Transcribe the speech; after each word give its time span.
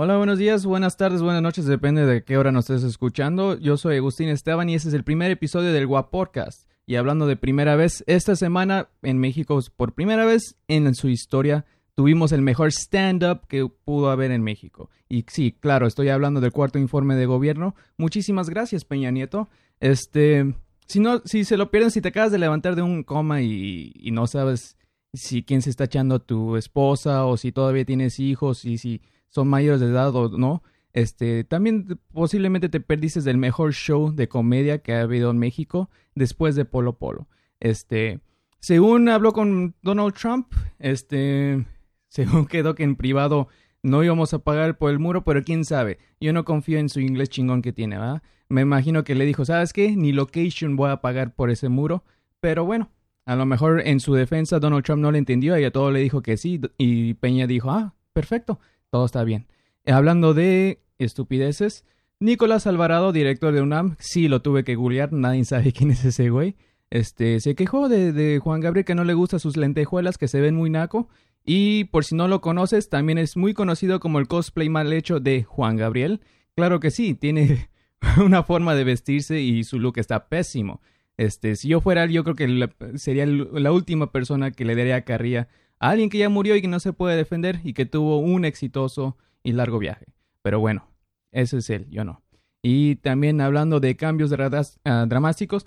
Hola, 0.00 0.16
buenos 0.16 0.38
días, 0.38 0.64
buenas 0.64 0.96
tardes, 0.96 1.22
buenas 1.22 1.42
noches, 1.42 1.64
depende 1.64 2.06
de 2.06 2.22
qué 2.22 2.38
hora 2.38 2.52
nos 2.52 2.70
estés 2.70 2.88
escuchando. 2.88 3.58
Yo 3.58 3.76
soy 3.76 3.96
Agustín 3.96 4.28
Esteban 4.28 4.68
y 4.68 4.76
este 4.76 4.90
es 4.90 4.94
el 4.94 5.02
primer 5.02 5.32
episodio 5.32 5.72
del 5.72 5.88
Guap 5.88 6.10
Podcast. 6.10 6.70
Y 6.86 6.94
hablando 6.94 7.26
de 7.26 7.34
primera 7.34 7.74
vez, 7.74 8.04
esta 8.06 8.36
semana 8.36 8.90
en 9.02 9.18
México, 9.18 9.58
por 9.76 9.94
primera 9.94 10.24
vez 10.24 10.54
en 10.68 10.94
su 10.94 11.08
historia, 11.08 11.66
tuvimos 11.96 12.30
el 12.30 12.42
mejor 12.42 12.68
stand-up 12.70 13.48
que 13.48 13.66
pudo 13.66 14.12
haber 14.12 14.30
en 14.30 14.44
México. 14.44 14.88
Y 15.08 15.24
sí, 15.26 15.50
claro, 15.50 15.88
estoy 15.88 16.10
hablando 16.10 16.40
del 16.40 16.52
cuarto 16.52 16.78
informe 16.78 17.16
de 17.16 17.26
gobierno. 17.26 17.74
Muchísimas 17.96 18.50
gracias, 18.50 18.84
Peña 18.84 19.10
Nieto. 19.10 19.48
Este, 19.80 20.54
si 20.86 21.00
no, 21.00 21.22
si 21.24 21.42
se 21.42 21.56
lo 21.56 21.72
pierden, 21.72 21.90
si 21.90 22.00
te 22.00 22.10
acabas 22.10 22.30
de 22.30 22.38
levantar 22.38 22.76
de 22.76 22.82
un 22.82 23.02
coma 23.02 23.42
y, 23.42 23.90
y 23.96 24.12
no 24.12 24.28
sabes 24.28 24.76
si 25.12 25.42
quién 25.42 25.60
se 25.60 25.70
está 25.70 25.84
echando 25.84 26.14
a 26.14 26.24
tu 26.24 26.56
esposa 26.56 27.24
o 27.24 27.36
si 27.36 27.50
todavía 27.50 27.84
tienes 27.84 28.20
hijos 28.20 28.64
y 28.64 28.78
si 28.78 29.00
son 29.28 29.48
mayores 29.48 29.80
de 29.80 29.86
edad 29.86 30.14
o 30.14 30.28
no, 30.36 30.62
este, 30.92 31.44
también 31.44 32.00
posiblemente 32.12 32.68
te 32.68 32.80
perdiste 32.80 33.20
del 33.20 33.36
mejor 33.36 33.72
show 33.72 34.12
de 34.12 34.28
comedia 34.28 34.78
que 34.78 34.94
ha 34.94 35.02
habido 35.02 35.30
en 35.30 35.38
México 35.38 35.90
después 36.14 36.56
de 36.56 36.64
Polo 36.64 36.98
Polo. 36.98 37.28
Este, 37.60 38.20
según 38.60 39.08
habló 39.08 39.32
con 39.32 39.74
Donald 39.82 40.14
Trump, 40.14 40.52
este, 40.78 41.66
según 42.08 42.46
quedó 42.46 42.74
que 42.74 42.84
en 42.84 42.96
privado 42.96 43.48
no 43.82 44.02
íbamos 44.02 44.34
a 44.34 44.40
pagar 44.40 44.78
por 44.78 44.90
el 44.90 44.98
muro, 44.98 45.24
pero 45.24 45.44
quién 45.44 45.64
sabe. 45.64 45.98
Yo 46.20 46.32
no 46.32 46.44
confío 46.44 46.78
en 46.78 46.88
su 46.88 47.00
inglés 47.00 47.28
chingón 47.28 47.62
que 47.62 47.72
tiene, 47.72 47.98
¿verdad? 47.98 48.22
Me 48.48 48.62
imagino 48.62 49.04
que 49.04 49.14
le 49.14 49.26
dijo, 49.26 49.44
¿sabes 49.44 49.72
qué? 49.72 49.94
Ni 49.94 50.12
location 50.12 50.74
voy 50.74 50.90
a 50.90 51.00
pagar 51.00 51.34
por 51.34 51.50
ese 51.50 51.68
muro. 51.68 52.02
Pero 52.40 52.64
bueno, 52.64 52.90
a 53.26 53.36
lo 53.36 53.46
mejor 53.46 53.82
en 53.86 54.00
su 54.00 54.14
defensa 54.14 54.58
Donald 54.58 54.84
Trump 54.84 55.02
no 55.02 55.12
le 55.12 55.18
entendió 55.18 55.56
y 55.58 55.64
a 55.64 55.70
todo 55.70 55.90
le 55.90 56.00
dijo 56.00 56.22
que 56.22 56.36
sí. 56.36 56.60
Y 56.78 57.14
Peña 57.14 57.46
dijo, 57.46 57.70
ah, 57.70 57.94
perfecto, 58.12 58.58
todo 58.90 59.06
está 59.06 59.24
bien. 59.24 59.46
Hablando 59.86 60.34
de 60.34 60.80
estupideces, 60.98 61.84
Nicolás 62.20 62.66
Alvarado, 62.66 63.12
director 63.12 63.54
de 63.54 63.62
UNAM, 63.62 63.96
sí 63.98 64.28
lo 64.28 64.42
tuve 64.42 64.64
que 64.64 64.74
googlear, 64.74 65.12
nadie 65.12 65.44
sabe 65.46 65.72
quién 65.72 65.90
es 65.90 66.04
ese 66.04 66.30
güey. 66.30 66.56
Este, 66.90 67.40
se 67.40 67.54
quejó 67.54 67.88
de, 67.88 68.12
de 68.12 68.38
Juan 68.38 68.60
Gabriel 68.60 68.84
que 68.84 68.94
no 68.94 69.04
le 69.04 69.14
gustan 69.14 69.40
sus 69.40 69.56
lentejuelas 69.56 70.18
que 70.18 70.28
se 70.28 70.40
ven 70.40 70.54
muy 70.54 70.70
naco. 70.70 71.08
Y 71.44 71.84
por 71.84 72.04
si 72.04 72.14
no 72.14 72.28
lo 72.28 72.40
conoces, 72.40 72.88
también 72.88 73.18
es 73.18 73.36
muy 73.36 73.54
conocido 73.54 74.00
como 74.00 74.18
el 74.18 74.28
cosplay 74.28 74.68
mal 74.68 74.92
hecho 74.92 75.20
de 75.20 75.44
Juan 75.44 75.76
Gabriel. 75.76 76.20
Claro 76.54 76.80
que 76.80 76.90
sí, 76.90 77.14
tiene 77.14 77.70
una 78.22 78.42
forma 78.42 78.74
de 78.74 78.84
vestirse 78.84 79.40
y 79.40 79.64
su 79.64 79.78
look 79.78 79.98
está 79.98 80.28
pésimo. 80.28 80.80
Este, 81.16 81.56
si 81.56 81.68
yo 81.68 81.80
fuera 81.80 82.04
él, 82.04 82.10
yo 82.10 82.22
creo 82.22 82.36
que 82.36 82.70
sería 82.96 83.26
la 83.26 83.72
última 83.72 84.12
persona 84.12 84.50
que 84.50 84.64
le 84.64 84.76
daría 84.76 85.04
carrilla 85.04 85.48
a 85.80 85.90
alguien 85.90 86.10
que 86.10 86.18
ya 86.18 86.28
murió 86.28 86.56
y 86.56 86.62
que 86.62 86.68
no 86.68 86.80
se 86.80 86.92
puede 86.92 87.16
defender 87.16 87.60
y 87.64 87.72
que 87.72 87.86
tuvo 87.86 88.18
un 88.18 88.44
exitoso 88.44 89.16
y 89.42 89.52
largo 89.52 89.78
viaje. 89.78 90.06
Pero 90.42 90.60
bueno, 90.60 90.88
ese 91.32 91.58
es 91.58 91.70
él, 91.70 91.86
yo 91.90 92.04
no. 92.04 92.22
Y 92.62 92.96
también 92.96 93.40
hablando 93.40 93.80
de 93.80 93.96
cambios 93.96 94.32
uh, 94.32 95.06
dramáticos, 95.06 95.66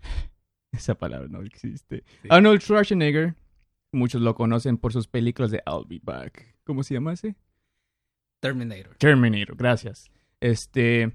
esa 0.72 0.94
palabra 0.94 1.28
no 1.28 1.42
existe. 1.42 2.04
Arnold 2.28 2.60
Schwarzenegger, 2.60 3.34
muchos 3.92 4.20
lo 4.20 4.34
conocen 4.34 4.78
por 4.78 4.92
sus 4.92 5.06
películas 5.06 5.50
de 5.50 5.62
I'll 5.66 5.86
Be 5.86 6.00
Back. 6.02 6.56
¿Cómo 6.64 6.82
se 6.82 6.94
llama 6.94 7.12
ese? 7.12 7.36
Terminator. 8.40 8.96
Terminator, 8.96 9.56
gracias. 9.56 10.10
Este, 10.40 11.14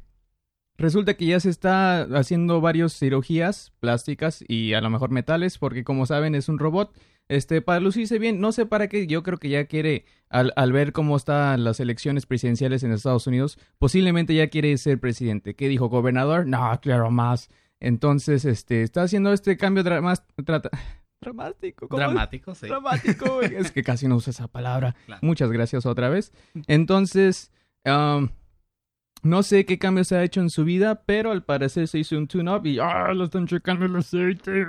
resulta 0.77 1.15
que 1.15 1.25
ya 1.25 1.39
se 1.41 1.49
está 1.49 2.03
haciendo 2.17 2.61
varias 2.61 2.97
cirugías 2.97 3.73
plásticas 3.81 4.43
y 4.47 4.73
a 4.73 4.81
lo 4.81 4.89
mejor 4.89 5.11
metales, 5.11 5.57
porque 5.57 5.83
como 5.83 6.05
saben 6.05 6.35
es 6.35 6.47
un 6.47 6.59
robot 6.59 6.97
este, 7.29 7.61
para 7.61 7.79
lucirse 7.79 8.19
bien, 8.19 8.39
no 8.39 8.51
sé 8.51 8.65
para 8.65 8.87
qué, 8.87 9.07
yo 9.07 9.23
creo 9.23 9.37
que 9.37 9.49
ya 9.49 9.65
quiere, 9.65 10.05
al, 10.29 10.53
al, 10.55 10.71
ver 10.71 10.93
cómo 10.93 11.17
están 11.17 11.63
las 11.63 11.79
elecciones 11.79 12.25
presidenciales 12.25 12.83
en 12.83 12.91
Estados 12.91 13.27
Unidos, 13.27 13.59
posiblemente 13.79 14.33
ya 14.33 14.47
quiere 14.47 14.77
ser 14.77 14.99
presidente. 14.99 15.55
¿Qué 15.55 15.67
dijo, 15.67 15.89
gobernador? 15.89 16.47
No, 16.47 16.79
claro, 16.81 17.11
más. 17.11 17.49
Entonces, 17.79 18.45
este, 18.45 18.83
está 18.83 19.03
haciendo 19.03 19.33
este 19.33 19.57
cambio 19.57 19.83
dramático. 21.21 21.87
Dramático, 21.89 22.55
sí. 22.55 22.67
Dramático, 22.67 23.41
es 23.41 23.71
que 23.71 23.83
casi 23.83 24.07
no 24.07 24.15
usa 24.15 24.31
esa 24.31 24.47
palabra. 24.47 24.95
Muchas 25.21 25.51
gracias 25.51 25.85
otra 25.85 26.09
vez. 26.09 26.31
Entonces, 26.67 27.51
no 27.85 29.43
sé 29.43 29.65
qué 29.65 29.77
cambio 29.79 30.03
se 30.03 30.15
ha 30.15 30.23
hecho 30.23 30.41
en 30.41 30.49
su 30.49 30.63
vida, 30.63 31.03
pero 31.05 31.31
al 31.31 31.43
parecer 31.43 31.87
se 31.87 31.99
hizo 31.99 32.17
un 32.17 32.27
tune-up 32.27 32.65
y 32.65 32.79
¡ah! 32.79 33.13
Lo 33.13 33.25
están 33.25 33.47
checando 33.47 33.85
el 33.85 33.95
aceite. 33.95 34.65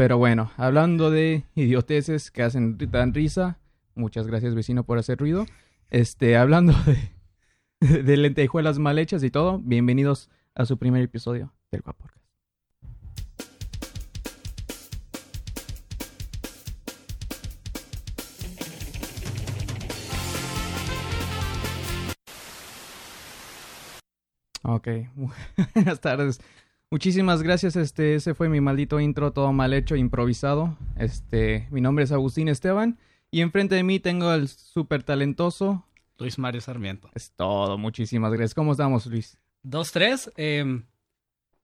Pero 0.00 0.16
bueno, 0.16 0.50
hablando 0.56 1.10
de 1.10 1.44
idioteces 1.54 2.30
que 2.30 2.42
hacen 2.42 2.78
tan 2.90 3.12
risa, 3.12 3.58
muchas 3.94 4.26
gracias 4.26 4.54
vecino 4.54 4.82
por 4.82 4.96
hacer 4.96 5.18
ruido. 5.18 5.44
Este, 5.90 6.38
hablando 6.38 6.72
de, 7.80 8.16
lentejuelas 8.16 8.78
mal 8.78 8.98
hechas 8.98 9.22
y 9.22 9.30
todo, 9.30 9.58
bienvenidos 9.58 10.30
a 10.54 10.64
su 10.64 10.78
primer 10.78 11.02
episodio 11.02 11.52
del 11.70 11.82
Guaporcas. 11.82 12.18
Ok, 24.62 24.88
buenas 25.74 26.00
tardes. 26.00 26.40
Muchísimas 26.92 27.44
gracias, 27.44 27.76
este, 27.76 28.16
ese 28.16 28.34
fue 28.34 28.48
mi 28.48 28.60
maldito 28.60 28.98
intro, 28.98 29.32
todo 29.32 29.52
mal 29.52 29.72
hecho, 29.74 29.94
improvisado. 29.94 30.76
Este, 30.96 31.68
mi 31.70 31.80
nombre 31.80 32.02
es 32.02 32.10
Agustín 32.10 32.48
Esteban 32.48 32.98
y 33.30 33.42
enfrente 33.42 33.76
de 33.76 33.84
mí 33.84 34.00
tengo 34.00 34.28
al 34.28 34.48
súper 34.48 35.04
talentoso 35.04 35.84
Luis 36.18 36.36
Mario 36.36 36.60
Sarmiento. 36.60 37.08
Es 37.14 37.30
todo, 37.30 37.78
muchísimas 37.78 38.32
gracias. 38.32 38.54
¿Cómo 38.54 38.72
estamos, 38.72 39.06
Luis? 39.06 39.38
Dos, 39.62 39.92
tres, 39.92 40.32
eh, 40.36 40.82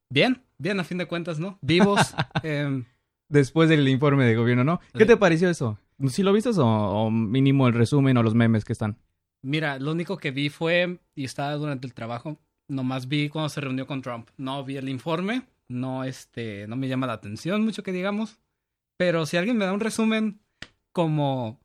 bien, 0.09 0.45
bien 0.59 0.79
a 0.79 0.85
fin 0.85 0.99
de 0.99 1.07
cuentas, 1.07 1.41
¿no? 1.41 1.59
Vivos. 1.61 2.15
eh, 2.45 2.85
Después 3.29 3.69
del 3.69 3.89
informe 3.89 4.27
de 4.27 4.37
gobierno, 4.37 4.63
¿no? 4.63 4.81
¿Qué 4.95 5.07
te 5.07 5.17
pareció 5.17 5.51
eso? 5.51 5.77
¿Sí 6.07 6.23
lo 6.23 6.33
viste 6.33 6.51
o, 6.51 6.65
o 6.65 7.11
mínimo 7.11 7.67
el 7.67 7.75
resumen 7.75 8.17
o 8.17 8.23
los 8.23 8.37
memes 8.37 8.65
que 8.65 8.73
están? 8.73 8.97
Mira, 9.43 9.81
lo 9.81 9.91
único 9.91 10.19
que 10.19 10.31
vi 10.31 10.51
fue, 10.51 11.01
y 11.17 11.25
estaba 11.25 11.53
durante 11.55 11.89
el 11.89 11.95
trabajo, 11.95 12.39
nomás 12.69 13.09
vi 13.09 13.29
cuando 13.29 13.49
se 13.49 13.61
reunió 13.61 13.87
con 13.87 14.03
Trump. 14.03 14.29
No 14.37 14.65
vi 14.65 14.77
el 14.77 14.89
informe, 14.89 15.43
no, 15.69 16.05
este, 16.05 16.67
no 16.67 16.77
me 16.77 16.89
llama 16.89 17.07
la 17.07 17.15
atención 17.15 17.65
mucho 17.65 17.83
que 17.83 17.93
digamos. 17.93 18.39
Pero 18.97 19.27
si 19.27 19.37
alguien 19.37 19.59
me 19.59 19.65
da 19.65 19.73
un 19.73 19.81
resumen 19.81 20.41
como, 20.93 21.61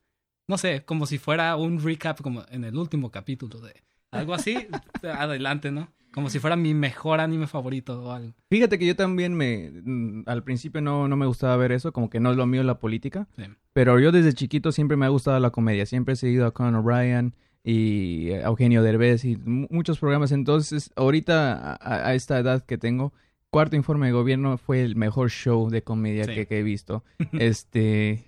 no 0.47 0.57
sé, 0.57 0.83
como 0.83 1.05
si 1.05 1.17
fuera 1.17 1.55
un 1.55 1.81
recap 1.81 2.21
como 2.21 2.43
en 2.49 2.63
el 2.65 2.75
último 2.75 3.11
capítulo 3.11 3.59
de 3.61 3.73
algo 4.11 4.33
así, 4.33 4.57
adelante, 5.03 5.71
¿no? 5.71 5.89
Como 6.13 6.29
si 6.29 6.39
fuera 6.39 6.57
mi 6.57 6.73
mejor 6.73 7.21
anime 7.21 7.47
favorito 7.47 8.03
o 8.03 8.11
algo. 8.11 8.33
Fíjate 8.49 8.77
que 8.77 8.85
yo 8.85 8.97
también 8.97 9.33
me, 9.33 9.71
mm, 9.71 10.23
al 10.25 10.43
principio 10.43 10.81
no, 10.81 11.07
no 11.07 11.15
me 11.15 11.25
gustaba 11.25 11.55
ver 11.55 11.71
eso, 11.71 11.93
como 11.93 12.09
que 12.09 12.19
no 12.19 12.31
es 12.31 12.37
lo 12.37 12.45
mío 12.45 12.63
la 12.63 12.79
política. 12.79 13.29
Sí. 13.37 13.43
Pero 13.71 13.97
yo 13.97 14.11
desde 14.11 14.33
chiquito 14.33 14.73
siempre 14.73 14.97
me 14.97 15.05
ha 15.05 15.09
gustado 15.09 15.39
la 15.39 15.51
comedia, 15.51 15.85
siempre 15.85 16.15
he 16.15 16.17
seguido 16.17 16.45
a 16.45 16.51
Conor 16.51 16.85
Ryan, 16.85 17.33
y 17.63 18.29
Eugenio 18.31 18.81
Derbez 18.83 19.25
y 19.25 19.37
muchos 19.37 19.99
programas. 19.99 20.31
Entonces, 20.31 20.91
ahorita 20.95 21.77
a, 21.81 22.13
esta 22.15 22.39
edad 22.39 22.63
que 22.65 22.77
tengo, 22.77 23.13
Cuarto 23.49 23.75
Informe 23.75 24.07
de 24.07 24.13
Gobierno 24.13 24.57
fue 24.57 24.81
el 24.83 24.95
mejor 24.95 25.29
show 25.29 25.69
de 25.69 25.83
comedia 25.83 26.25
que, 26.25 26.47
he 26.49 26.63
visto. 26.63 27.03
este, 27.33 28.25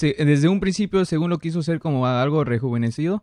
desde 0.00 0.48
un 0.48 0.60
principio, 0.60 1.04
según 1.04 1.30
lo 1.30 1.38
quiso 1.38 1.62
ser 1.62 1.80
como 1.80 2.06
algo 2.06 2.44
rejuvenecido, 2.44 3.22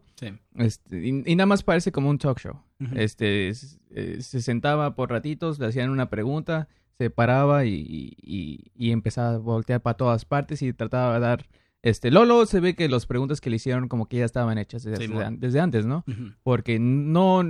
este, 0.56 1.08
y, 1.08 1.36
nada 1.36 1.46
más 1.46 1.64
parece 1.64 1.92
como 1.92 2.10
un 2.10 2.18
talk 2.18 2.40
show. 2.40 2.62
Este, 2.96 3.50
eh, 3.50 4.18
se 4.22 4.42
sentaba 4.42 4.96
por 4.96 5.10
ratitos, 5.10 5.60
le 5.60 5.68
hacían 5.68 5.90
una 5.90 6.10
pregunta, 6.10 6.68
se 6.98 7.10
paraba 7.10 7.66
y, 7.66 8.16
y 8.22 8.92
empezaba 8.92 9.36
a 9.36 9.38
voltear 9.38 9.82
para 9.82 9.98
todas 9.98 10.26
partes 10.26 10.62
y 10.62 10.74
trataba 10.74 11.14
de 11.14 11.20
dar 11.22 11.46
este, 11.84 12.12
Lolo 12.12 12.46
se 12.46 12.62
ve 12.62 12.76
que 12.76 12.88
las 12.88 13.06
preguntas 13.06 13.42
que 13.42 13.50
le 13.50 13.58
hicieron 13.58 13.90
como 13.90 14.08
que 14.08 14.18
ya 14.18 14.26
estaban 14.26 14.58
hechas 14.58 14.84
desde, 14.84 15.08
desde, 15.38 15.60
antes, 15.60 15.86
¿no? 15.86 16.06
Porque 16.42 16.80
no, 16.80 17.44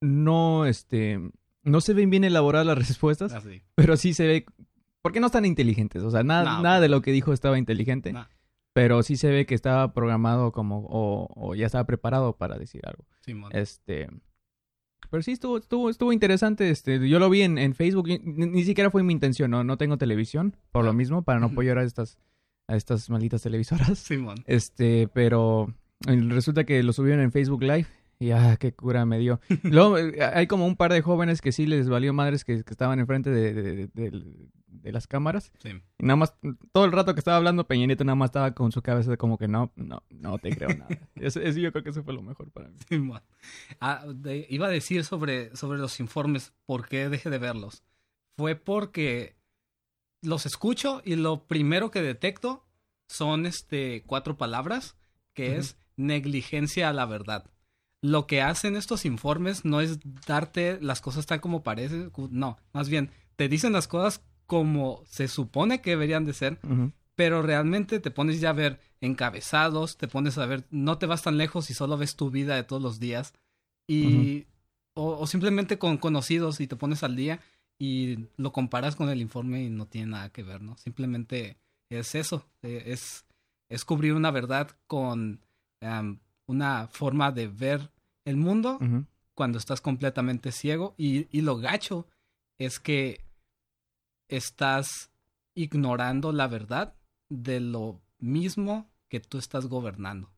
no, 0.00 0.66
este, 0.66 1.20
no 1.64 1.80
se 1.80 1.92
ven 1.92 2.08
bien 2.08 2.22
elaboradas 2.22 2.64
las 2.64 2.78
respuestas, 2.78 3.32
ah, 3.32 3.42
pero 3.74 3.96
sí 3.96 4.14
se 4.14 4.26
ve, 4.28 4.46
porque 5.02 5.18
no 5.18 5.26
están 5.26 5.44
inteligentes, 5.44 6.04
o 6.04 6.12
sea, 6.12 6.22
nada, 6.22 6.62
nada 6.62 6.80
de 6.80 6.88
lo 6.88 7.02
que 7.02 7.10
dijo 7.10 7.32
estaba 7.32 7.58
inteligente, 7.58 8.14
pero 8.72 9.02
sí 9.02 9.16
se 9.16 9.30
ve 9.32 9.46
que 9.46 9.56
estaba 9.56 9.92
programado 9.92 10.52
como, 10.52 10.86
o, 10.88 11.54
ya 11.56 11.66
estaba 11.66 11.84
preparado 11.84 12.36
para 12.36 12.58
decir 12.58 12.82
algo. 12.86 13.04
este, 13.50 14.08
pero 15.10 15.24
sí 15.24 15.32
estuvo, 15.32 15.58
estuvo, 15.58 15.90
estuvo 15.90 16.12
interesante, 16.12 16.70
este, 16.70 17.08
yo 17.08 17.18
lo 17.18 17.28
vi 17.28 17.42
en, 17.42 17.58
en 17.58 17.74
Facebook, 17.74 18.06
ni, 18.22 18.62
siquiera 18.62 18.92
fue 18.92 19.02
mi 19.02 19.12
intención, 19.12 19.50
no, 19.50 19.64
no 19.64 19.76
tengo 19.76 19.98
televisión, 19.98 20.56
por 20.70 20.84
lo 20.84 20.90
ah. 20.90 20.94
mismo, 20.94 21.22
para 21.22 21.40
no 21.40 21.46
apoyar 21.46 21.78
a 21.78 21.82
estas 21.82 22.16
a 22.68 22.76
estas 22.76 23.10
malditas 23.10 23.42
televisoras. 23.42 23.98
Simón. 23.98 24.42
Este, 24.46 25.08
pero 25.08 25.74
resulta 26.06 26.64
que 26.64 26.82
lo 26.82 26.92
subieron 26.92 27.20
en 27.20 27.32
Facebook 27.32 27.62
Live 27.62 27.86
y 28.18 28.30
ah, 28.30 28.56
qué 28.58 28.72
cura 28.72 29.04
me 29.04 29.18
dio. 29.18 29.40
Luego 29.64 29.98
eh, 29.98 30.22
hay 30.22 30.46
como 30.46 30.66
un 30.66 30.76
par 30.76 30.92
de 30.92 31.02
jóvenes 31.02 31.40
que 31.40 31.52
sí 31.52 31.66
les 31.66 31.88
valió 31.88 32.12
madres 32.12 32.44
que, 32.44 32.54
estaban 32.54 32.98
enfrente 33.00 33.30
de, 33.30 33.88
de 34.82 34.92
las 34.92 35.06
cámaras. 35.06 35.52
Sí. 35.58 35.70
Y 35.98 36.04
nada 36.04 36.16
más, 36.16 36.34
todo 36.72 36.84
el 36.84 36.92
rato 36.92 37.14
que 37.14 37.20
estaba 37.20 37.36
hablando, 37.36 37.66
Peña 37.66 37.86
Nieto 37.86 38.04
nada 38.04 38.16
más 38.16 38.28
estaba 38.28 38.52
con 38.52 38.72
su 38.72 38.82
cabeza 38.82 39.10
de 39.10 39.16
como 39.16 39.38
que 39.38 39.48
no, 39.48 39.72
no, 39.76 40.02
no 40.10 40.38
te 40.38 40.54
creo 40.54 40.70
nada. 40.70 40.88
Eso, 41.16 41.40
eso 41.40 41.60
yo 41.60 41.70
creo 41.70 41.84
que 41.84 41.90
eso 41.90 42.02
fue 42.02 42.14
lo 42.14 42.22
mejor 42.22 42.50
para 42.50 42.68
mí. 42.68 42.76
Simón. 42.88 43.22
Ah, 43.80 44.04
iba 44.48 44.66
a 44.66 44.70
decir 44.70 45.04
sobre, 45.04 45.54
sobre 45.54 45.78
los 45.78 46.00
informes, 46.00 46.52
por 46.66 46.88
qué 46.88 47.08
dejé 47.08 47.30
de 47.30 47.38
verlos. 47.38 47.84
Fue 48.36 48.56
porque 48.56 49.36
los 50.22 50.46
escucho 50.46 51.02
y 51.04 51.16
lo 51.16 51.46
primero 51.46 51.90
que 51.90 52.00
detecto 52.00 52.64
son 53.08 53.44
este 53.44 54.04
cuatro 54.06 54.38
palabras, 54.38 54.96
que 55.34 55.56
es 55.56 55.76
negligencia 55.96 56.88
a 56.88 56.92
la 56.92 57.06
verdad. 57.06 57.50
Lo 58.00 58.26
que 58.26 58.42
hacen 58.42 58.76
estos 58.76 59.04
informes 59.04 59.64
no 59.64 59.80
es 59.80 59.98
darte 60.26 60.78
las 60.80 61.00
cosas 61.00 61.26
tal 61.26 61.40
como 61.40 61.62
parecen, 61.62 62.10
no, 62.30 62.58
más 62.72 62.88
bien 62.88 63.10
te 63.36 63.48
dicen 63.48 63.72
las 63.72 63.88
cosas 63.88 64.24
como 64.46 65.02
se 65.06 65.28
supone 65.28 65.80
que 65.80 65.90
deberían 65.90 66.24
de 66.24 66.32
ser, 66.32 66.58
pero 67.14 67.42
realmente 67.42 68.00
te 68.00 68.10
pones 68.10 68.40
ya 68.40 68.50
a 68.50 68.54
ver 68.54 68.80
encabezados, 69.00 69.96
te 69.96 70.08
pones 70.08 70.38
a 70.38 70.46
ver, 70.46 70.66
no 70.70 70.98
te 70.98 71.06
vas 71.06 71.22
tan 71.22 71.36
lejos 71.36 71.70
y 71.70 71.74
solo 71.74 71.96
ves 71.96 72.16
tu 72.16 72.30
vida 72.30 72.56
de 72.56 72.64
todos 72.64 72.82
los 72.82 72.98
días. 72.98 73.34
Y 73.86 74.46
o, 74.94 75.18
o 75.18 75.26
simplemente 75.26 75.78
con 75.78 75.96
conocidos 75.96 76.60
y 76.60 76.66
te 76.66 76.76
pones 76.76 77.02
al 77.02 77.16
día 77.16 77.40
y 77.78 78.28
lo 78.36 78.52
comparas 78.52 78.96
con 78.96 79.08
el 79.08 79.20
informe 79.20 79.64
y 79.64 79.70
no 79.70 79.86
tiene 79.86 80.12
nada 80.12 80.30
que 80.30 80.42
ver, 80.42 80.62
¿no? 80.62 80.76
Simplemente 80.76 81.58
es 81.90 82.14
eso, 82.14 82.46
eh, 82.62 82.84
es, 82.86 83.26
es 83.68 83.84
cubrir 83.84 84.14
una 84.14 84.30
verdad 84.30 84.70
con 84.86 85.40
una 86.46 86.86
forma 86.86 87.32
de 87.32 87.48
ver 87.48 87.90
el 88.24 88.36
mundo 88.36 88.78
cuando 89.34 89.58
estás 89.58 89.80
completamente 89.80 90.52
ciego 90.52 90.94
y, 90.96 91.26
y 91.36 91.40
lo 91.40 91.56
gacho 91.56 92.06
es 92.56 92.78
que 92.78 93.24
estás 94.28 95.10
ignorando 95.54 96.32
la 96.32 96.46
verdad 96.46 96.94
de 97.28 97.60
lo 97.60 98.00
mismo 98.18 98.90
que 99.08 99.20
tú 99.20 99.38
estás 99.38 99.66
gobernando. 99.66 100.30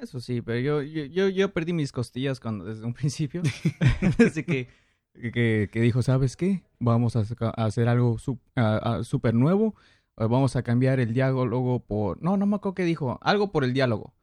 Eso 0.00 0.20
sí, 0.20 0.42
pero 0.42 0.58
yo, 0.58 0.82
yo, 0.82 1.04
yo, 1.04 1.28
yo 1.28 1.52
perdí 1.52 1.72
mis 1.72 1.92
costillas 1.92 2.40
cuando, 2.40 2.64
desde 2.64 2.84
un 2.84 2.92
principio. 2.94 3.42
desde 4.18 4.44
que, 4.44 4.68
que, 5.14 5.68
que 5.72 5.80
dijo, 5.80 6.02
¿sabes 6.02 6.36
qué? 6.36 6.62
Vamos 6.78 7.16
a, 7.16 7.24
hacer 7.56 7.88
algo 7.88 8.18
súper 8.18 9.34
nuevo. 9.34 9.74
eh, 10.18 10.26
Vamos 10.26 10.56
a 10.56 10.62
cambiar 10.62 11.00
el 11.00 11.12
diálogo 11.14 11.80
por... 11.80 12.22
No, 12.22 12.36
no 12.36 12.46
me 12.46 12.56
acuerdo 12.56 12.74
qué 12.74 12.84
dijo. 12.84 13.18
Algo 13.22 13.52
por 13.52 13.64
el 13.64 13.72
diálogo. 13.72 14.14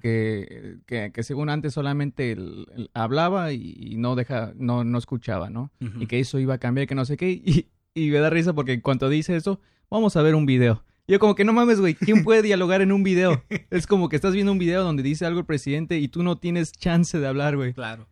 Que, 0.00 0.78
que, 0.86 1.12
que 1.12 1.22
según 1.22 1.50
antes 1.50 1.74
solamente 1.74 2.32
él 2.32 2.66
hablaba 2.94 3.52
y, 3.52 3.74
y 3.78 3.98
no 3.98 4.14
deja, 4.16 4.54
no, 4.56 4.84
no 4.84 4.96
escuchaba, 4.96 5.50
¿no? 5.50 5.70
Y 6.00 6.06
que 6.06 6.18
eso 6.18 6.38
iba 6.38 6.54
a 6.54 6.58
cambiar, 6.58 6.86
que 6.86 6.94
no 6.94 7.04
sé 7.04 7.18
qué. 7.18 7.30
Y, 7.30 7.68
y 7.94 8.08
me 8.10 8.18
da 8.18 8.30
risa 8.30 8.54
porque 8.54 8.72
en 8.72 8.80
cuanto 8.80 9.10
dice 9.10 9.36
eso, 9.36 9.60
vamos 9.90 10.16
a 10.16 10.22
ver 10.22 10.34
un 10.34 10.46
video. 10.46 10.82
Yo 11.06 11.18
como 11.18 11.34
que 11.34 11.44
no 11.44 11.52
mames, 11.52 11.78
güey, 11.78 11.94
¿quién 11.94 12.24
puede 12.24 12.40
dialogar 12.40 12.80
en 12.80 12.90
un 12.90 13.02
video? 13.02 13.42
Es 13.70 13.86
como 13.86 14.08
que 14.08 14.16
estás 14.16 14.32
viendo 14.32 14.50
un 14.50 14.58
video 14.58 14.82
donde 14.82 15.02
dice 15.02 15.26
algo 15.26 15.40
el 15.40 15.46
presidente 15.46 15.98
y 15.98 16.08
tú 16.08 16.22
no 16.22 16.36
tienes 16.38 16.72
chance 16.72 17.18
de 17.20 17.26
hablar, 17.26 17.56
güey. 17.56 17.74
Claro. 17.74 18.08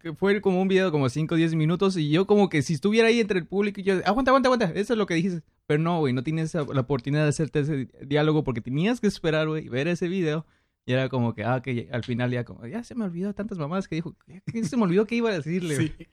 Que 0.00 0.14
Fue 0.14 0.40
como 0.40 0.60
un 0.60 0.68
video 0.68 0.90
como 0.90 1.08
5 1.08 1.34
o 1.34 1.38
10 1.38 1.54
minutos 1.54 1.96
y 1.96 2.10
yo 2.10 2.26
como 2.26 2.48
que 2.48 2.62
si 2.62 2.74
estuviera 2.74 3.08
ahí 3.08 3.20
entre 3.20 3.38
el 3.38 3.46
público 3.46 3.80
y 3.80 3.84
yo, 3.84 3.94
aguanta, 4.04 4.30
aguanta, 4.30 4.48
aguanta, 4.48 4.72
eso 4.74 4.92
es 4.92 4.98
lo 4.98 5.06
que 5.06 5.14
dijiste. 5.14 5.42
Pero 5.66 5.82
no, 5.82 5.98
güey, 5.98 6.12
no 6.12 6.22
tienes 6.22 6.54
la 6.54 6.80
oportunidad 6.80 7.22
de 7.22 7.28
hacerte 7.28 7.60
ese 7.60 7.88
diálogo 8.06 8.44
porque 8.44 8.60
tenías 8.60 9.00
que 9.00 9.06
esperar, 9.06 9.48
güey, 9.48 9.68
ver 9.68 9.88
ese 9.88 10.08
video. 10.08 10.46
Y 10.84 10.92
era 10.92 11.08
como 11.08 11.34
que, 11.34 11.44
ah, 11.44 11.62
que 11.62 11.88
al 11.92 12.02
final 12.02 12.30
ya 12.32 12.44
como, 12.44 12.66
ya 12.66 12.82
se 12.82 12.94
me 12.94 13.04
olvidó 13.04 13.32
tantas 13.34 13.56
mamadas 13.56 13.86
que 13.86 13.94
dijo, 13.94 14.16
se 14.64 14.76
me 14.76 14.82
olvidó 14.82 15.06
que 15.06 15.14
iba 15.14 15.30
a 15.30 15.34
decirle. 15.34 15.74
güey. 15.76 15.88
Sí. 15.88 16.08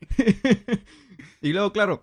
y 1.42 1.52
luego, 1.52 1.72
claro, 1.72 2.02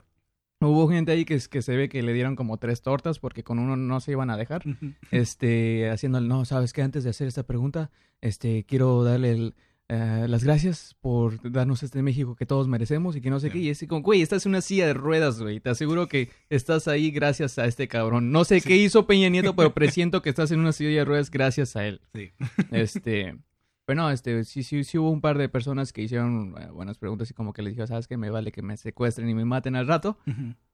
hubo 0.60 0.90
gente 0.90 1.12
ahí 1.12 1.24
que, 1.24 1.40
que 1.50 1.62
se 1.62 1.76
ve 1.76 1.88
que 1.88 2.02
le 2.04 2.14
dieron 2.14 2.36
como 2.36 2.58
tres 2.58 2.82
tortas 2.82 3.20
porque 3.20 3.44
con 3.44 3.60
uno 3.60 3.76
no 3.76 4.00
se 4.02 4.12
iban 4.12 4.30
a 4.30 4.38
dejar. 4.38 4.64
Este, 5.12 5.90
haciéndole, 5.90 6.28
no, 6.28 6.46
sabes 6.46 6.74
que 6.74 6.82
antes 6.82 7.04
de 7.04 7.12
hacer 7.12 7.28
esta 7.28 7.44
pregunta, 7.44 7.92
este, 8.22 8.66
quiero 8.66 9.04
darle 9.04 9.32
el, 9.32 9.56
eh, 9.90 10.26
las 10.28 10.44
gracias 10.44 10.96
por 11.00 11.50
darnos 11.52 11.82
este 11.84 12.02
México 12.04 12.36
que 12.36 12.46
todos 12.46 12.68
merecemos 12.68 13.16
y 13.16 13.22
que 13.22 13.30
no 13.30 13.40
sé 13.40 13.48
Sí. 13.48 13.54
qué. 13.54 13.60
Y 13.60 13.70
es 13.70 13.86
como, 13.88 14.02
güey, 14.02 14.22
estás 14.22 14.46
en 14.46 14.50
una 14.52 14.62
silla 14.62 14.86
de 14.88 14.94
ruedas, 14.94 15.42
güey. 15.42 15.60
Te 15.62 15.70
aseguro 15.70 16.08
que 16.08 16.30
estás 16.50 16.88
ahí 16.90 17.10
gracias 17.12 17.58
a 17.58 17.66
este 17.66 17.88
cabrón. 17.88 18.32
No 18.32 18.44
sé 18.44 18.60
Sí. 18.60 18.68
qué 18.68 18.76
hizo 18.78 19.08
Peña 19.08 19.30
Nieto, 19.30 19.56
pero 19.56 19.74
presiento 19.74 20.22
que 20.22 20.30
estás 20.30 20.52
en 20.52 20.60
una 20.60 20.74
silla 20.74 20.90
de 20.90 21.06
ruedas 21.06 21.32
gracias 21.32 21.76
a 21.76 21.86
él. 21.88 22.02
Sí. 22.14 22.32
Este, 22.72 23.38
pero 23.86 24.02
no, 24.02 24.12
este, 24.12 24.44
sí, 24.44 24.64
sí, 24.64 24.84
sí 24.84 24.98
hubo 24.98 25.10
un 25.10 25.22
par 25.22 25.38
de 25.38 25.48
personas 25.48 25.94
que 25.94 26.02
hicieron 26.02 26.56
eh, 26.60 26.68
buenas 26.72 26.98
preguntas 26.98 27.32
y 27.32 27.34
como 27.34 27.54
que 27.54 27.62
les 27.62 27.74
dijo, 27.76 27.88
sabes 27.88 28.08
que 28.08 28.18
me 28.18 28.30
vale 28.30 28.52
que 28.52 28.62
me 28.62 28.76
secuestren 28.76 29.30
y 29.30 29.34
me 29.36 29.46
maten 29.46 29.76
al 29.78 29.88
rato. 29.88 30.18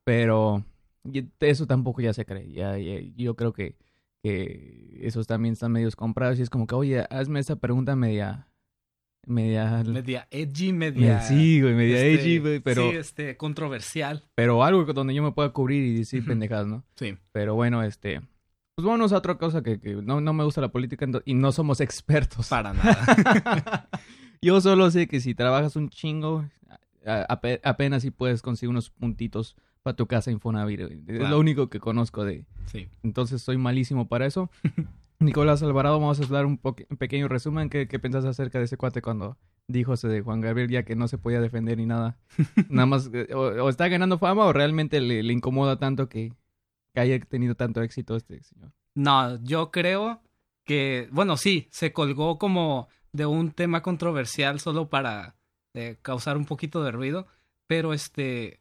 Pero 0.04 0.65
eso 1.39 1.68
tampoco 1.68 2.01
ya 2.01 2.13
se 2.13 2.25
cree. 2.25 2.51
Ya, 2.51 2.77
ya- 2.80 3.00
yo 3.15 3.36
creo 3.36 3.54
que, 3.54 3.75
que 4.24 5.00
esos 5.04 5.27
también 5.27 5.54
están 5.54 5.71
medios 5.71 5.95
comprados. 5.95 6.39
Y 6.39 6.42
es 6.42 6.50
como 6.50 6.65
que, 6.65 6.74
oye, 6.75 7.06
hazme 7.12 7.39
esa 7.39 7.57
pregunta 7.57 7.95
media. 7.95 8.48
Media. 9.25 9.84
Media 9.86 10.28
edgy, 10.31 10.74
media- 10.74 11.22
sí, 11.22 11.62
güey, 11.62 11.74
media 11.74 11.98
este, 12.06 12.14
edgy, 12.14 12.40
güey. 12.40 12.60
Pero, 12.60 12.90
Sí, 12.92 12.98
este, 12.98 13.38
controversial. 13.38 14.24
pero 14.36 14.64
algo 14.64 14.84
donde 14.94 15.14
yo 15.14 15.24
me 15.24 15.31
pueda 15.31 15.50
cubrir 15.52 15.84
y 15.84 15.96
decir 16.00 16.22
Ujú. 16.22 16.30
pendejadas, 16.30 16.68
¿no? 16.68 16.84
Sí. 16.96 17.16
Pero 17.31 17.56
bueno, 17.56 17.84
este. 17.84 18.22
Pues 18.75 18.86
vámonos 18.86 19.14
a 19.14 19.18
otra 19.18 19.38
cosa 19.38 19.62
que, 19.62 19.80
que 19.80 19.94
no, 19.96 20.20
no 20.20 20.34
me 20.34 20.44
gusta 20.44 20.60
la 20.60 20.70
política 20.72 21.06
y 21.25 21.34
no 21.36 21.52
somos 21.52 21.80
expertos. 21.80 22.50
Para 22.50 22.74
nada. 22.74 23.88
Yo 24.42 24.60
solo 24.62 24.90
sé 24.92 25.08
que 25.08 25.20
si 25.22 25.36
trabajas 25.36 25.75
un 25.75 25.90
chingo, 25.90 26.46
a- 27.06 27.40
apenas 27.64 28.02
si 28.02 28.12
puedes 28.12 28.42
conseguir 28.42 28.72
unos 28.72 28.90
puntitos 28.90 29.56
para 29.84 29.96
tu 29.96 30.08
casa 30.08 30.31
Infonavit. 30.31 30.81
güey. 30.81 31.00
Es 31.08 31.18
Claro. 31.20 31.30
lo 31.30 31.40
único 31.40 31.70
que 31.70 31.80
conozco 31.80 32.25
de, 32.25 32.46
sí. 32.66 32.88
Entonces 33.04 33.42
soy 33.42 33.58
malísimo 33.58 34.08
para 34.08 34.25
eso. 34.25 34.50
Nicolás 35.19 35.63
Alvarado, 35.63 36.00
vamos 36.00 36.19
a 36.19 36.25
dar 36.25 36.45
un, 36.45 36.57
pequeño 36.57 37.27
resumen. 37.27 37.69
¿Qué, 37.69 37.88
¿Qué 37.88 38.00
pensás 38.00 38.25
acerca 38.25 38.60
de 38.60 38.65
ese 38.65 38.77
cuate 38.77 39.01
cuando 39.01 39.38
dijo 39.68 39.94
ese 39.94 40.07
de 40.07 40.21
Juan 40.21 40.42
Gabriel 40.42 40.69
ya 40.69 40.83
que 40.83 40.95
no 40.95 41.07
se 41.07 41.18
podía 41.18 41.42
defender 41.42 41.77
ni 41.77 41.86
nada? 41.86 42.18
Nada 42.69 42.86
más, 42.86 43.10
eh, 43.13 43.33
o, 43.33 43.39
o 43.39 43.69
está 43.69 43.88
ganando 43.88 44.18
fama 44.18 44.45
o 44.45 44.54
realmente 44.54 45.00
le, 45.00 45.24
le 45.24 45.33
incomoda 45.33 45.77
tanto 45.77 46.10
que, 46.10 46.33
que 46.94 47.01
haya 47.01 47.19
tenido 47.19 47.56
tanto 47.56 47.81
éxito 47.81 48.15
este 48.15 48.44
señor. 48.44 48.71
No, 48.95 49.42
yo 49.44 49.71
creo 49.71 50.21
que, 50.65 51.07
bueno, 51.12 51.38
sí, 51.38 51.68
se 51.71 51.94
colgó 51.94 52.38
como 52.38 52.88
de 53.12 53.25
un 53.25 53.51
tema 53.51 53.81
controversial 53.81 54.60
solo 54.60 54.89
para 54.89 55.36
eh, 55.74 55.98
causar 56.01 56.38
un 56.38 56.45
poquito 56.45 56.83
de 56.83 56.92
ruido, 56.92 57.27
pero 57.68 57.94
este, 57.94 58.60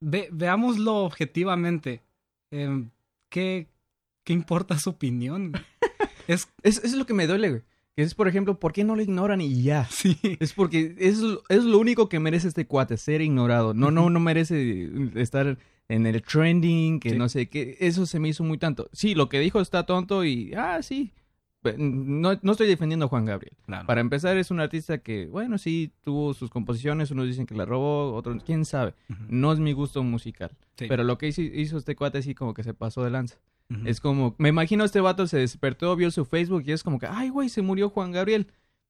ve, 0.00 0.28
veámoslo 0.32 1.04
objetivamente. 1.04 2.02
Em, 2.50 2.90
¿qué, 3.30 3.68
¿Qué 4.26 4.32
importa 4.34 4.76
su 4.78 4.90
opinión? 4.90 5.52
es, 6.28 6.48
Es, 6.62 6.82
es 6.84 6.94
lo 6.94 7.06
que 7.06 7.14
me 7.14 7.26
duele, 7.26 7.48
güey. 7.48 7.62
Que 7.94 8.02
es, 8.02 8.14
por 8.14 8.28
ejemplo, 8.28 8.60
¿por 8.60 8.74
qué 8.74 8.84
no 8.84 8.94
lo 8.94 9.00
ignoran 9.00 9.40
y 9.40 9.62
ya? 9.62 9.84
sí, 9.90 10.18
Es 10.40 10.52
porque 10.52 10.94
es, 10.98 11.18
lo- 11.20 11.42
es 11.48 11.64
lo 11.64 11.78
único 11.78 12.08
que 12.10 12.20
merece 12.20 12.48
este 12.48 12.66
cuate, 12.66 12.98
ser 12.98 13.22
ignorado. 13.22 13.72
No, 13.72 13.90
no, 13.90 14.10
no 14.10 14.20
merece 14.20 14.90
estar 15.14 15.56
en 15.88 16.06
el 16.06 16.20
trending, 16.22 16.98
que 17.00 17.10
Sí. 17.10 17.16
no 17.16 17.28
sé 17.30 17.48
qué. 17.48 17.76
Eso 17.80 18.04
se 18.04 18.18
me 18.18 18.28
hizo 18.28 18.42
muy 18.44 18.58
tanto. 18.58 18.90
Sí, 18.92 19.14
lo 19.14 19.28
que 19.30 19.38
dijo 19.40 19.60
está 19.62 19.86
tonto 19.86 20.24
y, 20.24 20.52
ah, 20.54 20.82
sí. 20.82 21.12
No, 21.78 22.38
no 22.42 22.52
estoy 22.52 22.68
defendiendo 22.68 23.06
a 23.06 23.08
Juan 23.08 23.24
Gabriel. 23.24 23.56
Para 23.86 24.00
empezar, 24.00 24.36
es 24.36 24.50
un 24.52 24.60
artista 24.60 24.98
que, 24.98 25.26
bueno, 25.26 25.58
sí, 25.58 25.90
tuvo 26.04 26.32
sus 26.32 26.48
composiciones. 26.50 27.10
Unos 27.10 27.26
dicen 27.26 27.44
que 27.46 27.56
la 27.56 27.64
robó, 27.64 28.12
otros, 28.14 28.42
quién 28.44 28.64
sabe. 28.64 28.94
No 29.28 29.52
es 29.52 29.58
mi 29.58 29.72
gusto 29.72 30.02
musical. 30.04 30.50
sí, 30.78 30.86
Pero 30.88 31.02
lo 31.02 31.18
que 31.18 31.26
hizo, 31.28 31.40
hizo 31.42 31.78
este 31.78 31.96
cuate, 31.96 32.22
sí, 32.22 32.34
como 32.34 32.54
que 32.54 32.62
se 32.62 32.72
pasó 32.74 33.02
de 33.02 33.10
lanza. 33.10 33.36
Es 33.84 34.00
como, 34.00 34.34
me 34.38 34.48
imagino 34.50 34.84
este 34.84 35.00
vato 35.00 35.26
se 35.26 35.38
despertó, 35.38 35.96
vio 35.96 36.10
su 36.12 36.24
Facebook 36.24 36.62
y 36.66 36.72
es 36.72 36.82
como 36.84 36.98
que, 37.00 37.06
ay, 37.06 37.30
güey, 37.30 37.48
se 37.48 37.62
murió 37.62 37.88
Juan 37.90 38.12
Gabriel. 38.12 38.46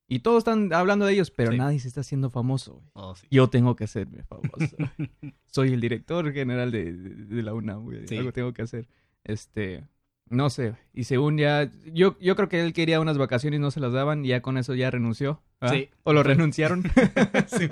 Y 0.08 0.20
todos 0.20 0.38
están 0.38 0.72
hablando 0.72 1.04
de 1.06 1.14
ellos, 1.14 1.30
pero 1.30 1.50
Sí. 1.50 1.58
nadie 1.58 1.80
se 1.80 1.88
está 1.88 2.02
haciendo 2.02 2.30
famoso, 2.30 2.74
güey. 2.74 2.86
Oh, 2.92 3.14
sí. 3.16 3.26
Yo 3.30 3.48
tengo 3.48 3.74
que 3.74 3.84
hacerme 3.84 4.22
famoso. 4.22 4.76
Soy 5.46 5.72
el 5.72 5.80
director 5.80 6.32
general 6.32 6.70
de, 6.70 6.92
de- 6.92 7.24
de 7.36 7.42
la 7.42 7.54
UNAM, 7.54 7.84
güey. 7.84 8.06
Sí. 8.06 8.16
Algo 8.18 8.32
tengo 8.32 8.52
que 8.52 8.62
hacer. 8.62 8.86
Este, 9.24 9.84
no 10.28 10.48
sé. 10.50 10.74
Y 10.92 11.04
según 11.04 11.38
ya, 11.38 11.70
yo, 11.92 12.16
yo 12.20 12.36
creo 12.36 12.48
que 12.48 12.60
él 12.62 12.72
quería 12.72 13.00
unas 13.00 13.18
vacaciones 13.18 13.58
y 13.58 13.60
no 13.60 13.70
se 13.72 13.80
las 13.80 13.92
daban 13.92 14.24
y 14.24 14.28
ya 14.28 14.42
con 14.42 14.58
eso 14.58 14.74
ya 14.74 14.90
renunció. 14.92 15.42
¿ah? 15.60 15.70
Sí. 15.70 15.88
O 16.04 16.12
lo 16.12 16.22
renunciaron. 16.22 16.84
Sí, 17.48 17.68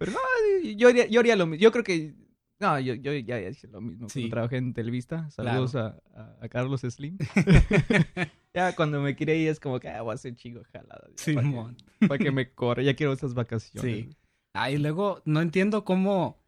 yo, 0.76 0.88
haría, 0.88 1.06
yo 1.06 1.20
haría 1.20 1.36
lo 1.36 1.46
mismo. 1.46 1.62
Yo 1.62 1.70
creo 1.72 1.84
que, 1.84 2.14
no, 2.60 2.78
yo, 2.80 2.94
yo 2.94 3.12
ya 3.14 3.40
hice 3.40 3.68
lo 3.68 3.80
mismo. 3.80 4.08
Sí. 4.08 4.20
Cuando 4.22 4.30
trabajé 4.34 4.56
en 4.56 4.74
Televista. 4.74 5.30
Saludos 5.30 5.74
a, 5.76 5.96
a- 6.14 6.36
a 6.42 6.48
Carlos 6.48 6.80
Slim. 6.80 7.16
ya 8.54 8.74
cuando 8.74 9.00
me 9.00 9.14
quiere 9.14 9.36
ir 9.36 9.48
es 9.48 9.60
como 9.60 9.78
que, 9.80 9.88
ah, 9.88 10.02
voy 10.02 10.12
a 10.12 10.14
hacer 10.14 10.34
chingo 10.34 10.62
jalada. 10.72 11.08
Simón. 11.16 11.76
Para 12.06 12.18
que 12.18 12.30
me 12.30 12.50
corra. 12.52 12.82
Ya 12.82 12.94
quiero 12.94 13.12
esas 13.12 13.34
vacaciones. 13.34 13.82
Sí. 14.06 14.10
Ah, 14.54 14.70
y 14.70 14.78
luego 14.78 15.22
no 15.24 15.40
entiendo 15.40 15.84
cómo 15.84 16.38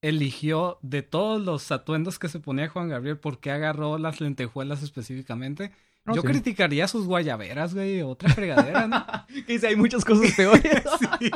eligió 0.00 0.78
de 0.82 1.02
todos 1.02 1.40
los 1.42 1.70
atuendos 1.70 2.18
que 2.18 2.28
se 2.28 2.40
ponía 2.40 2.68
Juan 2.68 2.88
Gabriel, 2.88 3.18
¿por 3.18 3.38
qué 3.38 3.50
agarró 3.50 3.98
las 3.98 4.20
lentejuelas 4.20 4.82
específicamente? 4.82 5.70
No 6.04 6.16
Yo 6.16 6.22
sé. 6.22 6.28
criticaría 6.28 6.88
sus 6.88 7.06
guayaberas, 7.06 7.74
güey, 7.74 8.02
otra 8.02 8.28
fregadera, 8.30 8.88
¿no? 8.88 9.06
Que 9.46 9.52
dice, 9.52 9.68
hay 9.68 9.76
muchas 9.76 10.04
cosas 10.04 10.32
peores. 10.34 10.62
Sí. 11.20 11.30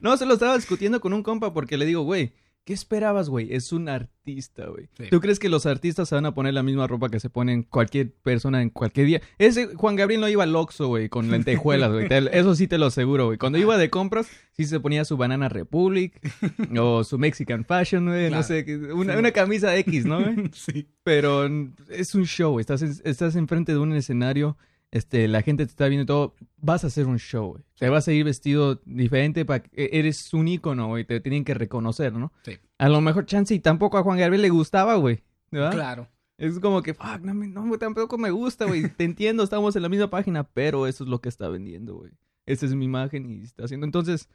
No, 0.00 0.16
se 0.16 0.26
lo 0.26 0.34
estaba 0.34 0.54
discutiendo 0.56 1.00
con 1.00 1.12
un 1.12 1.22
compa 1.24 1.52
porque 1.52 1.76
le 1.76 1.86
digo, 1.86 2.02
güey, 2.02 2.32
¿Qué 2.66 2.72
esperabas, 2.72 3.28
güey? 3.28 3.54
Es 3.54 3.72
un 3.72 3.88
artista, 3.88 4.66
güey. 4.66 4.88
Sí. 4.98 5.04
¿Tú 5.08 5.20
crees 5.20 5.38
que 5.38 5.48
los 5.48 5.66
artistas 5.66 6.08
se 6.08 6.16
van 6.16 6.26
a 6.26 6.34
poner 6.34 6.52
la 6.52 6.64
misma 6.64 6.88
ropa 6.88 7.08
que 7.08 7.20
se 7.20 7.30
ponen 7.30 7.62
cualquier 7.62 8.12
persona 8.12 8.60
en 8.60 8.70
cualquier 8.70 9.06
día? 9.06 9.20
Ese 9.38 9.68
Juan 9.76 9.94
Gabriel 9.94 10.20
no 10.20 10.28
iba 10.28 10.42
al 10.42 10.56
Oxxo, 10.56 10.88
güey, 10.88 11.08
con 11.08 11.30
lentejuelas, 11.30 11.92
güey. 11.92 12.08
Eso 12.32 12.56
sí 12.56 12.66
te 12.66 12.76
lo 12.76 12.86
aseguro, 12.86 13.26
güey. 13.26 13.38
Cuando 13.38 13.58
iba 13.58 13.78
de 13.78 13.88
compras, 13.88 14.26
sí 14.50 14.64
se 14.64 14.80
ponía 14.80 15.04
su 15.04 15.16
Banana 15.16 15.48
Republic 15.48 16.20
o 16.76 17.04
su 17.04 17.18
Mexican 17.18 17.64
Fashion, 17.64 18.06
güey. 18.06 18.30
No 18.32 18.42
sé, 18.42 18.66
una, 18.92 19.12
Sí. 19.12 19.18
una 19.20 19.30
camisa 19.30 19.76
X, 19.76 20.04
¿no, 20.04 20.20
güey? 20.20 20.34
Sí. 20.52 20.88
Pero 21.04 21.48
es 21.88 22.16
un 22.16 22.24
show, 22.26 22.50
güey. 22.50 22.62
Estás, 22.62 22.82
en- 22.82 23.00
estás 23.04 23.36
enfrente 23.36 23.70
de 23.70 23.78
un 23.78 23.92
escenario, 23.92 24.58
este, 24.96 25.28
la 25.28 25.42
gente 25.42 25.64
te 25.66 25.70
está 25.70 25.86
viendo 25.88 26.02
y 26.02 26.06
todo. 26.06 26.34
Vas 26.56 26.84
a 26.84 26.88
hacer 26.88 27.06
un 27.06 27.18
show, 27.18 27.52
güey. 27.52 27.64
Te 27.78 27.88
vas 27.88 28.06
a 28.08 28.12
ir 28.12 28.24
vestido 28.24 28.80
diferente 28.84 29.44
para 29.44 29.62
que 29.62 29.90
eres 29.92 30.32
un 30.34 30.48
ícono, 30.48 30.88
güey. 30.88 31.04
Te 31.04 31.20
tienen 31.20 31.44
que 31.44 31.54
reconocer, 31.54 32.12
¿no? 32.12 32.32
Sí. 32.44 32.58
A 32.78 32.88
lo 32.88 33.00
mejor 33.00 33.26
chance 33.26 33.54
y 33.54 33.60
tampoco 33.60 33.98
a 33.98 34.02
Juan 34.02 34.18
Gabriel 34.18 34.42
le 34.42 34.50
gustaba, 34.50 34.96
güey. 34.96 35.22
¿verdad? 35.50 35.72
Claro. 35.72 36.08
Es 36.38 36.58
como 36.60 36.82
que, 36.82 36.92
fuck, 36.92 37.20
no, 37.22 37.32
me- 37.32 37.48
no, 37.48 37.78
tampoco 37.78 38.18
me 38.18 38.30
gusta, 38.30 38.66
güey. 38.66 38.88
Te 38.90 39.04
entiendo, 39.04 39.42
estamos 39.42 39.74
en 39.76 39.82
la 39.82 39.88
misma 39.88 40.10
página, 40.10 40.44
pero 40.44 40.86
eso 40.86 41.04
es 41.04 41.08
lo 41.08 41.20
que 41.20 41.28
está 41.30 41.48
vendiendo, 41.48 41.94
güey. 41.96 42.12
Esa 42.44 42.66
es 42.66 42.74
mi 42.74 42.84
imagen 42.84 43.30
y 43.30 43.42
está 43.42 43.64
haciendo. 43.64 43.86
Entonces, 43.86 44.28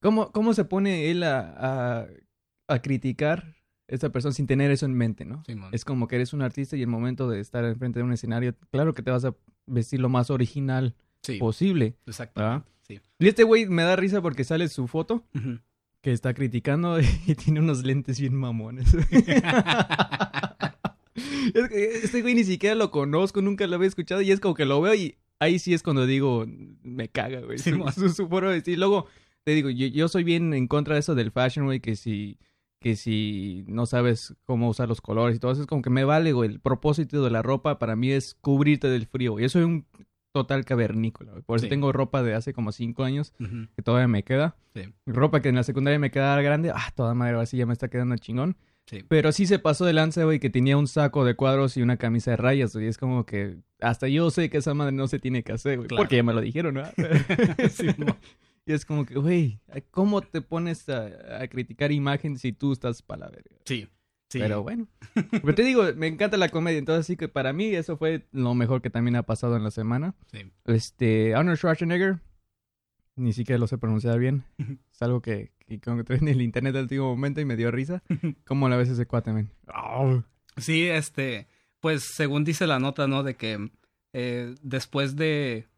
¿cómo, 0.00 0.32
cómo 0.32 0.54
se 0.54 0.64
pone 0.64 1.10
él 1.10 1.22
a, 1.22 1.54
a, 1.56 2.06
a 2.68 2.78
criticar 2.82 3.54
esta 3.94 4.10
persona 4.10 4.32
sin 4.32 4.46
tener 4.46 4.70
eso 4.70 4.86
en 4.86 4.94
mente, 4.94 5.24
no? 5.24 5.42
Simón. 5.44 5.70
Es 5.72 5.84
como 5.84 6.08
que 6.08 6.16
eres 6.16 6.32
un 6.32 6.42
artista 6.42 6.76
y 6.76 6.82
el 6.82 6.88
momento 6.88 7.28
de 7.28 7.40
estar 7.40 7.64
enfrente 7.64 7.98
de 7.98 8.04
un 8.04 8.12
escenario, 8.12 8.54
claro 8.70 8.94
que 8.94 9.02
te 9.02 9.10
vas 9.10 9.24
a 9.24 9.34
vestir 9.66 10.00
lo 10.00 10.08
más 10.08 10.30
original 10.30 10.94
Sí, 11.22 11.38
posible. 11.38 11.94
exacto. 12.06 12.64
Sí. 12.88 13.00
Y 13.20 13.28
este 13.28 13.44
güey 13.44 13.66
me 13.66 13.82
da 13.84 13.94
risa 13.94 14.20
porque 14.20 14.42
sale 14.44 14.66
su 14.68 14.88
foto 14.88 15.24
que 16.00 16.12
está 16.12 16.34
criticando 16.34 16.98
y 17.26 17.34
tiene 17.36 17.60
unos 17.60 17.84
lentes 17.84 18.18
bien 18.20 18.34
mamones. 18.34 18.86
Este 21.54 22.22
güey 22.22 22.34
ni 22.34 22.44
siquiera 22.44 22.74
lo 22.74 22.90
conozco, 22.90 23.42
nunca 23.42 23.66
lo 23.66 23.76
había 23.76 23.88
escuchado 23.88 24.22
y 24.22 24.30
es 24.30 24.40
como 24.40 24.54
que 24.54 24.64
lo 24.64 24.80
veo 24.80 24.94
y 24.94 25.16
ahí 25.40 25.58
sí 25.58 25.74
es 25.74 25.82
cuando 25.82 26.06
digo, 26.06 26.46
me 26.82 27.08
caga, 27.08 27.40
güey. 27.40 27.58
Sí, 27.58 27.70
su, 27.72 27.90
su, 27.92 28.08
su 28.08 28.28
forma 28.28 28.48
de 28.50 28.54
vestir. 28.56 28.78
Luego 28.78 29.06
te 29.44 29.52
digo, 29.52 29.68
yo, 29.68 29.86
yo 29.88 30.08
soy 30.08 30.24
bien 30.24 30.54
en 30.54 30.68
contra 30.68 30.94
de 30.94 31.00
eso 31.00 31.14
del 31.14 31.30
fashion, 31.30 31.66
güey, 31.66 31.80
que 31.80 31.96
si, 31.96 32.38
que 32.82 32.96
si 32.96 33.64
no 33.68 33.86
sabes 33.86 34.34
cómo 34.44 34.68
usar 34.68 34.88
los 34.88 35.00
colores 35.00 35.36
y 35.36 35.38
todo 35.40 35.52
eso, 35.52 35.62
es 35.62 35.66
como 35.66 35.80
que 35.80 35.88
me 35.90 36.04
vale, 36.04 36.32
güey. 36.32 36.50
El 36.50 36.60
propósito 36.60 37.24
de 37.24 37.30
la 37.30 37.40
ropa 37.40 37.78
para 37.78 37.96
mí 37.96 38.10
es 38.10 38.34
cubrirte 38.40 38.88
del 38.88 39.06
frío, 39.06 39.32
güey. 39.32 39.44
Yo 39.44 39.48
soy 39.48 39.62
un 39.62 39.86
total 40.32 40.64
cavernícola, 40.64 41.32
güey. 41.32 41.42
Por 41.44 41.56
eso 41.56 41.66
Sí. 41.66 41.70
tengo 41.70 41.92
ropa 41.92 42.22
de 42.22 42.34
hace 42.34 42.52
como 42.52 42.72
cinco 42.72 43.04
años 43.04 43.32
que 43.76 43.82
todavía 43.82 44.08
me 44.08 44.22
queda. 44.24 44.56
Sí. 44.74 44.82
Ropa 45.06 45.40
que 45.40 45.48
en 45.50 45.54
la 45.56 45.62
secundaria 45.62 45.98
me 45.98 46.10
quedaba 46.10 46.40
grande. 46.42 46.70
Ah, 46.70 46.90
toda 46.94 47.14
madre, 47.14 47.38
así 47.40 47.56
ya 47.56 47.66
me 47.66 47.72
está 47.72 47.88
quedando 47.88 48.16
chingón. 48.16 48.56
Sí. 48.86 49.04
Pero 49.08 49.30
sí 49.30 49.46
se 49.46 49.58
pasó 49.60 49.84
de 49.84 49.92
lanza, 49.92 50.24
güey, 50.24 50.40
que 50.40 50.50
tenía 50.50 50.76
un 50.76 50.88
saco 50.88 51.24
de 51.24 51.34
cuadros 51.36 51.76
y 51.76 51.82
una 51.82 51.98
camisa 51.98 52.32
de 52.32 52.36
rayas, 52.38 52.74
güey. 52.74 52.88
Es 52.88 52.98
como 52.98 53.24
que 53.26 53.58
hasta 53.80 54.08
yo 54.08 54.30
sé 54.30 54.50
que 54.50 54.58
esa 54.58 54.74
madre 54.74 54.92
no 54.92 55.06
se 55.06 55.18
tiene 55.20 55.44
que 55.44 55.52
hacer, 55.52 55.76
güey. 55.76 55.88
Claro. 55.88 56.02
Porque 56.02 56.16
ya 56.16 56.22
me 56.24 56.32
lo 56.32 56.40
dijeron, 56.40 56.74
¿no? 56.74 56.82
Sí, 57.70 57.86
mo. 57.98 58.16
Y 58.66 58.72
es 58.72 58.84
como 58.84 59.04
que, 59.04 59.14
güey, 59.14 59.60
¿cómo 59.90 60.22
te 60.22 60.40
pones 60.40 60.88
a, 60.88 61.42
a 61.42 61.48
criticar 61.48 61.92
imagen 61.92 62.38
si 62.38 62.52
tú 62.52 62.72
estás 62.72 63.02
para 63.02 63.26
la 63.26 63.30
verga? 63.30 63.56
Sí. 63.64 63.88
Sí. 64.28 64.38
Pero 64.38 64.62
bueno. 64.62 64.88
Pero 65.30 65.54
te 65.54 65.62
digo, 65.62 65.84
me 65.94 66.06
encanta 66.06 66.38
la 66.38 66.48
comedia. 66.48 66.78
Entonces 66.78 67.06
sí 67.06 67.16
que 67.16 67.28
para 67.28 67.52
mí 67.52 67.66
eso 67.66 67.98
fue 67.98 68.26
lo 68.32 68.54
mejor 68.54 68.80
que 68.80 68.88
también 68.88 69.16
ha 69.16 69.24
pasado 69.24 69.56
en 69.56 69.64
la 69.64 69.70
semana. 69.70 70.14
Sí. 70.30 70.50
Este, 70.64 71.34
Arnold 71.34 71.58
Schwarzenegger, 71.58 72.20
ni 73.16 73.32
siquiera 73.32 73.58
lo 73.58 73.66
sé 73.66 73.78
pronunciar 73.78 74.18
bien. 74.18 74.44
Es 74.92 75.02
algo 75.02 75.20
que, 75.20 75.52
que 75.66 75.74
encontré 75.74 76.16
en 76.16 76.28
el 76.28 76.40
internet 76.40 76.76
al 76.76 76.82
último 76.82 77.08
momento 77.08 77.40
y 77.40 77.44
me 77.44 77.56
dio 77.56 77.70
risa. 77.70 78.02
¿Cómo 78.46 78.68
la 78.68 78.76
ves 78.76 78.88
ese 78.88 79.06
cuate, 79.06 79.32
men? 79.32 79.50
Sí, 80.56 80.86
este, 80.86 81.48
pues 81.80 82.04
según 82.14 82.44
dice 82.44 82.66
la 82.66 82.78
nota, 82.78 83.08
¿no? 83.08 83.22
De 83.22 83.36
que 83.36 83.70
eh, 84.12 84.54
después 84.62 85.16
de, 85.16 85.68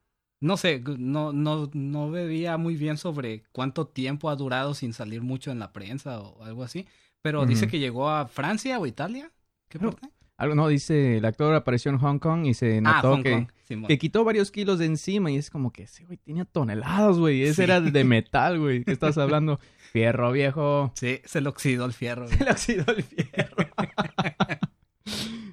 no 0.45 0.57
sé, 0.57 0.83
no, 0.99 1.33
no, 1.33 1.71
no 1.73 2.11
veía 2.11 2.57
muy 2.57 2.77
bien 2.77 2.97
sobre 2.99 3.43
cuánto 3.53 3.87
tiempo 3.87 4.29
ha 4.31 4.37
durado 4.37 4.75
sin 4.75 4.93
salir 4.93 5.23
mucho 5.23 5.51
en 5.51 5.59
la 5.59 5.73
prensa 5.73 6.21
o 6.21 6.45
algo 6.45 6.63
así, 6.63 6.87
pero 7.23 7.47
dice 7.47 7.67
que 7.69 7.79
llegó 7.79 8.11
a 8.11 8.27
Francia 8.27 8.79
o 8.79 8.87
Italia. 8.87 9.31
¿Qué 9.69 9.79
No, 9.79 9.91
parte? 9.91 10.09
Algo 10.37 10.55
no, 10.57 10.67
dice, 10.69 11.19
el 11.19 11.25
actor 11.25 11.55
apareció 11.55 11.91
en 11.93 11.99
Hong 11.99 12.19
Kong 12.19 12.45
y 12.47 12.55
se 12.55 12.79
Ah, 12.79 12.81
notó 13.03 13.13
Hong 13.13 13.23
que, 13.23 13.47
que 13.87 13.99
quitó 13.99 14.25
varios 14.25 14.51
kilos 14.51 14.79
de 14.81 14.87
encima 14.87 15.31
y 15.31 15.37
es 15.37 15.49
como 15.49 15.73
que 15.73 15.85
ese 15.85 16.05
güey 16.05 16.19
tenía 16.19 16.45
toneladas, 16.45 17.17
güey. 17.19 17.43
Ese 17.45 17.55
Sí. 17.55 17.63
era 17.63 17.81
de 17.81 18.05
metal, 18.05 18.59
güey. 18.59 18.85
¿Qué 18.85 18.91
estás 18.93 19.17
hablando? 19.17 19.61
Fierro 19.93 20.33
viejo. 20.33 20.93
Sí, 20.97 21.21
se 21.25 21.41
le 21.41 21.49
oxidó 21.49 21.85
el 21.85 21.93
fierro. 21.93 22.27
güey. 22.27 22.37
Se 22.37 22.45
le 22.45 22.51
oxidó 22.51 22.85
el 22.97 23.03
fierro. 23.05 23.57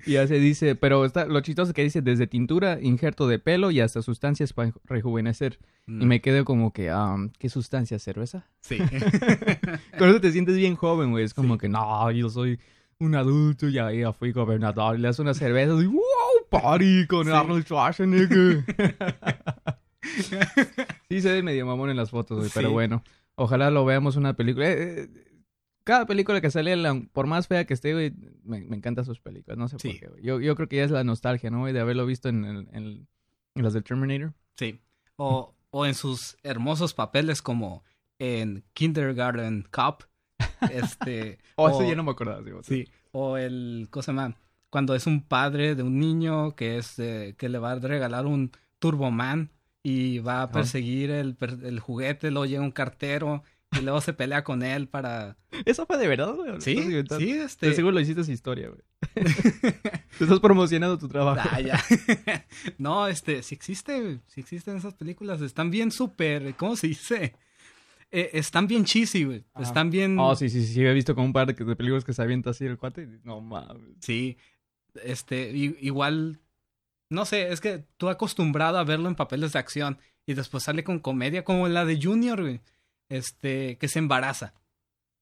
y 0.06 0.14
ya 0.14 0.28
se 0.28 0.40
dice, 0.40 0.76
pero 0.76 1.06
está, 1.06 1.26
lo 1.26 1.40
chistoso 1.42 1.74
que 1.74 1.84
dice 1.84 2.02
desde 2.02 2.28
tintura, 2.28 2.80
injerto 2.82 3.28
de 3.28 3.40
pelo 3.40 3.72
y 3.72 3.80
hasta 3.80 4.02
sustancias 4.02 4.54
para 4.54 4.74
rejuvenecer. 4.86 5.60
Y 5.88 5.92
Mm, 5.92 6.06
me 6.06 6.22
quedo 6.22 6.46
como 6.46 6.72
que, 6.74 6.92
um, 6.94 7.30
¿qué 7.40 7.50
sustancia? 7.50 7.98
¿Cerveza? 8.00 8.48
Sí. 8.62 8.78
Con 9.98 10.10
eso 10.10 10.22
te 10.22 10.32
sientes 10.32 10.56
bien 10.58 10.76
joven, 10.76 11.12
güey. 11.12 11.26
Es 11.26 11.34
como 11.34 11.56
Sí. 11.56 11.62
que, 11.62 11.70
no, 11.70 12.12
yo 12.12 12.30
soy 12.30 12.60
un 13.00 13.16
adulto, 13.16 13.68
ya, 13.70 13.92
ya 13.92 14.14
fui 14.14 14.32
gobernador. 14.32 14.98
Y 14.98 15.02
le 15.02 15.08
das 15.08 15.20
una 15.20 15.34
cerveza 15.34 15.74
y, 15.82 15.86
wow, 15.88 16.02
party 16.50 17.08
con 17.08 17.26
Sí. 17.26 17.32
Arnold 17.32 17.64
Schwarzenegger. 17.66 18.64
sí, 21.10 21.22
se 21.22 21.32
ve 21.32 21.44
medio 21.44 21.66
mamón 21.66 21.90
en 21.90 21.98
las 21.98 22.12
fotos, 22.12 22.40
güey. 22.40 22.52
Pero 22.54 22.72
bueno, 22.72 23.04
ojalá 23.36 23.72
lo 23.72 23.86
veamos 23.86 24.16
una 24.16 24.34
película. 24.36 24.70
Eh, 24.70 25.04
eh, 25.04 25.10
cada 25.84 26.06
película 26.06 26.42
que 26.42 26.52
sale, 26.52 26.76
la- 26.76 27.02
por 27.12 27.28
más 27.28 27.48
fea 27.48 27.66
que 27.66 27.74
esté, 27.74 27.94
güey, 27.94 28.14
me, 28.44 28.62
me 28.62 28.76
encantan 28.78 29.06
sus 29.06 29.20
películas. 29.20 29.58
No 29.58 29.68
sé 29.68 29.78
por 29.78 30.00
qué, 30.00 30.08
güey. 30.08 30.24
Yo, 30.24 30.40
yo 30.40 30.56
creo 30.56 30.68
que 30.68 30.78
ya 30.78 30.84
es 30.84 30.92
la 30.92 31.04
nostalgia, 31.04 31.50
¿no, 31.50 31.60
güey? 31.60 31.74
De 31.74 31.80
haberlo 31.80 32.06
visto 32.06 32.30
en, 32.30 32.46
en- 32.46 32.70
en- 32.74 33.08
en 33.56 33.64
las 33.64 33.74
de 33.74 33.82
Terminator. 33.82 34.34
Sí. 34.56 34.80
O, 35.18 35.54
o 35.72 35.86
en 35.86 35.94
sus 35.94 36.38
hermosos 36.44 36.94
papeles 36.94 37.42
como 37.42 37.84
en 38.20 38.64
Kindergarten 38.74 39.68
Cop. 39.72 40.04
Este. 40.72 41.40
Oh, 41.56 41.70
eso 41.70 41.80
o- 41.80 41.88
ya 41.90 41.96
no 41.96 42.04
me 42.04 42.12
acordaba. 42.12 42.42
Sí, 42.64 42.86
Sí. 42.86 42.88
O 43.14 43.38
el, 43.38 43.88
¿cómo 43.90 44.04
se 44.04 44.12
llama? 44.14 44.36
Cuando 44.70 44.96
es 44.96 45.06
un 45.06 45.22
padre 45.22 45.76
de 45.76 45.84
un 45.84 46.00
niño 46.00 46.56
que 46.56 46.78
es 46.78 46.98
eh, 47.00 47.36
que 47.38 47.50
le 47.50 47.58
va 47.60 47.72
a 47.74 47.80
regalar 47.80 48.26
un 48.26 48.52
Turboman 48.80 49.52
y 49.84 50.20
va 50.20 50.44
a 50.44 50.52
perseguir 50.52 51.12
el, 51.12 51.36
el 51.64 51.80
juguete, 51.82 52.32
luego 52.32 52.46
llega 52.46 52.62
un 52.62 52.72
cartero 52.72 53.44
y 53.78 53.82
luego 53.82 54.02
se 54.02 54.14
pelea 54.14 54.44
con 54.44 54.64
él 54.64 54.88
para... 54.88 55.38
¿Eso 55.66 55.86
fue 55.86 55.98
de 55.98 56.08
verdad, 56.08 56.34
güey? 56.34 56.50
¿O 56.50 56.54
lo 56.56 56.62
Sí, 56.62 56.76
sí, 56.78 56.90
De 56.92 57.44
este... 57.44 57.74
seguro 57.74 57.94
lo 57.94 58.00
hiciste 58.02 58.22
esa 58.22 58.32
historia, 58.32 58.70
güey. 58.70 58.82
Te 60.18 60.24
estás 60.26 60.40
promocionando 60.40 60.98
tu 60.98 61.08
trabajo. 61.08 61.48
Ah, 61.52 61.62
ya. 61.62 61.82
no, 62.78 63.08
este, 63.08 63.44
si 63.44 63.56
existe, 63.56 64.20
si 64.28 64.42
existen 64.42 64.78
esas 64.78 64.94
películas, 64.94 65.42
están 65.42 65.72
bien 65.72 65.92
súper, 65.92 66.54
¿cómo 66.56 66.76
se 66.76 66.88
dice? 66.88 67.34
Eh, 68.12 68.32
están 68.34 68.68
bien 68.68 68.84
cheesy, 68.84 69.24
güey. 69.24 69.46
Están 69.60 69.90
bien... 69.90 70.20
Oh, 70.20 70.36
sí, 70.36 70.50
sí, 70.50 70.66
sí. 70.66 70.84
He 70.86 70.94
visto 70.94 71.16
como 71.16 71.28
un 71.28 71.34
par 71.34 71.48
de, 71.48 71.54
de 71.66 71.76
películas 71.76 72.04
que 72.04 72.14
se 72.14 72.22
avienta 72.22 72.50
así 72.50 72.66
el 72.66 72.78
cuate. 72.78 73.04
y- 73.04 73.20
No 73.26 73.40
mames. 73.40 73.96
Sí, 74.02 74.38
este, 75.04 75.52
igual, 75.52 76.40
no 77.10 77.24
sé, 77.24 77.54
es 77.54 77.62
que 77.62 77.86
tú 77.96 78.10
acostumbrado 78.10 78.78
a 78.78 78.84
verlo 78.84 79.08
en 79.08 79.16
papeles 79.16 79.54
de 79.54 79.60
acción 79.60 79.98
y 80.26 80.34
después 80.34 80.64
sale 80.64 80.84
con 80.84 81.00
comedia 81.00 81.46
como 81.46 81.70
la 81.70 81.86
de 81.86 82.00
Junior, 82.02 82.42
güey, 82.42 82.60
este, 83.12 83.78
que 83.78 83.88
se 83.88 84.00
embaraza. 84.00 84.54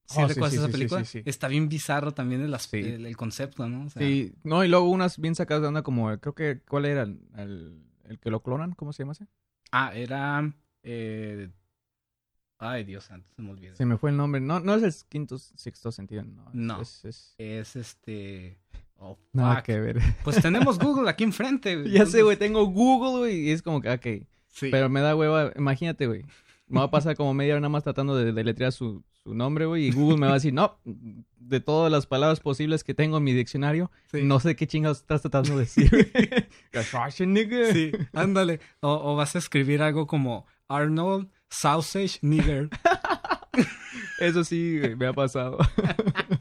¿Sí 0.06 0.16
Oh, 0.22 0.28
recuerdas 0.28 0.52
sí, 0.52 0.58
esa 0.58 0.66
sí, 0.66 0.72
película? 0.72 1.04
Está 1.26 1.48
bien 1.48 1.70
bizarro 1.70 2.14
también 2.14 2.42
el, 2.42 3.16
concepto, 3.18 3.70
¿no? 3.70 3.86
O 3.86 3.90
sea, 3.90 4.02
Sí, 4.02 4.34
no, 4.44 4.64
y 4.64 4.68
luego 4.68 4.90
unas 4.90 5.20
bien 5.20 5.36
sacadas 5.36 5.62
de 5.62 5.68
onda 5.68 5.84
como, 5.84 6.18
creo 6.20 6.34
que, 6.34 6.62
¿cuál 6.68 6.86
era? 6.86 7.04
El, 7.04 7.20
el- 7.38 7.84
el 8.06 8.18
que 8.20 8.32
lo 8.32 8.42
clonan, 8.42 8.72
¿cómo 8.74 8.92
se 8.92 9.04
llama 9.04 9.12
ese? 9.12 9.28
Ah, 9.72 9.92
era, 9.94 10.52
eh, 10.82 11.50
ay, 12.58 12.84
Dios 12.86 13.04
santo, 13.04 13.32
se 13.36 13.42
me 13.44 13.52
olvidó. 13.52 13.76
Se 13.76 13.86
me 13.86 13.98
fue 13.98 14.10
el 14.10 14.18
nombre. 14.18 14.42
No, 14.42 14.60
no 14.60 14.74
es 14.74 14.82
el 14.84 14.94
quinto, 15.10 15.38
sexto 15.38 15.92
sentido, 15.92 16.24
no. 16.24 16.48
es- 16.48 16.56
No. 16.56 16.82
Es, 16.82 17.06
es- 17.06 17.36
Es 17.38 17.76
este, 17.76 18.58
oh, 18.98 19.16
Nada 19.32 19.62
que 19.62 19.80
ver. 19.80 20.00
Pues 20.24 20.42
tenemos 20.42 20.80
Google 20.80 21.08
aquí 21.08 21.24
enfrente. 21.24 21.76
güey. 21.76 21.92
ya 21.92 22.08
sé, 22.08 22.24
güey, 22.24 22.36
tengo 22.38 22.66
Google, 22.66 23.20
güey, 23.20 23.42
y 23.48 23.52
es 23.52 23.62
como 23.62 23.80
que, 23.80 23.92
ok. 23.92 24.28
Sí. 24.48 24.70
Pero 24.72 24.90
me 24.90 25.02
da 25.02 25.16
hueva, 25.16 25.52
imagínate, 25.56 26.08
güey. 26.08 26.26
Me 26.70 26.80
va 26.80 26.86
a 26.86 26.92
pasar 26.92 27.16
como 27.16 27.34
media 27.34 27.54
hora 27.54 27.62
nada 27.62 27.70
más 27.70 27.84
tratando 27.84 28.16
de 28.16 28.32
deletrear 28.32 28.72
su, 28.72 29.04
su 29.24 29.34
nombre, 29.34 29.66
güey, 29.66 29.88
y 29.88 29.92
Google 29.92 30.18
me 30.18 30.28
va 30.28 30.34
a 30.34 30.36
decir, 30.36 30.54
no, 30.54 30.80
de 30.86 31.60
todas 31.60 31.92
las 31.92 32.06
palabras 32.06 32.40
posibles 32.40 32.84
que 32.84 32.94
tengo 32.94 33.18
en 33.18 33.24
mi 33.24 33.34
diccionario, 33.34 33.92
Sí. 34.12 34.22
no 34.24 34.40
sé 34.40 34.56
qué 34.56 34.68
chingados 34.68 35.00
estás 35.00 35.22
tratando 35.22 35.54
de 35.58 35.60
decir. 35.66 35.90
güey. 36.72 36.84
Schwarzenegger. 36.86 37.74
Sí, 37.74 37.92
ándale. 38.14 38.60
O, 38.82 38.90
o 39.12 39.16
vas 39.16 39.36
a 39.36 39.40
escribir 39.40 39.82
algo 39.82 40.06
como 40.08 40.46
Arnold 40.68 41.28
Sausage 41.50 42.20
Nigger. 42.22 42.70
Eso 44.20 44.44
sí, 44.44 44.80
güey, 44.80 44.96
me 44.96 45.08
ha 45.08 45.14
pasado. 45.14 45.58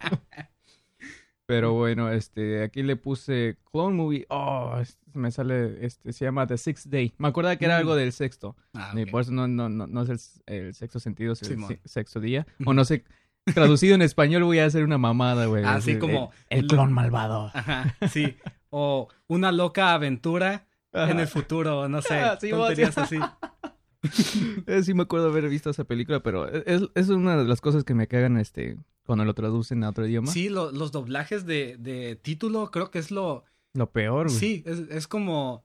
Pero 1.49 1.73
bueno, 1.73 2.11
este, 2.13 2.63
aquí 2.63 2.83
le 2.83 2.97
puse 2.97 3.57
Clone 3.73 3.97
Movie. 3.97 4.27
Oh, 4.29 4.83
me 5.15 5.31
sale, 5.31 5.83
este, 5.85 6.13
se 6.13 6.27
llama 6.27 6.47
The 6.47 6.59
Sixth 6.59 6.89
Day. 6.89 7.15
Me 7.17 7.29
acordaba 7.29 7.57
que 7.57 7.65
era 7.65 7.77
Mm. 7.77 7.81
algo 7.81 7.97
del 7.97 8.13
sexto. 8.13 8.55
Ah, 8.75 8.93
Y 8.95 9.05
ok. 9.05 9.11
por 9.11 9.23
eso 9.23 9.33
no, 9.33 9.49
no, 9.49 9.71
no, 9.71 9.87
no 9.87 10.03
es 10.03 10.11
el, 10.47 10.55
el 10.67 10.75
sexto 10.75 11.01
sentido, 11.01 11.33
es 11.33 11.41
el 11.43 11.49
Simón. 11.49 11.79
sexto 11.87 12.21
día. 12.21 12.47
O 12.67 12.75
no 12.75 12.85
sé, 12.85 13.03
traducido 13.55 13.95
en 13.95 14.03
español 14.03 14.45
voy 14.45 14.59
a 14.59 14.67
hacer 14.67 14.85
una 14.85 14.99
mamada, 14.99 15.47
güey. 15.47 15.65
Así 15.65 15.93
El- 15.93 15.99
como 16.01 16.33
El, 16.51 16.59
el- 16.61 16.67
clon 16.67 16.93
malvado. 16.93 17.51
Ajá, 17.55 17.97
sí. 18.13 18.37
O 18.69 19.09
una 19.27 19.51
loca 19.51 19.95
aventura 19.95 20.67
en 20.93 21.19
el 21.19 21.29
futuro, 21.29 21.89
no 21.89 22.03
sé, 22.03 22.15
Ah, 22.17 22.37
sí, 22.39 22.51
tonterías 22.51 22.95
vos- 22.95 23.05
así. 23.05 23.19
Eh, 24.67 24.83
sí 24.85 24.95
me 24.95 25.03
acuerdo 25.03 25.29
haber 25.29 25.49
visto 25.49 25.71
esa 25.71 25.85
película, 25.85 26.21
pero 26.23 26.47
es, 26.49 26.83
es 26.95 27.09
una 27.09 27.37
de 27.37 27.45
las 27.45 27.61
cosas 27.61 27.83
que 27.85 27.95
me 27.95 28.07
cagan 28.07 28.37
este 28.37 28.77
cuando 29.09 29.25
lo 29.25 29.35
traducen 29.35 29.83
a 29.83 29.89
otro 29.89 30.07
idioma. 30.07 30.31
Sí, 30.31 30.49
lo- 30.51 30.71
los 30.71 30.93
doblajes 30.93 31.47
de, 31.47 31.77
de 31.79 32.15
título 32.15 32.71
creo 32.71 32.91
que 32.93 32.99
es 33.01 33.11
lo... 33.11 33.45
Lo 33.75 33.91
peor, 33.91 34.27
güey. 34.29 34.39
Sí, 34.39 34.63
es, 34.67 34.81
es 34.91 35.09
como, 35.09 35.65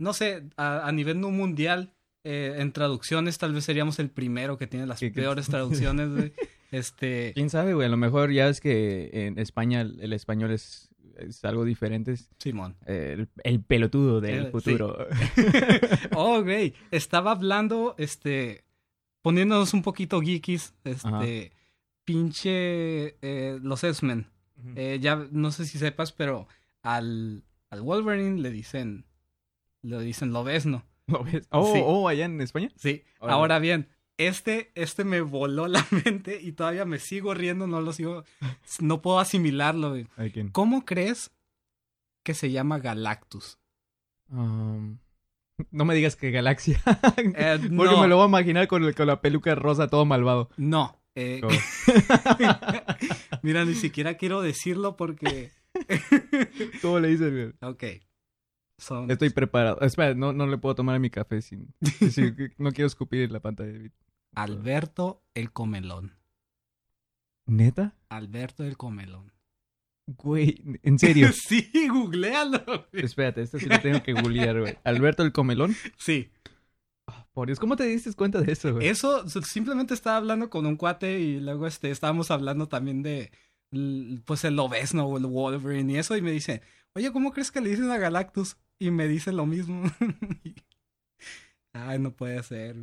no 0.00 0.12
sé, 0.14 0.44
a, 0.56 0.86
a 0.88 0.90
nivel 0.92 1.20
no 1.20 1.30
mundial, 1.30 1.92
eh, 2.24 2.56
en 2.58 2.72
traducciones 2.72 3.36
tal 3.38 3.52
vez 3.52 3.64
seríamos 3.64 3.98
el 3.98 4.10
primero 4.10 4.56
que 4.58 4.66
tiene 4.66 4.86
las 4.86 5.00
peores 5.00 5.46
traducciones, 5.46 6.10
güey. 6.14 6.32
Este, 6.70 7.32
Quién 7.34 7.48
sabe, 7.48 7.72
güey. 7.72 7.86
A 7.86 7.90
lo 7.90 7.96
mejor 7.96 8.30
ya 8.30 8.46
es 8.48 8.60
que 8.60 9.08
en 9.12 9.38
España 9.38 9.80
el, 9.80 9.98
el 10.00 10.12
español 10.12 10.50
es, 10.50 10.90
es 11.16 11.42
algo 11.46 11.64
diferente. 11.64 12.14
Simón. 12.38 12.76
eh, 12.84 13.14
el, 13.18 13.28
el 13.42 13.60
pelotudo 13.62 14.20
del 14.20 14.46
Eh, 14.46 14.50
futuro. 14.50 14.98
Oh, 16.14 16.42
güey, 16.42 16.74
estaba 16.90 17.30
hablando, 17.32 17.94
este, 17.98 18.64
poniéndonos 19.22 19.72
un 19.74 19.80
poquito 19.82 20.20
geekies, 20.20 20.74
Ajá. 21.04 21.20
Pinche, 22.12 23.18
eh, 23.20 23.58
los 23.62 23.84
X-Men. 23.84 24.26
Eh, 24.76 24.98
ya 25.00 25.26
no 25.30 25.52
sé 25.52 25.66
si 25.66 25.76
sepas, 25.78 26.10
pero 26.12 26.48
al, 26.82 27.44
al 27.70 27.82
Wolverine 27.82 28.40
le 28.40 28.50
dicen, 28.50 29.04
le 29.82 30.00
dicen 30.00 30.32
lobesno. 30.32 30.84
¿Lo 31.06 31.22
ves? 31.22 31.46
Oh, 31.52 31.72
Sí. 31.74 31.80
oh, 31.84 32.08
allá 32.08 32.24
en 32.24 32.40
España. 32.40 32.70
Sí, 32.76 33.04
ahora 33.20 33.58
bien, 33.58 33.88
este, 34.16 34.72
este 34.74 35.04
me 35.04 35.20
voló 35.20 35.68
la 35.68 35.86
mente 36.04 36.40
y 36.40 36.52
todavía 36.52 36.86
me 36.86 36.98
sigo 36.98 37.34
riendo, 37.34 37.66
no 37.66 37.82
lo 37.82 37.92
sigo, 37.92 38.24
no 38.80 39.02
puedo 39.02 39.18
asimilarlo. 39.20 39.94
¿Cómo 40.52 40.84
crees 40.86 41.30
que 42.24 42.32
se 42.34 42.50
llama 42.50 42.78
Galactus? 42.78 43.58
Um, 44.30 44.98
no 45.70 45.84
me 45.84 45.94
digas 45.94 46.16
que 46.16 46.30
Galaxia. 46.30 46.80
Eh, 47.18 47.58
Porque 47.76 47.94
no, 47.94 48.00
me 48.00 48.08
lo 48.08 48.16
voy 48.16 48.24
a 48.24 48.28
imaginar 48.28 48.66
con, 48.66 48.82
el- 48.84 48.94
con 48.94 49.06
la 49.06 49.20
peluca 49.20 49.54
rosa 49.54 49.88
todo 49.88 50.04
malvado. 50.06 50.48
no. 50.56 50.94
Eh, 51.20 51.40
Oh. 51.42 51.48
Mira, 53.42 53.64
ni 53.64 53.74
siquiera 53.74 54.16
quiero 54.16 54.40
decirlo 54.42 54.96
porque... 54.96 55.50
¿Cómo 56.82 57.00
le 57.00 57.08
dices? 57.08 57.30
güey? 57.32 57.52
Ok. 57.72 57.84
Son... 58.78 59.10
Estoy 59.10 59.30
preparado. 59.30 59.80
Espera, 59.80 60.14
no, 60.14 60.32
no 60.32 60.46
le 60.46 60.58
puedo 60.58 60.74
tomar 60.76 60.98
mi 61.00 61.10
café 61.10 61.42
sin... 61.42 61.74
sin- 62.10 62.54
no 62.58 62.70
quiero 62.72 62.86
escupir 62.86 63.22
en 63.22 63.32
la 63.32 63.40
pantalla. 63.40 63.90
Alberto 64.34 65.22
el 65.34 65.52
Comelón. 65.52 66.14
¿Neta? 67.46 67.96
Alberto 68.08 68.62
el 68.64 68.76
Comelón. 68.76 69.32
Güey, 70.06 70.62
en 70.82 70.98
serio. 70.98 71.30
sí, 71.32 71.70
googlealo. 71.88 72.88
Espérate, 72.92 73.42
esto 73.42 73.58
sí 73.58 73.66
lo 73.66 73.78
tengo 73.80 74.02
que 74.02 74.12
googlear, 74.14 74.60
güey. 74.60 74.78
Alberto 74.84 75.22
el 75.22 75.32
Comelón. 75.32 75.74
Sí. 75.98 76.30
Por 77.38 77.46
Dios, 77.46 77.60
¿cómo 77.60 77.76
te 77.76 77.84
diste 77.84 78.12
cuenta 78.14 78.40
de 78.40 78.50
eso, 78.50 78.72
güey? 78.74 78.88
Eso, 78.88 79.24
simplemente 79.28 79.94
estaba 79.94 80.16
hablando 80.16 80.50
con 80.50 80.66
un 80.66 80.74
cuate 80.74 81.20
y 81.20 81.38
luego 81.38 81.68
este, 81.68 81.92
estábamos 81.92 82.32
hablando 82.32 82.66
también 82.66 83.04
de, 83.04 83.30
pues, 84.24 84.42
el 84.42 84.56
Lobesno 84.56 85.06
o 85.06 85.18
el 85.18 85.26
Wolverine 85.26 85.92
y 85.92 85.96
eso, 85.98 86.16
y 86.16 86.20
me 86.20 86.32
dice, 86.32 86.62
oye, 86.96 87.12
¿cómo 87.12 87.30
crees 87.30 87.52
que 87.52 87.60
le 87.60 87.70
dicen 87.70 87.92
a 87.92 87.96
Galactus? 87.96 88.56
Y 88.80 88.90
me 88.90 89.06
dice 89.06 89.30
lo 89.30 89.46
mismo. 89.46 89.84
Ay, 91.74 92.00
no 92.00 92.10
puede 92.10 92.42
ser. 92.42 92.74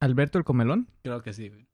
¿Alberto 0.00 0.36
el 0.36 0.44
Comelón? 0.44 0.88
Creo 1.02 1.22
que 1.22 1.32
sí. 1.32 1.48
güey. 1.48 1.66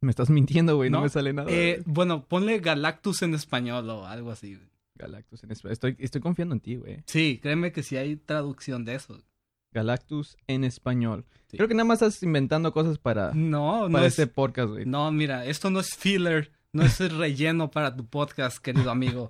Me 0.00 0.10
estás 0.10 0.30
mintiendo, 0.30 0.74
güey. 0.74 0.90
No, 0.90 0.96
No, 0.96 1.02
me 1.04 1.10
sale 1.10 1.32
nada. 1.32 1.48
Eh, 1.48 1.80
bueno, 1.86 2.26
ponle 2.26 2.58
Galactus 2.58 3.22
en 3.22 3.34
español 3.34 3.88
o 3.88 4.04
algo 4.04 4.32
así. 4.32 4.56
güey. 4.56 4.68
Galactus 4.96 5.44
en 5.44 5.52
español. 5.52 5.74
Estoy, 5.74 5.96
estoy 6.00 6.20
confiando 6.20 6.56
en 6.56 6.60
ti, 6.60 6.74
güey. 6.74 7.04
Sí, 7.06 7.38
créeme 7.40 7.70
que 7.70 7.84
sí 7.84 7.96
hay 7.96 8.16
traducción 8.16 8.84
de 8.84 8.96
eso. 8.96 9.22
Galactus 9.72 10.36
en 10.46 10.64
español. 10.64 11.24
Sí. 11.48 11.56
Creo 11.56 11.68
que 11.68 11.74
nada 11.74 11.84
más 11.84 12.00
estás 12.02 12.22
inventando 12.22 12.72
cosas 12.72 12.98
para, 12.98 13.32
No, 13.34 13.88
no 13.88 13.92
para 13.92 14.06
es... 14.06 14.18
este 14.18 14.26
podcast, 14.26 14.70
güey. 14.70 14.86
No, 14.86 15.10
mira, 15.12 15.44
esto 15.46 15.70
no 15.70 15.80
es 15.80 15.94
filler, 15.96 16.52
no 16.72 16.82
es 16.82 17.00
el 17.00 17.16
relleno 17.16 17.70
para 17.70 17.94
tu 17.96 18.06
podcast, 18.06 18.58
querido 18.58 18.90
amigo. 18.90 19.26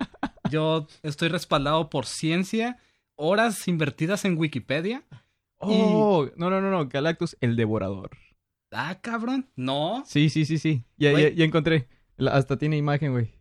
Yo 0.49 0.87
estoy 1.01 1.29
respaldado 1.29 1.89
por 1.89 2.05
ciencia, 2.05 2.77
horas 3.15 3.67
invertidas 3.67 4.25
en 4.25 4.37
Wikipedia. 4.37 5.03
Oh, 5.59 6.27
no, 6.35 6.49
no, 6.49 6.59
no, 6.61 6.69
no. 6.71 6.87
Galactus 6.89 7.37
el 7.41 7.55
devorador. 7.55 8.11
Ah, 8.71 8.99
cabrón. 9.01 9.49
No. 9.55 10.03
Sí, 10.05 10.29
sí, 10.29 10.45
sí, 10.45 10.57
sí. 10.57 10.83
Ya, 10.97 11.09
ya, 11.11 11.11
Güey. 11.11 11.35
ya 11.35 11.45
encontré. 11.45 11.87
La- 12.17 12.31
hasta 12.31 12.57
tiene 12.57 12.75
imagen, 12.77 13.11
güey. 13.13 13.33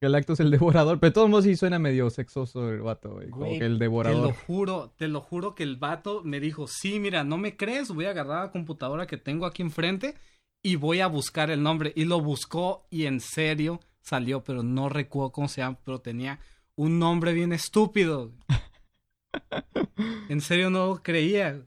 Galactus 0.00 0.40
el 0.40 0.50
devorador. 0.50 1.00
Pero 1.00 1.10
de 1.10 1.14
todos 1.14 1.28
modos 1.28 1.44
sí 1.44 1.56
suena 1.56 1.78
medio 1.78 2.08
sexoso 2.10 2.70
el 2.70 2.82
vato, 2.82 3.14
güey. 3.14 3.30
Como 3.30 3.46
que 3.46 3.56
el 3.56 3.58
Te 3.58 3.68
lo 3.70 3.78
devorador. 3.78 4.34
juro, 4.46 4.92
te 4.96 5.08
lo 5.08 5.20
juro 5.20 5.54
que 5.54 5.64
el 5.64 5.76
vato 5.76 6.22
me 6.24 6.40
dijo, 6.40 6.66
sí, 6.68 7.00
mira, 7.00 7.24
no 7.24 7.36
me 7.38 7.56
crees, 7.56 7.88
voy 7.90 8.04
a 8.04 8.10
agarrar 8.10 8.44
la 8.46 8.52
computadora 8.52 9.06
que 9.06 9.16
tengo 9.16 9.44
aquí 9.46 9.62
enfrente 9.62 10.14
y 10.62 10.76
voy 10.76 11.00
a 11.00 11.08
buscar 11.08 11.50
el 11.50 11.62
nombre. 11.62 11.92
Y 11.96 12.04
lo 12.04 12.20
buscó 12.20 12.86
y 12.90 13.06
en 13.06 13.20
serio 13.20 13.80
salió, 14.00 14.44
pero 14.44 14.62
no 14.62 14.88
recuerdo 14.88 15.32
cómo 15.32 15.48
se 15.48 15.60
llama, 15.62 15.78
pero 15.84 16.00
tenía 16.00 16.38
un 16.76 16.98
nombre 16.98 17.32
bien 17.32 17.52
estúpido. 17.52 18.32
En 20.28 20.40
serio 20.40 20.70
no 20.70 20.86
lo 20.86 21.02
creía. 21.02 21.62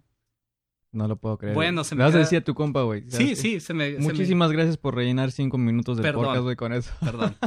No 0.94 1.08
lo 1.08 1.16
puedo 1.16 1.38
creer. 1.38 1.56
Bueno, 1.56 1.84
se 1.86 1.96
me 1.96 2.04
vas 2.04 2.10
a 2.10 2.14
queda- 2.18 2.20
decir 2.24 2.40
a 2.40 2.44
tu 2.44 2.54
compa, 2.54 2.82
güey. 2.84 3.06
Sí, 3.10 3.36
sí, 3.38 3.60
se 3.62 3.74
me... 3.74 3.94
se 3.94 3.98
me- 4.00 4.04
Muchísimas 4.04 4.52
gracias 4.52 4.76
por 4.78 4.94
rellenar 4.94 5.32
cinco 5.32 5.58
minutos 5.58 5.96
del 5.98 6.04
Perdón. 6.04 6.24
podcast, 6.26 6.44
güey, 6.44 6.56
con 6.58 6.74
eso. 6.74 6.92
Perdón. 7.00 7.36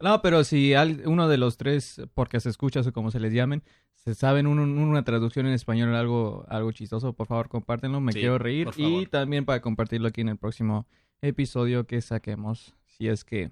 No, 0.00 0.20
pero 0.22 0.44
si 0.44 0.74
uno 1.06 1.28
de 1.28 1.38
los 1.38 1.56
tres 1.56 2.00
podcast 2.14 2.46
escuchas 2.46 2.86
o 2.86 2.92
como 2.92 3.10
se 3.10 3.20
les 3.20 3.32
llamen, 3.32 3.62
se 3.94 4.14
saben 4.14 4.46
un- 4.46 4.58
un- 4.58 4.78
una 4.78 5.02
traducción 5.04 5.46
en 5.46 5.52
español 5.54 5.94
algo, 5.94 6.44
algo 6.48 6.72
chistoso, 6.72 7.12
por 7.14 7.26
favor 7.26 7.48
compártenlo, 7.48 8.00
me 8.00 8.12
Sí, 8.12 8.20
quiero 8.20 8.38
reír. 8.38 8.68
Y 8.76 9.06
también 9.06 9.44
para 9.46 9.60
compartirlo 9.62 10.08
aquí 10.08 10.20
en 10.20 10.28
el 10.30 10.36
próximo 10.36 10.86
episodio 11.22 11.86
que 11.86 12.00
saquemos, 12.02 12.74
si 12.86 13.08
es 13.08 13.24
que 13.24 13.50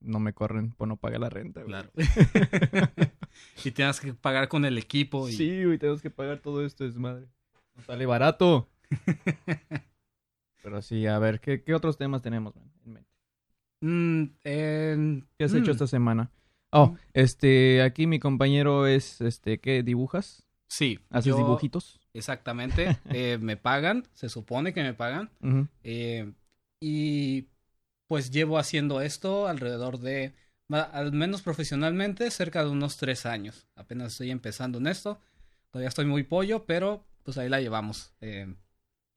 no 0.00 0.18
me 0.18 0.32
corren 0.32 0.70
por 0.72 0.88
no 0.88 0.96
pagar 0.96 1.20
la 1.20 1.28
renta. 1.30 1.60
güey. 1.62 1.68
Claro. 1.72 1.90
y 3.64 3.70
tienes 3.70 4.00
que 4.00 4.14
pagar 4.14 4.48
con 4.48 4.64
el 4.64 4.78
equipo. 4.78 5.28
Y... 5.28 5.32
Sí, 5.32 5.64
güey, 5.64 5.78
tenemos 5.78 6.02
que 6.02 6.10
pagar 6.10 6.38
todo 6.40 6.64
esto, 6.64 6.84
es 6.86 6.96
madre. 6.96 7.26
No 7.74 7.82
sale 7.84 8.06
barato. 8.06 8.68
pero 10.62 10.82
sí, 10.82 11.06
a 11.06 11.18
ver, 11.18 11.40
¿qué, 11.40 11.62
qué 11.62 11.74
otros 11.74 11.96
temas 11.96 12.22
tenemos 12.22 12.54
man, 12.54 12.70
en 12.84 12.92
mente? 12.92 13.10
Mm, 13.80 14.24
eh, 14.44 15.22
¿Qué 15.38 15.44
has 15.44 15.52
mm, 15.52 15.56
hecho 15.56 15.70
esta 15.72 15.86
semana? 15.86 16.30
Oh, 16.70 16.96
este, 17.12 17.82
aquí 17.82 18.06
mi 18.06 18.18
compañero 18.18 18.86
es, 18.86 19.20
este, 19.20 19.58
¿qué? 19.58 19.82
¿Dibujas? 19.82 20.44
Sí. 20.68 20.98
¿Haces 21.10 21.26
yo- 21.26 21.36
dibujitos? 21.36 22.00
Exactamente. 22.14 22.96
eh, 23.10 23.38
me 23.40 23.56
pagan, 23.56 24.06
se 24.14 24.28
supone 24.28 24.72
que 24.72 24.82
me 24.82 24.94
pagan. 24.94 25.30
Eh, 25.82 26.32
y 26.80 27.48
pues 28.06 28.30
llevo 28.30 28.58
haciendo 28.58 29.00
esto 29.00 29.48
alrededor 29.48 29.98
de, 29.98 30.34
al 30.70 31.12
menos 31.12 31.42
profesionalmente, 31.42 32.30
cerca 32.30 32.64
de 32.64 32.70
unos 32.70 32.96
tres 32.96 33.26
años. 33.26 33.66
Apenas 33.74 34.12
estoy 34.12 34.30
empezando 34.30 34.78
en 34.78 34.86
esto. 34.86 35.18
Todavía 35.70 35.88
estoy 35.88 36.06
muy 36.06 36.22
pollo, 36.22 36.64
pero 36.64 37.04
pues 37.22 37.38
ahí 37.38 37.48
la 37.48 37.60
llevamos. 37.60 38.14
eh, 38.20 38.54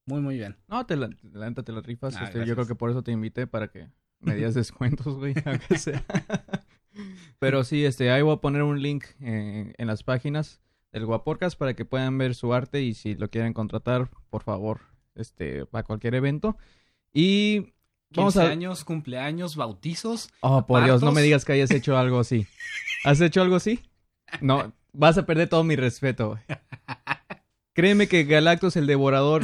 muy, 0.06 0.22
muy 0.22 0.38
bien. 0.38 0.58
No, 0.68 0.86
te 0.86 0.96
la, 0.96 1.10
la 1.34 1.52
te 1.52 1.72
la 1.72 1.82
rifas. 1.82 2.16
Ah, 2.16 2.26
este, 2.26 2.46
yo 2.46 2.54
creo 2.54 2.68
que 2.68 2.76
por 2.76 2.92
eso 2.92 3.02
te 3.04 3.12
invité 3.12 3.48
para 3.48 3.70
que 3.70 3.90
me 4.20 4.36
dieras 4.36 4.54
descuentos, 4.54 5.16
güey, 5.16 5.34
aunque 5.46 5.78
sea. 5.80 6.04
Pero 7.40 7.64
sí, 7.64 7.86
este, 7.86 8.12
ahí 8.12 8.22
voy 8.22 8.36
a 8.36 8.42
poner 8.42 8.64
un 8.64 8.82
link 8.82 9.06
eh, 9.20 9.74
en 9.78 9.88
las 9.88 10.04
páginas 10.04 10.62
del 10.92 11.06
Guaporcas 11.06 11.56
para 11.56 11.74
que 11.74 11.84
puedan 11.86 12.18
ver 12.18 12.36
su 12.36 12.54
arte 12.54 12.82
y 12.82 12.94
si 12.94 13.16
lo 13.16 13.30
quieren 13.30 13.54
contratar, 13.54 14.10
por 14.30 14.44
favor, 14.44 14.82
este, 15.16 15.66
para 15.66 15.84
cualquier 15.84 16.16
evento. 16.16 16.56
Y 17.12 17.74
15 18.12 18.16
vamos 18.16 18.38
a... 18.38 18.44
años, 18.44 18.86
cumpleaños, 18.86 19.56
bautizos. 19.56 20.30
Oh, 20.40 20.66
por 20.66 20.84
Dios, 20.86 21.02
no 21.02 21.12
me 21.12 21.22
digas 21.22 21.44
que 21.44 21.54
hayas 21.54 21.72
hecho 21.72 21.98
algo 21.98 22.20
así. 22.20 22.48
¿Has 23.04 23.20
hecho 23.20 23.42
algo 23.42 23.56
así? 23.58 23.82
No, 24.40 24.72
vas 24.94 25.18
a 25.18 25.26
perder 25.26 25.50
todo 25.50 25.64
mi 25.64 25.76
respeto, 25.76 26.30
güey. 26.30 26.42
Créeme 27.76 28.08
que 28.08 28.24
Galactus 28.24 28.76
el 28.78 28.88
Devorador 28.88 29.44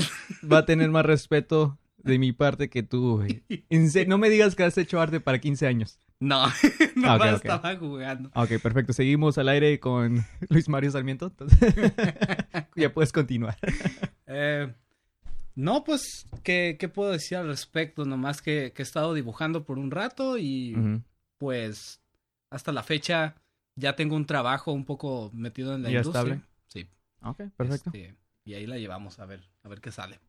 va 0.52 0.60
a 0.60 0.66
tener 0.66 0.90
más 0.90 1.06
respeto 1.06 1.78
de 1.98 2.18
mi 2.18 2.32
parte 2.32 2.70
que 2.70 2.82
tú, 2.82 3.18
güey. 3.18 3.44
No 4.08 4.18
me 4.18 4.30
digas 4.30 4.56
que 4.56 4.64
has 4.64 4.78
hecho 4.78 5.00
arte 5.00 5.20
para 5.20 5.40
15 5.40 5.68
años. 5.68 6.00
No, 6.20 6.46
no 6.96 7.12
Ah, 7.12 7.32
estaba 7.32 7.76
jugando. 7.76 8.32
Ok, 8.34 8.60
perfecto. 8.62 8.94
Seguimos 8.94 9.38
al 9.38 9.50
aire 9.50 9.80
con 9.80 10.24
Luis 10.50 10.70
Mario 10.70 10.92
Sarmiento. 10.92 11.28
Entonces, 11.28 11.74
ya 12.76 12.94
puedes 12.94 13.12
continuar. 13.12 13.58
Eh, 14.28 14.74
no, 15.56 15.84
pues, 15.84 16.28
¿qué, 16.44 16.78
¿qué 16.80 16.88
puedo 16.88 17.12
decir 17.12 17.38
al 17.38 17.48
respecto? 17.48 18.06
Nomás 18.06 18.42
que, 18.42 18.72
que 18.74 18.82
he 18.82 18.86
estado 18.86 19.14
dibujando 19.14 19.66
por 19.66 19.78
un 19.78 19.92
rato 19.92 20.38
y 20.38 21.02
pues 21.38 22.02
hasta 22.50 22.72
la 22.72 22.84
fecha 22.84 23.36
ya 23.76 23.96
tengo 23.96 24.16
un 24.16 24.26
trabajo 24.26 24.72
un 24.72 24.86
poco 24.86 25.32
metido 25.34 25.76
en 25.76 25.84
la 25.84 25.90
¿Ya 25.90 25.98
industria. 26.00 26.22
estable? 26.36 26.42
Sí. 26.68 26.88
Ok, 27.24 27.42
perfecto. 27.58 27.92
este, 27.94 28.16
y 28.44 28.56
ahí 28.56 28.66
la 28.66 28.78
llevamos 28.78 29.20
a 29.20 29.26
ver, 29.26 29.50
a 29.64 29.70
ver 29.70 29.82
qué 29.82 29.92
sale. 29.92 30.20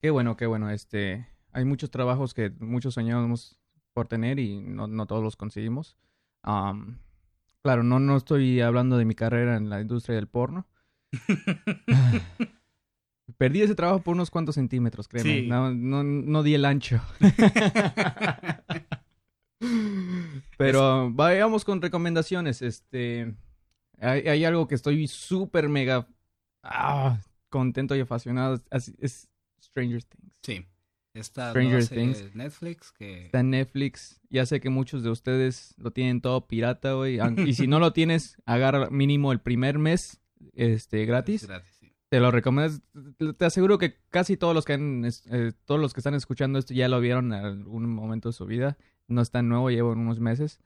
Qué 0.00 0.10
bueno, 0.10 0.36
qué 0.36 0.46
bueno. 0.46 0.70
Este, 0.70 1.26
hay 1.52 1.64
muchos 1.64 1.90
trabajos 1.90 2.34
que 2.34 2.50
muchos 2.58 2.94
soñamos 2.94 3.56
por 3.92 4.08
tener 4.08 4.38
y 4.38 4.60
no, 4.60 4.86
no 4.86 5.06
todos 5.06 5.22
los 5.22 5.36
conseguimos. 5.36 5.96
Claro, 6.42 7.84
no, 7.84 8.00
no 8.00 8.16
estoy 8.16 8.60
hablando 8.60 8.96
de 8.96 9.04
mi 9.04 9.14
carrera 9.14 9.56
en 9.56 9.70
la 9.70 9.80
industria 9.80 10.16
del 10.16 10.26
porno. 10.26 10.66
Perdí 13.38 13.62
ese 13.62 13.74
trabajo 13.74 14.02
por 14.02 14.14
unos 14.14 14.30
cuantos 14.30 14.56
centímetros, 14.56 15.08
créeme. 15.08 15.42
Sí. 15.42 15.46
No, 15.46 15.72
no, 15.72 16.02
no 16.02 16.42
di 16.42 16.54
el 16.54 16.64
ancho. 16.64 17.00
Pero 20.58 21.10
vayamos 21.12 21.64
con 21.64 21.80
recomendaciones. 21.80 22.62
Este, 22.62 23.34
hay, 24.00 24.22
hay 24.22 24.44
algo 24.44 24.66
que 24.66 24.74
estoy 24.74 25.06
súper 25.06 25.68
mega 25.68 26.08
ah, 26.64 27.20
contento 27.52 27.94
y 27.94 28.00
apasionado. 28.00 28.60
Es, 28.72 28.92
es 28.98 29.28
Stranger 29.60 30.02
Things. 30.02 30.32
Sí. 30.42 30.66
Esta 31.14 31.50
Stranger 31.50 31.84
serie 31.84 32.04
Things. 32.04 32.34
Netflix 32.34 32.90
que... 32.90 33.26
Está 33.26 33.40
en 33.40 33.50
Netflix. 33.50 34.20
Ya 34.30 34.46
sé 34.46 34.60
que 34.60 34.70
muchos 34.70 35.02
de 35.02 35.10
ustedes 35.10 35.74
lo 35.76 35.90
tienen 35.90 36.20
todo 36.20 36.48
pirata, 36.48 36.94
güey. 36.94 37.20
Y 37.46 37.54
si 37.54 37.66
no 37.66 37.78
lo 37.78 37.92
tienes, 37.92 38.36
agarra 38.46 38.88
mínimo 38.90 39.30
el 39.30 39.40
primer 39.40 39.78
mes 39.78 40.20
este, 40.54 41.04
gratis. 41.04 41.42
Es 41.42 41.48
gratis, 41.48 41.76
sí. 41.78 41.92
Te 42.08 42.20
lo 42.20 42.30
recomiendo. 42.30 42.78
Te 43.36 43.44
aseguro 43.44 43.78
que 43.78 43.98
casi 44.10 44.36
todos 44.36 44.54
los 44.54 44.64
que 44.64 44.74
han, 44.74 45.04
eh, 45.04 45.52
todos 45.64 45.80
los 45.80 45.94
que 45.94 46.00
están 46.00 46.14
escuchando 46.14 46.58
esto 46.58 46.74
ya 46.74 46.88
lo 46.88 47.00
vieron 47.00 47.32
en 47.32 47.44
algún 47.44 47.88
momento 47.88 48.30
de 48.30 48.32
su 48.34 48.46
vida. 48.46 48.76
No 49.06 49.22
es 49.22 49.30
tan 49.30 49.48
nuevo, 49.48 49.70
llevo 49.70 49.92
unos 49.92 50.20
meses. 50.20 50.60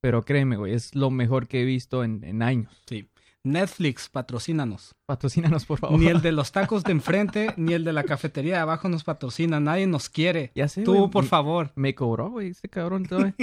Pero 0.00 0.24
créeme, 0.24 0.56
güey, 0.56 0.72
es 0.72 0.94
lo 0.94 1.10
mejor 1.10 1.46
que 1.46 1.62
he 1.62 1.64
visto 1.64 2.04
en, 2.04 2.24
en 2.24 2.42
años. 2.42 2.82
Sí. 2.86 3.09
Netflix, 3.42 4.08
patrocínanos. 4.08 4.94
Patrocínanos, 5.06 5.64
por 5.64 5.78
favor. 5.78 5.98
Ni 5.98 6.06
el 6.08 6.20
de 6.20 6.30
los 6.32 6.52
tacos 6.52 6.84
de 6.84 6.92
enfrente, 6.92 7.54
ni 7.56 7.72
el 7.72 7.84
de 7.84 7.92
la 7.92 8.04
cafetería 8.04 8.54
de 8.56 8.60
abajo 8.60 8.88
nos 8.88 9.02
patrocina. 9.04 9.60
Nadie 9.60 9.86
nos 9.86 10.08
quiere. 10.10 10.52
Ya 10.54 10.68
sé, 10.68 10.82
Tú, 10.82 11.10
por 11.10 11.24
me- 11.24 11.28
favor. 11.30 11.72
Me 11.74 11.94
cobró, 11.94 12.30
güey, 12.30 12.48
este 12.48 12.68
cabrón 12.68 13.06
todavía. 13.06 13.34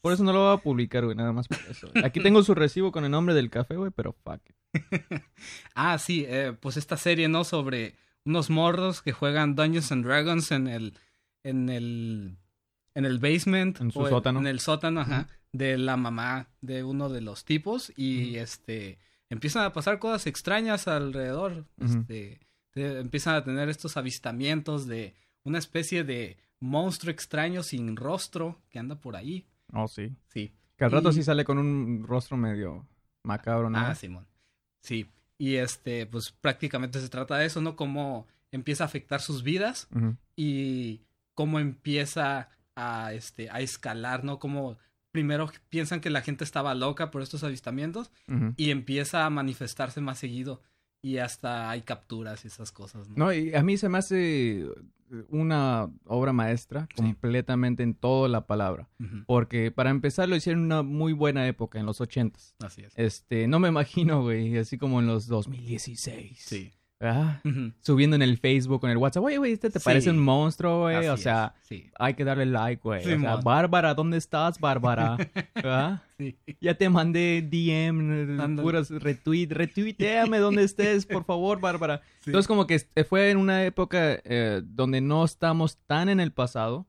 Por 0.00 0.12
eso 0.12 0.24
no 0.24 0.32
lo 0.32 0.40
voy 0.46 0.54
a 0.54 0.60
publicar, 0.60 1.04
güey, 1.04 1.16
nada 1.16 1.32
más 1.32 1.46
por 1.48 1.58
eso. 1.70 1.88
Aquí 2.04 2.20
tengo 2.20 2.42
su 2.42 2.54
recibo 2.54 2.90
con 2.90 3.04
el 3.04 3.10
nombre 3.12 3.34
del 3.34 3.48
café, 3.50 3.76
güey, 3.76 3.90
pero 3.94 4.12
fuck. 4.12 4.40
it. 4.48 4.54
Ah, 5.74 5.98
sí, 5.98 6.24
eh, 6.26 6.52
pues 6.58 6.76
esta 6.76 6.96
serie, 6.96 7.28
¿no? 7.28 7.44
Sobre 7.44 7.94
unos 8.24 8.50
morros 8.50 9.02
que 9.02 9.12
juegan 9.12 9.54
Dungeons 9.54 9.92
and 9.92 10.04
Dragons 10.04 10.50
en 10.50 10.66
el, 10.66 10.94
en 11.44 11.68
el, 11.68 12.38
en 12.94 13.04
el 13.04 13.18
basement. 13.20 13.80
En 13.80 13.92
su 13.92 14.00
o 14.00 14.08
sótano. 14.08 14.40
En 14.40 14.46
el 14.48 14.58
sótano, 14.60 15.00
ajá, 15.02 15.28
de 15.52 15.78
la 15.78 15.96
mamá 15.96 16.48
de 16.60 16.82
uno 16.82 17.08
de 17.08 17.20
los 17.20 17.44
tipos 17.44 17.92
y 17.96 18.36
este, 18.36 18.98
empiezan 19.34 19.64
a 19.64 19.72
pasar 19.72 19.98
cosas 19.98 20.26
extrañas 20.26 20.88
alrededor. 20.88 21.66
Este, 21.78 22.40
te- 22.70 22.98
empiezan 23.00 23.34
a 23.36 23.44
tener 23.44 23.68
estos 23.68 23.96
avistamientos 23.96 24.86
de 24.86 25.14
una 25.44 25.58
especie 25.58 26.02
de 26.04 26.38
monstruo 26.60 27.10
extraño 27.12 27.62
sin 27.62 27.96
rostro 27.96 28.62
que 28.70 28.78
anda 28.78 29.00
por 29.00 29.16
ahí. 29.16 29.46
Oh, 29.72 29.86
sí. 29.88 30.10
Sí. 30.28 30.52
Que 30.76 30.84
al 30.84 30.90
rato 30.90 31.10
Y- 31.10 31.14
sí 31.14 31.22
sale 31.22 31.44
con 31.44 31.58
un 31.58 32.04
rostro 32.06 32.36
medio 32.36 32.86
macabro, 33.22 33.68
¿no? 33.70 33.78
Ah, 33.78 33.94
Simón. 33.94 34.26
Sí. 34.80 35.10
Y 35.38 35.56
este, 35.56 36.06
pues 36.06 36.30
prácticamente 36.32 37.00
se 37.00 37.08
trata 37.08 37.36
de 37.36 37.46
eso, 37.46 37.60
¿no? 37.60 37.76
Cómo 37.76 38.26
empieza 38.52 38.84
a 38.84 38.86
afectar 38.86 39.20
sus 39.20 39.42
vidas 39.42 39.88
y 40.36 41.02
cómo 41.34 41.58
empieza 41.58 42.48
a, 42.76 43.12
este, 43.12 43.50
a 43.50 43.60
escalar, 43.60 44.22
¿no? 44.24 44.38
Como 44.38 44.78
primero 45.14 45.48
piensan 45.68 46.00
que 46.00 46.10
la 46.10 46.22
gente 46.22 46.42
estaba 46.42 46.74
loca 46.74 47.12
por 47.12 47.22
estos 47.22 47.44
avistamientos 47.44 48.10
y 48.56 48.70
empieza 48.70 49.24
a 49.24 49.30
manifestarse 49.30 50.00
más 50.00 50.18
seguido 50.18 50.60
y 51.02 51.18
hasta 51.18 51.70
hay 51.70 51.82
capturas 51.82 52.44
y 52.44 52.48
esas 52.48 52.72
cosas, 52.72 53.08
¿no? 53.08 53.14
No, 53.26 53.32
y 53.32 53.54
a 53.54 53.62
mí 53.62 53.76
se 53.76 53.88
me 53.88 53.98
hace 53.98 54.66
una 55.28 55.88
obra 56.06 56.32
maestra 56.32 56.88
Sí. 56.90 56.96
completamente 56.96 57.84
en 57.84 57.94
toda 57.94 58.28
la 58.28 58.46
palabra. 58.48 58.88
Porque 59.26 59.70
para 59.70 59.90
empezar 59.90 60.28
lo 60.28 60.34
hicieron 60.34 60.62
en 60.62 60.66
una 60.66 60.82
muy 60.82 61.12
buena 61.12 61.46
época, 61.46 61.78
en 61.78 61.86
los 61.86 62.00
ochentas. 62.00 62.56
Así 62.58 62.82
es. 62.82 62.92
Este, 62.96 63.46
no 63.46 63.60
me 63.60 63.68
imagino, 63.68 64.22
güey, 64.22 64.56
así 64.58 64.78
como 64.78 64.98
en 64.98 65.06
los 65.06 65.28
2016. 65.28 66.38
Sí. 66.44 66.72
Subiendo 67.80 68.16
en 68.16 68.22
el 68.22 68.38
Facebook, 68.38 68.84
en 68.84 68.90
el 68.90 68.96
WhatsApp, 68.96 69.24
oye, 69.24 69.36
güey, 69.38 69.52
este 69.52 69.68
te 69.70 69.78
Sí. 69.78 69.84
parece 69.84 70.10
un 70.10 70.18
monstruo, 70.18 70.82
güey. 70.82 71.06
O 71.08 71.14
es, 71.14 71.20
sea, 71.20 71.54
Sí. 71.62 71.90
hay 71.98 72.14
que 72.14 72.24
darle 72.24 72.46
like, 72.46 72.80
güey. 72.82 73.00
O 73.00 73.20
sea. 73.20 73.36
Bárbara, 73.36 73.94
¿dónde 73.94 74.16
estás, 74.16 74.58
Bárbara? 74.58 75.16
Ya 76.60 76.74
te 76.74 76.88
mandé 76.88 77.42
DM, 77.42 78.40
Ándale. 78.40 78.62
puras 78.62 78.88
retweet, 78.90 79.48
retuiteame 79.50 80.38
donde 80.38 80.62
estés, 80.62 81.04
por 81.06 81.24
favor, 81.24 81.60
Bárbara. 81.60 82.00
Entonces, 82.24 82.46
como 82.46 82.66
que 82.66 82.78
fue 83.08 83.30
en 83.30 83.36
una 83.36 83.64
época 83.64 84.20
eh, 84.24 84.62
donde 84.64 85.00
no 85.00 85.24
estamos 85.24 85.76
tan 85.86 86.08
en 86.08 86.20
el 86.20 86.32
pasado. 86.32 86.86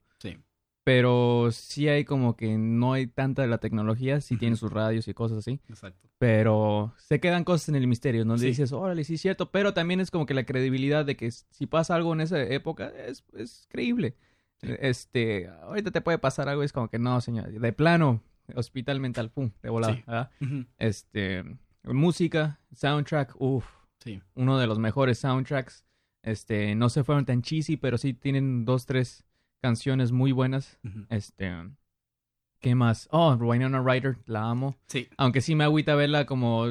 Pero 0.86 1.50
sí 1.52 1.90
hay 1.90 2.06
como 2.06 2.38
que 2.38 2.58
no 2.60 2.94
hay 2.94 3.08
tanta 3.08 3.42
de 3.42 3.48
la 3.50 3.58
tecnología, 3.58 4.22
sí 4.22 4.38
tiene 4.38 4.56
sus 4.56 4.72
radios 4.72 5.08
y 5.08 5.14
cosas 5.16 5.40
así, 5.40 5.60
Exacto. 5.68 6.08
pero 6.20 6.94
se 6.98 7.20
quedan 7.20 7.44
cosas 7.44 7.70
en 7.70 7.76
el 7.76 7.88
misterio, 7.88 8.24
donde 8.24 8.42
Sí. 8.42 8.48
dices, 8.48 8.72
órale, 8.72 9.04
sí 9.04 9.16
es 9.16 9.22
cierto, 9.22 9.50
pero 9.52 9.74
también 9.74 10.00
es 10.00 10.12
como 10.12 10.28
que 10.28 10.36
la 10.36 10.46
credibilidad 10.46 11.04
de 11.04 11.18
que 11.18 11.30
si 11.32 11.66
pasa 11.66 11.96
algo 11.96 12.14
en 12.14 12.22
esa 12.22 12.40
época 12.42 12.88
es, 13.08 13.26
es 13.34 13.66
creíble. 13.70 14.16
Sí. 14.62 14.68
Este, 14.80 15.48
ahorita 15.64 15.90
te 15.90 16.02
puede 16.02 16.20
pasar 16.20 16.48
algo, 16.50 16.62
es 16.62 16.72
como 16.72 16.88
que 16.88 17.00
no, 17.00 17.20
señor, 17.20 17.52
de 17.52 17.74
plano, 17.74 18.22
hospital 18.54 19.00
mental, 19.00 19.32
pum, 19.32 19.50
de 19.64 19.70
volada. 19.72 20.30
Sí. 20.40 20.68
Este, 20.78 21.44
música, 21.84 22.60
soundtrack, 22.74 23.36
uff, 23.42 23.66
Sí. 24.04 24.22
uno 24.36 24.60
de 24.60 24.68
los 24.68 24.78
mejores 24.78 25.18
soundtracks. 25.18 25.84
Este, 26.22 26.76
no 26.76 26.90
se 26.90 27.04
fueron 27.04 27.26
tan 27.26 27.42
cheesy, 27.42 27.76
pero 27.78 27.98
sí 27.98 28.14
tienen 28.14 28.66
dos, 28.66 28.86
tres 28.86 29.24
canciones 29.66 30.12
muy 30.12 30.32
buenas. 30.32 30.78
Este, 31.10 31.52
¿qué 32.60 32.76
más? 32.76 33.08
Oh, 33.10 33.34
Winona 33.34 33.82
Ryder, 33.82 34.20
la 34.28 34.48
amo. 34.48 34.76
Sí. 34.86 35.10
Aunque 35.18 35.42
sí 35.42 35.56
me 35.56 35.64
agüita 35.64 35.96
verla 35.96 36.28
como 36.28 36.68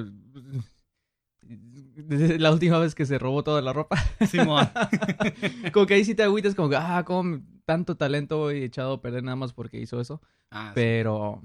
desde 1.43 2.39
la 2.39 2.53
última 2.53 2.79
vez 2.79 2.95
que 2.95 3.05
se 3.05 3.19
robó 3.19 3.43
toda 3.43 3.63
la 3.63 3.73
ropa. 3.73 3.97
Simón. 4.31 4.69
como 5.73 5.87
que 5.87 5.95
ahí 5.95 6.05
sí 6.05 6.15
te 6.15 6.23
agüitas 6.23 6.55
como, 6.55 6.69
que, 6.69 6.77
ah, 6.77 7.03
como 7.05 7.43
tanto 7.65 7.97
talento 7.97 8.49
he 8.53 8.63
echado 8.65 8.93
a 8.93 9.03
perder 9.03 9.25
nada 9.25 9.35
más 9.35 9.53
porque 9.53 9.81
hizo 9.81 10.01
eso. 10.01 10.23
Ah, 10.53 10.69
sí. 10.69 10.75
Pero, 10.77 11.43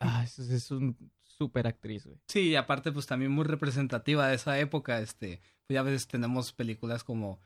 ah, 0.00 0.22
es, 0.22 0.38
es 0.38 0.70
un 0.70 0.98
super 1.22 1.66
actriz, 1.66 2.04
güey. 2.04 2.18
Sí, 2.28 2.50
y 2.50 2.56
aparte, 2.56 2.92
pues 2.92 3.06
también 3.06 3.32
muy 3.32 3.44
representativa 3.44 4.28
de 4.28 4.34
esa 4.34 4.58
época. 4.58 5.00
Este, 5.00 5.40
pues 5.66 5.76
ya 5.76 5.80
a 5.80 5.84
veces 5.84 6.06
tenemos 6.08 6.52
películas 6.52 7.04
como. 7.04 7.40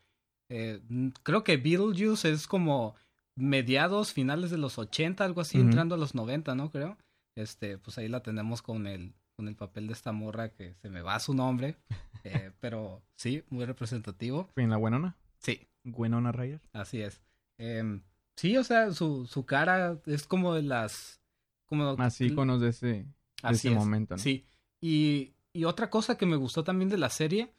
eh, 0.51 0.81
creo 1.23 1.45
que 1.45 1.57
Beetlejuice 1.57 2.33
es 2.33 2.49
como 2.49 2.97
mediados, 3.37 4.13
finales 4.13 4.51
de 4.51 4.59
los 4.59 4.79
80, 4.79 5.25
algo 5.25 5.41
así, 5.41 5.59
entrando 5.59 5.95
a 5.95 5.99
los 5.99 6.15
90, 6.15 6.55
¿no? 6.55 6.71
Creo. 6.71 6.97
Este, 7.35 7.79
pues 7.79 7.99
ahí 7.99 8.09
la 8.09 8.23
tenemos 8.23 8.63
con 8.63 8.87
el, 8.87 9.15
con 9.37 9.49
el 9.49 9.57
papel 9.57 9.87
de 9.87 9.95
esta 9.95 10.13
morra 10.13 10.51
que 10.51 10.75
se 10.75 10.91
me 10.91 11.03
va 11.03 11.19
su 11.21 11.35
nombre. 11.35 11.77
eh, 12.25 12.53
pero 12.61 13.03
sí, 13.17 13.43
muy 13.49 13.65
representativo. 13.65 14.51
¿En 14.57 14.71
la 14.71 14.79
Winona? 14.79 15.17
Sí, 15.39 15.67
Winona 15.85 16.33
Ryder. 16.33 16.61
así 16.73 17.01
es. 17.01 17.23
Em, 17.59 18.03
sí, 18.37 18.57
o 18.57 18.65
sea, 18.65 18.93
su, 18.93 19.27
su 19.27 19.45
cara 19.47 19.99
es 20.07 20.27
como 20.27 20.55
de 20.55 20.63
las. 20.63 21.21
Como, 21.67 21.97
Más 21.97 22.21
íconos 22.21 22.61
de 22.61 22.69
ese, 22.69 22.87
de 22.87 23.07
Así 23.43 23.69
ese 23.69 23.71
es, 23.71 23.75
momento, 23.75 24.17
¿no? 24.17 24.23
Sí. 24.23 24.47
Y, 24.81 25.33
y 25.55 25.65
otra 25.65 25.89
cosa 25.89 26.19
que 26.19 26.27
me 26.27 26.37
gustó 26.37 26.65
también 26.65 26.91
de 26.91 26.99
la 26.99 27.09
serie, 27.09 27.55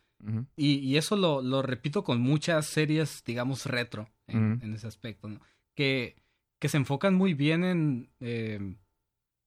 y, 0.55 0.75
y 0.75 0.95
eso 0.95 1.17
lo, 1.17 1.41
lo 1.41 1.61
repito 1.61 2.05
con 2.05 2.21
muchas 2.21 2.65
series, 2.67 3.23
digamos, 3.25 3.65
retro 3.65 4.09
en, 4.27 4.59
en 4.63 4.73
ese 4.73 4.87
aspecto, 4.87 5.27
¿no? 5.27 5.41
Que, 5.75 6.15
que 6.59 6.69
se 6.69 6.77
enfocan 6.77 7.15
muy 7.15 7.33
bien 7.33 7.63
en, 7.63 8.09
eh, 8.19 8.75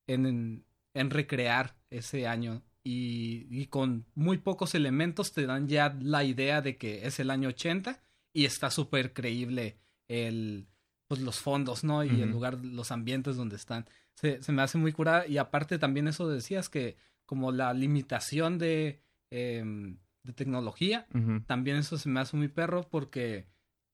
en, 0.06 0.64
en, 0.94 1.10
recrear 1.10 1.76
ese 1.90 2.26
año. 2.26 2.62
Y, 2.82 3.46
y 3.50 3.66
con 3.66 4.06
muy 4.14 4.38
pocos 4.38 4.74
elementos 4.74 5.32
te 5.32 5.46
dan 5.46 5.68
ya 5.68 5.96
la 6.00 6.24
idea 6.24 6.62
de 6.62 6.76
que 6.76 7.06
es 7.06 7.18
el 7.18 7.30
año 7.30 7.48
80 7.48 8.00
y 8.32 8.44
está 8.44 8.70
súper 8.70 9.12
creíble 9.12 9.78
el, 10.08 10.68
pues 11.08 11.20
los 11.20 11.40
fondos, 11.40 11.84
¿no? 11.84 12.04
Y 12.04 12.20
el 12.20 12.30
lugar, 12.30 12.64
los 12.64 12.90
ambientes 12.90 13.36
donde 13.36 13.56
están. 13.56 13.86
Se, 14.14 14.42
se 14.42 14.52
me 14.52 14.62
hace 14.62 14.78
muy 14.78 14.92
curada. 14.92 15.26
Y 15.26 15.38
aparte 15.38 15.78
también 15.78 16.08
eso 16.08 16.28
decías 16.28 16.68
que 16.68 16.96
como 17.26 17.52
la 17.52 17.74
limitación 17.74 18.58
de, 18.58 19.02
em, 19.30 19.98
de 20.22 20.32
tecnología, 20.32 21.06
también 21.46 21.76
eso 21.76 21.98
se 21.98 22.08
me 22.08 22.20
hace 22.20 22.36
muy 22.36 22.48
perro 22.48 22.88
porque 22.88 23.46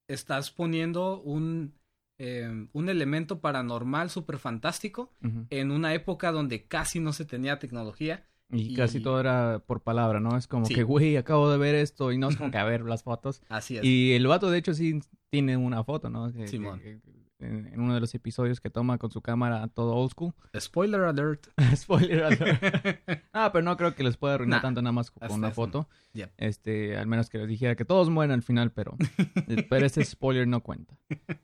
estás 0.09 0.51
poniendo 0.51 1.21
un, 1.21 1.75
em, 2.23 2.69
un 2.73 2.89
elemento 2.89 3.41
paranormal 3.41 4.09
súper 4.11 4.39
fantástico 4.39 5.13
en 5.51 5.71
una 5.73 5.93
época 5.95 6.31
donde 6.31 6.65
casi 6.67 7.01
no 7.01 7.13
se 7.13 7.25
tenía 7.25 7.59
tecnología. 7.59 8.27
Y, 8.51 8.73
Y- 8.73 8.75
casi 8.75 9.01
todo 9.01 9.19
era 9.19 9.63
por 9.67 9.81
palabra, 9.81 10.21
¿no? 10.21 10.37
Es 10.37 10.47
como 10.47 10.67
Sí. 10.67 10.75
que, 10.75 10.83
güey, 10.83 11.17
acabo 11.17 11.51
de 11.51 11.57
ver 11.59 11.75
esto 11.75 12.13
y 12.13 12.19
no 12.19 12.29
es 12.29 12.37
como 12.37 12.51
que 12.57 12.59
a 12.59 12.65
ver 12.65 12.83
las 12.83 13.03
fotos. 13.03 13.43
Así 13.49 13.79
es. 13.79 13.85
Y 13.85 14.13
el 14.13 14.27
vato, 14.27 14.51
de 14.51 14.59
hecho, 14.59 14.75
sí 14.75 15.01
tiene 15.31 15.57
una 15.57 15.83
foto, 15.85 16.11
¿no? 16.11 16.31
Que- 16.33 16.47
Simón. 16.49 16.79
que- 16.81 17.01
que 17.01 17.22
en, 17.43 17.67
en 17.67 17.81
uno 17.81 17.95
de 17.95 18.01
los 18.01 18.15
episodios 18.15 18.61
que 18.61 18.71
toma 18.71 18.99
con 18.99 19.11
su 19.11 19.21
cámara 19.21 19.67
todo 19.69 19.95
old 19.95 20.11
school. 20.11 20.35
Spoiler 20.59 21.03
alert. 21.03 21.47
Spoiler 21.75 22.25
alert. 22.25 22.63
ah, 23.33 23.51
pero 23.53 23.65
no 23.65 23.77
creo 23.77 23.95
que 23.95 24.03
les 24.03 24.17
pueda 24.17 24.35
arruinar 24.35 24.59
Nah, 24.59 24.63
tanto 24.63 24.83
nada 24.83 24.93
más 24.93 25.11
con 25.11 25.31
una 25.31 25.51
foto. 25.51 25.89
Este, 26.37 26.97
al 26.97 27.07
menos 27.07 27.31
que 27.31 27.39
les 27.39 27.49
dijera 27.49 27.75
que 27.75 27.85
todos 27.85 28.11
mueren 28.11 28.33
al 28.33 28.43
final, 28.43 28.73
pero, 28.73 28.97
pero 29.71 29.87
este 29.87 30.05
spoiler 30.05 30.47
no 30.47 30.63
cuenta. 30.63 30.99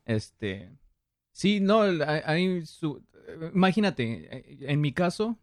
Este, 0.05 0.71
sí, 1.31 1.59
no, 1.59 1.81
hay, 1.81 2.21
hay 2.25 2.65
su, 2.65 3.03
imagínate, 3.53 4.27
eh, 4.37 4.57
en 4.61 4.81
mi 4.81 4.93
caso, 4.93 5.37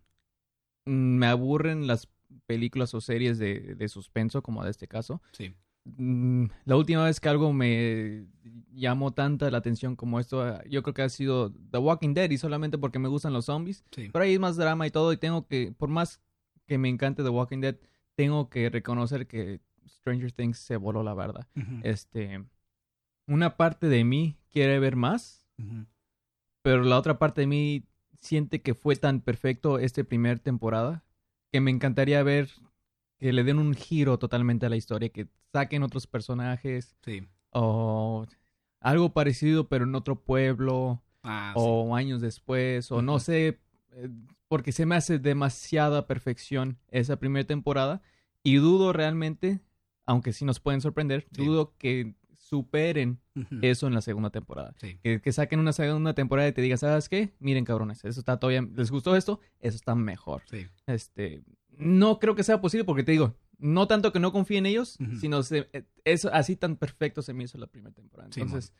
mm, 0.84 0.90
me 0.90 1.26
aburren 1.26 1.86
las 1.86 2.08
películas 2.46 2.94
o 2.94 3.00
series 3.00 3.38
de, 3.38 3.74
de 3.74 3.88
suspenso 3.88 4.42
como 4.42 4.64
de 4.64 4.70
este 4.70 4.88
caso. 4.88 5.22
Sí. 5.32 5.54
Mm, 5.96 6.46
La 6.64 6.76
última 6.76 7.04
vez 7.04 7.20
que 7.20 7.28
algo 7.28 7.52
me 7.52 8.26
llamó 8.72 9.12
tanta 9.12 9.50
la 9.50 9.58
atención 9.58 9.96
como 9.96 10.18
esto, 10.20 10.46
eh, 10.48 10.60
yo 10.68 10.82
creo 10.82 10.94
que 10.94 11.02
ha 11.02 11.08
sido 11.08 11.52
The 11.70 11.78
Walking 11.78 12.12
Dead 12.14 12.30
y 12.30 12.38
solamente 12.38 12.76
porque 12.78 12.98
me 12.98 13.08
gustan 13.08 13.32
los 13.32 13.46
zombies. 13.46 13.84
Sí. 13.92 14.10
Pero 14.12 14.24
ahí 14.24 14.34
es 14.34 14.40
más 14.40 14.56
drama 14.56 14.86
y 14.86 14.90
todo 14.90 15.12
y 15.12 15.16
tengo 15.16 15.46
que, 15.46 15.72
por 15.76 15.88
más 15.88 16.20
que 16.66 16.78
me 16.78 16.88
encante 16.88 17.22
The 17.22 17.28
Walking 17.28 17.60
Dead, 17.60 17.76
tengo 18.16 18.48
que 18.50 18.68
reconocer 18.70 19.26
que 19.26 19.60
Stranger 19.86 20.32
Things 20.32 20.58
se 20.58 20.76
voló 20.76 21.02
la 21.02 21.14
verdad. 21.14 21.46
Este, 21.82 22.44
una 23.26 23.56
parte 23.56 23.88
de 23.88 24.04
mí 24.04 24.36
quiere 24.50 24.78
ver 24.78 24.96
más, 24.96 25.46
pero 26.62 26.82
la 26.82 26.98
otra 26.98 27.18
parte 27.18 27.42
de 27.42 27.46
mí 27.46 27.84
siente 28.20 28.62
que 28.62 28.74
fue 28.74 28.96
tan 28.96 29.20
perfecto 29.20 29.78
este 29.78 30.04
primer 30.04 30.40
temporada 30.40 31.04
que 31.52 31.60
me 31.60 31.70
encantaría 31.70 32.22
ver 32.22 32.50
que 33.18 33.32
le 33.32 33.44
den 33.44 33.58
un 33.58 33.74
giro 33.74 34.18
totalmente 34.18 34.66
a 34.66 34.68
la 34.68 34.76
historia, 34.76 35.08
que 35.08 35.28
saquen 35.52 35.82
otros 35.82 36.06
personajes 36.06 36.96
Sí. 37.04 37.26
o 37.52 38.26
algo 38.80 39.12
parecido 39.12 39.68
pero 39.68 39.84
en 39.84 39.94
otro 39.94 40.20
pueblo 40.22 41.02
Ah, 41.22 41.52
sí. 41.54 41.60
o 41.62 41.96
años 41.96 42.20
después 42.20 42.92
o 42.92 43.02
no 43.02 43.18
sé 43.18 43.58
eh, 43.92 44.08
porque 44.48 44.70
se 44.72 44.86
me 44.86 44.94
hace 44.94 45.18
demasiada 45.18 46.06
perfección 46.06 46.78
esa 46.90 47.16
primera 47.16 47.46
temporada 47.46 48.00
y 48.44 48.56
dudo 48.56 48.92
realmente 48.92 49.60
aunque 50.04 50.32
sí 50.32 50.44
nos 50.44 50.60
pueden 50.60 50.80
sorprender 50.80 51.26
Sí. 51.32 51.44
dudo 51.44 51.74
que 51.78 52.14
superen 52.32 53.18
eso 53.60 53.86
en 53.88 53.94
la 53.94 54.02
segunda 54.02 54.30
temporada 54.30 54.72
Sí. 54.78 54.98
que, 55.02 55.20
que 55.20 55.32
saquen 55.32 55.58
una 55.58 55.72
segunda 55.72 56.14
temporada 56.14 56.46
y 56.48 56.52
te 56.52 56.60
digan, 56.62 56.78
¿sabes 56.78 57.08
qué? 57.08 57.34
Miren, 57.40 57.64
cabrones, 57.64 58.04
eso 58.04 58.20
está 58.20 58.38
todavía... 58.38 58.62
¿Les 58.76 58.90
gustó 58.92 59.16
esto? 59.16 59.40
Eso 59.58 59.74
está 59.76 59.94
mejor. 59.96 60.42
Sí. 60.48 60.66
Este... 60.86 61.42
No 61.76 62.18
creo 62.18 62.34
que 62.34 62.42
sea 62.42 62.60
posible 62.60 62.84
porque 62.84 63.02
te 63.02 63.12
digo, 63.12 63.36
no 63.58 63.86
tanto 63.86 64.12
que 64.12 64.20
no 64.20 64.32
confíe 64.32 64.58
en 64.58 64.66
ellos, 64.66 64.98
sino 65.20 65.42
se, 65.42 65.68
eh, 65.72 65.84
eso, 66.04 66.30
así 66.32 66.56
tan 66.56 66.76
perfecto 66.76 67.22
se 67.22 67.32
me 67.34 67.44
hizo 67.44 67.58
la 67.58 67.66
primera 67.66 67.94
temporada. 67.94 68.30
Sí, 68.32 68.40
Entonces, 68.40 68.72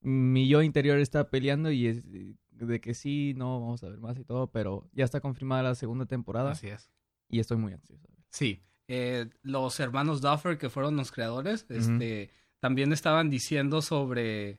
mi 0.00 0.48
yo 0.48 0.62
interior 0.62 0.98
está 0.98 1.30
peleando 1.30 1.70
y 1.70 1.86
es 1.86 2.02
de 2.50 2.80
que 2.80 2.94
sí, 2.94 3.34
no, 3.36 3.60
vamos 3.60 3.82
a 3.84 3.88
ver 3.88 3.98
más 3.98 4.18
y 4.18 4.24
todo, 4.24 4.50
pero 4.50 4.88
ya 4.92 5.04
está 5.04 5.20
confirmada 5.20 5.62
la 5.62 5.74
segunda 5.74 6.06
temporada 6.06 6.52
Así 6.52 6.68
es. 6.68 6.90
y 7.28 7.40
estoy 7.40 7.56
muy 7.56 7.72
ansioso. 7.72 8.08
Sí. 8.30 8.62
Eh, 8.88 9.28
los 9.42 9.80
hermanos 9.80 10.20
Duffer, 10.20 10.58
que 10.58 10.70
fueron 10.70 10.96
los 10.96 11.10
creadores, 11.10 11.66
este, 11.68 12.30
también 12.60 12.92
estaban 12.92 13.30
diciendo 13.30 13.82
sobre. 13.82 14.58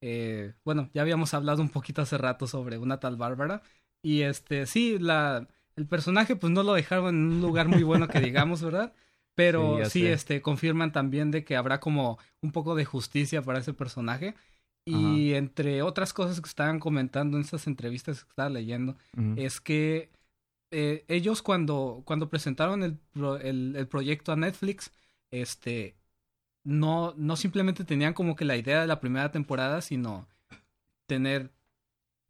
eh, 0.00 0.54
bueno, 0.64 0.90
ya 0.92 1.02
habíamos 1.02 1.32
hablado 1.34 1.62
un 1.62 1.70
poquito 1.70 2.02
hace 2.02 2.18
rato 2.18 2.46
sobre 2.46 2.78
una 2.78 2.98
tal 3.00 3.16
Bárbara. 3.16 3.62
Y 4.02 4.22
este, 4.22 4.66
sí, 4.66 4.98
la, 4.98 5.48
el 5.78 5.86
personaje, 5.86 6.36
pues 6.36 6.52
no 6.52 6.62
lo 6.62 6.74
dejaron 6.74 7.08
en 7.08 7.32
un 7.32 7.40
lugar 7.40 7.68
muy 7.68 7.82
bueno 7.84 8.08
que 8.08 8.20
digamos, 8.20 8.62
¿verdad? 8.62 8.92
Pero 9.34 9.76
sí, 9.90 10.00
este, 10.12 10.42
confirman 10.42 10.90
también 10.92 11.30
de 11.30 11.44
que 11.44 11.56
habrá 11.56 11.78
como 11.78 12.18
un 12.42 12.50
poco 12.52 12.74
de 12.74 12.84
justicia 12.84 13.40
para 13.42 13.60
ese 13.60 13.72
personaje. 13.72 14.34
Y 14.84 15.34
entre 15.34 15.82
otras 15.82 16.12
cosas 16.12 16.40
que 16.40 16.48
estaban 16.48 16.80
comentando 16.80 17.36
en 17.36 17.44
esas 17.44 17.66
entrevistas 17.66 18.24
que 18.24 18.30
estaba 18.30 18.48
leyendo, 18.48 18.96
es 19.36 19.60
que 19.60 20.10
eh, 20.70 21.04
ellos 21.08 21.42
cuando, 21.42 22.02
cuando 22.04 22.28
presentaron 22.28 22.82
el, 22.82 22.94
pro- 23.12 23.36
el, 23.38 23.76
el 23.76 23.86
proyecto 23.86 24.32
a 24.32 24.36
Netflix, 24.36 24.90
este, 25.30 25.94
no, 26.64 27.14
no 27.16 27.36
simplemente 27.36 27.84
tenían 27.84 28.14
como 28.14 28.34
que 28.34 28.44
la 28.46 28.56
idea 28.56 28.80
de 28.80 28.86
la 28.86 28.98
primera 28.98 29.30
temporada, 29.30 29.80
sino 29.82 30.26
tener, 31.06 31.50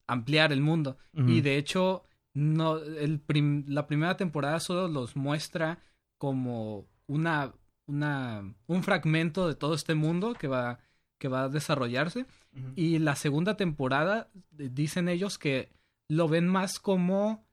ampliar 0.07 0.53
el 0.53 0.61
mundo. 0.61 0.99
Y 1.29 1.41
de 1.43 1.57
hecho, 1.59 2.05
no, 2.39 2.79
el 2.79 3.21
prim- 3.21 3.65
la 3.69 3.87
primera 3.87 4.17
temporada 4.17 4.61
solo 4.61 4.89
los 4.89 5.17
muestra 5.17 5.79
como 6.19 6.87
una, 7.07 7.53
una, 7.87 8.55
un 8.67 8.83
fragmento 8.83 9.49
de 9.49 9.55
todo 9.55 9.75
este 9.75 9.95
mundo 9.95 10.35
que 10.35 10.49
va, 10.49 10.79
que 11.19 11.29
va 11.29 11.45
a 11.45 11.49
desarrollarse. 11.49 12.27
Y 12.77 12.99
la 12.99 13.15
segunda 13.15 13.57
temporada, 13.57 14.31
eh, 14.59 14.69
dicen 14.73 15.09
ellos 15.09 15.39
que 15.39 15.71
lo 16.09 16.29
ven 16.29 16.49
más 16.49 16.81
como 16.81 17.47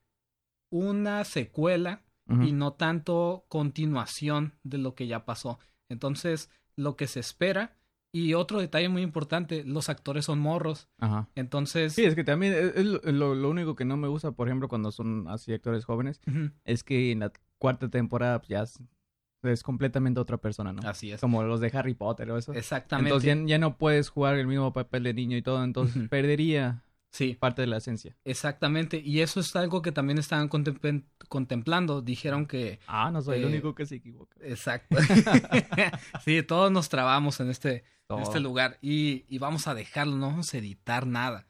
una 0.72 1.24
secuela 1.26 2.02
y 2.28 2.54
no 2.54 2.74
tanto 2.74 3.46
continuación 3.50 4.54
de 4.64 4.80
lo 4.80 4.96
que 4.96 5.06
ya 5.06 5.26
pasó. 5.26 5.60
Entonces, 5.90 6.50
lo 6.76 6.96
que 6.96 7.06
se 7.06 7.20
espera. 7.20 7.76
Y 8.16 8.34
otro 8.34 8.62
detalle 8.62 8.88
muy 8.88 9.02
importante, 9.02 9.66
los 9.66 9.90
actores 9.90 10.24
son 10.24 10.40
morros. 10.40 10.88
Ajá. 11.00 11.28
Entonces, 11.36 11.92
Sí, 11.92 12.06
es 12.06 12.16
que 12.16 12.24
también 12.24 12.54
es, 12.54 12.74
es 12.78 13.14
lo, 13.14 13.50
único 13.50 13.76
que 13.76 13.84
no 13.84 13.98
me 13.98 14.08
gusta, 14.08 14.32
por 14.32 14.48
ejemplo, 14.48 14.70
cuando 14.70 14.94
son 14.94 15.28
así 15.28 15.52
actores 15.52 15.84
jóvenes, 15.84 16.22
es 16.64 16.86
que 16.86 17.12
en 17.12 17.20
la 17.20 17.34
cuarta 17.58 17.90
temporada 17.90 18.40
pues, 18.40 18.48
ya 18.48 18.62
es, 18.62 18.82
es 19.44 19.64
completamente 19.64 20.22
otra 20.22 20.38
persona, 20.38 20.72
¿no? 20.72 20.88
así 20.88 21.12
es. 21.12 21.20
Como 21.20 21.44
los 21.44 21.60
de 21.60 21.70
Harry 21.74 21.94
Potter 21.94 22.32
o 22.32 22.38
eso. 22.38 22.54
Exactamente. 22.54 23.10
Entonces 23.10 23.36
ya, 23.36 23.46
ya 23.46 23.58
no 23.58 23.78
puedes 23.78 24.08
jugar 24.08 24.38
el 24.38 24.48
mismo 24.48 24.72
papel 24.72 25.04
de 25.04 25.14
niño 25.14 25.36
y 25.36 25.42
todo, 25.42 25.62
entonces 25.62 26.08
perdería 26.08 26.85
Sí, 27.16 27.34
parte 27.40 27.62
de 27.62 27.68
la 27.68 27.78
esencia. 27.78 28.14
exactamente. 28.26 29.02
Y 29.04 29.22
eso 29.22 29.40
es 29.40 29.56
algo 29.56 29.82
que 29.82 29.94
también 29.94 30.18
estaban 30.18 30.50
contemplando. 31.30 32.02
Dijeron 32.02 32.46
que 32.46 32.80
Ah, 32.88 33.10
no 33.10 33.22
soy 33.22 33.38
el 33.38 33.44
Eh, 33.46 33.48
único 33.48 33.74
que 33.74 33.86
se 33.86 33.96
equivoca. 33.96 34.36
Exacto. 34.42 34.98
sí, 36.26 36.44
todos 36.44 36.72
nos 36.74 36.90
trabamos 36.90 37.40
en 37.40 37.50
este, 37.50 37.86
en 38.10 38.20
este 38.20 38.42
lugar 38.42 38.78
y, 38.82 39.24
y 39.30 39.38
vamos 39.40 39.68
a 39.68 39.74
dejarlo, 39.76 40.18
no 40.18 40.28
vamos 40.28 40.54
a 40.54 40.58
editar 40.58 41.08
nada. 41.08 41.48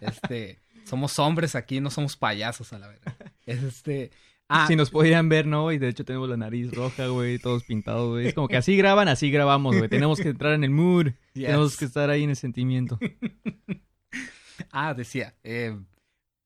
Este, 0.00 0.60
somos 0.84 1.18
hombres 1.18 1.56
aquí, 1.56 1.80
no 1.80 1.90
somos 1.90 2.16
payasos 2.16 2.72
a 2.72 2.78
la 2.78 2.86
verdad. 2.86 3.16
Este, 3.44 4.12
ah, 4.48 4.66
Si 4.68 4.76
nos 4.76 4.90
pudieran 4.90 5.28
ver, 5.28 5.46
¿no? 5.46 5.72
Y 5.72 5.78
de 5.78 5.88
hecho 5.88 6.04
tenemos 6.04 6.28
la 6.28 6.36
nariz 6.36 6.70
roja, 6.72 7.08
güey, 7.08 7.40
todos 7.40 7.64
pintados, 7.64 8.10
güey. 8.10 8.28
Es 8.28 8.34
como 8.34 8.46
que 8.46 8.56
así 8.56 8.76
graban, 8.76 9.08
así 9.08 9.32
grabamos, 9.32 9.76
güey. 9.76 9.88
Tenemos 9.88 10.20
que 10.20 10.28
entrar 10.28 10.52
en 10.54 10.62
el 10.62 10.70
mood. 10.70 11.06
yes. 11.34 11.46
Tenemos 11.46 11.76
que 11.76 11.86
estar 11.86 12.08
ahí 12.08 12.22
en 12.22 12.30
el 12.30 12.36
sentimiento. 12.36 13.00
Ah, 14.72 14.94
decía, 14.94 15.34
eh, 15.42 15.78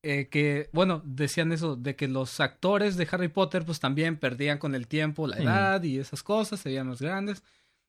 eh, 0.01 0.27
que, 0.29 0.69
bueno, 0.73 1.01
decían 1.05 1.51
eso, 1.51 1.75
de 1.75 1.95
que 1.95 2.07
los 2.07 2.39
actores 2.39 2.97
de 2.97 3.07
Harry 3.11 3.29
Potter 3.29 3.65
pues 3.65 3.79
también 3.79 4.17
perdían 4.17 4.57
con 4.57 4.75
el 4.75 4.87
tiempo 4.87 5.27
la 5.27 5.37
edad 5.37 5.83
y 5.83 5.97
esas 5.97 6.23
cosas, 6.23 6.59
se 6.59 6.69
veían 6.69 6.87
más 6.87 7.01
grandes, 7.01 7.43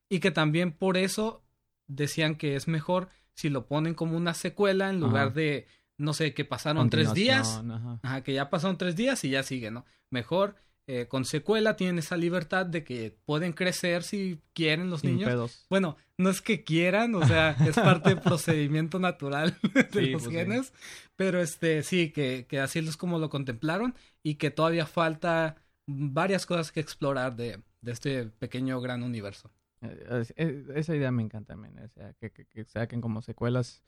y 0.09 0.19
que 0.19 0.31
también 0.31 0.71
por 0.71 0.97
eso 0.97 1.43
decían 1.87 2.35
que 2.35 2.55
es 2.55 2.67
mejor 2.67 3.09
si 3.33 3.49
lo 3.49 3.67
ponen 3.67 3.95
como 3.95 4.15
una 4.15 4.33
secuela 4.33 4.89
en 4.89 4.99
lugar 4.99 5.27
Ajá. 5.27 5.35
de, 5.35 5.67
no 5.97 6.13
sé, 6.13 6.33
que 6.33 6.45
pasaron 6.45 6.89
tres 6.89 7.13
días, 7.13 7.61
ajá, 8.01 8.23
que 8.23 8.33
ya 8.33 8.49
pasaron 8.49 8.77
tres 8.77 8.95
días 8.95 9.23
y 9.25 9.31
ya 9.31 9.43
sigue, 9.43 9.71
¿no? 9.71 9.85
Mejor 10.09 10.55
eh, 10.87 11.07
con 11.07 11.25
secuela 11.25 11.75
tienen 11.75 11.97
esa 11.99 12.15
libertad 12.17 12.65
de 12.65 12.83
que 12.83 13.17
pueden 13.25 13.53
crecer 13.53 14.03
si 14.03 14.39
quieren 14.53 14.89
los 14.89 15.01
Sin 15.01 15.11
niños. 15.15 15.29
pedos. 15.29 15.65
Bueno, 15.69 15.97
no 16.17 16.29
es 16.29 16.41
que 16.41 16.63
quieran, 16.63 17.15
o 17.15 17.25
sea, 17.25 17.51
es 17.67 17.75
parte 17.75 18.09
del 18.09 18.19
procedimiento 18.19 18.99
natural 18.99 19.57
de 19.73 19.83
Sí, 19.91 20.11
los 20.11 20.23
pues 20.23 20.23
sí. 20.25 20.31
genes, 20.31 20.73
pero 21.15 21.41
este 21.41 21.81
sí, 21.83 22.11
que, 22.11 22.45
que 22.47 22.59
así 22.59 22.79
es 22.79 22.97
como 22.97 23.17
lo 23.19 23.29
contemplaron 23.29 23.95
y 24.23 24.35
que 24.35 24.51
todavía 24.51 24.85
falta 24.85 25.55
varias 25.87 26.45
cosas 26.45 26.71
que 26.71 26.79
explorar 26.81 27.35
de, 27.35 27.61
de 27.81 27.91
este 27.91 28.25
pequeño 28.25 28.79
gran 28.81 29.01
universo. 29.03 29.51
Eh, 29.81 30.05
es- 30.21 30.33
es- 30.37 30.69
esa 30.75 30.95
idea 30.95 31.11
me 31.11 31.23
encanta 31.23 31.53
también. 31.53 31.77
O 31.79 31.87
sea, 31.89 32.13
que, 32.13 32.31
que- 32.31 32.45
que 32.45 32.63
saquen 32.65 33.01
como 33.01 33.21
secuelas 33.21 33.83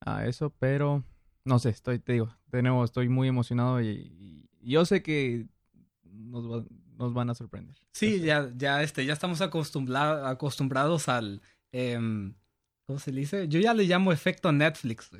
a 0.00 0.26
eso, 0.26 0.50
pero 0.58 1.02
no 1.44 1.58
sé, 1.58 1.70
estoy, 1.70 1.98
te 1.98 2.12
digo, 2.12 2.34
de 2.46 2.62
nuevo, 2.62 2.84
estoy 2.84 3.08
muy 3.08 3.28
emocionado 3.28 3.80
y, 3.80 4.46
y 4.60 4.70
yo 4.70 4.84
sé 4.84 5.02
que 5.02 5.46
nos, 6.12 6.50
va- 6.50 6.64
nos 6.98 7.12
van 7.14 7.30
a 7.30 7.34
sorprender. 7.34 7.76
Sí, 7.92 8.18
sé. 8.20 8.26
ya, 8.26 8.50
ya, 8.56 8.82
este, 8.82 9.04
ya 9.04 9.12
estamos 9.12 9.40
acostumbla- 9.40 10.28
acostumbrados 10.30 11.08
al, 11.08 11.42
em, 11.72 12.34
¿cómo 12.86 12.98
se 12.98 13.12
le 13.12 13.20
dice? 13.20 13.48
Yo 13.48 13.60
ya 13.60 13.74
le 13.74 13.84
llamo 13.84 14.12
efecto 14.12 14.52
Netflix, 14.52 15.10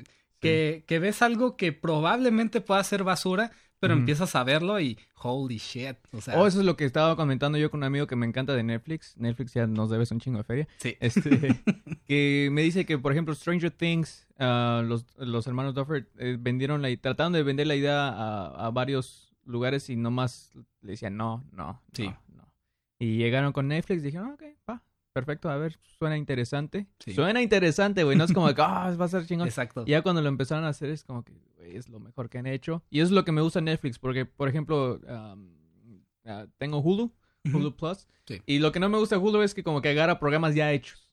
que, 0.41 0.85
que 0.87 0.99
ves 0.99 1.23
algo 1.23 1.57
que 1.57 1.73
probablemente 1.73 2.61
pueda 2.61 2.83
ser 2.85 3.05
basura, 3.05 3.53
pero 3.79 3.95
empiezas 3.95 4.37
a 4.37 4.45
verlo 4.45 4.79
y 4.79 4.97
holy 5.17 5.57
shit, 5.59 5.97
o 6.13 6.21
sea, 6.21 6.39
Oh, 6.39 6.47
eso 6.47 6.61
es 6.61 6.65
lo 6.65 6.77
que 6.77 6.85
estaba 6.85 7.17
comentando 7.17 7.59
yo 7.59 7.69
con 7.69 7.79
un 7.79 7.85
amigo 7.85 8.07
que 8.07 8.15
me 8.15 8.27
encanta 8.27 8.55
de 8.55 8.63
Netflix. 8.63 9.17
Netflix 9.17 9.55
ya 9.55 9.67
nos 9.67 9.91
debes 9.91 10.11
un 10.13 10.21
chingo 10.21 10.39
de 10.39 10.45
feria. 10.45 10.69
sí. 10.79 10.97
Este, 11.01 11.21
que 12.07 12.49
me 12.53 12.63
dice 12.63 12.87
que, 12.87 12.99
por 12.99 13.11
ejemplo, 13.11 13.35
Stranger 13.35 13.73
Things, 13.73 14.29
ah, 14.39 14.83
los, 14.87 15.05
los 15.19 15.49
hermanos 15.49 15.75
Duffer 15.75 16.09
eh, 16.19 16.37
vendieron 16.39 16.81
la, 16.81 16.97
trataron 16.97 17.33
de 17.33 17.43
vender 17.43 17.67
la 17.67 17.75
idea 17.75 18.07
a, 18.09 18.67
a 18.67 18.71
varios 18.71 19.32
lugares 19.45 19.89
y 19.91 19.97
nomás 19.97 20.51
le 20.81 20.93
decían 20.93 21.17
no, 21.17 21.45
no, 21.53 21.81
Sí. 21.93 22.07
no, 22.07 22.19
no. 22.37 22.53
Y 22.99 23.17
llegaron 23.17 23.53
con 23.53 23.69
Netflix 23.69 24.03
y 24.03 24.07
dijeron, 24.07 24.29
ok, 24.33 24.43
pa, 24.65 24.83
perfecto, 25.13 25.51
a 25.51 25.57
ver, 25.57 25.79
suena 25.99 26.17
interesante. 26.17 26.87
Sí. 27.01 27.13
Suena 27.15 27.43
interesante, 27.43 28.05
güey, 28.05 28.17
no 28.17 28.25
es 28.25 28.33
como 28.33 28.47
que, 28.55 28.63
ah, 28.63 28.95
va 28.99 29.05
a 29.05 29.09
ser 29.09 29.27
chingón. 29.27 29.49
Exacto. 29.49 29.85
Ya 29.87 30.03
cuando 30.03 30.23
lo 30.23 30.29
empezaron 30.29 30.65
a 30.65 30.69
hacer 30.69 30.89
es 30.91 31.05
como 31.05 31.25
que, 31.25 31.33
güey, 31.57 31.77
es 31.77 31.89
lo 31.89 31.99
mejor 32.01 32.29
que 32.31 32.39
han 32.39 32.47
hecho. 32.47 32.83
Y 32.91 32.99
eso 33.01 33.07
es 33.07 33.13
lo 33.13 33.25
que 33.25 33.33
me 33.33 33.41
gusta 33.43 33.61
Netflix, 33.61 33.99
porque, 33.99 34.25
por 34.27 34.49
ejemplo, 34.49 35.01
um, 35.09 35.49
ah, 36.27 36.47
tengo 36.59 36.79
Hulu, 36.79 37.13
Hulu. 37.53 37.77
Plus, 37.77 38.07
Sí. 38.27 38.41
y 38.47 38.61
lo 38.61 38.71
que 38.71 38.79
no 38.79 38.89
me 38.89 38.99
gusta 38.99 39.17
de 39.17 39.23
Hulu 39.23 39.43
es 39.43 39.53
que 39.53 39.65
como 39.65 39.83
que 39.83 39.89
agarra 39.89 40.19
programas 40.21 40.55
ya 40.55 40.73
hechos. 40.73 41.09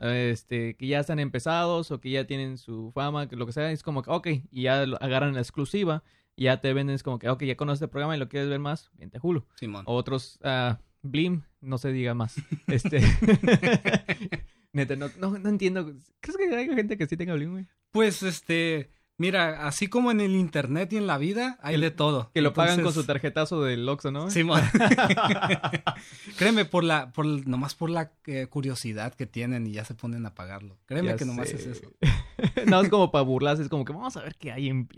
Este, 0.00 0.76
que 0.76 0.86
ya 0.86 1.00
están 1.00 1.18
empezados 1.18 1.90
o 1.90 2.00
que 2.00 2.10
ya 2.10 2.24
tienen 2.24 2.56
su 2.56 2.92
fama, 2.94 3.28
que 3.28 3.34
lo 3.34 3.46
que 3.46 3.52
sea, 3.52 3.72
es 3.72 3.82
como 3.82 4.02
que, 4.02 4.10
ok, 4.12 4.26
y 4.52 4.62
ya 4.62 4.82
agarran 5.00 5.34
la 5.34 5.40
exclusiva, 5.40 6.04
y 6.25 6.25
ya 6.36 6.60
te 6.60 6.72
venden, 6.72 6.94
es 6.94 7.02
como 7.02 7.18
que, 7.18 7.28
ok, 7.28 7.44
ya 7.44 7.56
conoces 7.56 7.82
el 7.82 7.88
programa 7.88 8.16
y 8.16 8.18
lo 8.18 8.28
quieres 8.28 8.48
ver 8.48 8.58
más, 8.58 8.90
vente 8.94 9.18
a 9.18 9.20
Hulu. 9.22 9.44
Simón. 9.54 9.84
Otros, 9.86 10.38
ah, 10.42 10.80
Blim, 11.02 11.42
no 11.60 11.78
se 11.78 11.92
diga 11.92 12.14
más. 12.14 12.36
Este, 12.66 13.00
neta, 14.72 14.96
no, 14.96 15.08
no, 15.18 15.38
no 15.38 15.48
entiendo. 15.48 15.94
¿Crees 16.20 16.36
que 16.36 16.54
hay 16.54 16.68
gente 16.68 16.98
que 16.98 17.06
sí 17.06 17.16
tenga 17.16 17.34
Blim, 17.34 17.52
güey? 17.52 17.66
Pues 17.90 18.22
este, 18.22 18.90
mira, 19.18 19.66
así 19.66 19.88
como 19.88 20.10
en 20.10 20.20
el 20.20 20.36
internet 20.36 20.92
y 20.92 20.96
en 20.96 21.06
la 21.06 21.18
vida, 21.18 21.58
hay 21.62 21.80
de 21.80 21.90
todo. 21.90 22.30
Que 22.34 22.42
lo 22.42 22.52
pagan 22.52 22.82
con 22.82 22.92
su 22.92 23.04
tarjetazo 23.04 23.62
del 23.62 23.88
Oxxo, 23.88 24.10
¿no? 24.10 24.30
Simón. 24.30 24.62
Créeme, 26.38 26.64
por 26.64 26.84
la, 26.84 27.12
por, 27.12 27.26
nomás 27.46 27.74
por 27.74 27.90
la 27.90 28.12
eh, 28.26 28.46
curiosidad 28.46 29.14
que 29.14 29.26
tienen 29.26 29.66
y 29.66 29.72
ya 29.72 29.84
se 29.84 29.94
ponen 29.94 30.26
a 30.26 30.34
pagarlo. 30.34 30.78
Créeme 30.86 31.08
Ya 31.08 31.16
que 31.16 31.24
nomás 31.24 31.48
sé. 31.48 31.56
es 31.56 31.66
eso. 31.66 31.92
no, 32.66 32.80
es 32.80 32.88
como 32.88 33.10
para 33.10 33.22
burlarse, 33.22 33.62
es 33.62 33.68
como 33.68 33.84
que 33.84 33.92
vamos 33.92 34.16
a 34.16 34.22
ver 34.22 34.36
qué 34.36 34.52
hay 34.52 34.68
en. 34.68 34.88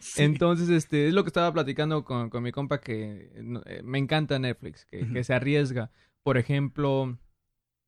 Sí. 0.00 0.22
Entonces, 0.22 0.68
este, 0.70 1.08
es 1.08 1.14
lo 1.14 1.24
que 1.24 1.28
estaba 1.28 1.52
platicando 1.52 2.04
con, 2.04 2.30
con 2.30 2.42
mi 2.42 2.52
compa 2.52 2.80
que 2.80 3.30
eh, 3.34 3.82
me 3.84 3.98
encanta 3.98 4.38
Netflix, 4.38 4.84
que, 4.84 5.06
que 5.06 5.24
se 5.24 5.34
arriesga. 5.34 5.90
Por 6.22 6.38
ejemplo, 6.38 7.18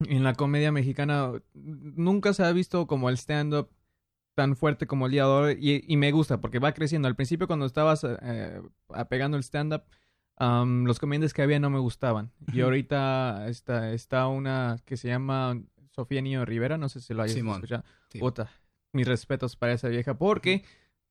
en 0.01 0.25
la 0.25 0.35
comedia 0.35 0.73
mexicana 0.73 1.33
nunca 1.55 2.35
se 2.35 2.45
ha 2.45 2.53
visto 2.53 2.87
como 2.87 3.09
el 3.09 3.17
stand-up 3.17 3.71
tan 4.37 4.55
fuerte 4.55 4.87
como 4.87 5.07
el 5.07 5.13
día 5.13 5.25
de 5.25 5.29
hoy 5.29 5.59
y, 5.61 5.93
y 5.93 5.97
me 5.97 6.13
gusta 6.13 6.41
porque 6.41 6.61
va 6.61 6.73
creciendo. 6.73 7.09
Al 7.09 7.17
principio 7.17 7.49
cuando 7.49 7.67
estabas 7.67 8.05
eh, 8.05 8.63
apegando 8.91 9.37
el 9.37 9.43
stand-up, 9.43 9.83
am, 10.37 10.85
los 10.85 11.01
comediantes 11.01 11.35
que 11.35 11.43
había 11.43 11.59
no 11.59 11.71
me 11.71 11.81
gustaban. 11.81 12.31
Y 12.53 12.61
ahorita 12.61 13.49
está, 13.49 13.93
está 13.93 14.29
una 14.29 14.79
que 14.85 14.97
se 14.97 15.09
llama 15.09 15.61
Sofía 15.91 16.23
Niño 16.23 16.45
Rivera, 16.45 16.79
no 16.79 16.89
sé 16.89 17.01
si 17.01 17.15
lo 17.15 17.23
hayas 17.23 17.35
Simón. 17.35 17.57
escuchado. 17.57 17.83
Sí. 18.11 18.21
Mis 18.93 19.09
respetos 19.09 19.57
para 19.57 19.73
esa 19.73 19.89
vieja 19.89 20.17
porque... 20.17 20.63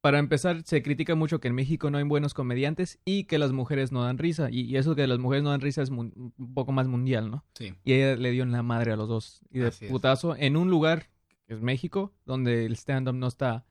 Para 0.02 0.20
empezar, 0.20 0.62
se 0.66 0.84
critica 0.84 1.16
mucho 1.16 1.40
que 1.40 1.48
en 1.48 1.56
México 1.56 1.90
no 1.90 1.98
hay 1.98 2.04
buenos 2.04 2.36
comediantes 2.36 3.00
y 3.06 3.24
que 3.24 3.40
las 3.40 3.54
mujeres 3.54 3.92
no 3.92 4.04
dan 4.04 4.20
risa. 4.20 4.52
Y, 4.52 4.62
y 4.62 4.78
eso 4.78 4.94
que 4.96 5.08
las 5.08 5.18
mujeres 5.18 5.44
no 5.44 5.50
dan 5.50 5.62
risa 5.62 5.82
es 5.82 5.90
un 5.90 6.32
poco 6.54 6.72
más 6.72 6.86
mundial, 6.88 7.32
¿no? 7.32 7.44
Sí. 7.56 7.74
Y 7.84 7.94
ella 7.94 8.16
le 8.16 8.30
dio 8.30 8.44
en 8.44 8.52
la 8.52 8.62
madre 8.62 8.92
a 8.92 8.98
los 8.98 9.10
dos. 9.10 9.42
Y 9.50 9.58
de 9.62 9.70
Así 9.70 9.86
es. 9.86 9.92
putazo, 9.92 10.36
en 10.38 10.58
un 10.58 10.70
lugar, 10.70 11.08
que 11.48 11.54
es 11.54 11.62
México, 11.62 12.14
donde 12.26 12.66
el 12.66 12.74
stand-up 12.74 13.16
no 13.16 13.28
está 13.28 13.66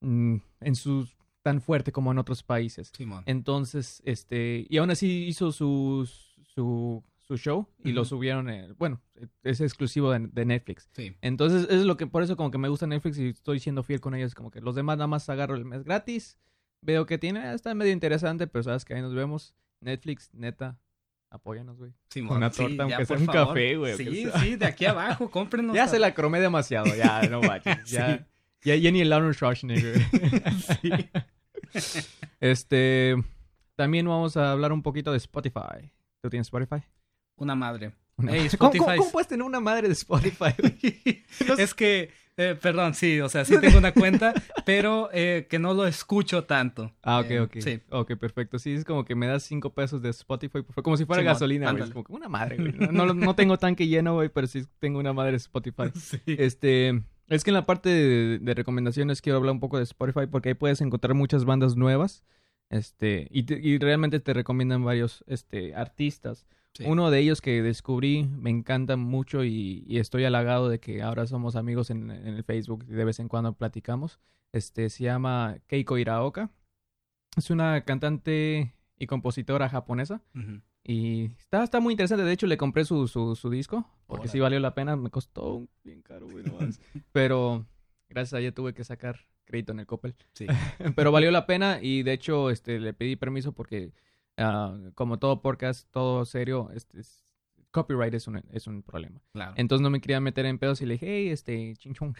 mm, 0.00 0.36
en 0.60 0.74
su 0.74 1.08
tan 1.42 1.60
fuerte 1.60 1.92
como 1.92 2.12
en 2.12 2.18
otros 2.18 2.42
países. 2.42 2.92
Simón. 2.94 3.22
Entonces, 3.26 4.02
este, 4.04 4.66
y 4.68 4.76
aún 4.78 4.90
así 4.90 5.26
hizo 5.26 5.52
su, 5.52 6.08
su, 6.42 7.02
su 7.16 7.36
show 7.36 7.68
y 7.84 7.92
lo 7.92 8.04
subieron, 8.04 8.50
eh, 8.50 8.74
bueno, 8.76 9.00
es 9.42 9.60
exclusivo 9.60 10.10
de, 10.10 10.28
de 10.30 10.44
Netflix. 10.44 10.88
Sí. 10.92 11.16
Entonces, 11.20 11.68
es 11.70 11.84
lo 11.84 11.96
que, 11.96 12.06
por 12.06 12.22
eso 12.22 12.36
como 12.36 12.50
que 12.50 12.58
me 12.58 12.68
gusta 12.68 12.86
Netflix 12.86 13.18
y 13.18 13.28
estoy 13.28 13.60
siendo 13.60 13.82
fiel 13.82 14.00
con 14.00 14.14
ellos, 14.14 14.34
como 14.34 14.50
que 14.50 14.60
los 14.60 14.74
demás 14.74 14.98
nada 14.98 15.06
más 15.06 15.28
agarro 15.28 15.54
el 15.54 15.64
mes 15.64 15.84
gratis, 15.84 16.38
veo 16.80 17.06
que 17.06 17.18
tiene, 17.18 17.40
ah, 17.40 17.54
está 17.54 17.74
medio 17.74 17.92
interesante, 17.92 18.46
pero 18.46 18.62
sabes 18.62 18.84
que 18.84 18.94
ahí 18.94 19.02
nos 19.02 19.14
vemos. 19.14 19.54
Netflix, 19.80 20.34
neta, 20.34 20.78
apóyanos, 21.30 21.76
güey. 21.78 21.92
Simón. 22.10 22.38
Una 22.38 22.50
Sí, 22.50 22.58
torta, 22.62 22.76
ya, 22.76 22.82
aunque 22.84 23.06
sea 23.06 23.16
por 23.16 23.18
un 23.18 23.26
favor. 23.26 23.48
café, 23.48 23.76
güey, 23.76 23.96
Sí, 23.96 24.22
sea. 24.24 24.40
sí, 24.40 24.56
de 24.56 24.66
aquí 24.66 24.86
abajo, 24.86 25.30
cómprenos. 25.30 25.74
Ya 25.76 25.86
se 25.88 25.98
la 25.98 26.14
cromé 26.14 26.40
demasiado, 26.40 26.94
ya, 26.94 27.22
no 27.28 27.40
vayas. 27.42 27.88
Ya, 27.90 28.18
Sí. 28.18 28.24
ya, 28.64 28.76
ya 28.76 28.90
ni 28.90 29.00
el 29.00 29.12
Arnold 29.12 29.34
Schwarzenegger. 29.34 30.00
Sí. 30.80 30.90
Este, 32.40 33.14
también 33.76 34.06
vamos 34.06 34.36
a 34.36 34.52
hablar 34.52 34.72
un 34.72 34.82
poquito 34.82 35.10
de 35.12 35.18
Spotify. 35.18 35.92
¿Tú 36.22 36.30
tienes 36.30 36.46
Spotify? 36.46 36.82
Una 37.36 37.54
madre. 37.54 37.92
Una- 38.16 38.32
Ey, 38.32 38.48
¿Cómo, 38.58 38.72
cómo- 38.72 39.10
puedes 39.12 39.28
tener 39.28 39.44
una 39.44 39.60
madre 39.60 39.86
de 39.88 39.94
Spotify? 39.94 40.54
sé. 41.30 41.62
Es 41.62 41.74
que, 41.74 42.10
eh, 42.38 42.56
perdón, 42.60 42.94
sí, 42.94 43.20
o 43.20 43.28
sea, 43.28 43.44
sí 43.44 43.60
tengo 43.60 43.76
una 43.76 43.92
cuenta, 43.92 44.32
pero 44.64 45.10
eh, 45.12 45.46
que 45.50 45.58
no 45.58 45.74
lo 45.74 45.86
escucho 45.86 46.44
tanto. 46.44 46.92
Ah, 47.02 47.18
ok, 47.20 47.30
Eh, 47.30 47.40
ok. 47.40 47.56
Sí. 47.60 47.80
Ok, 47.90 48.14
perfecto. 48.16 48.58
Sí, 48.58 48.72
es 48.72 48.84
como 48.86 49.04
que 49.04 49.14
me 49.14 49.26
das 49.26 49.42
cinco 49.42 49.74
pesos 49.74 50.00
de 50.00 50.08
Spotify, 50.10 50.62
por 50.62 50.66
favor. 50.72 50.84
Como 50.84 50.96
si 50.96 51.04
fuera 51.04 51.22
gasolina, 51.22 51.70
güey. 51.72 51.90
Como 51.90 52.04
que 52.04 52.12
una 52.14 52.28
madre, 52.28 52.56
güey. 52.56 52.72
No, 52.90 53.04
no, 53.04 53.12
no 53.12 53.34
tengo 53.34 53.58
tanque 53.58 53.86
lleno, 53.86 54.14
güey, 54.14 54.30
pero 54.30 54.46
sí 54.46 54.64
tengo 54.78 54.98
una 54.98 55.12
madre 55.12 55.32
de 55.32 55.36
Spotify. 55.36 55.82
Sí. 55.94 56.20
Este, 56.26 57.02
es 57.28 57.44
que 57.44 57.50
en 57.50 57.54
la 57.54 57.66
parte 57.66 57.90
de, 57.90 58.38
de 58.38 58.54
recomendaciones 58.54 59.20
quiero 59.20 59.36
hablar 59.38 59.52
un 59.52 59.60
poco 59.60 59.76
de 59.76 59.82
Spotify 59.84 60.26
porque 60.30 60.48
ahí 60.50 60.54
puedes 60.54 60.80
encontrar 60.80 61.12
muchas 61.14 61.44
bandas 61.44 61.76
nuevas. 61.76 62.24
Este, 62.70 63.28
y, 63.30 63.44
te- 63.44 63.58
y 63.60 63.78
realmente 63.78 64.20
te 64.20 64.32
recomiendan 64.34 64.84
varios 64.84 65.24
este, 65.26 65.74
artistas. 65.74 66.46
Sí. 66.78 66.84
Uno 66.86 67.10
de 67.10 67.18
ellos 67.18 67.40
que 67.40 67.60
descubrí, 67.62 68.24
me 68.24 68.50
encanta 68.50 68.96
mucho 68.96 69.44
y, 69.44 69.84
y 69.86 69.98
estoy 69.98 70.24
halagado 70.24 70.68
de 70.68 70.78
que 70.80 71.02
ahora 71.02 71.26
somos 71.26 71.56
amigos 71.56 71.90
en, 71.90 72.10
en 72.10 72.28
el 72.34 72.44
Facebook 72.44 72.84
y 72.88 72.92
de 72.92 73.04
vez 73.04 73.18
en 73.20 73.28
cuando 73.28 73.52
platicamos. 73.52 74.20
Este, 74.52 74.88
se 74.88 75.04
llama 75.04 75.58
Keiko 75.66 75.98
Iraoka. 75.98 76.50
Es 77.36 77.50
una 77.50 77.82
cantante 77.84 78.74
y 78.98 79.06
compositora 79.06 79.68
japonesa. 79.68 80.22
Ujú. 80.34 80.60
Y 80.84 81.26
está, 81.38 81.62
está 81.64 81.80
muy 81.80 81.92
interesante. 81.92 82.24
De 82.24 82.32
hecho, 82.32 82.46
le 82.46 82.56
compré 82.56 82.84
su, 82.84 83.08
su, 83.08 83.36
su 83.36 83.50
disco. 83.50 83.84
Porque 84.06 84.28
sí 84.28 84.38
Órale. 84.38 84.42
valió 84.56 84.60
la 84.60 84.74
pena. 84.74 84.96
Me 84.96 85.10
costó 85.10 85.54
un- 85.56 85.68
bien 85.84 86.00
caro, 86.02 86.26
güey. 86.28 86.44
no. 86.44 86.52
Pero 87.12 87.66
gracias 88.08 88.34
a 88.34 88.40
ella 88.40 88.52
tuve 88.54 88.72
que 88.72 88.84
sacar 88.84 89.20
crédito 89.44 89.72
en 89.72 89.80
el 89.80 89.86
Coppel. 89.86 90.14
Sí. 90.32 90.46
Pero 90.96 91.12
valió 91.12 91.30
la 91.30 91.44
pena. 91.46 91.78
Y 91.82 92.02
de 92.04 92.12
hecho, 92.14 92.50
este, 92.50 92.78
le 92.80 92.94
pedí 92.94 93.16
permiso 93.16 93.52
porque, 93.52 93.92
ah, 94.38 94.76
como 94.94 95.18
todo 95.18 95.42
podcast, 95.42 95.90
todo 95.90 96.24
serio, 96.24 96.70
este, 96.74 97.00
es- 97.00 97.24
copyright 97.70 98.14
es 98.14 98.26
un, 98.26 98.42
es 98.50 98.66
un 98.66 98.82
problema. 98.82 99.20
Claro. 99.32 99.52
Entonces 99.56 99.82
no 99.82 99.90
me 99.90 100.00
quería 100.00 100.20
meter 100.20 100.46
en 100.46 100.58
pedos 100.58 100.80
y 100.80 100.86
le 100.86 100.94
dije, 100.94 101.06
hey, 101.06 101.28
este, 101.28 101.74
kong 101.98 102.14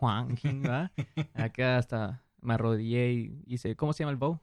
huang, 0.00 0.34
king", 0.34 0.62
¿verdad? 0.62 0.90
Acá 1.34 1.78
hasta 1.78 2.24
me 2.40 2.54
arrodillé 2.54 3.12
y 3.12 3.42
hice, 3.46 3.76
¿cómo 3.76 3.92
se 3.92 4.00
llama 4.02 4.10
el 4.12 4.16
bow? 4.16 4.40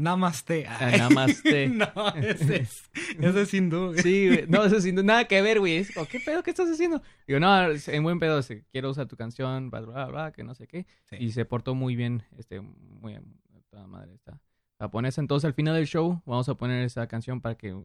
Namaste. 0.00 0.64
Ah, 0.68 0.92
namaste. 0.96 1.68
no, 1.70 1.88
ese 2.14 2.58
es, 2.62 2.88
ese 3.20 3.40
es 3.42 3.52
hindú. 3.54 3.94
Sí, 3.96 4.28
güey. 4.28 4.46
No, 4.46 4.62
eso 4.64 4.80
sin 4.80 4.94
nada 5.04 5.24
que 5.26 5.42
ver, 5.42 5.58
güey. 5.58 5.78
Es 5.78 5.92
como, 5.92 6.06
¿qué 6.06 6.20
pedo? 6.20 6.44
¿Qué 6.44 6.50
estás 6.50 6.68
haciendo? 6.70 7.02
Digo, 7.26 7.40
no, 7.40 7.66
es- 7.66 7.88
en 7.88 8.04
buen 8.04 8.20
pedo, 8.20 8.40
sí, 8.42 8.62
quiero 8.70 8.90
usar 8.90 9.08
tu 9.08 9.16
canción, 9.16 9.70
bla, 9.70 9.80
bla, 9.80 10.06
bla, 10.06 10.32
que 10.32 10.44
no 10.44 10.54
sé 10.54 10.68
qué. 10.68 10.86
Sí. 11.06 11.16
Y 11.18 11.32
se 11.32 11.44
portó 11.44 11.74
muy 11.74 11.96
bien, 11.96 12.22
este, 12.36 12.60
muy, 12.60 13.18
toda 13.70 13.88
madre 13.88 14.14
está 14.14 14.40
japonesa. 14.78 15.20
Entonces, 15.20 15.46
al 15.46 15.54
final 15.54 15.74
del 15.74 15.86
show, 15.86 16.22
vamos 16.26 16.48
a 16.48 16.54
poner 16.54 16.84
esa 16.84 17.06
canción 17.06 17.40
para 17.40 17.56
que 17.56 17.76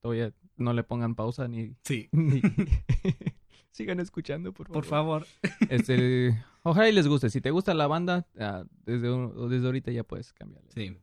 todavía 0.00 0.32
no 0.56 0.72
le 0.72 0.82
pongan 0.84 1.14
pausa 1.14 1.48
ni... 1.48 1.74
Sí, 1.84 2.08
ni- 2.12 2.42
Sigan 3.70 4.00
escuchando, 4.00 4.52
por 4.52 4.66
favor. 4.66 4.74
por 4.82 4.84
favor. 4.88 5.26
Este, 5.70 6.36
ojalá 6.62 6.88
y 6.88 6.92
les 6.92 7.06
guste. 7.06 7.30
Si 7.30 7.40
te 7.40 7.50
gusta 7.50 7.74
la 7.74 7.86
banda, 7.86 8.26
ah, 8.38 8.64
desde, 8.84 9.08
desde 9.48 9.66
ahorita 9.66 9.92
ya 9.92 10.02
puedes 10.04 10.32
cambiarle. 10.32 10.70
Sí. 10.74 10.96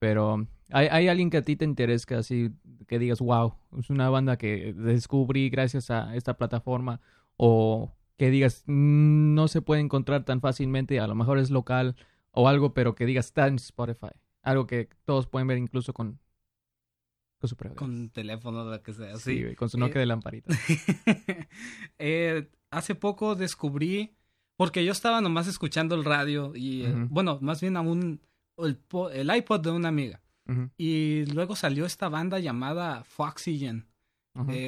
Pero 0.00 0.46
hay, 0.70 0.86
hay 0.88 1.08
alguien 1.08 1.28
que 1.30 1.36
a 1.38 1.42
ti 1.42 1.56
te 1.56 1.64
interese, 1.64 2.14
así 2.14 2.50
que 2.86 2.98
digas, 2.98 3.20
wow, 3.20 3.54
es 3.78 3.90
una 3.90 4.08
banda 4.10 4.36
que 4.38 4.72
descubrí 4.72 5.50
gracias 5.50 5.90
a 5.90 6.14
esta 6.16 6.36
plataforma. 6.36 7.00
O 7.36 7.92
que 8.16 8.30
digas, 8.30 8.64
"Mm, 8.66 9.34
no 9.34 9.46
se 9.48 9.62
puede 9.62 9.80
encontrar 9.80 10.24
tan 10.24 10.40
fácilmente, 10.40 10.98
a 11.00 11.06
lo 11.06 11.14
mejor 11.14 11.38
es 11.38 11.50
local 11.50 11.94
o 12.32 12.48
algo, 12.48 12.74
pero 12.74 12.94
que 12.96 13.06
digas, 13.06 13.26
está 13.26 13.46
en 13.46 13.56
Spotify. 13.56 14.08
Algo 14.48 14.66
que 14.66 14.88
todos 15.04 15.26
pueden 15.26 15.46
ver 15.48 15.58
incluso 15.58 15.92
con, 15.92 16.18
con 17.38 17.48
su 17.48 17.56
prueba. 17.56 17.76
Con 17.76 18.10
teléfono, 18.10 18.64
lo 18.64 18.82
que 18.82 18.92
sea. 18.92 19.16
Sí, 19.18 19.54
con 19.56 19.68
su 19.68 19.76
Eh, 19.76 19.80
Nokia 19.80 20.00
de 20.00 20.06
lamparita. 20.06 20.52
Eh, 21.98 22.48
hace 22.70 22.94
poco 22.94 23.34
descubrí, 23.34 24.14
porque 24.56 24.84
yo 24.84 24.92
estaba 24.92 25.20
nomás 25.20 25.46
escuchando 25.46 25.94
el 25.94 26.04
radio 26.04 26.52
y, 26.54 26.84
eh, 26.84 26.94
bueno, 27.10 27.38
más 27.40 27.60
bien 27.60 27.76
aún 27.76 28.20
el, 28.56 28.76
po- 28.76 29.10
el 29.10 29.34
iPod 29.34 29.60
de 29.60 29.70
una 29.70 29.88
amiga. 29.88 30.20
Y 30.78 31.26
luego 31.26 31.56
salió 31.56 31.84
esta 31.84 32.08
banda 32.08 32.38
llamada 32.38 33.04
Foxygen. 33.04 33.86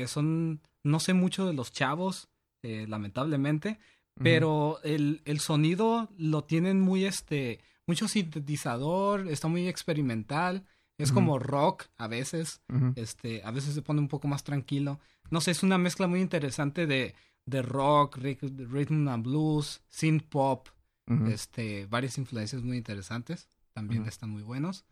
son, 0.06 0.60
no 0.84 1.00
sé 1.00 1.14
mucho 1.14 1.46
de 1.46 1.54
los 1.54 1.72
chavos, 1.72 2.28
eh, 2.62 2.84
lamentablemente, 2.86 3.78
pero 4.22 4.78
el, 4.82 5.22
el 5.24 5.40
sonido 5.40 6.10
lo 6.18 6.44
tienen 6.44 6.80
muy, 6.80 7.06
este, 7.06 7.60
mucho 7.90 8.06
sintetizador, 8.06 9.26
está 9.28 9.48
muy 9.48 9.66
experimental, 9.66 10.64
es 10.96 11.10
como 11.10 11.40
rock 11.40 11.86
a 11.96 12.06
veces, 12.06 12.60
este, 12.94 13.42
a 13.42 13.50
veces 13.50 13.74
se 13.74 13.82
pone 13.82 14.00
un 14.00 14.06
poco 14.06 14.28
más 14.28 14.44
tranquilo. 14.44 15.00
No 15.30 15.40
sé, 15.40 15.50
es 15.50 15.64
una 15.64 15.76
mezcla 15.76 16.06
muy 16.06 16.20
interesante 16.20 16.86
de, 16.86 17.16
de 17.46 17.62
rock, 17.62 18.18
rhythm 18.18 19.08
and 19.08 19.24
blues, 19.24 19.82
synth 19.88 20.22
pop, 20.28 20.68
este, 21.26 21.86
varias 21.86 22.16
influencias 22.18 22.62
muy 22.62 22.76
interesantes, 22.76 23.48
también 23.72 24.06
están 24.06 24.30
muy 24.30 24.42
buenos. 24.42 24.84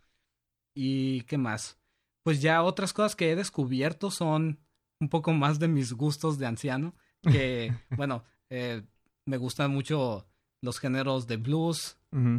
¿Y 0.74 1.20
qué 1.22 1.38
más? 1.38 1.78
Pues 2.24 2.42
ya 2.42 2.64
otras 2.64 2.92
cosas 2.92 3.14
que 3.14 3.30
he 3.30 3.36
descubierto 3.36 4.11
son 4.11 4.59
un 5.01 5.09
poco 5.09 5.32
más 5.32 5.61
de 5.61 5.68
mis 5.68 5.92
gustos 5.92 6.38
de 6.38 6.46
anciano. 6.46 6.96
Que, 7.22 7.72
bueno, 7.96 8.24
eh, 8.51 8.82
me 9.24 9.36
gustan 9.36 9.70
mucho 9.70 10.26
los 10.62 10.80
géneros 10.80 11.26
de 11.26 11.36
blues, 11.36 11.97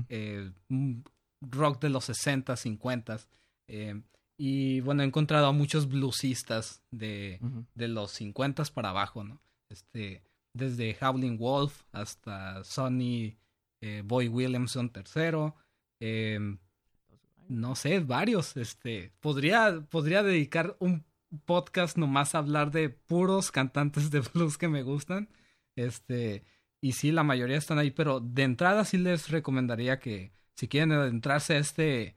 Eh, 0.10 0.52
rock 1.42 1.82
de 1.82 1.90
los 1.90 2.06
60, 2.06 2.56
50. 2.56 3.20
eh, 3.68 4.02
y 4.42 4.80
bueno, 4.80 5.04
he 5.04 5.06
encontrado 5.06 5.48
a 5.48 5.52
muchos 5.52 5.90
bluesistas 5.90 6.82
de, 6.92 7.42
de 7.76 7.88
los 7.90 8.12
50 8.12 8.64
para 8.74 8.92
abajo, 8.92 9.26
¿no? 9.26 9.42
Este, 9.70 10.24
desde 10.54 10.98
Howling 11.02 11.38
Wolf 11.38 11.84
hasta 11.92 12.64
Sonny 12.64 13.38
eh, 13.82 14.02
Boy 14.06 14.30
Williamson 14.30 14.92
III. 14.96 15.54
eh, 16.00 16.40
no 17.50 17.76
sé, 17.76 18.00
varios. 18.00 18.56
Este, 18.56 19.12
podría, 19.20 19.82
podría 19.90 20.24
dedicar 20.24 20.78
un 20.80 21.04
podcast 21.46 21.98
nomás 21.98 22.34
a 22.34 22.38
hablar 22.38 22.72
de 22.72 22.90
puros 22.90 23.52
cantantes 23.52 24.10
de 24.10 24.22
blues 24.22 24.58
que 24.58 24.70
me 24.70 24.84
gustan. 24.84 25.30
Este, 25.76 26.44
y 26.82 26.94
sí, 26.94 27.12
la 27.12 27.24
mayoría 27.24 27.58
están 27.58 27.80
ahí, 27.80 27.92
pero 27.92 28.20
de 28.20 28.44
entrada 28.44 28.86
sí 28.86 28.98
les 28.98 29.30
recomendaría 29.30 30.00
que 30.00 30.32
si 30.56 30.68
quieren 30.68 30.92
adentrarse 30.92 31.56
a 31.56 31.58
este, 31.58 32.16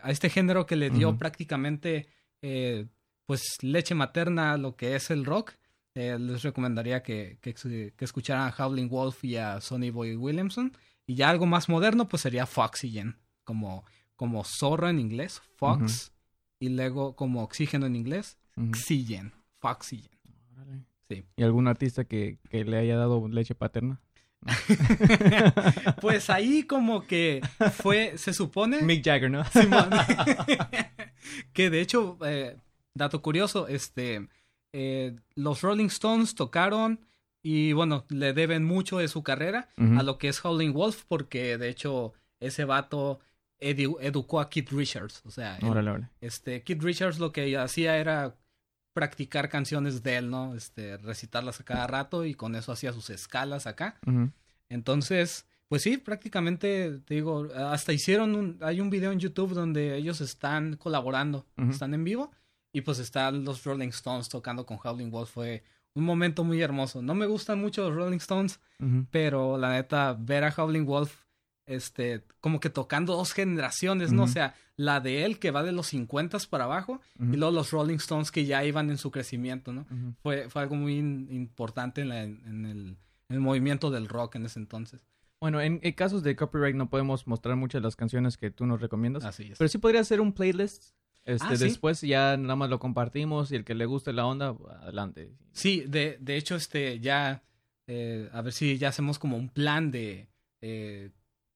a 0.00 0.10
este 0.10 0.30
género 0.30 0.66
que 0.66 0.76
le 0.76 0.90
dio 0.90 1.16
prácticamente 1.18 2.08
eh, 2.42 2.86
pues 3.26 3.58
leche 3.62 3.94
materna 3.94 4.52
a 4.52 4.58
lo 4.58 4.76
que 4.76 4.96
es 4.96 5.10
el 5.10 5.24
rock, 5.24 5.52
eh, 5.94 6.18
les 6.18 6.42
recomendaría 6.42 7.02
que, 7.02 7.38
que, 7.40 7.54
que 7.54 8.04
escucharan 8.04 8.48
a 8.48 8.54
Howling 8.54 8.88
Wolf 8.88 9.24
y 9.24 9.36
a 9.36 9.60
Sonny 9.60 9.90
Boy 9.90 10.16
Williamson. 10.16 10.76
Y 11.06 11.14
ya 11.14 11.30
algo 11.30 11.46
más 11.46 11.68
moderno, 11.68 12.08
pues 12.08 12.22
sería 12.22 12.46
Foxygen, 12.46 13.18
como, 13.44 13.84
como 14.16 14.44
zorro 14.44 14.88
en 14.88 15.00
inglés, 15.00 15.42
Fox, 15.56 16.12
y 16.60 16.68
luego 16.68 17.16
como 17.16 17.42
oxígeno 17.42 17.86
en 17.86 17.96
inglés, 17.96 18.38
Ujú. 18.56 18.68
Oxygen, 18.68 19.32
Foxygen. 19.58 20.18
Órale. 20.52 20.84
Sí. 21.14 21.24
¿Y 21.36 21.42
algún 21.42 21.68
artista 21.68 22.04
que, 22.04 22.38
que 22.50 22.64
le 22.64 22.78
haya 22.78 22.96
dado 22.96 23.26
leche 23.28 23.54
paterna? 23.54 24.00
pues 26.00 26.30
ahí 26.30 26.64
como 26.64 27.06
que 27.06 27.40
fue, 27.74 28.18
se 28.18 28.32
supone... 28.32 28.82
Mick 28.82 29.04
Jagger, 29.04 29.30
¿no? 29.30 29.44
Simón. 29.44 29.88
que 31.52 31.70
de 31.70 31.80
hecho, 31.80 32.18
eh, 32.24 32.56
dato 32.94 33.22
curioso, 33.22 33.68
este, 33.68 34.28
eh, 34.72 35.16
los 35.34 35.62
Rolling 35.62 35.86
Stones 35.86 36.34
tocaron 36.34 37.00
y 37.42 37.72
bueno, 37.72 38.04
le 38.08 38.32
deben 38.32 38.64
mucho 38.64 38.98
de 38.98 39.08
su 39.08 39.22
carrera 39.22 39.68
a 39.76 40.02
lo 40.04 40.16
que 40.18 40.28
es 40.28 40.44
Howling 40.44 40.72
Wolf 40.72 41.04
porque 41.08 41.58
de 41.58 41.68
hecho 41.70 42.12
ese 42.38 42.64
vato 42.64 43.18
edu- 43.60 43.98
educó 44.00 44.38
a 44.40 44.48
Keith 44.48 44.70
Richards, 44.70 45.22
o 45.24 45.30
sea, 45.32 45.56
él- 45.56 45.64
Órale, 45.68 45.90
órale. 45.90 46.08
este 46.20 46.62
Keith 46.62 46.80
Richards 46.82 47.18
lo 47.18 47.32
que 47.32 47.56
hacía 47.56 47.96
era 47.98 48.36
practicar 48.92 49.48
canciones 49.48 50.02
de 50.02 50.16
él, 50.16 50.30
¿no? 50.30 50.54
Este, 50.54 50.96
recitarlas 50.98 51.60
a 51.60 51.64
cada 51.64 51.86
rato 51.86 52.24
y 52.24 52.34
con 52.34 52.54
eso 52.54 52.72
hacía 52.72 52.92
sus 52.92 53.10
escalas 53.10 53.66
acá. 53.66 53.98
Entonces, 54.68 55.46
pues 55.68 55.82
sí, 55.82 55.96
prácticamente, 55.96 57.00
te 57.04 57.14
digo, 57.14 57.48
hasta 57.54 57.92
hicieron 57.92 58.34
un, 58.34 58.58
hay 58.60 58.80
un 58.80 58.90
video 58.90 59.12
en 59.12 59.20
YouTube 59.20 59.54
donde 59.54 59.96
ellos 59.96 60.20
están 60.20 60.76
colaborando, 60.76 61.46
están 61.56 61.94
en 61.94 62.04
vivo, 62.04 62.30
y 62.72 62.82
pues 62.82 62.98
están 62.98 63.44
los 63.44 63.64
Rolling 63.64 63.88
Stones 63.88 64.28
tocando 64.28 64.66
con 64.66 64.78
Howling 64.82 65.10
Wolf, 65.10 65.30
fue 65.30 65.62
un 65.94 66.04
momento 66.04 66.42
muy 66.44 66.60
hermoso. 66.62 67.02
No 67.02 67.14
me 67.14 67.26
gustan 67.26 67.60
mucho 67.60 67.88
los 67.88 67.94
Rolling 67.94 68.18
Stones, 68.18 68.60
pero 69.10 69.58
la 69.58 69.72
neta, 69.72 70.16
ver 70.18 70.44
a 70.44 70.54
Howling 70.56 70.86
Wolf, 70.86 71.24
este, 71.66 72.24
como 72.40 72.60
que 72.60 72.70
tocando 72.70 73.14
dos 73.16 73.32
generaciones, 73.32 74.12
¿no? 74.12 74.24
O 74.24 74.28
sea, 74.28 74.54
la 74.76 75.00
de 75.00 75.24
él 75.24 75.38
que 75.38 75.50
va 75.50 75.62
de 75.62 75.72
los 75.72 75.86
50 75.88 76.38
para 76.50 76.64
abajo, 76.64 77.00
y 77.20 77.36
luego 77.36 77.52
los 77.52 77.70
Rolling 77.70 77.96
Stones 77.96 78.30
que 78.30 78.44
ya 78.46 78.64
iban 78.64 78.90
en 78.90 78.98
su 78.98 79.10
crecimiento, 79.10 79.72
¿no? 79.72 79.86
Fue, 80.22 80.48
fue 80.50 80.62
algo 80.62 80.76
muy 80.76 80.96
in- 80.98 81.28
importante 81.30 82.00
en, 82.02 82.08
la- 82.08 82.22
en 82.24 82.64
el, 82.66 82.78
en 83.28 83.36
el 83.36 83.40
movimiento 83.40 83.90
del 83.90 84.08
rock 84.08 84.36
en 84.36 84.46
ese 84.46 84.58
entonces. 84.58 85.04
Bueno, 85.40 85.60
en, 85.60 85.80
en 85.82 85.92
casos 85.94 86.22
de 86.22 86.36
copyright 86.36 86.76
no 86.76 86.88
podemos 86.88 87.26
mostrar 87.26 87.56
muchas 87.56 87.80
de 87.82 87.86
las 87.86 87.96
canciones 87.96 88.36
que 88.36 88.50
tú 88.50 88.64
nos 88.66 88.80
recomiendas. 88.80 89.24
Así 89.24 89.50
es. 89.50 89.58
Pero 89.58 89.68
sí 89.68 89.78
podría 89.78 90.00
hacer 90.00 90.20
un 90.20 90.32
playlist. 90.32 90.94
Este, 91.24 91.46
Ah, 91.48 91.56
¿sí? 91.56 91.64
Después 91.64 92.00
ya 92.00 92.36
nada 92.36 92.56
más 92.56 92.68
lo 92.70 92.78
compartimos 92.80 93.52
y 93.52 93.56
el 93.56 93.64
que 93.64 93.74
le 93.74 93.86
guste 93.86 94.12
la 94.12 94.26
onda, 94.26 94.56
adelante. 94.80 95.32
Sí, 95.52 95.84
de, 95.86 96.16
de 96.20 96.36
hecho, 96.36 96.54
este, 96.56 96.98
ya, 97.00 97.42
eh, 97.86 98.28
a 98.32 98.40
ver 98.42 98.52
si 98.52 98.76
ya 98.78 98.88
hacemos 98.88 99.18
como 99.20 99.36
un 99.36 99.48
plan 99.48 99.90
de, 99.92 100.28
eh, 100.60 101.10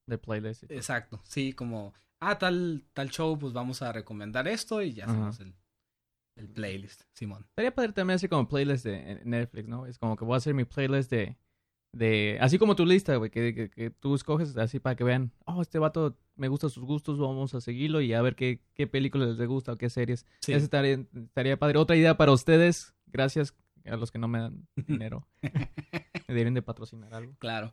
De 0.06 0.18
playlist. 0.18 0.64
exacto, 0.70 1.20
sí, 1.24 1.52
como, 1.52 1.94
ah, 2.20 2.38
tal, 2.38 2.84
tal 2.92 3.10
show, 3.10 3.38
pues 3.38 3.52
vamos 3.52 3.82
a 3.82 3.92
recomendar 3.92 4.46
esto 4.48 4.82
y 4.82 4.92
ya 4.94 5.04
hacemos 5.06 5.40
el, 5.40 5.54
el 6.36 6.48
playlist, 6.48 7.02
Simón. 7.12 7.44
Estaría 7.48 7.74
padre 7.74 7.92
también 7.92 8.16
hacer 8.16 8.30
como 8.30 8.48
playlist 8.48 8.84
de 8.84 9.20
Netflix, 9.24 9.68
¿no? 9.68 9.86
Es 9.86 9.98
como 9.98 10.16
que 10.16 10.24
voy 10.24 10.34
a 10.34 10.36
hacer 10.38 10.54
mi 10.54 10.64
playlist 10.64 11.10
de... 11.10 11.36
de 11.92 12.38
así 12.40 12.58
como 12.58 12.76
tu 12.76 12.86
lista, 12.86 13.16
güey, 13.16 13.30
que, 13.30 13.54
que, 13.54 13.70
que 13.70 13.90
tú 13.90 14.14
escoges 14.14 14.56
así 14.56 14.78
para 14.78 14.94
que 14.96 15.04
vean, 15.04 15.32
oh, 15.44 15.60
este 15.62 15.78
vato 15.78 16.16
me 16.36 16.48
gusta 16.48 16.68
sus 16.68 16.84
gustos, 16.84 17.18
vamos 17.18 17.54
a 17.54 17.60
seguirlo 17.60 18.00
y 18.00 18.12
a 18.12 18.22
ver 18.22 18.36
qué, 18.36 18.60
qué 18.74 18.86
películas 18.86 19.36
les 19.36 19.48
gusta 19.48 19.72
o 19.72 19.78
qué 19.78 19.90
series. 19.90 20.26
Sí, 20.40 20.52
estaría, 20.52 21.04
estaría 21.14 21.58
padre. 21.58 21.78
Otra 21.78 21.96
idea 21.96 22.16
para 22.16 22.32
ustedes, 22.32 22.94
gracias 23.06 23.56
a 23.86 23.96
los 23.96 24.10
que 24.10 24.18
no 24.18 24.28
me 24.28 24.40
dan 24.40 24.68
dinero. 24.86 25.26
me 25.42 25.50
deberían 26.28 26.54
de 26.54 26.62
patrocinar 26.62 27.14
algo. 27.14 27.34
claro, 27.38 27.72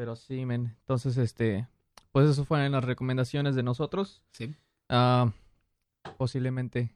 Pero 0.00 0.16
sí, 0.16 0.46
men. 0.46 0.74
Entonces, 0.80 1.18
este, 1.18 1.68
pues 2.10 2.26
eso 2.26 2.46
fueron 2.46 2.72
las 2.72 2.82
recomendaciones 2.82 3.54
de 3.54 3.62
nosotros. 3.62 4.22
sí. 4.32 4.54
Ah, 4.88 5.30
posiblemente 6.16 6.88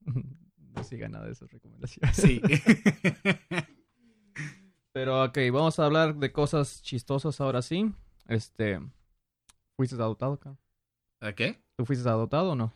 no 0.74 0.82
siga 0.82 1.08
nada 1.08 1.26
de 1.26 1.32
esas 1.32 1.52
recomendaciones. 1.52 2.16
Sí. 2.16 2.42
Pero 4.92 5.22
ok, 5.22 5.38
vamos 5.52 5.78
a 5.78 5.86
hablar 5.86 6.16
de 6.16 6.32
cosas 6.32 6.82
chistosas 6.82 7.40
ahora 7.40 7.62
sí. 7.62 7.92
Este, 8.26 8.80
¿fuiste 9.76 9.94
adoptado, 9.94 10.36
cabrón? 10.36 10.58
¿A 11.20 11.32
qué? 11.32 11.62
¿Tú 11.76 11.86
fuiste 11.86 12.08
adoptado 12.08 12.50
o 12.50 12.56
no? 12.56 12.72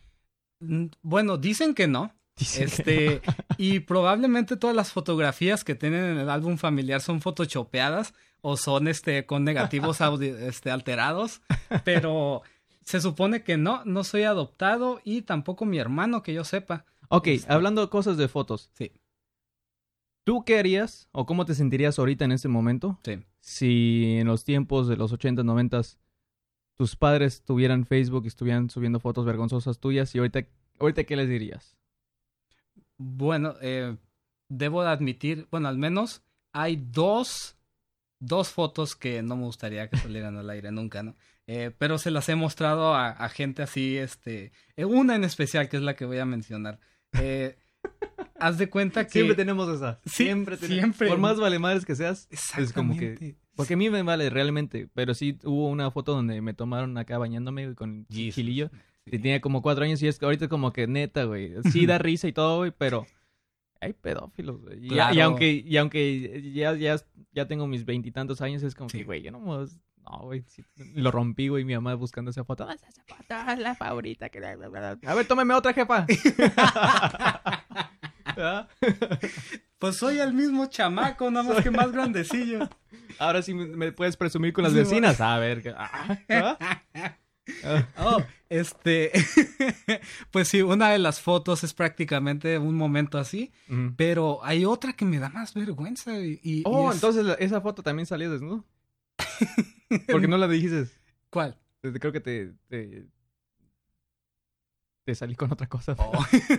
Mm, 0.61 0.87
Bueno, 1.03 1.39
dicen 1.39 1.75
que 1.75 1.89
no. 1.89 2.15
Dicen 2.37 2.69
que 2.69 2.75
Este, 2.77 3.23
y 3.59 3.81
probablemente 3.81 4.57
todas 4.57 4.77
las 4.77 4.93
fotografías 4.93 5.65
que 5.65 5.75
tienen 5.75 6.05
en 6.05 6.19
el 6.19 6.31
álbum 6.31 6.57
familiar 6.57 7.01
son 7.01 7.21
photoshopeadas 7.21 8.15
o 8.43 8.57
son 8.57 8.89
este 8.89 9.27
con 9.27 9.45
negativos 9.45 9.99
este, 10.21 10.71
alterados, 10.71 11.43
pero 11.85 12.43
se 12.85 13.01
supone 13.01 13.43
que 13.43 13.57
no, 13.57 13.85
no 13.85 14.05
soy 14.05 14.23
adoptado 14.25 15.01
y 15.05 15.23
tampoco 15.23 15.65
mi 15.65 15.79
hermano 15.79 16.23
que 16.23 16.33
yo 16.35 16.45
sepa. 16.45 16.85
Ok, 17.09 17.27
Este- 17.29 17.53
hablando 17.53 17.81
de 17.83 17.89
cosas 17.89 18.17
de 18.17 18.29
fotos. 18.29 18.71
Sí. 18.75 18.93
¿Tú 20.25 20.45
qué 20.45 20.59
harías 20.59 21.09
o 21.13 21.27
cómo 21.27 21.45
te 21.45 21.55
sentirías 21.55 21.99
ahorita 21.99 22.25
en 22.25 22.33
este 22.33 22.49
momento 22.49 22.99
Sí. 23.05 23.23
si 23.41 24.17
en 24.19 24.27
los 24.27 24.45
tiempos 24.45 24.87
de 24.87 24.97
los 24.97 25.13
80, 25.13 25.43
90 25.43 25.81
tus 26.77 26.97
padres 26.97 27.43
tuvieran 27.43 27.85
Facebook 27.85 28.25
y 28.25 28.29
estuvieran 28.29 28.71
subiendo 28.71 29.01
fotos 29.01 29.25
vergonzosas 29.27 29.79
tuyas 29.81 30.15
y 30.15 30.19
ahorita, 30.19 30.47
ahorita 30.79 31.05
qué 31.05 31.17
les 31.17 31.29
dirías? 31.29 31.77
Bueno, 32.97 33.55
eh, 33.61 33.97
debo 34.49 34.83
de 34.83 34.89
admitir, 34.91 35.47
bueno, 35.51 35.69
al 35.69 35.79
menos 35.79 36.23
hay 36.53 36.77
dos, 36.77 37.57
dos 38.21 38.51
fotos 38.51 38.95
que 38.95 39.23
no 39.23 39.37
me 39.37 39.45
gustaría 39.45 39.89
que 39.89 39.97
salieran 39.97 40.37
al 40.37 40.49
aire 40.51 40.71
nunca, 40.71 41.03
¿no? 41.03 41.17
Eh, 41.47 41.73
pero 41.77 41.99
se 41.99 42.11
las 42.13 42.29
he 42.29 42.37
mostrado 42.37 42.95
a, 42.95 43.09
a 43.11 43.29
gente 43.29 43.63
así, 43.63 43.97
este, 43.97 44.53
eh, 44.77 44.85
una 44.85 45.17
en 45.17 45.25
especial 45.25 45.69
que 45.69 45.77
es 45.79 45.83
la 45.83 45.97
que 45.97 46.05
voy 46.05 46.19
a 46.19 46.25
mencionar. 46.25 46.79
Eh, 47.21 47.59
haz 48.39 48.59
de 48.59 48.71
cuenta 48.71 49.05
que... 49.07 49.11
Siempre 49.13 49.35
tenemos 49.35 49.69
esa. 49.69 50.01
Sí, 50.05 50.25
siempre 50.25 50.57
tenemos. 50.57 50.79
siempre. 50.79 51.09
Por 51.09 51.19
más 51.19 51.39
vale 51.41 51.59
madres 51.59 51.85
que 51.85 51.97
seas. 51.97 52.29
Es 52.31 52.73
como 52.73 52.97
que- 52.97 53.13
Exactamente. 53.13 53.41
Porque 53.57 53.75
a 53.75 53.77
mí 53.77 53.91
me 53.91 54.03
vale 54.03 54.31
realmente. 54.31 54.89
Pero 54.95 55.13
sí 55.13 55.39
hubo 55.45 55.69
una 55.69 55.91
foto 55.91 56.15
donde 56.15 56.41
me 56.41 56.55
tomaron 56.55 56.97
acá 56.97 57.19
bañándome 57.19 57.75
con 57.75 58.07
Jesus. 58.11 58.37
gilillo. 58.37 58.71
Sí. 59.05 59.11
Y 59.17 59.19
tenía 59.19 59.41
como 59.41 59.61
cuatro 59.61 59.85
años 59.85 60.01
y 60.03 60.09
es 60.09 60.19
que 60.19 60.25
ahorita 60.25 60.49
como 60.49 60.73
que 60.73 60.87
neta, 60.87 61.25
güey. 61.25 61.55
Sí 61.73 61.85
da 61.85 61.99
risa 61.99 62.29
y 62.29 62.33
todo, 62.33 62.59
güey, 62.59 62.73
pero 62.77 63.07
hay 63.81 63.93
pedófilos, 63.95 64.61
güey. 64.61 64.85
Y, 64.85 64.89
Claro. 64.89 65.15
y 65.15 65.21
aunque, 65.21 65.51
y 65.67 65.77
aunque 65.77 66.53
ya, 66.55 66.75
ya, 66.75 66.97
ya 67.33 67.49
tengo 67.49 67.67
mis 67.67 67.85
veintitantos 67.85 68.41
años, 68.41 68.63
es 68.63 68.75
como 68.75 68.89
Sí. 68.91 68.99
que, 68.99 69.05
güey, 69.05 69.23
yo 69.23 69.31
no 69.33 69.41
me... 69.41 69.67
No, 70.03 70.19
güey, 70.23 70.43
sí, 70.47 70.65
lo 70.95 71.11
rompí, 71.11 71.49
güey, 71.49 71.65
mi 71.65 71.75
mamá 71.75 71.95
buscando 71.95 72.31
esa 72.31 72.43
foto. 72.43 72.67
"Ah, 72.69 72.73
esa 72.75 72.87
foto 73.07 73.35
es 73.53 73.59
la 73.59 73.75
favorita. 73.75 74.31
Que... 74.31 74.41
bla, 74.41 74.57
bla, 74.57 74.69
bla". 74.69 74.99
A 75.07 75.15
ver, 75.15 75.27
tómeme 75.27 75.53
otra, 75.55 75.73
jefa. 75.75 76.07
¿Ah? 78.37 78.67
Pues 79.79 79.97
soy 79.97 80.19
el 80.19 80.33
mismo 80.33 80.67
chamaco, 80.67 81.31
nada 81.31 81.53
más 81.55 81.63
que 81.63 81.71
más 81.71 81.93
grandecillo. 81.93 82.69
Ahora 83.19 83.43
sí 83.43 83.53
me- 83.55 83.93
puedes 83.93 84.17
presumir 84.17 84.53
con 84.53 84.65
las 84.65 84.73
vecinas. 84.75 85.21
A 85.21 85.39
ver. 85.39 85.75
ah, 85.77 86.19
ah, 86.31 86.59
ah. 86.95 87.17
Oh, 87.99 88.23
este, 88.49 89.13
pues 90.31 90.49
sí, 90.49 90.63
una 90.63 90.91
de 90.91 90.99
las 90.99 91.21
fotos 91.21 91.63
es 91.65 91.73
prácticamente 91.75 92.59
un 92.59 92.75
momento 92.77 93.19
así, 93.19 93.53
pero 93.97 94.41
hay 94.45 94.65
otra 94.65 94.93
que 94.95 95.05
me 95.05 95.19
da 95.19 95.29
más 95.29 95.55
vergüenza 95.55 96.19
y, 96.19 96.63
Oh, 96.65 96.89
es- 96.91 96.97
entonces 96.97 97.37
esa 97.39 97.61
foto 97.61 97.83
también 97.83 98.07
salió 98.07 98.31
desnudo. 98.31 98.65
Porque 100.11 100.29
no 100.29 100.37
la 100.39 100.49
dijiste. 100.49 100.87
¿cuál? 101.31 101.59
Creo 101.83 102.13
que 102.13 102.21
te, 102.21 102.53
te, 102.69 103.07
salí 105.15 105.35
con 105.35 105.51
otra 105.53 105.69
cosa. 105.69 105.97
Oh, 105.99 106.13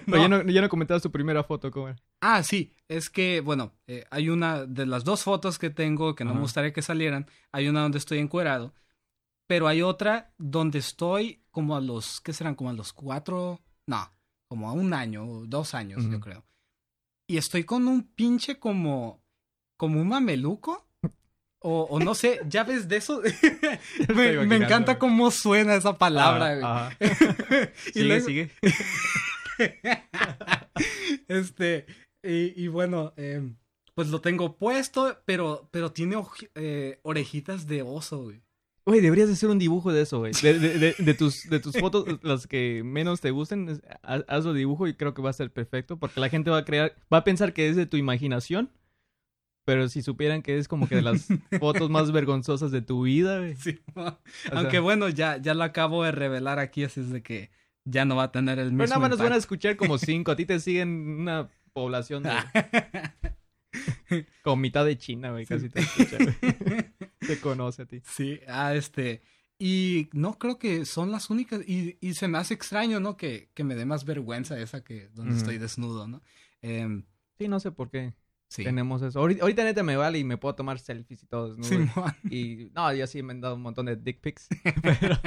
no. 0.07 0.17
ya 0.17 0.27
no, 0.27 0.43
ya 0.43 0.61
no 0.61 0.67
comentabas 0.69 1.01
tu 1.01 1.11
primera 1.11 1.41
foto, 1.43 1.71
¿cómo 1.71 1.87
era? 1.89 1.97
Ah, 2.19 2.43
sí, 2.43 2.75
es 2.89 3.09
que, 3.09 3.39
bueno, 3.41 3.73
eh, 3.87 4.03
hay 4.11 4.29
una 4.29 4.65
de 4.65 4.85
las 4.85 5.03
dos 5.05 5.23
fotos 5.23 5.57
que 5.57 5.69
tengo 5.69 6.15
que 6.15 6.25
no 6.25 6.33
me 6.33 6.41
gustaría 6.41 6.73
que 6.73 6.81
salieran. 6.81 7.27
Hay 7.53 7.67
una 7.69 7.81
donde 7.81 7.97
estoy 7.97 8.17
encuerado, 8.19 8.73
pero 9.51 9.67
hay 9.67 9.81
otra 9.81 10.31
donde 10.37 10.79
estoy 10.79 11.43
como 11.51 11.75
a 11.75 11.81
los, 11.81 12.21
¿qué 12.21 12.31
serán? 12.31 12.55
Como 12.55 12.69
a 12.69 12.73
los 12.73 12.93
cuatro, 12.93 13.59
no, 13.85 14.09
como 14.47 14.69
a 14.69 14.71
un 14.71 14.93
año, 14.93 15.25
dos 15.45 15.73
años, 15.73 16.09
yo 16.09 16.21
creo. 16.21 16.45
Y 17.27 17.35
estoy 17.35 17.65
con 17.65 17.85
un 17.89 18.03
pinche 18.13 18.59
como, 18.59 19.21
como 19.75 19.99
un 19.99 20.07
mameluco. 20.07 20.87
O, 21.59 21.81
o 21.81 21.99
no 21.99 22.15
sé, 22.15 22.39
ya 22.47 22.63
ves 22.63 22.87
de 22.87 22.95
eso. 22.95 23.21
me, 24.15 24.55
encanta 24.55 24.93
güey. 24.93 24.99
cómo 24.99 25.29
suena 25.31 25.75
esa 25.75 25.97
palabra, 25.97 26.53
güey. 26.53 26.63
Ah, 26.63 26.87
ajá. 26.87 26.97
Y 27.87 27.91
Sigue, 27.91 28.05
luego- 28.05 28.25
sigue. 28.27 28.51
este, 31.27 31.87
y, 32.23 32.63
y 32.63 32.69
bueno, 32.69 33.11
em, 33.17 33.57
pues 33.95 34.07
lo 34.07 34.21
tengo 34.21 34.55
puesto, 34.55 35.21
pero, 35.25 35.67
pero 35.71 35.91
tiene 35.91 36.15
eh, 36.55 37.01
orejitas 37.03 37.67
de 37.67 37.81
oso, 37.81 38.23
güey. 38.23 38.41
Güey, 38.85 38.99
deberías 39.01 39.29
hacer 39.29 39.49
un 39.49 39.59
dibujo 39.59 39.93
de 39.93 40.01
eso, 40.01 40.19
güey. 40.19 40.31
De, 40.41 40.57
de- 40.57 40.77
de- 40.79 40.95
de 40.97 41.13
tus, 41.13 41.49
de 41.49 41.59
tus 41.59 41.77
fotos, 41.77 42.05
las 42.23 42.47
que 42.47 42.81
menos 42.83 43.21
te 43.21 43.29
gusten, 43.31 43.81
haz, 44.01 44.23
hazlo 44.27 44.53
dibujo 44.53 44.87
y 44.87 44.95
creo 44.95 45.13
que 45.13 45.21
va 45.21 45.29
a 45.29 45.33
ser 45.33 45.51
perfecto. 45.51 45.97
Porque 45.97 46.19
la 46.19 46.29
gente 46.29 46.49
va 46.49 46.57
a 46.59 46.65
crear, 46.65 46.95
va 47.13 47.17
a 47.17 47.23
pensar 47.23 47.53
que 47.53 47.69
es 47.69 47.75
de 47.75 47.85
tu 47.85 47.97
imaginación. 47.97 48.71
Pero 49.63 49.87
si 49.89 50.01
supieran 50.01 50.41
que 50.41 50.57
es 50.57 50.67
como 50.67 50.89
que 50.89 50.95
de 50.95 51.01
las 51.03 51.27
fotos 51.59 51.91
más 51.91 52.11
vergonzosas 52.11 52.71
de 52.71 52.81
tu 52.81 53.03
vida, 53.03 53.37
güey. 53.37 53.55
Sí, 53.55 53.79
sea, 53.93 54.17
Aunque 54.53 54.79
bueno, 54.79 55.07
ya, 55.09 55.37
ya 55.37 55.53
lo 55.53 55.63
acabo 55.63 56.03
de 56.03 56.11
revelar 56.11 56.57
aquí, 56.57 56.83
así 56.83 57.01
es 57.01 57.11
de 57.11 57.21
que 57.21 57.51
ya 57.85 58.03
no 58.05 58.15
va 58.15 58.23
a 58.23 58.31
tener 58.31 58.57
el 58.57 58.65
mismo 58.71 58.79
Pero 58.79 58.89
nada 58.89 58.99
más 58.99 59.09
nos 59.11 59.19
van 59.19 59.33
a 59.33 59.37
escuchar 59.37 59.75
como 59.77 59.99
cinco. 59.99 60.31
A 60.31 60.35
ti 60.35 60.45
te 60.45 60.59
siguen 60.59 60.89
una 61.19 61.49
población 61.73 62.23
de 62.23 62.31
como 64.43 64.55
mitad 64.57 64.85
de 64.85 64.97
China, 64.97 65.31
güey. 65.31 65.45
Casi 65.45 65.69
te 65.69 65.79
escucha, 65.81 66.17
güey. 66.17 66.35
Te 67.19 67.39
conoce 67.39 67.83
a 67.83 67.85
ti. 67.85 68.01
Sí, 68.03 68.39
ah, 68.47 68.73
este. 68.75 69.21
Y 69.59 70.09
no 70.13 70.39
creo 70.39 70.57
que 70.57 70.85
son 70.85 71.11
las 71.11 71.29
únicas. 71.29 71.61
Y, 71.67 71.97
y 72.01 72.15
se 72.15 72.27
me 72.27 72.37
hace 72.39 72.53
extraño, 72.55 72.99
¿no? 72.99 73.15
Que, 73.15 73.49
que 73.53 73.63
me 73.63 73.75
dé 73.75 73.85
más 73.85 74.05
vergüenza 74.05 74.59
esa 74.59 74.83
que 74.83 75.07
donde 75.09 75.33
Ujú. 75.33 75.39
estoy 75.41 75.57
desnudo, 75.59 76.07
¿no? 76.07 76.21
Em, 76.61 77.03
Sí, 77.37 77.47
no 77.47 77.59
sé 77.59 77.71
por 77.71 77.89
qué 77.89 78.13
sí. 78.49 78.63
tenemos 78.63 79.01
eso. 79.03 79.19
Ahorita, 79.19 79.41
ahorita 79.43 79.63
neta 79.63 79.83
me 79.83 79.95
vale 79.95 80.19
y 80.19 80.23
me 80.23 80.37
puedo 80.37 80.55
tomar 80.55 80.79
selfies 80.79 81.23
y 81.23 81.27
todo. 81.27 81.55
desnudo. 81.55 81.69
Simón. 81.93 82.13
Y 82.29 82.69
no, 82.73 82.91
ya 82.93 83.05
sí 83.07 83.21
me 83.23 83.33
han 83.33 83.41
dado 83.41 83.55
un 83.55 83.61
montón 83.61 83.85
de 83.85 83.95
dick 83.95 84.19
pics. 84.19 84.47
pero, 84.99 85.19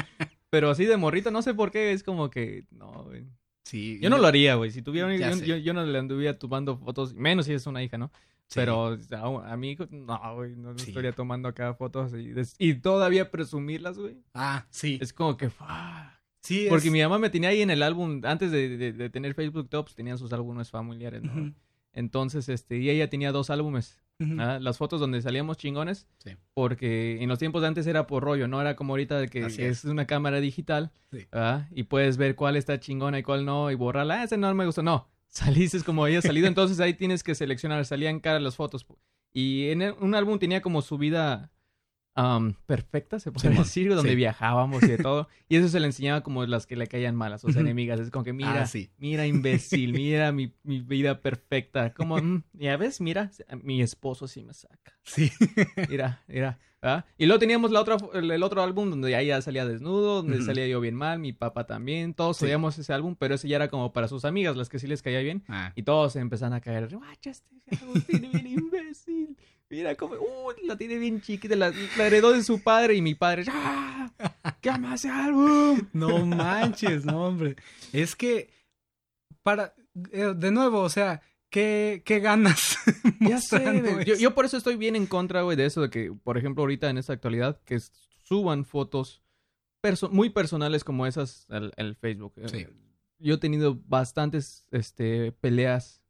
pero 0.51 0.71
así 0.71 0.85
de 0.85 0.97
morrito, 0.97 1.31
no 1.31 1.43
sé 1.43 1.55
por 1.55 1.71
qué. 1.71 1.93
Es 1.93 2.03
como 2.03 2.29
que, 2.31 2.67
no, 2.71 3.05
güey. 3.05 3.25
Sí. 3.65 3.99
Yo 4.01 4.11
no 4.11 4.19
lo 4.19 4.27
haría, 4.27 4.57
güey. 4.57 4.71
Si 4.71 4.83
tuviera 4.83 5.15
yo, 5.17 5.45
yo, 5.45 5.57
yo 5.57 5.73
no 5.75 5.85
le 5.87 5.99
anduviera 5.99 6.39
tomando 6.39 6.77
fotos, 6.77 7.15
menos 7.15 7.47
si 7.47 7.53
es 7.53 7.67
una 7.67 7.83
hija, 7.83 7.97
¿no? 7.99 8.13
Sí. 8.49 8.55
Pero 8.61 8.97
a, 9.13 9.53
a 9.53 9.57
mí, 9.57 9.77
no, 9.91 10.35
güey, 10.35 10.55
no 10.57 10.79
Sí. 10.79 10.91
estaría 10.91 11.13
tomando 11.13 11.49
acá 11.49 11.75
fotos 11.75 12.13
y, 12.59 12.75
todavía 12.75 13.31
presumirlas, 13.31 13.99
güey. 13.99 14.17
Ah, 14.35 14.67
sí. 14.71 14.99
Es 15.01 15.13
como 15.13 15.37
que, 15.37 15.51
fuck. 15.51 15.67
sí, 16.41 16.67
Porque 16.69 16.89
es- 16.89 16.93
mi 16.93 17.01
mamá 17.03 17.19
me 17.19 17.31
tenía 17.31 17.49
ahí 17.49 17.63
en 17.63 17.71
el 17.71 17.83
álbum, 17.83 18.21
antes 18.25 18.51
de, 18.53 18.77
de- 18.77 18.93
de 18.93 19.11
tener 19.11 19.35
Facebook 19.35 19.69
Tops, 19.71 19.95
tenían 19.95 20.19
sus 20.19 20.33
álbumes 20.33 20.71
familiares, 20.71 21.23
Entonces, 21.93 22.49
este, 22.49 22.79
y 22.79 22.91
ella 22.91 23.09
tenía 23.09 23.33
dos 23.33 23.51
álbumes. 23.51 24.01
¿ah? 24.39 24.59
las 24.61 24.79
fotos 24.79 25.01
donde 25.01 25.21
salíamos 25.23 25.57
chingones, 25.57 26.07
Sí. 26.19 26.37
porque 26.55 27.21
en 27.21 27.29
los 27.29 27.41
tiempos 27.41 27.63
de 27.63 27.69
antes 27.69 27.85
era 27.89 28.07
por 28.07 28.23
rollo, 28.23 28.47
no 28.47 28.61
era 28.61 28.77
como 28.77 28.93
ahorita 28.93 29.19
de 29.19 29.27
que, 29.29 29.41
que 29.41 29.47
es. 29.47 29.59
es 29.59 29.85
una 29.87 30.07
cámara 30.07 30.39
digital, 30.41 30.93
Sí. 31.11 31.27
¿ah? 31.33 31.67
y 31.73 31.83
puedes 31.83 32.17
ver 32.17 32.37
cuál 32.37 32.55
está 32.57 32.79
chingona 32.79 33.19
y 33.19 33.23
cuál 33.25 33.45
no, 33.45 33.73
y 33.73 33.75
borrarla, 33.75 34.21
ah, 34.21 34.25
ese 34.25 34.37
no 34.37 34.55
me 34.55 34.67
gustó, 34.67 34.85
no, 34.85 35.09
saliste 35.35 35.83
como 35.83 36.05
había 36.05 36.23
salido, 36.23 36.47
entonces 36.47 36.81
ahí 36.81 36.95
tienes 36.95 37.23
que 37.23 37.35
seleccionar, 37.35 37.85
salían 37.85 38.21
caras 38.21 38.43
las 38.43 38.57
fotos, 38.57 38.87
y 39.33 39.69
en 39.71 39.83
un 40.01 40.15
álbum 40.15 40.39
tenía 40.39 40.63
como 40.63 40.81
su 40.81 40.97
vida 40.97 41.53
am, 42.15 42.55
perfecta, 42.67 43.19
se 43.19 43.31
puede 43.33 43.49
Simón, 43.49 43.65
decir, 43.65 43.95
donde 43.95 44.11
sí. 44.11 44.17
viajábamos 44.17 44.83
y 44.83 44.89
de 44.89 44.99
todo, 44.99 45.29
y 45.49 45.57
eso 45.57 45.69
se 45.69 45.81
le 45.81 45.87
enseñaba 45.87 46.23
como 46.23 46.45
las 46.47 46.67
que 46.67 46.77
le 46.77 46.87
caían 46.87 47.17
malas, 47.17 47.45
o 47.45 47.51
sea, 47.51 47.61
enemigas, 47.61 48.01
es 48.01 48.11
como 48.11 48.25
que 48.25 48.33
mira, 48.33 48.63
Ah, 48.63 48.67
sí. 48.67 48.91
Mira, 48.99 49.27
imbécil, 49.27 49.93
mira 49.93 50.33
mi, 50.33 50.53
mi 50.63 50.81
vida 50.81 51.21
perfecta. 51.21 51.93
Como, 51.95 52.17
mm, 52.19 52.43
ya 52.55 52.77
ves, 52.77 53.01
mira, 53.01 53.31
mi 53.63 53.83
esposo 53.83 54.29
sí 54.29 54.43
me 54.43 54.55
saca. 54.55 54.93
Sí. 55.03 55.31
Mira, 55.91 56.23
mira. 56.29 56.59
Y 57.17 57.25
luego 57.27 57.39
teníamos 57.39 57.71
la 57.71 57.81
otra, 57.81 57.97
el, 58.13 58.43
otro 58.43 58.63
álbum 58.63 58.91
donde 58.91 59.15
ahí 59.17 59.29
ya 59.29 59.41
salía 59.41 59.65
desnudo, 59.65 60.23
donde 60.23 60.43
salía 60.43 60.67
yo 60.67 60.81
bien 60.81 60.95
mal, 60.95 61.19
mi 61.19 61.33
papá 61.33 61.67
también. 61.67 62.13
Todos 62.13 62.37
Sí. 62.37 62.47
ese 62.47 62.93
álbum, 62.93 63.17
pero 63.19 63.35
ese 63.37 63.49
ya 63.49 63.57
era 63.57 63.69
como 63.69 63.93
para 63.95 64.07
sus 64.07 64.25
amigas, 64.27 64.55
las 64.57 64.69
que 64.69 64.79
sí 64.79 64.87
les 64.87 65.01
caía 65.01 65.21
bien. 65.21 65.43
Ah, 65.49 65.73
Y 65.77 65.83
todos 65.83 66.13
se 66.13 66.21
empezaron 66.21 66.53
a 66.53 66.61
caer. 66.61 66.89
Guacha, 66.95 67.31
este 67.31 67.49
bien 68.19 68.47
imbécil. 68.47 69.37
Mira 69.71 69.95
cómo, 69.97 70.15
uh, 70.15 70.53
la 70.65 70.77
tiene 70.77 70.99
bien 70.99 71.21
chiquita, 71.21 71.57
la, 71.57 71.73
la 71.97 72.07
heredó 72.07 72.33
de 72.33 72.43
su 72.45 72.63
padre 72.63 72.95
y 72.95 73.03
mi 73.03 73.15
padre. 73.15 73.45
¡Ah! 73.51 74.11
¿Qué 74.61 74.71
ese 74.95 75.09
álbum? 75.09 75.89
No 75.93 76.25
manches, 76.27 77.05
no, 77.05 77.27
hombre. 77.27 77.57
Es 77.93 78.15
que, 78.15 78.51
para, 79.43 79.75
eh, 80.13 80.33
de 80.37 80.51
nuevo, 80.51 80.81
o 80.81 80.89
sea, 80.89 81.23
¿qué, 81.51 82.03
qué 82.05 82.21
ganas? 82.21 82.79
Ya 83.21 83.41
sé, 83.41 84.05
yo, 84.19 84.35
por 84.35 84.45
eso 84.45 84.59
estoy 84.59 84.77
bien 84.77 84.97
en 84.97 85.07
contra, 85.07 85.43
güey, 85.43 85.57
de 85.57 85.65
eso 85.65 85.81
de 85.81 85.89
que, 85.89 86.13
por 86.13 86.37
ejemplo, 86.37 86.63
ahorita 86.63 86.91
en 86.91 86.99
esta 86.99 87.15
actualidad, 87.15 87.59
que 87.65 87.79
suban 88.23 88.67
fotos 88.67 89.23
perso- 89.83 90.11
muy 90.11 90.29
personales 90.29 90.85
como 90.85 91.07
esas 91.07 91.47
al, 91.49 91.73
al 91.79 91.97
Facebook. 91.97 92.35
Sí. 92.47 92.67
Yo 93.19 93.35
he 93.35 93.39
tenido 93.39 93.81
bastantes 93.87 94.67
este, 94.73 95.33
peleas, 95.33 96.03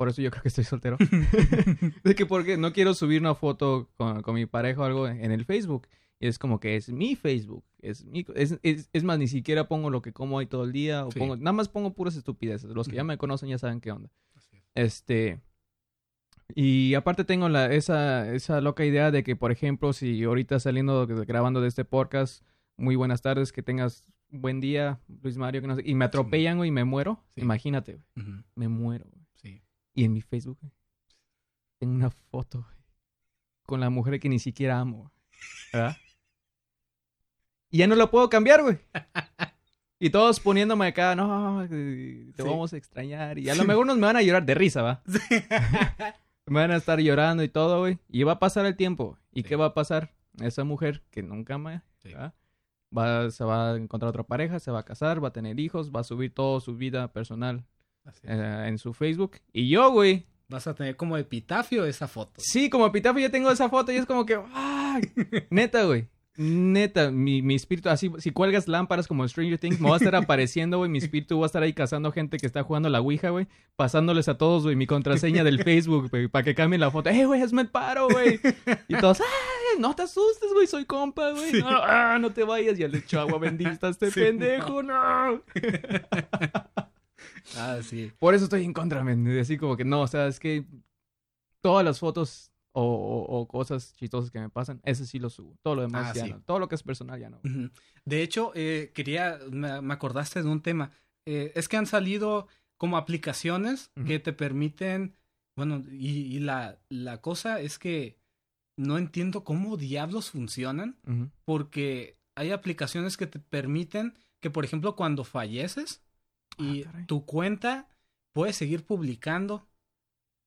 por 0.00 0.08
eso 0.08 0.22
yo 0.22 0.30
creo 0.30 0.40
que 0.42 0.48
estoy 0.48 0.64
soltero, 0.64 0.96
de 2.04 2.14
que 2.14 2.24
porque 2.24 2.56
no 2.56 2.72
quiero 2.72 2.94
subir 2.94 3.20
una 3.20 3.34
foto 3.34 3.90
con, 3.98 4.22
con 4.22 4.34
mi 4.34 4.46
pareja 4.46 4.80
o 4.80 4.84
algo 4.84 5.06
en 5.06 5.30
el 5.30 5.44
Facebook. 5.44 5.86
Y 6.18 6.26
es 6.26 6.38
como 6.38 6.58
que 6.58 6.76
es 6.76 6.88
mi 6.90 7.16
Facebook. 7.16 7.64
Es, 7.82 8.04
mi, 8.06 8.24
es, 8.34 8.58
es, 8.62 8.88
es 8.94 9.04
más, 9.04 9.18
ni 9.18 9.28
siquiera 9.28 9.68
pongo 9.68 9.90
lo 9.90 10.00
que 10.00 10.12
como 10.14 10.38
ahí 10.38 10.46
todo 10.46 10.64
el 10.64 10.72
día. 10.72 11.04
O 11.04 11.10
Sí. 11.10 11.18
pongo, 11.18 11.36
nada 11.36 11.52
más 11.52 11.68
pongo 11.68 11.92
puras 11.92 12.16
estupideces. 12.16 12.70
Los 12.70 12.88
que 12.88 12.96
ya 12.96 13.04
me 13.04 13.18
conocen 13.18 13.50
ya 13.50 13.58
saben 13.58 13.80
qué 13.82 13.90
onda. 13.92 14.10
Así 14.34 14.56
es. 14.56 14.62
Este. 14.74 15.40
Y 16.54 16.94
aparte 16.94 17.24
tengo 17.24 17.48
la, 17.50 17.72
esa, 17.72 18.32
esa 18.34 18.60
loca 18.60 18.84
idea 18.86 19.10
de 19.10 19.22
que, 19.22 19.36
por 19.36 19.52
ejemplo, 19.52 19.92
si 19.92 20.24
ahorita 20.24 20.58
saliendo, 20.60 21.06
grabando 21.06 21.60
de 21.60 21.68
este 21.68 21.84
podcast, 21.84 22.42
muy 22.76 22.96
buenas 22.96 23.22
tardes, 23.22 23.52
que 23.52 23.62
tengas 23.62 24.04
buen 24.30 24.60
día, 24.60 24.98
Luis 25.22 25.36
Mario, 25.36 25.60
que 25.60 25.68
no 25.68 25.76
sé, 25.76 25.82
y 25.84 25.94
me 25.94 26.04
atropellan, 26.06 26.56
güey, 26.56 26.68
y 26.68 26.72
me 26.72 26.84
muero, 26.84 27.22
Sí. 27.34 27.42
imagínate, 27.42 28.00
güey, 28.16 28.26
me 28.56 28.68
muero. 28.68 29.06
Y 29.94 30.04
en 30.04 30.12
mi 30.12 30.20
Facebook, 30.20 30.58
tengo 31.78 31.94
una 31.94 32.10
foto, 32.10 32.66
con 33.66 33.80
la 33.80 33.90
mujer 33.90 34.18
que 34.20 34.28
ni 34.28 34.38
siquiera 34.38 34.78
amo, 34.78 35.10
¿verdad? 35.72 35.96
Y 37.70 37.78
ya 37.78 37.86
no 37.86 37.94
la 37.94 38.10
puedo 38.10 38.28
cambiar, 38.28 38.62
güey. 38.62 38.78
Y 39.98 40.10
todos 40.10 40.40
poniéndome 40.40 40.86
acá, 40.86 41.14
no, 41.14 41.66
te 41.68 42.32
Sí. 42.36 42.42
vamos 42.42 42.72
a 42.72 42.76
extrañar. 42.76 43.38
Y 43.38 43.48
a 43.50 43.54
lo 43.54 43.64
mejor 43.64 43.84
unos 43.84 43.96
me 43.98 44.06
van 44.06 44.16
a 44.16 44.22
llorar 44.22 44.44
de 44.44 44.54
risa, 44.54 44.82
¿va? 44.82 45.02
Me 46.46 46.58
van 46.58 46.72
a 46.72 46.76
estar 46.76 46.98
llorando 46.98 47.44
y 47.44 47.48
todo, 47.48 47.78
güey. 47.80 47.98
Y 48.08 48.24
va 48.24 48.32
a 48.32 48.38
pasar 48.40 48.66
el 48.66 48.74
tiempo. 48.74 49.16
¿Y 49.30 49.42
Sí. 49.42 49.48
qué 49.50 49.56
va 49.56 49.66
a 49.66 49.74
pasar? 49.74 50.12
Esa 50.40 50.64
mujer 50.64 51.04
que 51.12 51.22
nunca 51.22 51.54
ama, 51.54 51.84
va, 52.96 53.30
se 53.30 53.44
va 53.44 53.70
a 53.72 53.76
encontrar 53.76 54.08
otra 54.08 54.24
pareja, 54.24 54.58
se 54.58 54.72
va 54.72 54.80
a 54.80 54.84
casar, 54.84 55.22
va 55.22 55.28
a 55.28 55.32
tener 55.32 55.60
hijos, 55.60 55.92
va 55.92 56.00
a 56.00 56.04
subir 56.04 56.34
toda 56.34 56.60
su 56.60 56.74
vida 56.76 57.12
personal. 57.12 57.64
Eh, 58.24 58.64
en 58.66 58.78
su 58.78 58.92
Facebook. 58.92 59.38
Y 59.52 59.68
yo, 59.68 59.90
güey, 59.90 60.26
Vas 60.50 60.66
a 60.66 60.74
tener 60.74 60.96
como 60.96 61.16
epitafio 61.16 61.86
esa 61.86 62.08
foto. 62.08 62.32
sí, 62.38 62.68
como 62.68 62.84
epitafio 62.84 63.22
yo 63.22 63.30
tengo 63.30 63.52
esa 63.52 63.68
foto 63.68 63.92
y 63.92 63.96
es 63.96 64.04
como 64.04 64.26
que, 64.26 64.36
¡ay! 64.52 65.02
Neta, 65.48 65.84
güey. 65.84 66.08
Neta, 66.36 67.10
mi, 67.10 67.42
mi 67.42 67.54
espíritu, 67.54 67.88
así, 67.88 68.10
si 68.18 68.30
cuelgas 68.30 68.66
lámparas 68.66 69.06
como 69.06 69.28
Stranger 69.28 69.58
Things, 69.58 69.80
me 69.80 69.88
va 69.90 69.96
a 69.96 69.98
estar 69.98 70.16
apareciendo, 70.16 70.78
güey, 70.78 70.90
mi 70.90 70.98
espíritu 70.98 71.38
va 71.38 71.44
a 71.44 71.46
estar 71.46 71.62
ahí 71.62 71.72
cazando 71.72 72.10
gente 72.12 72.38
que 72.38 72.46
está 72.46 72.62
jugando 72.62 72.88
la 72.88 73.00
Ouija, 73.00 73.30
güey, 73.30 73.46
pasándoles 73.76 74.28
a 74.28 74.38
todos, 74.38 74.62
güey, 74.62 74.74
mi 74.74 74.86
contraseña 74.86 75.44
del 75.44 75.62
Facebook, 75.62 76.08
güey, 76.08 76.28
para 76.28 76.42
que 76.44 76.54
cambien 76.54 76.80
la 76.80 76.90
foto. 76.90 77.10
¡Eh, 77.10 77.26
güey, 77.26 77.42
hazme 77.42 77.62
el 77.62 77.68
paro, 77.68 78.08
güey! 78.08 78.40
Y 78.88 78.96
todos, 78.96 79.20
¡ay, 79.20 79.80
no 79.80 79.94
te 79.94 80.02
asustes, 80.02 80.50
güey, 80.54 80.66
soy 80.66 80.84
compa, 80.84 81.30
güey! 81.32 81.50
Sí. 81.50 81.60
No, 81.60 81.68
ah, 81.68 82.16
no 82.18 82.30
te 82.30 82.42
vayas, 82.42 82.78
ya 82.78 82.88
le 82.88 82.98
echo 82.98 83.20
agua 83.20 83.38
bendita 83.38 83.88
este 83.88 84.10
Sí, 84.10 84.20
pendejo, 84.20 84.82
no. 84.82 85.42
Ah, 87.56 87.78
sí. 87.82 88.10
Por 88.18 88.34
eso 88.34 88.44
estoy 88.44 88.64
en 88.64 88.72
contra, 88.72 89.02
men, 89.04 89.26
así 89.38 89.56
como 89.56 89.76
que 89.76 89.84
no, 89.84 90.02
o 90.02 90.06
sea, 90.06 90.26
es 90.26 90.38
que 90.40 90.64
todas 91.60 91.84
las 91.84 91.98
fotos 91.98 92.50
o, 92.72 92.82
o- 92.82 93.40
o 93.40 93.48
cosas 93.48 93.92
chistosas 93.94 94.30
que 94.30 94.38
me 94.38 94.48
pasan, 94.48 94.80
ese 94.84 95.04
sí 95.06 95.18
lo 95.18 95.28
subo. 95.30 95.56
Todo 95.62 95.74
lo 95.76 95.82
demás 95.82 96.10
Ah, 96.10 96.14
ya 96.14 96.24
sí. 96.24 96.30
no. 96.30 96.40
Todo 96.42 96.58
lo 96.60 96.68
que 96.68 96.76
es 96.76 96.82
personal 96.82 97.18
ya 97.20 97.28
no. 97.30 97.40
Ujú. 97.44 97.70
De 98.04 98.22
hecho, 98.22 98.52
eh, 98.54 98.92
quería, 98.94 99.38
me, 99.50 99.80
me 99.82 99.94
acordaste 99.94 100.42
de 100.42 100.48
un 100.48 100.62
tema. 100.62 100.90
Eh, 101.26 101.52
es 101.54 101.68
que 101.68 101.76
han 101.76 101.86
salido 101.86 102.46
como 102.76 102.96
aplicaciones 102.96 103.90
Ujú. 103.96 104.06
que 104.06 104.18
te 104.20 104.32
permiten, 104.32 105.14
bueno, 105.56 105.84
y, 105.90 106.36
y 106.36 106.38
la, 106.40 106.78
la 106.88 107.20
cosa 107.20 107.60
es 107.60 107.78
que 107.78 108.18
no 108.76 108.96
entiendo 108.98 109.42
cómo 109.44 109.76
diablos 109.76 110.30
funcionan, 110.30 110.96
Ujú. 111.06 111.28
porque 111.44 112.16
hay 112.36 112.52
aplicaciones 112.52 113.16
que 113.16 113.26
te 113.26 113.38
permiten 113.40 114.14
que, 114.40 114.48
por 114.50 114.64
ejemplo, 114.64 114.96
cuando 114.96 115.24
falleces, 115.24 116.02
Y 116.60 116.84
Ah, 116.84 117.04
tu 117.06 117.24
cuenta 117.24 117.88
puede 118.32 118.52
seguir 118.52 118.84
publicando. 118.84 119.66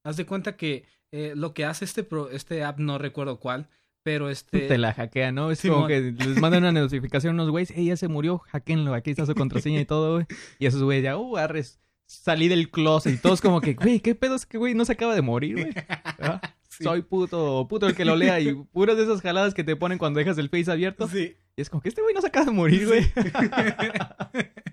Haz 0.06 0.18
de 0.18 0.26
cuenta 0.26 0.56
que 0.58 0.86
eh, 1.12 1.34
lo 1.36 1.54
que 1.54 1.66
hace 1.66 1.86
este, 1.86 2.04
pro- 2.04 2.30
este 2.30 2.64
app, 2.64 2.80
no 2.80 2.98
recuerdo 2.98 3.40
cuál, 3.40 3.68
pero 4.04 4.30
este... 4.30 4.62
Te 4.68 4.78
la 4.78 4.94
hackea, 4.94 5.32
¿no? 5.32 5.52
Es 5.52 5.60
Simón. 5.60 5.76
como 5.78 5.88
que 5.88 6.02
les 6.12 6.40
mandan 6.42 6.64
una 6.66 6.72
notificación 6.82 7.32
a 7.32 7.44
unos 7.44 7.52
güeyes, 7.52 7.72
ey, 7.72 7.86
ya 7.86 7.96
se 7.98 8.08
murió, 8.08 8.40
hackenlo, 8.52 8.94
aquí 8.94 9.12
está 9.12 9.26
su 9.26 9.34
contraseña 9.36 9.80
y 9.82 9.86
todo, 9.86 10.16
güey. 10.16 10.26
Y 10.60 10.66
esos 10.66 10.84
güeyes 10.84 11.04
ya, 11.04 11.18
uh, 11.18 11.38
arres, 11.38 11.80
salí 12.06 12.48
del 12.50 12.70
closet 12.70 13.14
y 13.14 13.18
todos 13.18 13.40
como 13.42 13.62
que, 13.62 13.74
güey, 13.76 14.00
¿qué 14.02 14.14
pedo 14.16 14.36
es 14.36 14.46
que, 14.46 14.58
güey, 14.58 14.74
no 14.74 14.84
se 14.86 14.92
acaba 14.94 15.16
de 15.16 15.22
morir, 15.22 15.56
güey? 15.58 15.72
¿Ah? 16.20 16.42
Sí. 16.68 16.84
Soy 16.84 17.04
puto, 17.04 17.68
puto 17.70 17.86
el 17.88 17.96
que 17.96 18.04
lo 18.04 18.16
lea 18.16 18.40
y 18.42 18.54
puras 18.56 18.98
de 18.98 19.04
esas 19.04 19.22
jaladas 19.22 19.54
que 19.54 19.64
te 19.64 19.76
ponen 19.76 20.00
cuando 20.00 20.18
dejas 20.18 20.38
el 20.40 20.50
face 20.50 20.72
abierto. 20.72 21.08
Sí. 21.08 21.36
Y 21.56 21.62
es 21.62 21.70
como 21.70 21.82
que 21.84 21.90
este 21.90 22.02
güey 22.02 22.16
no 22.16 22.22
se 22.22 22.28
acaba 22.28 22.48
de 22.48 22.52
morir, 22.52 22.88
güey. 22.88 23.04
Sí, 23.04 23.12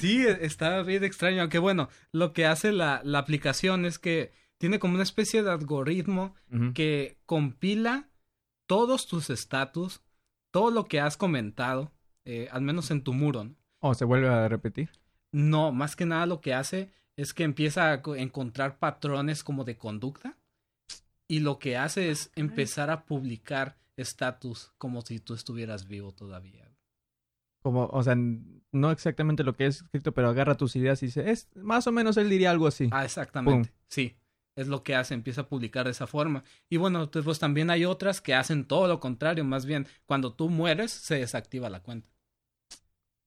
e- 0.00 0.44
está 0.44 0.82
bien 0.82 1.04
extraño. 1.04 1.40
Aunque 1.42 1.58
bueno, 1.58 1.88
lo 2.12 2.32
que 2.32 2.46
hace 2.46 2.72
la, 2.72 3.00
la 3.04 3.18
aplicación 3.18 3.84
es 3.84 3.98
que 3.98 4.32
tiene 4.58 4.78
como 4.78 4.94
una 4.94 5.02
especie 5.02 5.42
de 5.42 5.50
algoritmo 5.50 6.34
que 6.74 7.18
compila 7.26 8.08
todos 8.68 9.06
tus 9.06 9.28
estatus, 9.30 10.02
todo 10.52 10.70
lo 10.70 10.84
que 10.84 11.00
has 11.00 11.16
comentado, 11.16 11.92
eh, 12.24 12.48
al 12.52 12.62
menos 12.62 12.90
en 12.90 13.02
tu 13.02 13.12
muro. 13.12 13.44
¿no? 13.44 13.56
O 13.80 13.94
se 13.94 14.04
vuelve 14.04 14.28
a 14.28 14.48
repetir. 14.48 14.90
No, 15.32 15.72
más 15.72 15.96
que 15.96 16.06
nada 16.06 16.26
lo 16.26 16.40
que 16.40 16.54
hace 16.54 16.92
es 17.16 17.34
que 17.34 17.42
empieza 17.44 17.92
a 17.92 18.02
co- 18.02 18.14
encontrar 18.16 18.78
patrones 18.78 19.42
como 19.44 19.64
de 19.64 19.76
conducta 19.76 20.38
y 21.28 21.40
lo 21.40 21.58
que 21.58 21.76
hace 21.76 22.10
es 22.10 22.30
empezar 22.36 22.90
a 22.90 23.04
publicar 23.04 23.76
estatus 23.96 24.72
como 24.78 25.02
si 25.02 25.18
tú 25.20 25.34
estuvieras 25.34 25.86
vivo 25.88 26.12
todavía. 26.12 26.70
Como, 27.62 27.86
o 27.86 28.02
sea, 28.02 28.16
no 28.72 28.90
exactamente 28.90 29.44
lo 29.44 29.54
que 29.54 29.66
es 29.66 29.82
escrito, 29.82 30.12
pero 30.12 30.28
agarra 30.28 30.56
tus 30.56 30.74
ideas 30.76 31.02
y 31.02 31.06
dice, 31.06 31.30
es 31.30 31.48
más 31.54 31.86
o 31.86 31.92
menos 31.92 32.16
él 32.16 32.28
diría 32.28 32.50
algo 32.50 32.66
así. 32.66 32.88
Ah, 32.90 33.04
exactamente. 33.04 33.72
Sí, 33.86 34.16
es 34.56 34.68
lo 34.68 34.82
que 34.82 34.94
hace, 34.94 35.14
empieza 35.14 35.42
a 35.42 35.48
publicar 35.48 35.84
de 35.84 35.92
esa 35.92 36.06
forma. 36.06 36.42
Y 36.68 36.78
bueno, 36.78 37.10
pues, 37.10 37.24
pues 37.24 37.38
también 37.38 37.70
hay 37.70 37.84
otras 37.84 38.20
que 38.20 38.34
hacen 38.34 38.64
todo 38.64 38.88
lo 38.88 39.00
contrario, 39.00 39.44
más 39.44 39.66
bien 39.66 39.86
cuando 40.06 40.32
tú 40.32 40.48
mueres 40.48 40.90
se 40.90 41.16
desactiva 41.16 41.70
la 41.70 41.80
cuenta. 41.80 42.08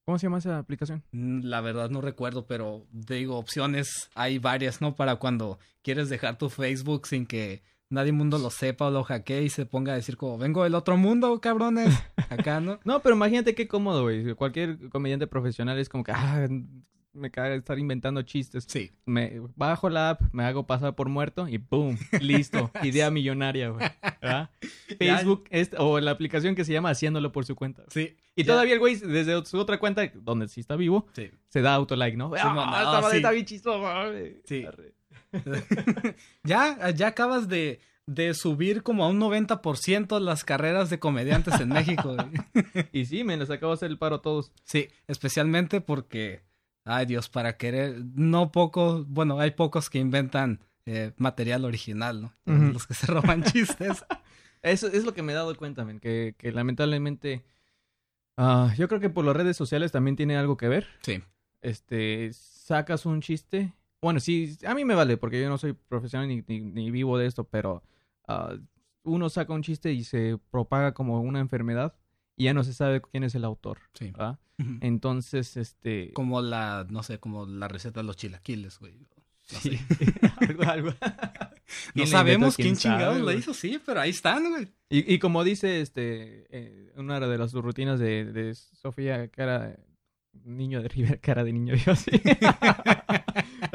¿Cómo 0.05 0.19
se 0.19 0.27
llama 0.27 0.37
esa 0.37 0.59
aplicación? 0.59 1.03
Mm, 1.11 1.45
La 1.45 1.61
verdad 1.61 1.89
no 1.89 1.99
recuerdo, 1.99 2.45
pero 2.45 2.85
digo, 2.91 3.37
opciones 3.37 4.09
hay 4.13 4.37
varias, 4.37 4.79
¿no? 4.81 4.95
Para 4.95 5.15
cuando 5.15 5.57
quieres 5.81 6.09
dejar 6.09 6.37
tu 6.37 6.49
Facebook 6.49 7.07
sin 7.07 7.25
que 7.25 7.63
nadie 7.89 8.11
mundo 8.11 8.37
lo 8.37 8.49
sepa 8.49 8.87
o 8.87 8.91
lo 8.91 9.03
hackee 9.03 9.43
y 9.43 9.49
se 9.49 9.65
ponga 9.65 9.93
a 9.93 9.95
decir 9.95 10.17
como, 10.17 10.37
vengo 10.37 10.63
del 10.63 10.75
otro 10.75 10.97
mundo, 10.97 11.39
cabrones. 11.41 11.93
Acá, 12.29 12.59
¿no? 12.59 12.79
No, 12.83 13.01
pero 13.01 13.15
imagínate 13.15 13.55
qué 13.55 13.67
cómodo, 13.67 14.03
güey. 14.03 14.33
Cualquier 14.35 14.89
comediante 14.89 15.27
profesional 15.27 15.77
es 15.79 15.89
como 15.89 16.03
que, 16.03 16.11
ah, 16.11 16.47
me 17.13 17.31
caga 17.31 17.55
estar 17.55 17.79
inventando 17.79 18.21
chistes. 18.23 18.65
Sí. 18.67 18.91
Me 19.05 19.41
bajo 19.55 19.89
la 19.89 20.11
app, 20.11 20.21
me 20.33 20.43
hago 20.43 20.67
pasar 20.67 20.95
por 20.95 21.07
muerto 21.07 21.47
y 21.47 21.57
¡boom! 21.57 21.97
Listo. 22.19 22.71
Idea 22.83 23.09
millonaria, 23.09 23.69
güey. 23.69 23.85
Facebook 24.99 25.45
es- 25.49 25.71
o 25.77 25.99
la 25.99 26.11
aplicación 26.11 26.55
que 26.55 26.65
se 26.65 26.73
llama 26.73 26.89
Haciéndolo 26.89 27.31
por 27.31 27.45
su 27.45 27.55
cuenta. 27.55 27.83
Sí. 27.87 28.17
Y 28.35 28.43
Ya. 28.43 28.53
todavía 28.53 28.73
el 28.73 28.79
güey, 28.79 28.95
desde 28.95 29.45
su 29.45 29.57
otra 29.57 29.79
cuenta, 29.79 30.05
donde 30.13 30.49
sí 30.49 30.59
está 30.59 30.75
vivo, 30.75 31.07
Sí. 31.13 31.31
se 31.47 31.61
da 31.61 31.73
autolike, 31.75 32.17
¿no? 32.17 32.31
Sí, 32.31 32.35
¡Ah, 32.41 32.75
esta 32.79 32.97
ah, 32.97 33.01
madre 33.01 33.11
sí. 33.11 33.15
está 33.17 33.31
bien! 33.31 34.41
Sí. 34.45 34.65
Arre. 34.65 34.93
ya, 36.43 36.89
ya 36.91 37.07
acabas 37.07 37.47
de, 37.47 37.79
de 38.05 38.33
subir 38.33 38.83
como 38.83 39.03
a 39.03 39.09
un 39.09 39.19
90% 39.19 40.19
las 40.19 40.43
carreras 40.43 40.89
de 40.89 40.99
comediantes 40.99 41.59
en 41.59 41.69
México. 41.69 42.15
Y 42.91 43.05
sí, 43.05 43.23
me 43.23 43.37
les 43.37 43.49
acabo 43.49 43.71
de 43.71 43.75
hacer 43.75 43.91
el 43.91 43.97
paro 43.97 44.17
a 44.17 44.21
todos. 44.21 44.51
Sí, 44.63 44.87
especialmente 45.07 45.81
porque, 45.81 46.41
ay 46.83 47.05
Dios, 47.05 47.29
para 47.29 47.57
querer, 47.57 48.03
no 48.15 48.51
pocos, 48.51 49.07
bueno, 49.07 49.39
hay 49.39 49.51
pocos 49.51 49.89
que 49.89 49.99
inventan 49.99 50.61
eh, 50.85 51.11
material 51.17 51.65
original, 51.65 52.21
¿no? 52.21 52.33
Los 52.45 52.85
que 52.85 52.93
se 52.93 53.07
roban 53.07 53.43
chistes. 53.51 54.05
Eso 54.61 54.87
es 54.87 55.05
lo 55.05 55.13
que 55.13 55.21
me 55.21 55.31
he 55.31 55.35
dado 55.35 55.55
cuenta, 55.55 55.85
men, 55.85 55.99
que, 55.99 56.35
que 56.37 56.51
lamentablemente... 56.51 57.43
ah, 58.37 58.73
yo 58.77 58.87
creo 58.87 58.99
que 58.99 59.09
por 59.09 59.25
las 59.25 59.35
redes 59.35 59.57
sociales 59.57 59.91
también 59.91 60.15
tiene 60.15 60.37
algo 60.37 60.57
que 60.57 60.67
ver. 60.67 60.87
Sí, 61.01 61.21
este, 61.61 62.31
sacas 62.33 63.05
un 63.05 63.21
chiste. 63.21 63.73
Bueno, 64.05 64.19
sí, 64.19 64.55
a 64.67 64.75
mí 64.75 64.85
me 64.85 64.93
vale, 64.93 65.17
porque 65.17 65.41
yo 65.41 65.49
no 65.49 65.57
soy 65.57 65.73
profesional 65.73 66.27
ni, 66.27 66.43
ni, 66.47 66.59
ni 66.59 66.91
vivo 66.91 67.17
de 67.17 67.25
esto, 67.25 67.43
pero 67.45 67.81
ah, 68.27 68.55
uno 69.01 69.29
saca 69.31 69.51
un 69.51 69.63
chiste 69.63 69.93
y 69.93 70.03
se 70.03 70.37
propaga 70.51 70.93
como 70.93 71.19
una 71.21 71.39
enfermedad 71.39 71.95
y 72.37 72.43
ya 72.43 72.53
no 72.53 72.63
se 72.63 72.75
sabe 72.75 73.01
quién 73.01 73.23
es 73.23 73.33
el 73.33 73.43
autor. 73.43 73.79
sí. 73.95 74.11
¿verdad? 74.11 74.37
Entonces, 74.81 75.57
este... 75.57 76.13
Como 76.13 76.43
la, 76.43 76.85
no 76.87 77.01
sé, 77.01 77.17
como 77.17 77.47
la 77.47 77.67
receta 77.67 78.01
de 78.01 78.05
los 78.05 78.15
chilaquiles, 78.15 78.77
güey. 78.77 78.93
No, 79.51 79.59
sí, 79.59 79.79
algo, 80.37 80.63
algo. 80.65 80.89
No 81.95 82.03
¿Quién 82.03 82.07
sabemos 82.07 82.55
quién 82.57 82.75
sabe, 82.75 82.97
chingados 82.97 83.21
la 83.21 83.33
hizo, 83.33 83.55
sí, 83.55 83.81
pero 83.83 84.01
ahí 84.01 84.11
están, 84.11 84.51
güey. 84.51 84.67
Y, 84.87 85.15
y 85.15 85.17
como 85.17 85.43
dice 85.43 85.81
este 85.81 86.45
eh, 86.51 86.93
una 86.95 87.19
de 87.19 87.37
las 87.39 87.53
rutinas 87.53 87.99
de, 87.99 88.23
de 88.23 88.53
Sofía, 88.53 89.29
cara 89.29 89.75
niño 90.43 90.81
de 90.81 90.89
Rivera, 90.89 91.17
cara 91.21 91.43
de 91.43 91.53
niño 91.53 91.75
yo 91.75 91.95
sí. 91.95 92.11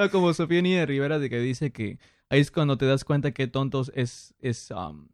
Como 0.13 0.33
Sofía 0.33 0.63
Niño 0.63 0.79
de 0.79 0.87
Rivera 0.87 1.19
de 1.19 1.29
que 1.29 1.41
dice 1.41 1.73
que 1.73 1.99
ahí 2.29 2.41
es 2.41 2.51
cuando 2.51 2.79
te 2.79 2.87
das 2.87 3.05
cuenta 3.05 3.33
que 3.33 3.47
tontos 3.47 3.93
es 3.95 4.35
es 4.41 4.71
um, 4.71 5.09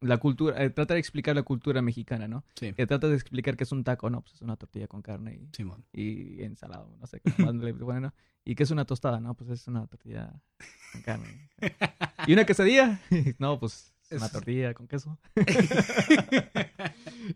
la 0.00 0.18
cultura, 0.18 0.62
eh, 0.62 0.70
trata 0.70 0.94
de 0.94 1.00
explicar 1.00 1.34
la 1.34 1.42
cultura 1.42 1.82
mexicana, 1.82 2.28
¿no? 2.28 2.44
Sí, 2.54 2.72
Que 2.72 2.86
trata 2.86 3.08
de 3.08 3.14
explicar 3.14 3.56
que 3.56 3.64
es 3.64 3.72
un 3.72 3.84
taco, 3.84 4.10
no, 4.10 4.20
pues 4.20 4.34
es 4.34 4.42
una 4.42 4.56
tortilla 4.56 4.86
con 4.88 5.02
carne 5.02 5.34
y, 5.34 5.48
Simón. 5.54 5.84
y 5.92 6.42
ensalado, 6.42 6.96
no 7.00 7.06
sé 7.06 7.20
qué 7.20 7.32
más 7.42 7.54
le 7.54 7.74
ponen, 7.74 8.02
¿no? 8.02 8.14
Y 8.44 8.54
que 8.54 8.62
es 8.62 8.70
una 8.70 8.84
tostada, 8.84 9.20
no, 9.20 9.34
pues 9.34 9.50
es 9.50 9.66
una 9.66 9.86
tortilla 9.86 10.32
con 10.92 11.02
carne. 11.02 11.50
Y 12.26 12.32
una 12.32 12.44
quesadilla, 12.44 13.00
no, 13.38 13.58
pues 13.58 13.95
es 14.10 14.18
una 14.18 14.28
tortilla 14.30 14.74
con 14.74 14.88
queso. 14.88 15.18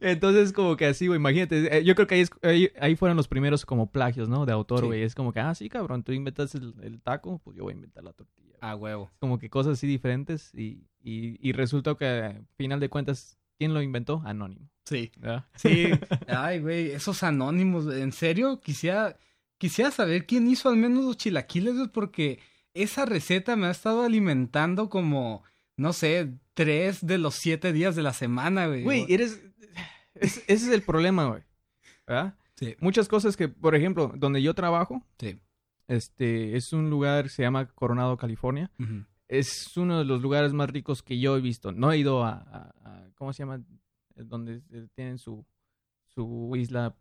Entonces, 0.01 0.53
como 0.53 0.77
que 0.77 0.87
así, 0.87 1.07
güey, 1.07 1.19
imagínate. 1.19 1.79
eh, 1.79 1.85
Yo 1.85 1.95
creo 1.95 2.07
que 2.07 2.15
ahí, 2.17 2.21
es- 2.23 2.31
ahí, 2.43 2.71
ahí 2.81 2.97
fueron 2.97 3.17
los 3.17 3.29
primeros 3.29 3.65
como 3.67 3.91
plagios, 3.91 4.29
¿no? 4.29 4.47
De 4.47 4.53
autor, 4.53 4.81
Sí. 4.81 4.87
güey. 4.87 5.03
Es 5.03 5.15
como 5.15 5.33
que, 5.33 5.41
ah, 5.41 5.55
sí, 5.55 5.69
cabrón, 5.69 6.03
tú 6.03 6.13
inventas 6.13 6.55
el, 6.55 6.75
el 6.83 7.01
taco, 7.01 7.41
pues 7.45 7.57
yo 7.57 7.65
voy 7.65 7.73
a 7.73 7.77
inventar 7.77 8.05
la 8.05 8.13
tortilla. 8.13 8.57
A 8.61 8.77
huevo. 8.77 9.11
Como 9.19 9.39
que 9.39 9.49
cosas 9.51 9.75
así 9.75 9.87
diferentes 9.87 10.55
y, 10.55 10.85
y, 11.03 11.37
y 11.47 11.53
resulta 11.53 11.95
que, 11.95 12.07
al 12.07 12.47
final 12.57 12.79
de 12.79 12.89
cuentas, 12.89 13.39
¿quién 13.59 13.75
lo 13.75 13.83
inventó? 13.83 14.23
Anónimo. 14.25 14.69
Sí. 14.85 15.11
¿verdad? 15.17 15.47
Sí. 15.57 15.89
Ay, 16.29 16.61
güey, 16.61 16.91
esos 16.91 17.23
anónimos, 17.23 17.93
en 17.93 18.13
serio, 18.13 18.61
quisiera, 18.61 19.17
quisiera 19.59 19.91
saber 19.91 20.27
quién 20.27 20.47
hizo 20.49 20.69
al 20.69 20.77
menos 20.77 21.05
los 21.05 21.17
chilaquiles, 21.17 21.75
güey, 21.75 21.89
porque 21.89 22.39
esa 22.75 23.07
receta 23.07 23.57
me 23.57 23.67
ha 23.67 23.71
estado 23.71 24.03
alimentando 24.03 24.89
como, 24.91 25.43
no 25.81 25.93
sé, 25.93 26.33
tres 26.55 27.05
de 27.07 27.19
los 27.19 27.35
siete 27.35 27.73
días 27.73 27.97
de 27.97 28.03
la 28.03 28.13
semana, 28.13 28.67
güey. 28.67 28.83
Güey, 28.85 29.07
eres... 29.09 29.43
es- 30.15 30.39
ese 30.39 30.53
es 30.67 30.69
el 30.69 30.83
problema, 30.83 31.27
güey. 31.27 31.43
¿Verdad? 32.07 32.35
Sí, 32.57 32.77
Muchas 32.81 33.09
cosas 33.09 33.37
que, 33.37 33.49
por 33.49 33.75
ejemplo, 33.75 34.13
donde 34.17 34.43
yo 34.43 34.53
trabajo, 34.55 35.03
sí. 35.19 35.41
este, 35.89 36.57
es 36.57 36.73
un 36.75 36.91
lugar, 36.91 37.31
se 37.31 37.43
llama 37.43 37.67
Coronado, 37.67 38.17
California. 38.19 38.71
Es 39.29 39.75
uno 39.77 39.99
de 39.99 40.05
los 40.05 40.21
lugares 40.21 40.53
más 40.53 40.69
ricos 40.71 41.03
que 41.03 41.19
yo 41.19 41.37
he 41.37 41.41
visto. 41.41 41.73
No 41.73 41.91
he 41.93 41.99
ido 41.99 42.25
a, 42.25 42.33
a- 42.33 42.75
a- 42.85 43.11
¿cómo 43.15 43.33
se 43.33 43.43
llama? 43.45 43.57
Eh, 44.17 44.25
Donde 44.25 44.61
eh, 44.71 44.89
tienen 44.95 45.17
su, 45.19 45.47
su 46.09 46.53
isla 46.57 46.95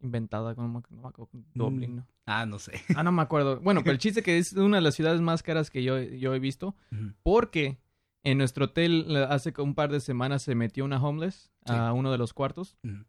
inventada, 0.00 0.54
como 0.56 0.66
no 0.90 1.00
me 1.02 1.08
acuerdo, 1.08 1.30
Dublín, 1.54 1.96
¿no? 1.96 2.06
Ah, 2.26 2.44
no 2.46 2.58
sé. 2.58 2.72
Ah, 2.96 3.02
no 3.04 3.12
me 3.12 3.22
acuerdo. 3.22 3.60
Bueno, 3.60 3.82
pero 3.82 3.92
el 3.92 3.98
chiste 4.04 4.22
que 4.22 4.38
es 4.38 4.52
una 4.54 4.78
de 4.78 4.82
las 4.82 4.94
ciudades 4.96 5.20
más 5.20 5.42
caras 5.44 5.70
que 5.70 5.84
yo, 5.84 6.00
yo 6.00 6.34
he 6.34 6.38
visto, 6.40 6.74
porque 7.22 7.78
en 8.24 8.38
nuestro 8.38 8.66
hotel 8.66 9.16
hace 9.28 9.52
un 9.58 9.74
par 9.74 9.90
de 9.90 10.00
semanas 10.00 10.42
se 10.42 10.54
metió 10.54 10.84
una 10.84 11.02
homeless 11.02 11.50
Sí. 11.66 11.72
a 11.74 11.92
uno 11.92 12.10
de 12.10 12.18
los 12.18 12.32
cuartos. 12.32 12.76
Ujú. 12.84 13.04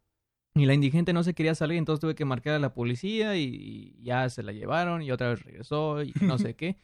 Y 0.55 0.65
la 0.67 0.75
indigente 0.75 1.13
no 1.13 1.23
se 1.23 1.33
quería 1.33 1.55
salir, 1.55 1.77
entonces 1.79 1.99
tuve 1.99 2.13
que 2.13 2.25
marcar 2.25 2.53
a 2.53 2.59
la 2.59 2.75
policía 2.75 3.35
y, 3.35 3.43
y 3.97 4.03
ya 4.03 4.29
se 4.29 4.43
la 4.43 4.51
llevaron 4.51 5.01
y 5.01 5.11
otra 5.11 5.29
vez 5.29 5.43
regresó 5.43 6.03
y 6.03 6.13
no 6.21 6.37
sé 6.37 6.55
qué. 6.55 6.77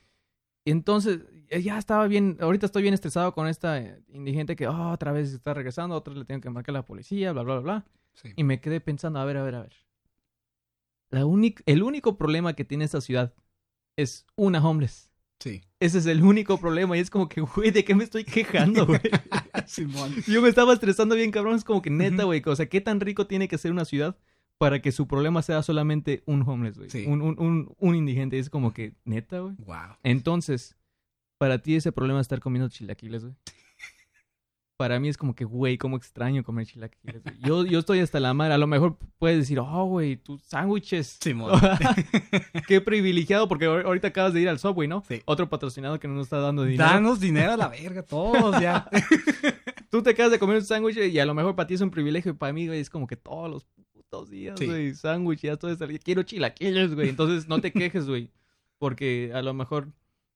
Entonces 0.66 1.22
eh, 1.50 1.62
ya 1.62 1.78
estaba 1.78 2.08
bien, 2.08 2.38
ahorita 2.42 2.66
estoy 2.66 2.82
bien 2.82 2.94
estresado 2.94 3.34
con 3.34 3.48
esta 3.48 3.80
eh, 3.80 4.02
indigente 4.10 4.56
que 4.56 4.68
oh, 4.68 4.92
otra 4.92 5.12
vez 5.12 5.32
está 5.34 5.54
regresando, 5.54 5.96
otra 5.96 6.14
vez 6.14 6.20
le 6.20 6.26
tengo 6.26 6.42
que 6.42 6.50
marcar 6.50 6.76
a 6.76 6.80
la 6.80 6.86
policía, 6.86 7.32
bla, 7.32 7.44
bla, 7.44 7.60
bla, 7.60 7.62
bla. 7.62 7.86
Sí. 8.14 8.34
Y 8.36 8.44
me 8.44 8.60
quedé 8.60 8.82
pensando, 8.82 9.20
a 9.20 9.26
ver, 9.26 9.38
a 9.38 9.44
ver, 9.44 9.56
a 9.56 9.62
ver. 9.62 9.74
La 11.12 11.22
el 11.66 11.84
único 11.84 12.18
problema 12.18 12.54
que 12.54 12.66
tiene 12.66 12.86
esta 12.86 13.02
ciudad 13.02 13.34
es 13.98 14.26
una 14.36 14.68
homeless. 14.68 15.09
Sí. 15.40 15.62
Ese 15.80 16.00
es 16.00 16.06
el 16.06 16.22
único 16.24 16.58
problema 16.60 16.98
y 16.98 17.00
es 17.00 17.10
como 17.10 17.30
que, 17.30 17.42
güey, 17.42 17.72
¿de 17.72 17.86
qué 17.86 17.96
me 17.96 18.04
estoy 18.04 18.26
quejando, 18.26 18.86
güey? 18.86 19.00
Simón. 19.68 20.14
Yo 20.28 20.42
me 20.42 20.50
estaba 20.50 20.74
estresando 20.74 21.16
bien, 21.16 21.32
cabrón. 21.32 21.56
Es 21.56 21.64
como 21.64 21.82
que 21.82 21.90
neta, 21.90 22.24
güey. 22.24 22.42
O 22.46 22.56
sea, 22.56 22.68
¿qué 22.68 22.82
tan 22.82 23.00
rico 23.00 23.28
tiene 23.28 23.48
que 23.48 23.58
ser 23.58 23.72
una 23.72 23.86
ciudad 23.86 24.18
para 24.58 24.82
que 24.82 24.92
su 24.92 25.08
problema 25.08 25.42
sea 25.42 25.64
solamente 25.64 26.24
un 26.26 26.42
homeless, 26.48 26.78
güey? 26.78 26.90
Sí. 26.90 27.06
Un, 27.08 27.22
un, 27.22 27.40
un, 27.40 27.76
un 27.80 27.96
indigente. 27.96 28.38
Es 28.38 28.50
como 28.50 28.74
que 28.74 28.94
neta, 29.06 29.40
güey. 29.40 29.56
Wow. 29.60 29.98
Entonces, 30.04 30.76
para 31.38 31.60
ti 31.62 31.76
ese 31.76 31.94
problema 31.94 32.20
es 32.20 32.26
estar 32.26 32.42
comiendo 32.42 32.68
chilaquiles, 32.68 33.24
güey. 33.24 33.36
Para 34.80 34.98
mí 34.98 35.10
es 35.10 35.18
como 35.18 35.36
que, 35.36 35.44
güey, 35.44 35.78
cómo 35.78 35.98
extraño 35.98 36.42
comer 36.42 36.66
chilaquiles. 36.66 37.22
güey. 37.22 37.36
Yo, 37.42 37.66
yo 37.66 37.80
estoy 37.80 38.00
hasta 38.00 38.22
la 38.22 38.34
madre. 38.34 38.54
A 38.54 38.58
lo 38.58 38.66
mejor 38.66 38.98
puedes 39.18 39.38
decir, 39.38 39.60
oh, 39.60 39.84
güey, 39.88 40.16
tus 40.16 40.42
sándwiches. 40.44 41.18
Simón. 41.20 41.52
Qué 42.68 42.80
privilegiado, 42.80 43.50
porque 43.50 43.68
ahor- 43.68 43.84
ahorita 43.86 44.08
acabas 44.08 44.34
de 44.34 44.40
ir 44.40 44.48
al 44.48 44.58
Subway, 44.58 44.88
¿no? 44.88 45.04
Sí. 45.06 45.22
Otro 45.26 45.50
patrocinado 45.50 46.00
que 46.00 46.08
no 46.08 46.14
nos 46.14 46.28
está 46.28 46.38
dando 46.40 46.64
dinero. 46.64 46.90
Danos 46.90 47.20
dinero 47.20 47.52
a 47.52 47.58
la 47.58 47.68
verga, 47.68 48.04
todos 48.04 48.58
ya. 48.62 48.90
Tú 49.92 50.02
te 50.02 50.12
acabas 50.12 50.32
de 50.32 50.40
comer 50.40 50.56
un 50.58 50.64
sándwich 50.64 50.96
y 50.98 51.20
a 51.20 51.26
lo 51.26 51.34
mejor 51.34 51.56
para 51.58 51.68
ti 51.68 51.74
es 51.74 51.82
un 51.82 51.92
privilegio 51.92 52.32
y 52.32 52.36
para 52.36 52.54
mí, 52.54 52.66
güey, 52.68 52.80
es 52.80 52.90
como 52.90 53.06
que 53.06 53.18
todos 53.18 53.50
los 53.52 53.66
putos 53.92 54.30
días, 54.30 54.58
Sí. 54.58 54.66
güey, 54.66 54.94
sándwich, 54.94 55.42
ya 55.42 55.58
todo 55.58 55.72
eso. 55.72 55.86
Quiero 56.02 56.24
chilaquiles, 56.24 56.96
güey. 56.96 57.10
Entonces 57.10 57.50
no 57.50 57.60
te 57.60 57.74
quejes, 57.74 58.08
güey, 58.08 58.32
porque 58.78 59.32
a 59.34 59.42
lo 59.42 59.54
mejor 59.54 59.90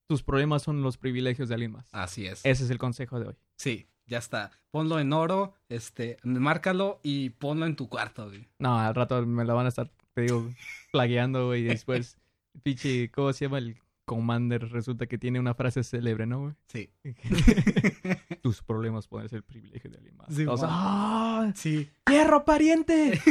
tus 0.06 0.22
problemas 0.22 0.62
son 0.62 0.82
los 0.82 0.98
privilegios 0.98 1.48
de 1.48 1.54
alguien 1.54 1.72
más. 1.72 1.88
Así 1.92 2.26
es. 2.26 2.44
Ese 2.44 2.64
es 2.64 2.70
el 2.70 2.76
consejo 2.76 3.18
de 3.18 3.28
hoy. 3.28 3.34
Sí, 3.56 3.86
ya 4.06 4.18
está. 4.18 4.50
Ponlo 4.70 4.98
en 4.98 5.12
oro, 5.12 5.54
este, 5.68 6.16
márcalo 6.22 7.00
y 7.02 7.30
ponlo 7.30 7.66
en 7.66 7.76
tu 7.76 7.88
cuarto, 7.88 8.26
güey. 8.28 8.48
No, 8.58 8.78
al 8.78 8.94
rato 8.94 9.24
me 9.24 9.44
la 9.44 9.54
van 9.54 9.66
a 9.66 9.68
estar, 9.68 9.90
te 10.14 10.22
digo, 10.22 10.48
plagueando, 10.92 11.46
güey, 11.46 11.62
y 11.62 11.64
después, 11.64 12.18
pinche, 12.62 13.10
¿cómo 13.10 13.32
se 13.32 13.46
llama 13.46 13.58
el 13.58 13.76
Commander? 14.04 14.70
Resulta 14.70 15.06
que 15.06 15.18
tiene 15.18 15.40
una 15.40 15.54
frase 15.54 15.82
célebre, 15.82 16.26
¿no, 16.26 16.40
güey? 16.40 16.54
Sí. 16.66 16.90
Tus 18.42 18.62
problemas 18.62 19.06
pueden 19.06 19.28
ser 19.28 19.38
el 19.38 19.44
privilegio 19.44 19.90
de 19.90 19.96
alguien 19.96 20.16
más. 20.16 20.34
Sí, 20.34 20.46
o 20.46 20.56
sea. 20.56 20.68
¡ah! 20.70 21.52
Sí. 21.54 21.88
¡Hierro, 22.08 22.44
pariente! 22.44 23.20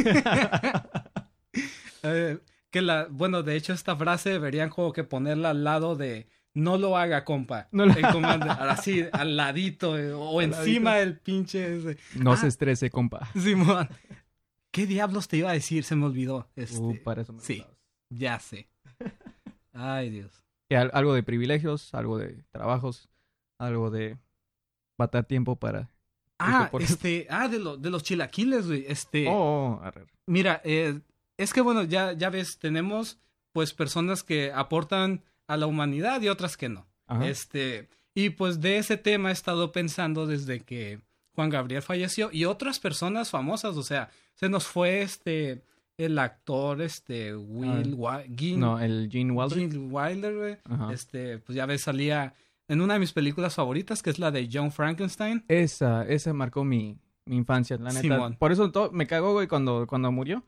Eh, 2.06 2.38
que 2.70 2.82
la, 2.82 3.06
bueno, 3.08 3.42
de 3.42 3.56
hecho 3.56 3.72
esta 3.72 3.96
frase 3.96 4.28
deberían 4.28 4.68
como 4.68 4.92
que 4.92 5.04
ponerla 5.04 5.50
al 5.50 5.64
lado 5.64 5.96
de 5.96 6.28
no 6.54 6.78
lo 6.78 6.96
haga, 6.96 7.24
compa. 7.24 7.68
No 7.72 7.86
lo- 7.86 7.94
El 7.94 8.06
comando, 8.12 8.46
así, 8.50 9.04
al 9.12 9.36
ladito, 9.36 9.98
eh, 9.98 10.12
o 10.12 10.38
Al 10.40 10.46
encima 10.46 10.92
ladito. 10.92 11.10
del 11.10 11.18
pinche 11.20 11.76
ese. 11.78 11.98
no 12.16 12.32
Ah. 12.32 12.36
se 12.36 12.46
estrese, 12.48 12.90
compa. 12.90 13.28
Simón. 13.34 13.88
¿Qué 14.72 14.86
diablos 14.86 15.28
te 15.28 15.36
iba 15.36 15.50
a 15.50 15.54
decir? 15.54 15.84
Se 15.84 15.94
me 15.96 16.06
olvidó. 16.06 16.48
Este, 16.56 16.78
Uh, 16.80 17.02
para 17.02 17.22
eso 17.22 17.32
me 17.32 17.40
sí. 17.40 17.64
Ya 18.10 18.38
sé. 18.40 18.68
Ay, 19.72 20.10
Dios. 20.10 20.42
Al- 20.70 20.90
algo 20.94 21.14
de 21.14 21.22
privilegios, 21.22 21.94
algo 21.94 22.18
de 22.18 22.42
trabajos, 22.50 23.08
algo 23.60 23.90
de 23.90 24.18
matar 24.98 25.24
tiempo 25.24 25.56
para... 25.56 25.90
Ah, 26.38 26.68
por- 26.70 26.82
este, 26.82 27.26
ah, 27.30 27.46
de, 27.48 27.58
lo, 27.60 27.76
de 27.76 27.90
los 27.90 28.02
chilaquiles, 28.02 28.66
güey. 28.66 28.84
Este, 28.88 29.26
Oh, 29.28 29.78
oh, 29.78 29.84
arre. 29.84 30.06
mira, 30.26 30.60
eh, 30.64 31.00
es 31.38 31.52
que 31.52 31.60
bueno, 31.60 31.84
ya, 31.84 32.12
ya 32.12 32.28
ves, 32.30 32.58
tenemos 32.58 33.18
pues 33.52 33.72
personas 33.72 34.24
que 34.24 34.50
aportan 34.52 35.22
a 35.46 35.56
la 35.56 35.66
humanidad 35.66 36.20
y 36.22 36.28
otras 36.28 36.56
que 36.56 36.68
no. 36.68 36.86
Ajá. 37.06 37.28
Este, 37.28 37.88
y 38.14 38.30
pues 38.30 38.60
de 38.60 38.78
ese 38.78 38.96
tema 38.96 39.30
he 39.30 39.32
estado 39.32 39.72
pensando 39.72 40.26
desde 40.26 40.60
que 40.60 41.00
Juan 41.34 41.50
Gabriel 41.50 41.82
falleció 41.82 42.30
y 42.32 42.44
otras 42.44 42.78
personas 42.78 43.30
famosas, 43.30 43.76
o 43.76 43.82
sea, 43.82 44.08
se 44.34 44.48
nos 44.48 44.66
fue 44.66 45.02
este 45.02 45.62
el 45.96 46.18
actor 46.18 46.80
este 46.82 47.36
Will 47.36 47.94
Wi- 47.94 48.34
Gene, 48.36 48.56
No, 48.56 48.80
el 48.80 49.08
Gene 49.10 49.30
Wilder. 49.32 49.58
Gene 49.58 49.78
Wilder, 49.78 50.34
güey. 50.36 50.56
Este, 50.92 51.38
pues 51.38 51.54
ya 51.54 51.66
ves 51.66 51.82
salía 51.82 52.34
en 52.66 52.80
una 52.80 52.94
de 52.94 53.00
mis 53.00 53.12
películas 53.12 53.54
favoritas 53.54 54.02
que 54.02 54.10
es 54.10 54.18
la 54.18 54.30
de 54.30 54.48
John 54.52 54.72
Frankenstein. 54.72 55.44
Esa, 55.48 56.04
esa 56.08 56.32
marcó 56.32 56.64
mi, 56.64 56.98
mi 57.26 57.36
infancia, 57.36 57.76
la 57.76 57.90
neta. 57.90 58.00
Simón. 58.00 58.36
Por 58.38 58.50
eso 58.50 58.70
todo, 58.72 58.90
me 58.90 59.06
cagó, 59.06 59.34
güey, 59.34 59.46
cuando, 59.46 59.86
cuando 59.86 60.10
murió. 60.10 60.42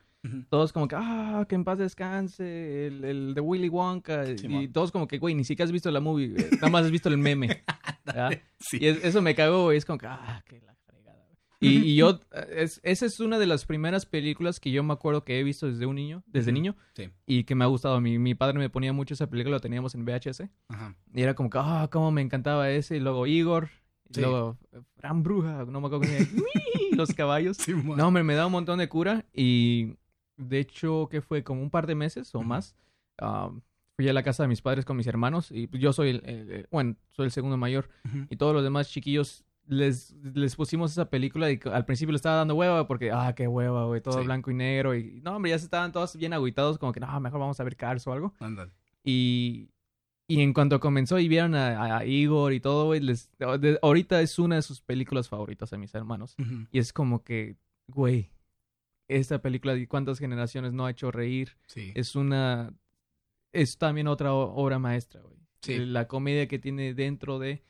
Todos 0.48 0.72
como 0.72 0.88
que, 0.88 0.96
ah, 0.98 1.46
que 1.48 1.54
en 1.54 1.62
paz 1.64 1.78
descanse, 1.78 2.86
el, 2.88 3.04
el 3.04 3.34
de 3.34 3.40
Willy 3.40 3.68
Wonka. 3.68 4.24
y 4.28 4.68
todos 4.68 4.90
como 4.90 5.06
que, 5.06 5.18
güey, 5.18 5.34
ni 5.36 5.44
siquiera 5.44 5.66
has 5.66 5.72
visto 5.72 5.90
la 5.92 6.00
movie, 6.00 6.30
güey, 6.30 6.44
nada 6.52 6.68
más 6.68 6.84
has 6.84 6.90
visto 6.90 7.08
el 7.08 7.18
meme. 7.18 7.62
Sí. 8.58 8.78
Y 8.80 8.86
es- 8.86 9.04
eso 9.04 9.20
me 9.22 9.34
cagó, 9.34 9.64
güey, 9.64 9.76
es 9.78 9.84
como 9.84 9.98
que, 9.98 10.06
ah, 10.06 10.42
que 10.46 10.60
la 10.60 10.74
fregada, 10.86 11.26
güey. 11.28 11.38
Y, 11.60 11.90
y 11.92 11.96
yo, 11.96 12.20
es, 12.54 12.80
esa 12.82 13.04
es 13.06 13.20
una 13.20 13.38
de 13.38 13.46
las 13.46 13.66
primeras 13.66 14.06
películas 14.06 14.58
que 14.60 14.70
yo 14.70 14.82
me 14.82 14.92
acuerdo 14.92 15.24
que 15.24 15.38
he 15.38 15.44
visto 15.44 15.66
desde 15.66 15.86
un 15.86 15.96
niño, 15.96 16.22
desde 16.26 16.52
niño, 16.52 16.76
Sí. 16.94 17.10
y 17.26 17.44
que 17.44 17.54
me 17.54 17.64
ha 17.64 17.68
gustado. 17.68 18.00
Mi, 18.00 18.18
mi 18.18 18.34
padre 18.34 18.58
me 18.58 18.70
ponía 18.70 18.92
mucho 18.92 19.14
esa 19.14 19.28
película, 19.28 19.56
la 19.56 19.60
teníamos 19.60 19.94
en 19.94 20.04
VHS. 20.04 20.48
Ajá. 20.68 20.96
Y 21.14 21.20
era 21.22 21.34
como 21.34 21.50
que, 21.50 21.58
ah, 21.60 21.88
cómo 21.92 22.10
me 22.10 22.22
encantaba 22.22 22.70
ese. 22.70 22.96
Y 22.96 23.00
luego 23.00 23.26
Igor. 23.26 23.68
Y 24.08 24.14
Sí. 24.14 24.20
luego 24.20 24.56
eh, 24.72 24.80
Fran 24.96 25.22
Bruja. 25.22 25.64
No 25.66 25.80
me 25.80 25.88
acuerdo. 25.88 26.06
Los 26.92 27.12
caballos. 27.12 27.56
Simón. 27.58 27.98
No, 27.98 28.06
hombre, 28.08 28.22
me 28.22 28.34
da 28.34 28.46
un 28.46 28.52
montón 28.52 28.78
de 28.78 28.88
cura. 28.88 29.24
Y 29.34 29.94
de 30.36 30.58
hecho, 30.60 31.08
que 31.10 31.20
fue 31.20 31.42
como 31.44 31.62
un 31.62 31.70
par 31.70 31.86
de 31.86 31.94
meses 31.94 32.34
o 32.34 32.42
más. 32.42 32.74
fui 33.96 34.08
a 34.08 34.12
la 34.12 34.22
casa 34.22 34.42
de 34.42 34.48
mis 34.48 34.60
padres 34.60 34.84
con 34.84 34.96
mis 34.96 35.06
hermanos. 35.06 35.50
Y 35.50 35.68
yo 35.78 35.92
soy 35.92 36.10
el, 36.10 36.22
el- 36.26 36.50
el- 36.50 36.68
bueno, 36.70 36.96
soy 37.12 37.26
el 37.26 37.30
segundo 37.30 37.56
mayor. 37.56 37.88
Y 38.30 38.36
todos 38.36 38.52
los 38.54 38.62
demás 38.62 38.90
chiquillos 38.90 39.42
les, 39.66 40.12
les 40.34 40.54
pusimos 40.54 40.92
esa 40.92 41.08
película. 41.08 41.50
Y 41.50 41.58
al 41.72 41.84
principio 41.86 42.12
le 42.12 42.16
estaba 42.16 42.36
dando 42.36 42.54
hueva 42.54 42.86
porque, 42.86 43.10
ah, 43.10 43.34
qué 43.34 43.48
hueva, 43.48 43.86
güey. 43.86 44.00
Todo 44.02 44.18
Sí. 44.20 44.24
blanco 44.26 44.50
y 44.50 44.54
negro. 44.54 44.94
Y 44.94 45.20
no, 45.24 45.36
hombre, 45.36 45.50
ya 45.52 45.58
se 45.58 45.64
estaban 45.64 45.92
todos 45.92 46.14
bien 46.16 46.32
agüitados. 46.34 46.78
Como 46.78 46.92
que, 46.92 47.00
no, 47.00 47.20
mejor 47.20 47.40
vamos 47.40 47.58
a 47.58 47.64
ver 47.64 47.74
Cars 47.76 48.06
o 48.06 48.12
algo. 48.12 48.34
Ándale. 48.38 48.70
Y, 49.02 49.70
y 50.28 50.40
en 50.42 50.52
cuanto 50.52 50.78
comenzó 50.78 51.18
y 51.18 51.28
vieron 51.28 51.54
a, 51.54 51.96
a 51.98 52.04
Igor 52.04 52.52
y 52.52 52.60
todo, 52.60 52.86
güey, 52.86 53.00
les, 53.00 53.30
de- 53.38 53.78
ahorita 53.80 54.20
es 54.20 54.38
una 54.38 54.56
de 54.56 54.62
sus 54.62 54.80
películas 54.82 55.28
favoritas 55.28 55.70
de 55.70 55.78
mis 55.78 55.94
hermanos. 55.94 56.36
Y 56.70 56.78
es 56.78 56.92
como 56.92 57.24
que, 57.24 57.56
güey, 57.88 58.30
esta 59.08 59.40
película 59.40 59.74
de 59.74 59.86
cuántas 59.86 60.18
generaciones 60.18 60.72
no 60.72 60.86
ha 60.86 60.90
hecho 60.90 61.10
reír. 61.10 61.56
Sí. 61.66 61.92
Es 61.94 62.16
una, 62.16 62.72
es 63.52 63.78
también 63.78 64.08
otra 64.08 64.32
obra 64.32 64.78
maestra, 64.78 65.20
güey. 65.22 65.36
Sí. 65.62 65.78
La 65.78 66.06
comedia 66.06 66.46
que 66.48 66.58
tiene 66.58 66.94
dentro 66.94 67.38
de... 67.38 67.62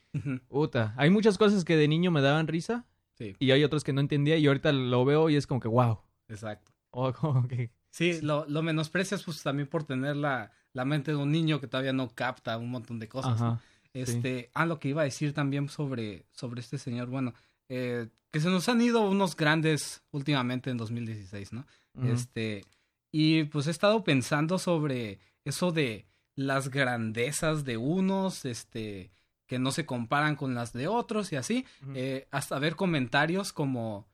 Hay 0.97 1.11
muchas 1.11 1.37
cosas 1.39 1.65
que 1.65 1.77
de 1.77 1.89
niño 1.89 2.11
me 2.11 2.23
daban 2.23 2.49
risa 2.49 2.87
Sí. 3.15 3.35
y 3.39 3.51
hay 3.51 3.65
otras 3.65 3.83
que 3.83 3.95
no 3.95 4.03
entendía 4.03 4.37
y 4.37 4.47
ahorita 4.47 4.73
lo 4.73 5.05
veo 5.07 5.31
y 5.31 5.37
es 5.37 5.47
como 5.47 5.59
que, 5.61 5.69
wow. 5.69 6.01
Exacto. 6.29 6.73
O 6.91 7.13
como 7.13 7.49
que... 7.49 7.71
Sí, 7.91 8.21
lo, 8.21 8.47
lo 8.47 8.63
menosprecias 8.63 9.23
pues 9.25 9.43
también 9.43 9.69
por 9.69 9.85
tener 9.85 10.17
la, 10.17 10.53
la 10.75 10.85
mente 10.85 11.13
de 11.13 11.17
un 11.17 11.33
niño 11.33 11.59
que 11.61 11.67
todavía 11.67 11.95
no 11.95 12.11
capta 12.11 12.59
un 12.59 12.71
montón 12.71 12.99
de 12.99 13.09
cosas. 13.09 13.41
¿no? 13.41 13.47
Ajá. 13.47 13.63
Este, 13.95 14.51
ah, 14.53 14.67
lo 14.67 14.79
que 14.79 14.89
iba 14.89 15.01
a 15.01 15.05
decir 15.07 15.33
también 15.33 15.71
sobre, 15.71 16.27
sobre 16.31 16.61
este 16.61 16.77
señor, 16.77 17.09
bueno, 17.09 17.33
eh, 17.69 18.09
que 18.31 18.41
se 18.41 18.49
nos 18.51 18.69
han 18.69 18.81
ido 18.83 19.01
unos 19.09 19.35
grandes 19.37 20.03
últimamente 20.11 20.71
en 20.71 20.77
2016, 20.77 21.53
¿no? 21.53 21.67
Este, 22.09 22.65
y 23.13 23.45
pues 23.45 23.67
he 23.67 23.71
estado 23.71 24.05
pensando 24.05 24.59
sobre 24.59 25.19
eso 25.45 25.73
de 25.73 26.07
las 26.35 26.69
grandezas 26.69 27.65
de 27.65 27.77
unos, 27.79 28.45
este, 28.45 29.11
que 29.47 29.59
no 29.59 29.71
se 29.73 29.87
comparan 29.87 30.37
con 30.37 30.55
las 30.55 30.73
de 30.73 30.87
otros 30.89 31.33
y 31.33 31.37
así, 31.37 31.65
eh, 31.95 32.27
hasta 32.31 32.59
ver 32.59 32.77
comentarios 32.77 33.53
como, 33.55 34.07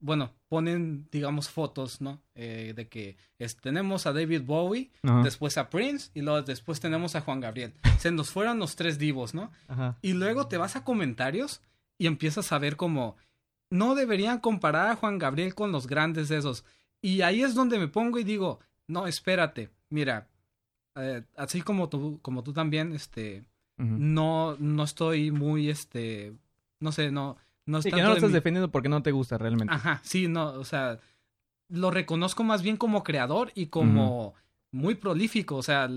bueno, 0.00 0.32
ponen, 0.48 1.06
digamos, 1.12 1.48
fotos, 1.50 2.00
¿no? 2.00 2.20
Eh, 2.34 2.72
de 2.74 2.88
que 2.88 3.16
es- 3.38 3.56
tenemos 3.56 4.06
a 4.06 4.12
David 4.12 4.42
Bowie, 4.42 4.90
después 5.22 5.58
a 5.58 5.68
Prince 5.70 6.10
y 6.14 6.22
luego 6.22 6.42
después 6.42 6.80
tenemos 6.80 7.14
a 7.14 7.20
Juan 7.20 7.38
Gabriel. 7.40 7.74
Se 7.98 8.10
nos 8.10 8.30
fueron 8.30 8.58
los 8.58 8.74
tres 8.74 8.98
divos, 8.98 9.34
¿no? 9.34 9.52
Y 10.02 10.14
luego 10.14 10.48
te 10.48 10.56
vas 10.56 10.74
a 10.74 10.82
comentarios 10.82 11.60
y 12.00 12.06
empiezas 12.06 12.50
a 12.50 12.58
ver 12.58 12.76
como 12.76 13.16
no 13.70 13.94
deberían 13.94 14.40
comparar 14.40 14.88
a 14.90 14.96
Juan 14.96 15.18
Gabriel 15.18 15.54
con 15.54 15.70
los 15.70 15.86
grandes 15.86 16.28
de 16.30 16.38
esos. 16.38 16.64
Y 17.02 17.20
ahí 17.20 17.42
es 17.42 17.54
donde 17.54 17.78
me 17.78 17.88
pongo 17.88 18.18
y 18.18 18.24
digo, 18.24 18.58
no, 18.88 19.06
espérate, 19.06 19.68
mira, 19.90 20.26
eh, 20.96 21.22
así 21.36 21.60
como 21.60 21.88
tú, 21.90 22.18
como 22.22 22.42
tú 22.42 22.52
también, 22.54 22.92
este, 22.92 23.44
no, 23.76 24.56
no 24.58 24.82
estoy 24.82 25.30
muy, 25.30 25.68
este, 25.68 26.32
no 26.80 26.90
sé, 26.90 27.10
no, 27.12 27.36
no 27.66 27.78
es 27.78 27.84
Sí, 27.84 27.90
que 27.90 28.00
no 28.02 28.08
lo 28.08 28.14
estás 28.14 28.30
mi- 28.30 28.34
defendiendo 28.34 28.70
porque 28.70 28.88
no 28.88 29.02
te 29.02 29.12
gusta 29.12 29.36
realmente. 29.38 29.72
Ajá, 29.72 30.00
sí, 30.02 30.26
no, 30.26 30.46
o 30.52 30.64
sea, 30.64 30.98
lo 31.68 31.90
reconozco 31.90 32.42
más 32.44 32.62
bien 32.62 32.76
como 32.78 33.04
creador 33.04 33.52
y 33.54 33.66
como 33.66 34.34
muy 34.72 34.94
prolífico, 34.94 35.56
o 35.56 35.62
sea, 35.62 35.88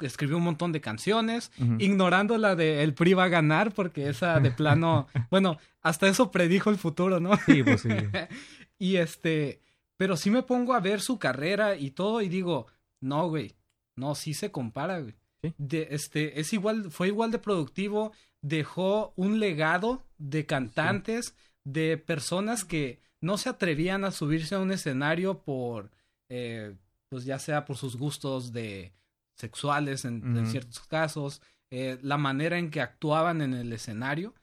escribió 0.00 0.36
un 0.36 0.44
montón 0.44 0.72
de 0.72 0.80
canciones, 0.80 1.52
Ujú. 1.58 1.76
ignorando 1.78 2.38
la 2.38 2.56
de 2.56 2.82
El 2.82 2.94
PRI 2.94 3.14
va 3.14 3.24
a 3.24 3.28
ganar, 3.28 3.72
porque 3.72 4.08
esa 4.08 4.40
de 4.40 4.50
plano, 4.50 5.06
bueno, 5.30 5.58
hasta 5.80 6.08
eso 6.08 6.30
predijo 6.30 6.70
el 6.70 6.78
futuro, 6.78 7.20
¿no? 7.20 7.36
Sí, 7.46 7.62
pues 7.62 7.82
sí. 7.82 7.88
y 8.78 8.96
este, 8.96 9.60
pero 9.96 10.16
sí 10.16 10.30
me 10.30 10.42
pongo 10.42 10.74
a 10.74 10.80
ver 10.80 11.00
su 11.00 11.18
carrera 11.18 11.76
y 11.76 11.90
todo 11.90 12.22
y 12.22 12.28
digo, 12.28 12.66
no, 13.00 13.28
güey, 13.28 13.54
no, 13.96 14.14
sí 14.14 14.34
se 14.34 14.50
compara, 14.50 15.00
güey. 15.00 15.14
Sí. 15.42 15.54
De, 15.56 15.88
este, 15.90 16.40
es 16.40 16.52
igual, 16.52 16.90
fue 16.90 17.08
igual 17.08 17.30
de 17.30 17.38
productivo, 17.38 18.12
dejó 18.42 19.12
un 19.16 19.40
legado 19.40 20.02
de 20.18 20.46
cantantes, 20.46 21.34
de 21.64 21.96
personas 21.98 22.64
que 22.64 23.00
no 23.20 23.38
se 23.38 23.48
atrevían 23.48 24.04
a 24.04 24.10
subirse 24.10 24.54
a 24.54 24.60
un 24.60 24.72
escenario 24.72 25.42
por, 25.42 25.90
eh, 26.28 26.74
pues 27.08 27.24
ya 27.24 27.38
sea 27.38 27.64
por 27.64 27.76
sus 27.76 27.96
gustos 27.96 28.52
de 28.52 28.92
sexuales 29.40 30.04
en, 30.04 30.46
ciertos 30.46 30.80
casos, 30.86 31.42
eh, 31.70 31.98
la 32.02 32.16
manera 32.16 32.58
en 32.58 32.70
que 32.70 32.80
actuaban 32.80 33.42
en 33.42 33.54
el 33.54 33.72
escenario 33.72 34.34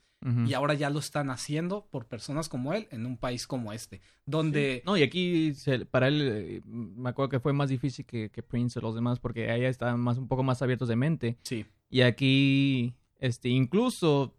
y 0.46 0.54
ahora 0.56 0.74
ya 0.74 0.90
lo 0.90 1.00
están 1.00 1.30
haciendo 1.30 1.86
por 1.90 2.08
personas 2.08 2.50
como 2.50 2.74
él 2.74 2.88
en 2.92 3.06
un 3.06 3.18
país 3.18 3.46
como 3.48 3.72
este, 3.72 4.02
donde 4.26 4.82
No, 4.86 4.98
y 4.98 5.04
aquí 5.04 5.54
se- 5.54 5.86
para 5.86 6.08
él 6.10 6.22
eh, 6.22 6.62
me 6.66 7.10
acuerdo 7.10 7.30
que 7.30 7.40
fue 7.40 7.54
más 7.54 7.70
difícil 7.70 8.04
que, 8.06 8.30
que 8.30 8.42
Prince 8.44 8.80
o 8.80 8.82
los 8.82 8.96
demás 8.96 9.20
porque 9.20 9.50
allá 9.52 9.70
estaban 9.70 10.00
más, 10.00 10.18
un 10.18 10.28
poco 10.28 10.44
más 10.44 10.62
abiertos 10.62 10.90
de 10.90 10.96
mente. 10.96 11.38
sí, 11.44 11.66
Y 11.90 12.02
aquí, 12.02 12.96
este, 13.20 13.50
incluso 13.50 14.34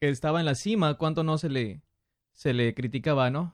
que 0.00 0.08
estaba 0.08 0.40
en 0.40 0.46
la 0.46 0.54
cima, 0.54 0.94
¿cuánto 0.94 1.22
no 1.24 1.36
se 1.38 1.50
le, 1.50 1.82
se 2.32 2.54
le 2.54 2.72
criticaba, 2.74 3.28
¿no? 3.28 3.52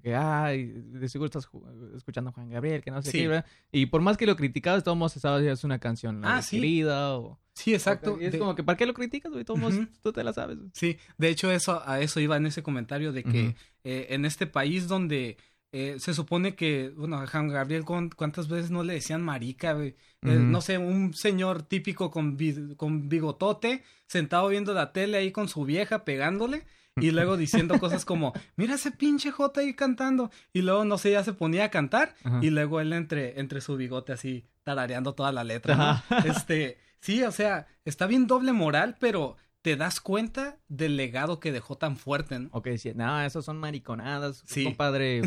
Que, 0.00 0.14
ay, 0.14 0.66
de 0.74 1.08
seguro 1.08 1.26
estás 1.26 1.48
escuchando 1.94 2.30
a 2.30 2.32
Juan 2.32 2.48
Gabriel, 2.48 2.82
que 2.82 2.90
no 2.90 3.02
sé 3.02 3.10
Sí. 3.10 3.18
qué, 3.18 3.28
¿verdad? 3.28 3.46
Y 3.70 3.86
por 3.86 4.00
más 4.00 4.16
que 4.16 4.26
lo 4.26 4.36
criticabas, 4.36 4.82
todos 4.84 4.96
modos 4.96 5.12
sabes 5.12 5.46
es 5.46 5.64
una 5.64 5.78
canción 5.78 6.20
¿no? 6.20 6.28
Ah, 6.28 6.40
sí. 6.40 6.56
querida 6.56 7.16
o... 7.18 7.38
Sí, 7.54 7.74
exacto. 7.74 8.16
Y 8.18 8.24
es 8.24 8.32
De- 8.32 8.38
como 8.38 8.54
que, 8.54 8.62
¿para 8.64 8.78
qué 8.78 8.86
lo 8.86 8.94
criticas, 8.94 9.30
güey? 9.30 9.44
Todos 9.44 9.60
Ujú. 9.74 9.86
tú 10.02 10.12
te 10.12 10.24
la 10.24 10.32
sabes. 10.32 10.56
Sí, 10.72 10.96
de 11.18 11.28
hecho 11.28 11.52
eso 11.52 11.82
a 11.86 12.00
eso 12.00 12.18
iba 12.20 12.36
en 12.38 12.46
ese 12.46 12.62
comentario 12.62 13.12
de 13.12 13.22
que 13.24 13.54
eh, 13.84 14.06
en 14.10 14.24
este 14.24 14.46
país 14.46 14.88
donde 14.88 15.36
eh, 15.74 15.96
se 15.98 16.14
supone 16.14 16.54
que, 16.54 16.90
bueno, 16.96 17.18
a 17.18 17.26
Juan 17.26 17.48
Gabriel, 17.48 17.84
¿cuán- 17.84 18.10
¿cuántas 18.10 18.48
veces 18.48 18.70
no 18.70 18.82
le 18.82 18.94
decían 18.94 19.22
marica, 19.22 19.74
güey? 19.74 19.88
Eh, 20.22 20.36
no 20.38 20.60
sé, 20.62 20.78
un 20.78 21.12
señor 21.14 21.62
típico 21.62 22.10
con, 22.10 22.36
con 22.76 23.08
bigotote, 23.08 23.82
sentado 24.06 24.48
viendo 24.48 24.72
la 24.74 24.92
tele 24.92 25.18
ahí 25.18 25.32
con 25.32 25.48
su 25.48 25.64
vieja 25.64 26.04
pegándole. 26.04 26.64
Y 27.00 27.10
luego 27.10 27.36
diciendo 27.36 27.78
cosas 27.78 28.04
como, 28.04 28.32
mira 28.56 28.74
ese 28.74 28.90
pinche 28.90 29.30
J 29.30 29.60
ahí 29.60 29.74
cantando. 29.74 30.30
Y 30.52 30.62
luego, 30.62 30.84
no 30.84 30.98
sé, 30.98 31.12
ya 31.12 31.24
se 31.24 31.32
ponía 31.32 31.64
a 31.64 31.70
cantar. 31.70 32.14
Ajá. 32.22 32.40
Y 32.42 32.50
luego 32.50 32.80
él 32.80 32.92
entre, 32.92 33.40
entre 33.40 33.60
su 33.60 33.76
bigote 33.76 34.12
así, 34.12 34.44
tarareando 34.62 35.14
toda 35.14 35.32
la 35.32 35.44
letra. 35.44 36.04
Este, 36.24 36.78
sí, 37.00 37.22
o 37.22 37.32
sea, 37.32 37.66
está 37.84 38.06
bien 38.06 38.26
doble 38.26 38.52
moral, 38.52 38.96
pero 39.00 39.36
te 39.62 39.76
das 39.76 40.00
cuenta 40.00 40.58
del 40.68 40.96
legado 40.96 41.38
que 41.40 41.52
dejó 41.52 41.76
tan 41.76 41.96
fuerte, 41.96 42.38
¿no? 42.38 42.48
O 42.52 42.62
que 42.62 42.70
decía, 42.70 42.92
no, 42.94 43.22
esos 43.22 43.44
son 43.44 43.58
mariconadas. 43.58 44.42
Sí. 44.44 44.64
Compadre, 44.64 45.22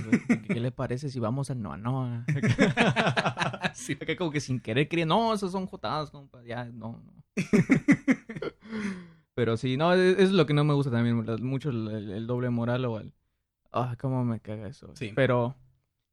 ¿qué, 0.47 0.59
le 0.59 0.71
parece 0.71 1.09
si 1.09 1.19
vamos 1.19 1.49
al 1.49 1.61
Noa 1.61 1.77
Noa? 1.77 2.25
Sí. 3.73 3.97
Como 4.17 4.31
que 4.31 4.39
sin 4.39 4.61
querer 4.61 4.87
quería, 4.87 5.05
no, 5.05 5.33
esos 5.33 5.51
son 5.51 5.65
jotadas, 5.67 6.09
compa. 6.09 6.41
Ya, 6.43 6.63
no, 6.65 7.01
no. 7.03 7.13
Pero 9.35 9.57
sí, 9.57 9.77
no, 9.77 9.93
es, 9.93 10.17
es 10.17 10.31
lo 10.31 10.45
que 10.45 10.53
no 10.53 10.63
me 10.63 10.73
gusta 10.73 10.91
también, 10.91 11.23
mucho 11.43 11.69
el, 11.69 11.87
el- 11.89 12.11
el 12.11 12.27
doble 12.27 12.49
moral 12.49 12.85
o 12.85 12.99
el... 12.99 13.13
Ah, 13.71 13.95
cómo 13.99 14.23
me 14.23 14.39
caga 14.39 14.67
eso. 14.67 14.91
Sí. 14.95 15.11
Pero... 15.15 15.55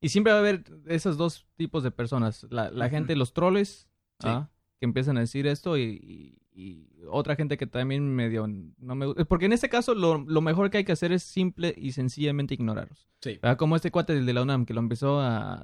Y 0.00 0.08
siempre 0.08 0.32
va 0.32 0.38
a 0.38 0.42
haber 0.42 0.64
esos 0.86 1.16
dos 1.16 1.46
tipos 1.56 1.84
de 1.84 1.92
personas. 1.92 2.44
La, 2.50 2.70
la 2.72 2.88
gente, 2.90 3.14
los 3.16 3.32
troles, 3.32 3.88
Sí. 4.20 4.28
¿ah? 4.28 4.50
que 4.80 4.84
empiezan 4.86 5.16
a 5.16 5.20
decir 5.20 5.46
esto 5.46 5.76
y, 5.78 5.82
y- 5.82 6.38
y 6.54 6.88
otra 7.08 7.34
gente 7.36 7.56
que 7.56 7.66
también 7.66 8.14
medio 8.14 8.46
no 8.46 8.94
me 8.94 9.06
gusta. 9.06 9.24
Porque 9.24 9.46
en 9.46 9.52
este 9.54 9.68
caso 9.70 9.94
lo, 9.94 10.18
lo 10.18 10.40
mejor 10.42 10.68
que 10.70 10.78
hay 10.78 10.84
que 10.84 10.92
hacer 10.92 11.10
es 11.12 11.22
simple 11.22 11.72
y 11.78 11.92
sencillamente 11.92 12.52
ignorarlos. 12.54 13.08
Sí. 13.22 13.38
¿verdad? 13.40 13.56
Como 13.56 13.74
este 13.76 13.90
cuate 13.92 14.12
del 14.14 14.26
de 14.26 14.32
la 14.34 14.42
UNAM 14.42 14.66
que 14.66 14.74
lo 14.74 14.80
empezó 14.80 15.18
a, 15.20 15.54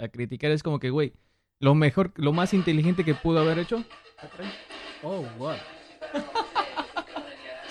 a 0.00 0.08
criticar, 0.10 0.50
es 0.50 0.62
como 0.62 0.80
que, 0.80 0.90
güey, 0.90 1.12
lo 1.60 1.74
mejor, 1.74 2.12
lo 2.16 2.32
más 2.32 2.54
inteligente 2.54 3.04
que 3.04 3.14
pudo 3.14 3.38
haber 3.40 3.58
hecho. 3.60 3.84
Oh, 5.02 5.24
what? 5.38 5.58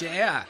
yeah. 0.02 0.48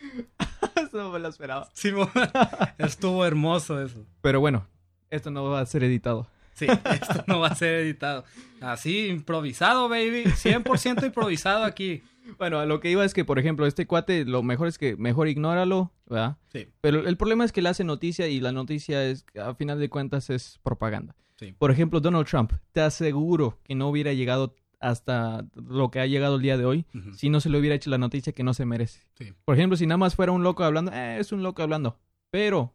Eso 0.76 0.96
no 0.98 1.10
me 1.10 1.18
lo 1.18 1.28
esperaba. 1.28 1.68
Simón, 1.72 2.10
estuvo 2.78 3.24
hermoso 3.24 3.80
eso. 3.80 4.06
Pero 4.20 4.40
bueno, 4.40 4.66
esto 5.10 5.30
no 5.30 5.44
va 5.44 5.60
a 5.60 5.66
ser 5.66 5.84
editado. 5.84 6.28
Sí, 6.54 6.66
esto 6.66 7.24
no 7.26 7.40
va 7.40 7.48
a 7.48 7.54
ser 7.54 7.74
editado. 7.80 8.24
Así, 8.60 9.06
improvisado, 9.06 9.88
baby. 9.88 10.24
100% 10.24 11.04
improvisado 11.04 11.64
aquí. 11.64 12.02
Bueno, 12.38 12.60
a 12.60 12.66
lo 12.66 12.80
que 12.80 12.90
iba 12.90 13.04
es 13.04 13.12
que, 13.12 13.24
por 13.24 13.38
ejemplo, 13.38 13.66
este 13.66 13.86
cuate, 13.86 14.24
lo 14.24 14.42
mejor 14.42 14.68
es 14.68 14.78
que 14.78 14.96
mejor 14.96 15.28
ignóralo, 15.28 15.92
¿verdad? 16.06 16.36
Sí. 16.52 16.68
Pero 16.80 17.06
el 17.06 17.16
problema 17.16 17.44
es 17.44 17.52
que 17.52 17.60
le 17.60 17.68
hace 17.68 17.84
noticia 17.84 18.28
y 18.28 18.40
la 18.40 18.52
noticia 18.52 19.04
es, 19.04 19.26
a 19.40 19.54
final 19.54 19.80
de 19.80 19.90
cuentas, 19.90 20.30
es 20.30 20.60
propaganda. 20.62 21.16
Sí. 21.36 21.54
Por 21.58 21.70
ejemplo, 21.70 22.00
Donald 22.00 22.26
Trump, 22.26 22.52
te 22.72 22.80
aseguro 22.80 23.58
que 23.64 23.74
no 23.74 23.88
hubiera 23.88 24.12
llegado 24.12 24.54
hasta 24.84 25.46
lo 25.54 25.90
que 25.90 26.00
ha 26.00 26.06
llegado 26.06 26.36
el 26.36 26.42
día 26.42 26.56
de 26.58 26.64
hoy 26.66 26.86
si 27.14 27.30
no 27.30 27.40
se 27.40 27.48
le 27.48 27.58
hubiera 27.58 27.74
hecho 27.74 27.88
la 27.90 27.98
noticia 27.98 28.32
que 28.32 28.42
no 28.44 28.52
se 28.54 28.66
merece. 28.66 29.00
Sí. 29.18 29.32
Por 29.44 29.56
ejemplo, 29.56 29.76
si 29.76 29.86
nada 29.86 29.96
más 29.98 30.14
fuera 30.14 30.32
un 30.32 30.42
loco 30.42 30.62
hablando, 30.64 30.92
eh, 30.92 31.18
es 31.18 31.32
un 31.32 31.42
loco 31.42 31.62
hablando. 31.62 31.98
Pero, 32.30 32.74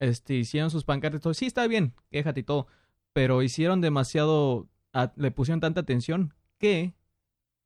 este, 0.00 0.34
hicieron 0.34 0.70
sus 0.70 0.84
pancartas 0.84 1.20
y 1.20 1.22
todo. 1.22 1.34
Sí, 1.34 1.46
está 1.46 1.66
bien, 1.66 1.94
quéjate 2.10 2.40
y 2.40 2.42
todo. 2.42 2.66
Pero 3.12 3.42
hicieron 3.42 3.80
demasiado, 3.80 4.68
a- 4.92 5.12
le 5.16 5.30
pusieron 5.30 5.60
tanta 5.60 5.80
atención 5.80 6.34
que 6.58 6.94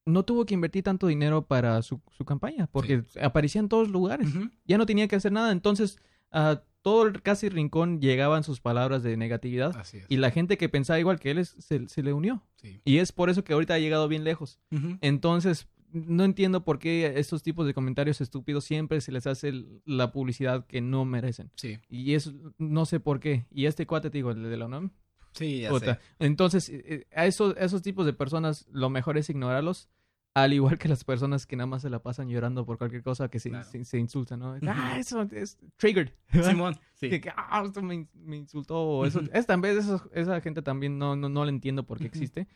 no 0.05 0.25
tuvo 0.25 0.45
que 0.47 0.55
invertir 0.55 0.83
tanto 0.83 1.07
dinero 1.07 1.47
para 1.47 1.81
su, 1.83 2.01
su 2.11 2.25
campaña. 2.25 2.67
Porque 2.73 3.05
aparecía 3.23 3.61
en 3.61 3.69
todos 3.69 3.89
lugares. 3.89 4.29
Ya 4.67 4.77
no 4.79 4.85
tenía 4.87 5.09
que 5.09 5.17
hacer 5.17 5.33
nada. 5.33 5.53
Entonces, 5.53 5.99
a 6.31 6.63
todo 6.83 7.07
el 7.07 7.23
casi 7.23 7.49
rincón 7.49 8.01
llegaban 8.01 8.43
sus 8.45 8.61
palabras 8.61 9.03
de 9.03 9.17
negatividad. 9.17 9.77
Así 9.77 9.99
es. 9.99 10.07
Y 10.09 10.17
la 10.17 10.31
gente 10.31 10.59
que 10.59 10.69
pensaba 10.69 10.99
igual 10.99 11.19
que 11.21 11.31
él 11.31 11.39
es- 11.39 11.55
se, 11.59 11.89
se 11.89 12.03
le 12.03 12.13
unió. 12.13 12.43
Sí. 12.57 12.81
Y 12.85 12.99
es 12.99 13.13
por 13.13 13.31
eso 13.31 13.45
que 13.45 13.53
ahorita 13.53 13.75
ha 13.75 13.79
llegado 13.79 14.09
bien 14.09 14.25
lejos. 14.25 14.59
Entonces, 15.01 15.69
no 15.93 16.25
entiendo 16.25 16.65
por 16.65 16.79
qué 16.79 17.13
estos 17.17 17.43
tipos 17.43 17.67
de 17.67 17.75
comentarios 17.75 18.21
estúpidos 18.21 18.65
siempre 18.65 19.01
se 19.01 19.13
les 19.13 19.27
hace 19.27 19.53
la 19.85 20.11
publicidad 20.11 20.67
que 20.67 20.81
no 20.81 21.05
merecen. 21.05 21.51
Sí. 21.57 21.79
Y 21.89 22.15
eso 22.15 22.33
no 22.59 22.87
sé 22.87 22.99
por 22.99 23.21
qué. 23.21 23.47
Y 23.51 23.67
este 23.67 23.87
cuate, 23.87 24.11
te 24.11 24.19
digo, 24.19 24.31
el 24.31 24.43
de 24.43 24.57
la 24.57 24.67
UNAM. 24.67 24.91
Sí, 25.33 25.61
ya 25.61 25.79
sé. 25.79 25.99
Entonces, 26.19 26.69
eh, 26.69 26.83
eh, 26.87 27.07
a 27.15 27.27
esos, 27.27 27.57
a 27.57 27.65
esos 27.65 27.83
tipos 27.83 28.05
de 28.07 28.13
personas 28.13 28.67
lo 28.71 28.91
mejor 28.91 29.17
es 29.19 29.31
ignorarlos. 29.31 29.89
Al 30.35 30.53
igual 30.55 30.79
que 30.79 30.89
las 30.89 31.05
personas 31.05 31.45
que 31.47 31.57
nada 31.57 31.67
más 31.67 31.83
se 31.83 31.91
la 31.91 32.03
pasan 32.03 32.29
llorando 32.29 32.65
por 32.65 32.79
cualquier 32.79 33.03
cosa 33.03 33.29
que 33.29 33.39
se, 33.39 33.51
Claro. 33.51 33.65
se, 33.69 33.85
se 33.85 33.99
insultan, 33.99 34.41
¿no? 34.41 34.57
Ah, 34.67 34.97
eso 34.99 35.21
es 35.31 35.59
triggered. 35.77 36.11
Simón, 36.33 36.75
sí. 36.95 37.11
Que, 37.21 37.31
ah, 37.37 37.63
esto 37.67 37.83
me, 37.83 38.09
me 38.15 38.37
insultó. 38.39 38.77
o 38.81 39.05
Eso, 39.07 39.21
es, 39.33 39.47
también, 39.47 39.77
eso- 39.79 40.09
esa 40.15 40.41
gente 40.41 40.63
también 40.63 40.97
no, 40.99 41.17
no, 41.17 41.29
no 41.29 41.45
la 41.45 41.51
entiendo 41.51 41.85
por 41.85 41.99
qué 41.99 42.07
existe. 42.07 42.49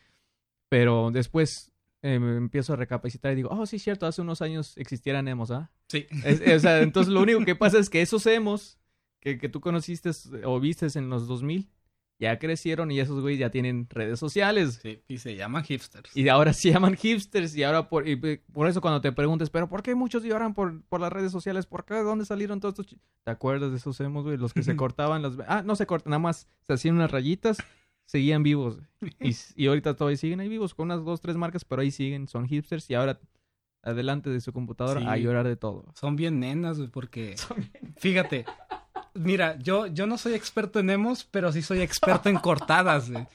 Pero 0.70 1.11
después 1.12 1.70
eh, 2.03 2.14
empiezo 2.14 2.72
a 2.72 2.77
recapacitar 2.77 3.33
y 3.33 3.37
digo, 3.37 3.51
oh, 3.53 3.66
sí, 3.66 3.79
cierto, 3.79 4.07
hace 4.07 4.22
unos 4.22 4.41
años 4.43 4.77
existieran 4.79 5.29
emos, 5.29 5.51
¿ah? 5.51 5.70
Sí. 5.89 6.07
Es- 6.24 6.41
es- 6.41 6.57
o 6.57 6.61
sea, 6.61 6.81
entonces 6.81 7.12
lo 7.12 7.20
único 7.20 7.45
que 7.45 7.55
pasa 7.57 7.79
es 7.79 7.91
que 7.91 8.01
esos 8.01 8.24
emos 8.27 8.79
que, 9.20 9.37
que 9.39 9.49
tú 9.51 9.61
conociste 9.61 10.11
o 10.45 10.61
vistes 10.61 10.97
en 10.97 11.11
los 11.11 11.27
2000 11.29 11.68
ya 12.19 12.39
crecieron 12.39 12.91
y 12.91 12.99
esos 13.01 13.21
güeyes 13.21 13.41
ya 13.41 13.51
tienen 13.51 13.87
redes 13.91 14.19
sociales. 14.19 14.79
Sí, 14.83 15.03
y 15.07 15.19
se 15.19 15.37
llaman 15.37 15.64
hipsters. 15.64 16.17
Y 16.17 16.29
ahora 16.29 16.53
se 16.53 16.71
llaman 16.73 16.97
hipsters 16.97 17.55
y 17.55 17.62
ahora 17.62 17.89
por, 17.89 18.09
y 18.09 18.17
por 18.17 18.69
eso 18.69 18.81
cuando 18.81 19.01
te 19.01 19.12
preguntes, 19.12 19.51
pero 19.51 19.69
¿por 19.69 19.83
qué 19.83 19.95
muchos 19.95 20.23
lloran 20.23 20.55
por, 20.55 20.83
por 20.85 21.01
las 21.01 21.12
redes 21.12 21.31
sociales? 21.33 21.67
¿Por 21.67 21.85
qué? 21.85 21.95
¿De 21.95 22.03
dónde 22.03 22.25
salieron 22.25 22.59
todos 22.61 22.73
estos? 22.73 22.87
chi-?" 22.87 22.99
¿Te 23.25 23.31
acuerdas 23.31 23.71
de 23.71 23.77
esos 23.77 24.01
emos, 24.01 24.25
güey? 24.25 24.37
Los 24.39 24.55
que 24.55 24.62
se 24.62 24.77
cortaban 24.77 25.23
las... 25.23 25.35
Ah, 25.47 25.62
no 25.62 25.77
se 25.77 25.87
cortan, 25.87 26.11
nada 26.11 26.21
más 26.21 26.49
se 26.62 26.73
hacían 26.73 26.95
unas 26.95 27.11
rayitas, 27.11 27.59
seguían 28.07 28.43
vivos. 28.43 28.79
Y, 29.21 29.37
y 29.55 29.67
ahorita 29.67 29.95
todavía 29.95 30.17
siguen 30.17 30.41
ahí 30.41 30.49
vivos 30.49 30.75
con 30.75 30.87
unas 30.87 31.05
dos, 31.05 31.21
tres 31.21 31.37
marcas, 31.37 31.64
pero 31.67 31.83
ahí 31.83 31.91
siguen, 31.91 32.29
son 32.29 32.47
hipsters 32.49 32.89
y 32.91 32.95
ahora 32.95 33.21
adelante 33.83 34.31
de 34.31 34.41
su 34.41 34.53
computadora 34.53 35.01
Sí. 35.01 35.07
a 35.07 35.17
llorar 35.19 35.47
de 35.47 35.57
todo. 35.57 35.85
Son 35.95 36.17
bien 36.17 36.41
nenas, 36.41 36.79
güey, 36.79 36.89
porque... 36.91 37.37
Fíjate, 37.99 38.45
mira, 39.19 39.59
yo, 39.59 39.87
yo 39.87 40.07
no 40.07 40.19
soy 40.19 40.35
experto 40.35 40.81
en 40.81 40.91
emos, 40.91 41.25
pero 41.25 41.53
sí 41.53 41.62
soy 41.62 41.81
experto 41.81 42.29
en 42.29 42.37
cortadas, 42.37 43.11
güey. 43.11 43.27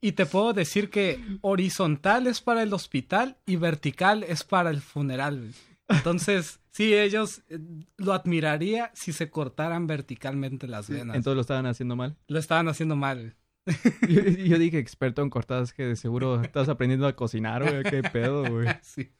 Y 0.00 0.12
te 0.12 0.24
puedo 0.24 0.52
decir 0.52 0.88
que 0.88 1.22
horizontal 1.42 2.26
es 2.26 2.40
para 2.40 2.62
el 2.62 2.72
hospital 2.72 3.36
y 3.44 3.56
vertical 3.56 4.24
es 4.24 4.44
para 4.44 4.70
el 4.70 4.80
funeral. 4.80 5.38
güey. 5.38 5.52
Entonces, 5.88 6.60
sí, 6.70 6.94
ellos 6.94 7.42
eh, 7.48 7.58
lo 7.96 8.12
admiraría 8.12 8.90
si 8.94 9.12
se 9.12 9.28
cortaran 9.28 9.86
verticalmente 9.86 10.68
las 10.68 10.88
venas. 10.88 11.16
Entonces 11.16 11.34
lo 11.34 11.40
estaban 11.42 11.66
haciendo 11.66 11.96
mal. 11.96 12.16
Lo 12.28 12.38
estaban 12.38 12.68
haciendo 12.68 12.96
mal. 12.96 13.36
Yo, 14.08 14.22
yo 14.22 14.58
dije 14.58 14.78
experto 14.78 15.22
en 15.22 15.30
cortadas 15.30 15.72
que 15.72 15.84
de 15.84 15.96
seguro 15.96 16.40
estás 16.40 16.68
aprendiendo 16.68 17.06
a 17.06 17.14
cocinar, 17.14 17.62
güey. 17.62 17.82
Qué 17.82 18.02
pedo, 18.02 18.48
güey. 18.50 18.68
Sí. 18.82 19.10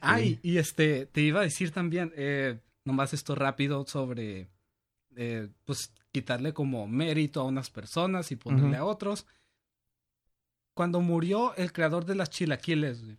Ah, 0.00 0.20
y, 0.20 0.38
y, 0.42 0.58
este, 0.58 1.06
te 1.06 1.22
iba 1.22 1.40
a 1.40 1.44
decir 1.44 1.70
también, 1.70 2.12
eh, 2.16 2.60
nomás 2.84 3.12
esto 3.12 3.34
rápido 3.34 3.86
sobre, 3.86 4.48
eh, 5.16 5.48
pues, 5.64 5.92
quitarle 6.12 6.52
como 6.52 6.86
mérito 6.86 7.40
a 7.40 7.44
unas 7.44 7.70
personas 7.70 8.30
y 8.30 8.36
ponerle 8.36 8.76
a 8.76 8.84
otros. 8.84 9.26
Cuando 10.74 11.00
murió 11.00 11.54
el 11.56 11.72
creador 11.72 12.04
de 12.04 12.14
las 12.14 12.30
chilaquiles, 12.30 13.02
güey, 13.04 13.16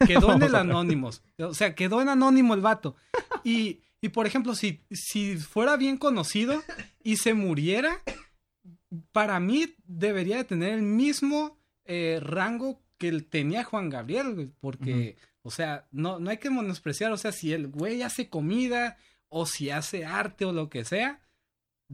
quedó 0.06 0.32
en 0.32 0.42
el 0.42 0.54
Anónimos. 0.54 1.22
O 1.38 1.54
sea, 1.54 1.74
quedó 1.74 2.00
en 2.00 2.08
Anónimo 2.08 2.54
el 2.54 2.60
vato. 2.60 2.96
Y, 3.44 3.80
y 4.00 4.08
por 4.08 4.26
ejemplo, 4.26 4.54
si, 4.54 4.80
si 4.90 5.36
fuera 5.36 5.76
bien 5.76 5.96
conocido 5.96 6.62
y 7.02 7.16
se 7.16 7.34
muriera, 7.34 8.02
para 9.12 9.40
mí 9.40 9.74
debería 9.84 10.36
de 10.36 10.44
tener 10.44 10.74
el 10.74 10.82
mismo 10.82 11.58
eh, 11.84 12.18
rango 12.22 12.80
que 12.98 13.08
el 13.08 13.26
tenía 13.26 13.64
Juan 13.64 13.90
Gabriel, 13.90 14.34
güey, 14.34 14.50
porque, 14.60 15.16
o 15.42 15.50
sea, 15.50 15.88
no, 15.90 16.20
no 16.20 16.30
hay 16.30 16.38
que 16.38 16.50
menospreciar, 16.50 17.10
o 17.10 17.16
sea, 17.16 17.32
si 17.32 17.52
el 17.52 17.66
güey 17.66 18.02
hace 18.02 18.28
comida 18.28 18.96
o 19.28 19.46
si 19.46 19.70
hace 19.70 20.04
arte 20.04 20.44
o 20.44 20.52
lo 20.52 20.68
que 20.68 20.84
sea, 20.84 21.20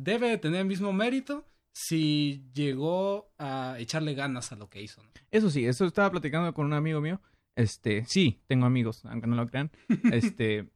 debe 0.03 0.29
de 0.29 0.39
tener 0.39 0.61
el 0.61 0.67
mismo 0.67 0.93
mérito 0.93 1.45
si 1.75 2.45
llegó 2.55 3.31
a 3.39 3.77
echarle 3.79 4.15
ganas 4.15 4.53
a 4.53 4.57
lo 4.57 4.69
que 4.69 4.83
hizo. 4.83 5.03
¿no? 5.03 5.09
Eso 5.31 5.51
sí, 5.51 5.65
eso 5.67 5.85
estaba 5.85 6.11
platicando 6.11 6.53
con 6.55 6.67
un 6.67 6.73
amigo 6.73 7.01
mío. 7.01 7.21
Este, 7.57 8.05
sí, 8.07 8.41
tengo 8.47 8.67
amigos, 8.67 9.05
aunque 9.05 9.27
no 9.27 9.37
lo 9.37 9.47
crean. 9.47 9.71
Este, 10.13 10.69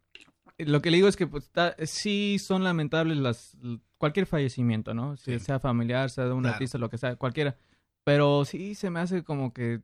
lo 0.58 0.82
que 0.82 0.90
le 0.90 0.96
digo 0.96 1.08
es 1.08 1.16
que 1.16 1.26
pues, 1.26 1.50
ta- 1.50 1.74
sí 1.84 2.38
son 2.38 2.64
lamentables 2.64 3.16
las 3.18 3.56
cualquier 3.98 4.26
fallecimiento, 4.26 4.94
¿no? 4.94 5.16
Si 5.16 5.32
Sí. 5.38 5.44
sea 5.44 5.58
familiar, 5.60 6.10
sea 6.10 6.24
de 6.26 6.32
un 6.32 6.42
Claro. 6.42 6.54
artista, 6.54 6.78
lo 6.78 6.90
que 6.90 6.98
sea, 6.98 7.16
cualquiera. 7.16 7.56
Pero 8.04 8.44
sí 8.44 8.74
se 8.74 8.90
me 8.90 8.98
hace 9.00 9.22
como 9.22 9.52
que 9.52 9.80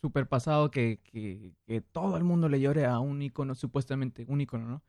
súper 0.00 0.28
pasado 0.28 0.70
que, 0.70 1.00
que, 1.04 1.52
que 1.66 1.80
todo 1.80 2.16
el 2.16 2.24
mundo 2.24 2.48
le 2.48 2.60
llore 2.60 2.86
a 2.86 2.98
un 3.00 3.20
ícono, 3.22 3.54
supuestamente 3.54 4.24
un 4.28 4.40
ícono, 4.40 4.66
¿no? 4.66 4.82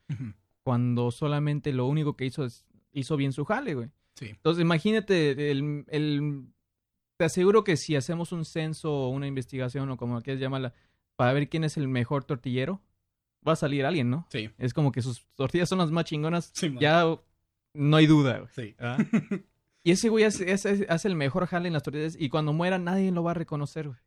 cuando 0.63 1.11
solamente 1.11 1.73
lo 1.73 1.87
único 1.87 2.15
que 2.15 2.25
hizo 2.25 2.45
es 2.45 2.63
hizo 2.93 3.17
bien 3.17 3.33
su 3.33 3.43
jale, 3.45 3.73
güey. 3.75 3.89
Sí. 4.15 4.27
Entonces, 4.27 4.61
imagínate, 4.61 5.51
el, 5.51 5.85
el, 5.89 6.45
te 7.17 7.25
aseguro 7.25 7.63
que 7.63 7.77
si 7.77 7.95
hacemos 7.95 8.31
un 8.31 8.45
censo 8.45 8.91
o 8.93 9.09
una 9.09 9.27
investigación 9.27 9.89
o 9.89 9.97
como 9.97 10.21
quieras 10.21 10.39
llamarla, 10.41 10.73
para 11.15 11.33
ver 11.33 11.49
quién 11.49 11.63
es 11.63 11.77
el 11.77 11.87
mejor 11.87 12.23
tortillero, 12.23 12.81
va 13.47 13.53
a 13.53 13.57
salir 13.57 13.85
alguien, 13.85 14.09
¿no? 14.09 14.25
Sí. 14.29 14.49
Es 14.57 14.73
como 14.73 14.91
que 14.91 15.01
sus 15.01 15.25
tortillas 15.35 15.67
son 15.69 15.79
las 15.79 15.91
más 15.91 16.05
chingonas. 16.05 16.51
Sí, 16.53 16.73
ya 16.79 17.05
no 17.73 17.97
hay 17.97 18.05
duda, 18.07 18.39
güey. 18.39 18.49
Sí. 18.53 18.75
¿verdad? 18.79 18.99
y 19.83 19.91
ese 19.91 20.09
güey 20.09 20.23
hace, 20.23 20.51
hace- 20.51 20.85
hace 20.89 21.07
el 21.07 21.15
mejor 21.15 21.45
jale 21.47 21.67
en 21.67 21.73
las 21.73 21.83
tortillas 21.83 22.15
y 22.19 22.29
cuando 22.29 22.53
muera 22.53 22.77
nadie 22.79 23.11
lo 23.11 23.23
va 23.23 23.31
a 23.31 23.35
reconocer, 23.35 23.87
güey. 23.87 23.99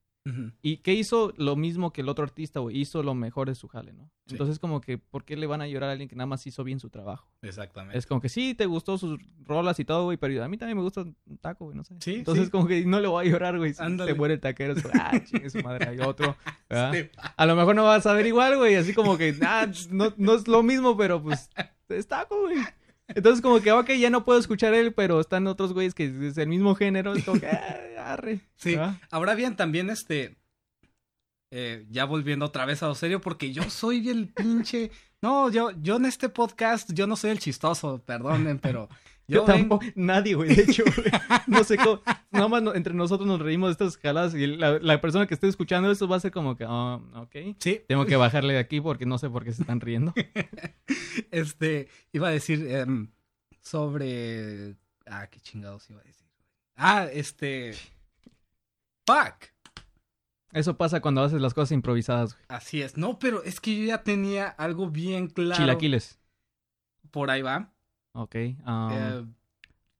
¿Y 0.60 0.78
qué 0.78 0.92
hizo? 0.92 1.32
Lo 1.36 1.54
mismo 1.56 1.92
que 1.92 2.00
el 2.00 2.08
otro 2.08 2.24
artista, 2.24 2.60
güey. 2.60 2.78
Hizo 2.78 3.02
lo 3.02 3.14
mejor 3.14 3.48
de 3.48 3.54
su 3.54 3.68
jale, 3.68 3.92
¿no? 3.92 4.10
Sí. 4.26 4.34
Entonces, 4.34 4.58
como 4.58 4.80
que, 4.80 4.98
¿por 4.98 5.24
qué 5.24 5.36
le 5.36 5.46
van 5.46 5.60
a 5.62 5.68
llorar 5.68 5.90
a 5.90 5.92
alguien 5.92 6.08
que 6.08 6.16
nada 6.16 6.26
más 6.26 6.46
hizo 6.46 6.64
bien 6.64 6.80
su 6.80 6.90
trabajo? 6.90 7.30
Exactamente. 7.42 7.96
Es 7.96 8.06
como 8.06 8.20
que 8.20 8.28
sí, 8.28 8.54
te 8.54 8.66
gustó 8.66 8.98
sus 8.98 9.20
rolas 9.44 9.78
y 9.78 9.84
todo, 9.84 10.04
güey, 10.04 10.16
pero 10.16 10.42
a 10.42 10.48
mí 10.48 10.58
también 10.58 10.76
me 10.76 10.82
gusta 10.82 11.02
un 11.02 11.38
taco, 11.40 11.66
güey, 11.66 11.76
no 11.76 11.84
sé. 11.84 11.94
Sí, 12.00 12.16
Entonces, 12.16 12.46
sí. 12.46 12.50
como 12.50 12.66
que 12.66 12.84
no 12.84 13.00
le 13.00 13.06
voy 13.08 13.26
a 13.26 13.30
llorar, 13.30 13.56
güey. 13.56 13.72
Si 13.72 13.82
se 13.84 14.14
muere 14.14 14.34
el 14.34 14.40
taquero, 14.40 14.72
es 14.72 14.82
como, 14.82 14.94
ah, 14.98 15.12
chingue 15.24 15.48
su 15.48 15.60
madre, 15.60 15.88
hay 15.88 16.00
otro. 16.00 16.36
A 16.68 17.46
lo 17.46 17.54
mejor 17.54 17.76
no 17.76 17.84
vas 17.84 18.06
a 18.06 18.12
ver 18.12 18.26
igual, 18.26 18.56
güey. 18.56 18.74
Así 18.74 18.92
como 18.94 19.16
que, 19.16 19.36
ah, 19.42 19.70
no, 19.90 20.12
no 20.16 20.34
es 20.34 20.48
lo 20.48 20.62
mismo, 20.64 20.96
pero 20.96 21.22
pues 21.22 21.48
es 21.88 22.08
taco, 22.08 22.40
güey. 22.40 22.58
Entonces, 23.08 23.40
como 23.40 23.60
que, 23.60 23.70
ok, 23.72 23.90
ya 23.92 24.10
no 24.10 24.24
puedo 24.24 24.38
escuchar 24.38 24.74
él, 24.74 24.92
pero 24.92 25.20
están 25.20 25.46
otros 25.46 25.72
güeyes 25.72 25.94
que 25.94 26.06
es 26.28 26.38
el 26.38 26.48
mismo 26.48 26.74
género. 26.74 27.14
Es 27.14 27.24
como 27.24 27.40
que, 27.40 27.46
ah, 27.46 28.12
arre. 28.12 28.40
Sí. 28.56 28.76
Ahora 29.10 29.34
bien, 29.34 29.56
también 29.56 29.90
este. 29.90 30.36
eh, 31.52 31.86
ya 31.90 32.04
volviendo 32.04 32.44
otra 32.46 32.66
vez 32.66 32.82
a 32.82 32.88
lo 32.88 32.94
serio, 32.94 33.20
porque 33.20 33.52
yo 33.52 33.62
soy 33.70 34.08
el 34.08 34.28
pinche. 34.28 34.90
No, 35.22 35.50
yo, 35.50 35.70
yo 35.82 35.96
en 35.96 36.06
este 36.06 36.28
podcast, 36.28 36.92
yo 36.92 37.06
no 37.06 37.16
soy 37.16 37.30
el 37.30 37.38
chistoso, 37.38 38.02
perdonen, 38.04 38.58
pero. 38.58 38.88
Yo, 39.28 39.42
tampoco, 39.44 39.84
nadie, 39.96 40.34
güey, 40.34 40.54
de 40.54 40.62
hecho, 40.62 40.84
güey. 40.84 41.08
No 41.48 41.64
sé 41.64 41.76
cómo, 41.76 42.00
nada 42.30 42.46
más 42.48 42.62
no- 42.62 42.74
entre 42.74 42.94
nosotros 42.94 43.26
nos 43.26 43.40
reímos 43.40 43.68
de 43.68 43.72
estas 43.72 43.96
jaladas 44.00 44.34
y 44.34 44.46
la, 44.46 44.78
la 44.78 45.00
persona 45.00 45.26
que 45.26 45.34
esté 45.34 45.48
escuchando 45.48 45.90
esto 45.90 46.06
va 46.06 46.16
a 46.16 46.20
ser 46.20 46.30
como 46.30 46.56
que, 46.56 46.64
ah, 46.68 47.00
ok, 47.16 47.56
Sí, 47.58 47.80
tengo 47.88 48.06
que 48.06 48.14
bajarle 48.16 48.52
de 48.54 48.60
aquí 48.60 48.80
porque 48.80 49.04
no 49.06 49.18
sé 49.18 49.28
por 49.28 49.42
qué 49.44 49.52
se 49.52 49.62
están 49.62 49.80
riendo. 49.80 50.14
este. 51.30 51.88
Iba 52.12 52.28
a 52.28 52.30
decir 52.30 52.66
em, 52.70 53.10
sobre. 53.62 54.76
Ah, 55.06 55.26
qué 55.28 55.40
chingados 55.40 55.88
iba 55.90 56.00
a 56.00 56.04
decir. 56.04 56.26
Ah, 56.76 57.06
este. 57.12 57.72
Fuck. 59.06 59.46
Eso 60.52 60.76
pasa 60.76 61.00
cuando 61.00 61.22
haces 61.22 61.40
las 61.40 61.52
cosas 61.54 61.72
improvisadas, 61.72 62.34
güey. 62.34 62.44
Así 62.48 62.80
es. 62.80 62.96
No, 62.96 63.18
pero 63.18 63.42
es 63.42 63.60
que 63.60 63.76
yo 63.76 63.84
ya 63.84 64.02
tenía 64.02 64.48
algo 64.48 64.88
bien 64.88 65.28
claro. 65.28 65.60
Chilaquiles, 65.60 66.18
Por 67.10 67.30
ahí 67.30 67.42
va. 67.42 67.72
Ok. 68.16 68.34
um, 68.66 68.90
Eh, 68.92 69.24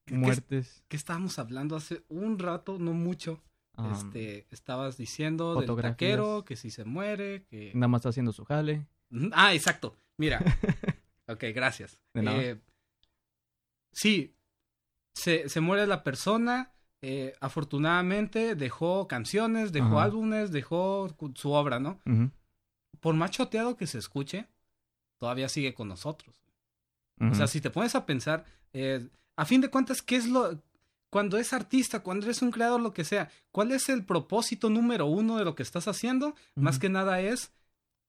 ¿qué- 0.07 0.15
muertes. 0.15 0.85
¿Qué 0.89 0.97
estábamos 0.97 1.39
hablando 1.39 1.77
hace 1.77 2.03
un 2.09 2.39
rato? 2.39 2.79
No 2.79 2.93
mucho. 2.93 3.43
um, 3.79 3.93
este, 3.93 4.47
estabas 4.51 4.97
diciendo 4.97 5.61
del 5.61 5.77
taquero, 5.77 6.45
que 6.45 6.57
si 6.57 6.71
se 6.71 6.85
muere, 6.85 7.45
que... 7.51 7.73
Nada 7.75 7.89
más 7.89 8.01
está 8.01 8.09
haciendo 8.09 8.33
su 8.33 8.45
jale. 8.45 8.87
Ah, 9.33 9.53
exacto. 9.55 9.97
Mira. 10.17 10.41
ok, 11.29 11.45
gracias. 11.55 11.99
De 12.15 12.23
nada. 12.23 12.43
Eh, 12.43 12.61
sí, 13.93 14.35
se, 15.15 15.49
se 15.49 15.61
muere 15.61 15.87
la 15.87 16.03
persona. 16.03 16.73
eh, 17.03 17.35
afortunadamente 17.41 18.55
dejó 18.57 19.07
canciones, 19.07 19.71
dejó 19.73 19.99
Ajá. 19.99 20.05
álbumes, 20.05 20.51
dejó 20.51 21.15
su 21.35 21.53
obra, 21.53 21.79
¿no? 21.79 22.01
Por 23.01 23.15
más 23.15 23.31
choteado 23.31 23.77
que 23.77 23.87
se 23.87 23.99
escuche, 23.99 24.49
todavía 25.19 25.49
sigue 25.51 25.75
con 25.75 25.89
nosotros. 25.89 26.35
O 27.21 27.35
sea, 27.35 27.47
si 27.47 27.61
te 27.61 27.71
pones 27.71 27.95
a 27.95 28.05
pensar, 28.05 28.45
eh, 28.73 29.09
a 29.37 29.45
fin 29.45 29.61
de 29.61 29.69
cuentas, 29.69 30.03
¿qué 30.03 30.17
es 30.17 30.29
lo... 30.29 30.63
Cuando 31.09 31.39
es 31.39 31.53
artista, 31.53 32.01
cuando 32.01 32.27
eres 32.27 32.43
un 32.43 32.51
creador, 32.51 32.81
lo 32.81 32.93
que 32.93 33.05
sea, 33.05 33.31
¿cuál 33.53 33.73
es 33.73 33.89
el 33.89 34.05
propósito 34.05 34.69
número 34.69 35.07
uno 35.07 35.39
de 35.39 35.45
lo 35.45 35.55
que 35.55 35.63
estás 35.63 35.89
haciendo? 35.89 36.35
Más 36.57 36.79
que 36.79 36.89
nada 36.89 37.21
es 37.21 37.53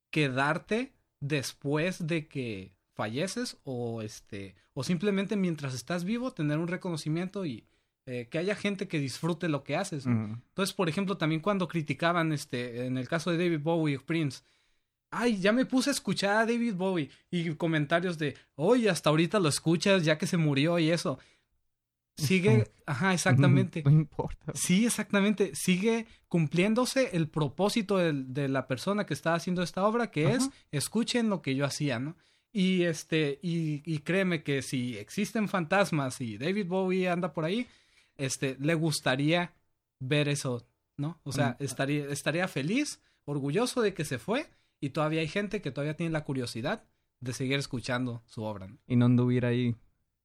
quedarte 0.10 0.94
después 1.20 2.06
de 2.06 2.28
que 2.28 2.74
falleces 2.94 3.58
o 3.64 4.02
este 4.02 4.56
o 4.74 4.84
simplemente 4.84 5.36
mientras 5.36 5.74
estás 5.74 6.04
vivo 6.04 6.34
tener 6.34 6.58
un 6.58 6.68
reconocimiento 6.68 7.46
y 7.46 7.66
eh, 8.08 8.28
que 8.30 8.38
haya 8.38 8.56
gente 8.56 8.88
que 8.88 9.00
disfrute 9.00 9.50
lo 9.50 9.64
que 9.64 9.76
haces. 9.76 10.06
Entonces, 10.06 10.74
por 10.74 10.88
ejemplo, 10.88 11.18
también 11.18 11.42
cuando 11.42 11.68
criticaban, 11.68 12.32
este, 12.32 12.86
en 12.86 12.98
el 12.98 13.08
caso 13.08 13.32
de 13.32 13.38
David 13.38 13.62
Bowie 13.62 13.96
y 13.96 13.98
Prince, 13.98 14.44
ay, 15.12 15.40
ya 15.40 15.52
me 15.52 15.66
puse 15.66 15.90
a 15.90 15.94
escuchar 15.94 16.38
a 16.38 16.46
David 16.46 16.76
Bowie 16.76 17.10
y 17.32 17.54
comentarios 17.56 18.18
de, 18.18 18.36
oye, 18.56 18.90
hasta 18.90 19.10
ahorita 19.10 19.40
lo 19.40 19.50
escuchas 19.50 20.04
ya 20.04 20.18
que 20.18 20.28
se 20.28 20.38
murió 20.38 20.80
y 20.80 20.92
eso. 20.92 21.20
Sigue, 22.18 22.68
ajá, 22.88 23.14
exactamente. 23.14 23.84
No 23.84 23.92
importa. 23.92 24.52
Sí, 24.56 24.88
exactamente. 24.88 25.52
Sigue 25.54 26.08
cumpliéndose 26.28 27.16
el 27.16 27.30
propósito 27.30 27.98
de, 27.98 28.48
la 28.48 28.68
persona 28.68 29.06
que 29.06 29.14
está 29.14 29.36
haciendo 29.36 29.62
esta 29.62 29.86
obra, 29.86 30.10
que 30.10 30.32
es 30.32 30.50
escuchen 30.72 31.30
lo 31.30 31.44
que 31.44 31.54
yo 31.56 31.64
hacía, 31.64 32.00
¿no? 32.00 32.16
Y 32.52 32.84
este, 32.84 33.40
y, 33.44 33.84
y 33.86 34.00
créeme 34.00 34.42
que 34.42 34.64
si 34.64 34.98
existen 34.98 35.48
fantasmas 35.48 36.20
y 36.22 36.40
David 36.40 36.66
Bowie 36.66 37.08
anda 37.08 37.34
por 37.34 37.46
ahí, 37.46 37.68
este, 38.16 38.58
le 38.60 38.74
gustaría 38.74 39.54
ver 40.00 40.28
eso, 40.28 40.66
¿no? 40.98 41.20
O 41.24 41.32
sea, 41.32 41.56
Mm. 41.60 41.64
estaría, 41.64 42.06
estaría 42.10 42.48
feliz, 42.48 43.00
orgulloso 43.26 43.82
de 43.82 43.94
que 43.94 44.06
se 44.06 44.18
fue, 44.18 44.50
y 44.80 44.90
todavía 44.90 45.22
hay 45.22 45.28
gente 45.28 45.62
que 45.62 45.72
todavía 45.72 45.96
tiene 45.96 46.12
la 46.12 46.24
curiosidad 46.24 46.84
de 47.20 47.34
seguir 47.34 47.58
escuchando 47.58 48.24
su 48.26 48.44
obra. 48.44 48.68
¿no? 48.68 48.78
Y 48.88 48.96
no 48.96 49.06
anduviera 49.06 49.50
ahí 49.50 49.76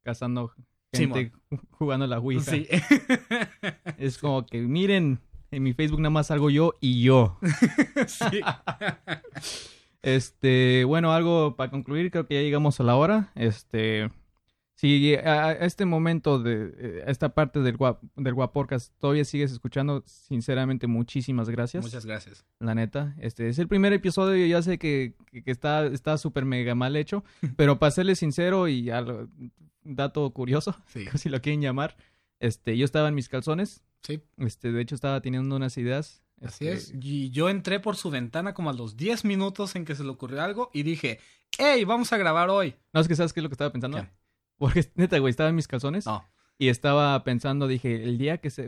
cazando 0.02 0.52
gente 0.92 1.32
jugando 1.70 2.06
la 2.06 2.18
Ouija. 2.18 2.50
Sí. 2.50 2.66
Es 3.98 4.18
como 4.18 4.44
que, 4.46 4.60
miren, 4.60 5.20
en 5.50 5.62
mi 5.62 5.74
Facebook 5.74 6.00
nada 6.00 6.10
más 6.10 6.28
salgo 6.28 6.50
yo 6.50 6.74
y 6.80 7.02
yo. 7.02 7.38
sí. 8.06 8.40
Este, 10.04 10.82
bueno, 10.82 11.12
algo 11.12 11.54
para 11.54 11.70
concluir, 11.70 12.10
creo 12.10 12.26
que 12.26 12.34
ya 12.34 12.40
llegamos 12.40 12.80
a 12.80 12.82
la 12.82 12.96
hora. 12.96 13.30
Este, 13.36 14.10
si 14.82 15.14
a, 15.14 15.52
este 15.52 15.84
momento 15.86 16.40
de 16.42 16.74
eh, 16.76 17.04
a 17.06 17.10
esta 17.12 17.34
parte 17.34 17.60
del 17.60 17.76
guap, 17.76 18.02
del 18.16 18.34
Guaporcas 18.34 18.92
todavía 18.98 19.24
sigues 19.24 19.52
escuchando, 19.52 20.02
sinceramente 20.06 20.88
muchísimas 20.88 21.48
gracias. 21.48 21.84
Muchas 21.84 22.04
gracias. 22.04 22.44
La 22.58 22.74
neta, 22.74 23.14
este 23.20 23.48
es 23.48 23.60
el 23.60 23.68
primer 23.68 23.92
episodio, 23.92 24.44
ya 24.44 24.60
sé 24.60 24.78
que, 24.78 25.14
que, 25.30 25.44
que 25.44 25.50
está 25.52 25.86
está 25.86 26.18
súper 26.18 26.44
mega 26.44 26.74
mal 26.74 26.96
hecho, 26.96 27.22
pero 27.56 27.78
para 27.78 27.92
serles 27.92 28.18
sincero 28.18 28.66
y 28.66 28.90
algo- 28.90 29.28
dato 29.84 30.28
curioso, 30.32 30.74
Sí. 30.88 31.06
si 31.14 31.28
lo 31.28 31.40
quieren 31.40 31.60
llamar, 31.62 31.96
este, 32.40 32.76
yo 32.76 32.84
estaba 32.84 33.06
en 33.08 33.14
mis 33.14 33.28
calzones, 33.28 33.84
Sí. 34.02 34.20
este, 34.38 34.72
de 34.72 34.82
hecho 34.82 34.96
estaba 34.96 35.20
teniendo 35.20 35.54
unas 35.54 35.78
ideas. 35.78 36.24
Así 36.42 36.66
este, 36.66 36.96
es. 36.96 37.04
Y 37.04 37.30
yo 37.30 37.48
entré 37.48 37.78
por 37.78 37.94
su 37.94 38.10
ventana 38.10 38.52
como 38.52 38.70
a 38.70 38.72
los 38.72 38.96
10 38.96 39.24
minutos 39.26 39.76
en 39.76 39.84
que 39.84 39.94
se 39.94 40.02
le 40.02 40.10
ocurrió 40.10 40.42
algo 40.42 40.70
y 40.74 40.82
dije, 40.82 41.20
hey, 41.56 41.84
vamos 41.84 42.12
a 42.12 42.16
grabar 42.16 42.50
hoy. 42.50 42.74
No, 42.92 43.00
es 43.00 43.06
que 43.06 43.14
sabes 43.14 43.32
qué 43.32 43.38
es 43.38 43.42
lo 43.44 43.48
que 43.48 43.54
estaba 43.54 43.70
pensando. 43.70 43.98
¿Qué? 43.98 44.08
Porque 44.62 44.84
neta, 44.94 45.18
güey, 45.18 45.30
estaba 45.30 45.48
en 45.50 45.56
mis 45.56 45.66
calzones 45.66 46.06
No. 46.06 46.24
y 46.56 46.68
estaba 46.68 47.22
pensando, 47.24 47.66
dije, 47.66 48.04
el 48.04 48.16
día 48.16 48.38
que 48.38 48.48
se... 48.50 48.66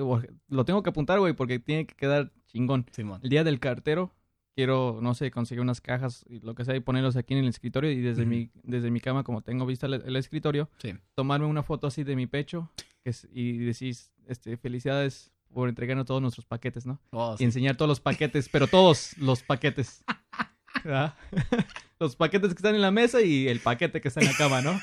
Lo 0.48 0.64
tengo 0.64 0.82
que 0.82 0.90
apuntar, 0.90 1.20
güey, 1.20 1.34
porque 1.34 1.60
tiene 1.60 1.86
que 1.86 1.94
quedar 1.94 2.32
chingón. 2.48 2.84
Simón. 2.90 3.20
El 3.22 3.30
día 3.30 3.44
del 3.44 3.60
cartero, 3.60 4.10
quiero, 4.56 4.98
no 5.00 5.14
sé, 5.14 5.30
conseguir 5.30 5.60
unas 5.62 5.80
cajas 5.80 6.24
y 6.28 6.40
lo 6.40 6.56
que 6.56 6.64
sea 6.64 6.74
y 6.74 6.80
ponerlos 6.80 7.14
aquí 7.16 7.34
en 7.34 7.40
el 7.44 7.48
escritorio 7.48 7.92
y 7.92 8.00
desde, 8.00 8.26
mi, 8.26 8.50
desde 8.64 8.90
mi 8.90 8.98
cama, 9.00 9.22
como 9.22 9.42
tengo 9.42 9.66
vista 9.66 9.86
el, 9.86 9.94
el 9.94 10.16
escritorio, 10.16 10.68
Sí. 10.78 10.94
tomarme 11.14 11.46
una 11.46 11.62
foto 11.62 11.86
así 11.86 12.02
de 12.02 12.16
mi 12.16 12.26
pecho 12.26 12.70
que 13.04 13.10
es- 13.10 13.28
y 13.32 13.58
decís, 13.58 14.12
este, 14.26 14.56
felicidades 14.56 15.30
por 15.52 15.68
entregarnos 15.68 16.06
todos 16.06 16.20
nuestros 16.20 16.44
paquetes, 16.46 16.86
¿no? 16.86 16.98
Oh, 17.10 17.36
Y 17.38 17.44
enseñar 17.44 17.76
todos 17.76 17.88
los 17.88 18.00
paquetes, 18.00 18.48
pero 18.48 18.66
todos 18.66 19.16
los 19.18 19.42
paquetes. 19.44 20.02
los 22.00 22.16
paquetes 22.16 22.48
que 22.50 22.56
están 22.58 22.74
en 22.74 22.82
la 22.82 22.90
mesa 22.90 23.22
y 23.22 23.46
el 23.48 23.60
paquete 23.60 24.00
que 24.00 24.08
está 24.08 24.20
en 24.20 24.26
la 24.26 24.36
cama, 24.36 24.60
¿no? 24.60 24.78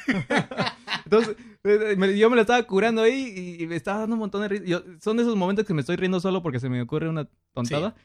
Entonces, 1.05 1.35
eh, 1.63 1.95
me- 1.97 2.17
yo 2.17 2.29
me 2.29 2.35
lo 2.35 2.41
estaba 2.41 2.61
curando 2.63 3.01
ahí 3.01 3.57
y, 3.59 3.67
me 3.67 3.75
estaba 3.75 3.99
dando 3.99 4.15
un 4.15 4.19
montón 4.19 4.41
de 4.41 4.47
risa. 4.49 4.63
Yo- 4.65 4.83
son 5.01 5.17
de 5.17 5.23
esos 5.23 5.35
momentos 5.35 5.65
que 5.65 5.73
me 5.73 5.81
estoy 5.81 5.95
riendo 5.95 6.19
solo 6.19 6.41
porque 6.41 6.59
se 6.59 6.69
me 6.69 6.81
ocurre 6.81 7.09
una 7.09 7.27
tontada. 7.53 7.95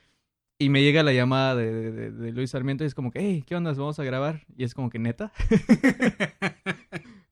Y 0.59 0.70
me 0.70 0.82
llega 0.82 1.03
la 1.03 1.12
llamada 1.12 1.55
de, 1.55 1.92
de- 1.92 2.11
de- 2.11 2.32
Luis 2.32 2.51
Sarmiento 2.51 2.82
y 2.82 2.86
es 2.86 2.94
como 2.94 3.11
que, 3.11 3.20
hey, 3.20 3.44
¿qué 3.47 3.55
onda? 3.57 3.72
¿Vamos 3.74 3.99
a 3.99 4.05
grabar? 4.05 4.47
Y 4.57 4.64
es 4.64 4.72
como 4.74 4.88
que, 4.90 4.99
¿neta? 4.99 5.32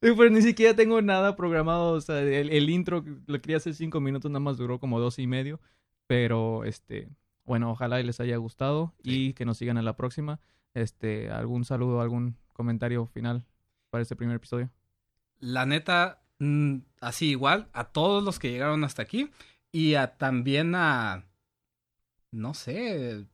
Sí, 0.02 0.10
Pero 0.16 0.28
ni 0.28 0.42
siquiera 0.42 0.74
tengo 0.76 1.00
nada 1.00 1.34
programado. 1.34 1.92
O 1.92 2.00
sea, 2.02 2.20
el, 2.20 2.50
el 2.50 2.68
intro 2.68 3.02
lo 3.26 3.40
quería 3.40 3.56
hacer 3.56 3.74
cinco 3.74 4.00
minutos, 4.00 4.30
nada 4.30 4.40
más 4.40 4.58
duró 4.58 4.78
como 4.78 5.00
dos 5.00 5.18
y 5.18 5.26
medio. 5.26 5.60
Pero, 6.06 6.64
este, 6.64 7.08
bueno, 7.46 7.70
ojalá 7.70 8.02
les 8.02 8.20
haya 8.20 8.36
gustado 8.36 8.92
y 9.02 9.32
que 9.32 9.46
nos 9.46 9.56
sigan 9.56 9.78
a 9.78 9.82
la 9.82 9.96
próxima. 9.96 10.40
Este, 10.74 11.30
algún 11.30 11.64
saludo, 11.64 12.02
algún 12.02 12.36
comentario 12.52 13.06
final 13.06 13.46
para 13.88 14.02
este 14.02 14.14
primer 14.16 14.36
episodio. 14.36 14.68
La 15.44 15.66
neta, 15.66 16.22
mm, 16.38 16.78
así 17.00 17.28
igual, 17.30 17.68
a 17.72 17.84
todos 17.84 18.22
los 18.24 18.38
que 18.38 18.50
llegaron 18.50 18.82
hasta 18.84 19.02
aquí 19.02 19.30
y 19.72 19.94
a 19.94 20.16
también 20.16 20.74
a, 20.74 21.24
no 22.30 22.54
sé, 22.54 23.26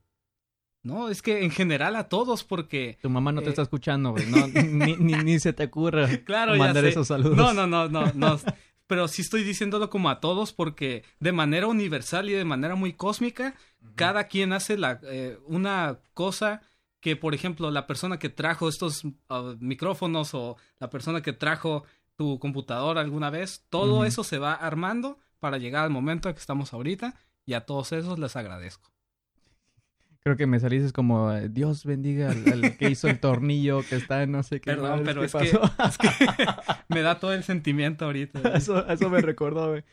No, 0.82 1.10
es 1.10 1.20
que 1.20 1.44
en 1.44 1.50
general 1.50 1.94
a 1.94 2.08
todos, 2.08 2.42
porque... 2.42 2.98
Tu 3.02 3.10
mamá 3.10 3.32
no 3.32 3.42
te 3.42 3.48
Eh, 3.48 3.50
está 3.50 3.62
escuchando, 3.62 4.12
güey. 4.12 4.26
No, 4.26 4.46
ni, 4.48 4.96
ni, 4.96 5.12
ni 5.14 5.38
se 5.38 5.52
te 5.52 5.64
ocurra 5.64 6.08
Claro, 6.24 6.56
ya 6.56 6.58
mandar 6.58 6.84
sé. 6.84 6.90
esos 6.90 7.06
saludos. 7.08 7.36
No, 7.36 7.52
no, 7.52 7.66
no, 7.66 7.88
no, 7.88 8.12
no. 8.14 8.40
Pero 8.86 9.06
sí 9.06 9.22
estoy 9.22 9.44
diciéndolo 9.44 9.90
como 9.90 10.08
a 10.10 10.20
todos 10.20 10.52
porque 10.52 11.04
de 11.20 11.32
manera 11.32 11.66
universal 11.66 12.28
y 12.30 12.32
de 12.32 12.44
manera 12.46 12.74
muy 12.76 12.94
cósmica, 12.94 13.54
cada 13.94 14.24
quien 14.24 14.52
hace 14.54 14.78
la, 14.78 15.00
eh, 15.04 15.38
una 15.46 16.00
cosa 16.14 16.62
que, 17.00 17.14
por 17.16 17.34
ejemplo, 17.34 17.70
la 17.70 17.86
persona 17.86 18.18
que 18.18 18.30
trajo 18.30 18.68
estos 18.68 19.02
ah, 19.28 19.54
micrófonos 19.60 20.34
o 20.34 20.56
la 20.78 20.90
persona 20.90 21.22
que 21.22 21.32
trajo 21.32 21.84
tu 22.20 22.38
computadora 22.38 23.00
alguna 23.00 23.30
vez, 23.30 23.64
todo 23.70 24.04
eso 24.04 24.24
se 24.24 24.36
va 24.36 24.52
armando 24.52 25.16
para 25.38 25.56
llegar 25.56 25.84
al 25.84 25.90
momento 25.90 26.28
en 26.28 26.34
que 26.34 26.38
estamos 26.38 26.74
ahorita 26.74 27.14
y 27.46 27.54
a 27.54 27.64
todos 27.64 27.92
esos 27.92 28.18
les 28.18 28.36
agradezco. 28.36 28.92
Creo 30.18 30.36
que 30.36 30.46
me 30.46 30.60
saliste 30.60 30.92
como 30.92 31.32
eh, 31.32 31.48
Dios 31.48 31.86
bendiga 31.86 32.30
al, 32.30 32.46
al 32.52 32.76
que 32.76 32.90
hizo 32.90 33.08
el 33.08 33.20
tornillo 33.20 33.80
que 33.88 33.96
está 33.96 34.22
en 34.22 34.32
no 34.32 34.42
sé 34.42 34.60
qué. 34.60 34.72
Perdón, 34.72 35.00
pero 35.02 35.22
¿qué 35.22 35.26
es 35.28 35.32
que, 35.32 35.56
pasó? 35.56 35.72
es 35.88 35.96
que 35.96 36.08
me 36.90 37.00
da 37.00 37.18
todo 37.18 37.32
el 37.32 37.42
sentimiento 37.42 38.04
ahorita. 38.04 38.52
Eso, 38.54 38.86
eso 38.86 39.08
me 39.08 39.22
recordó, 39.22 39.70
güey. 39.70 39.84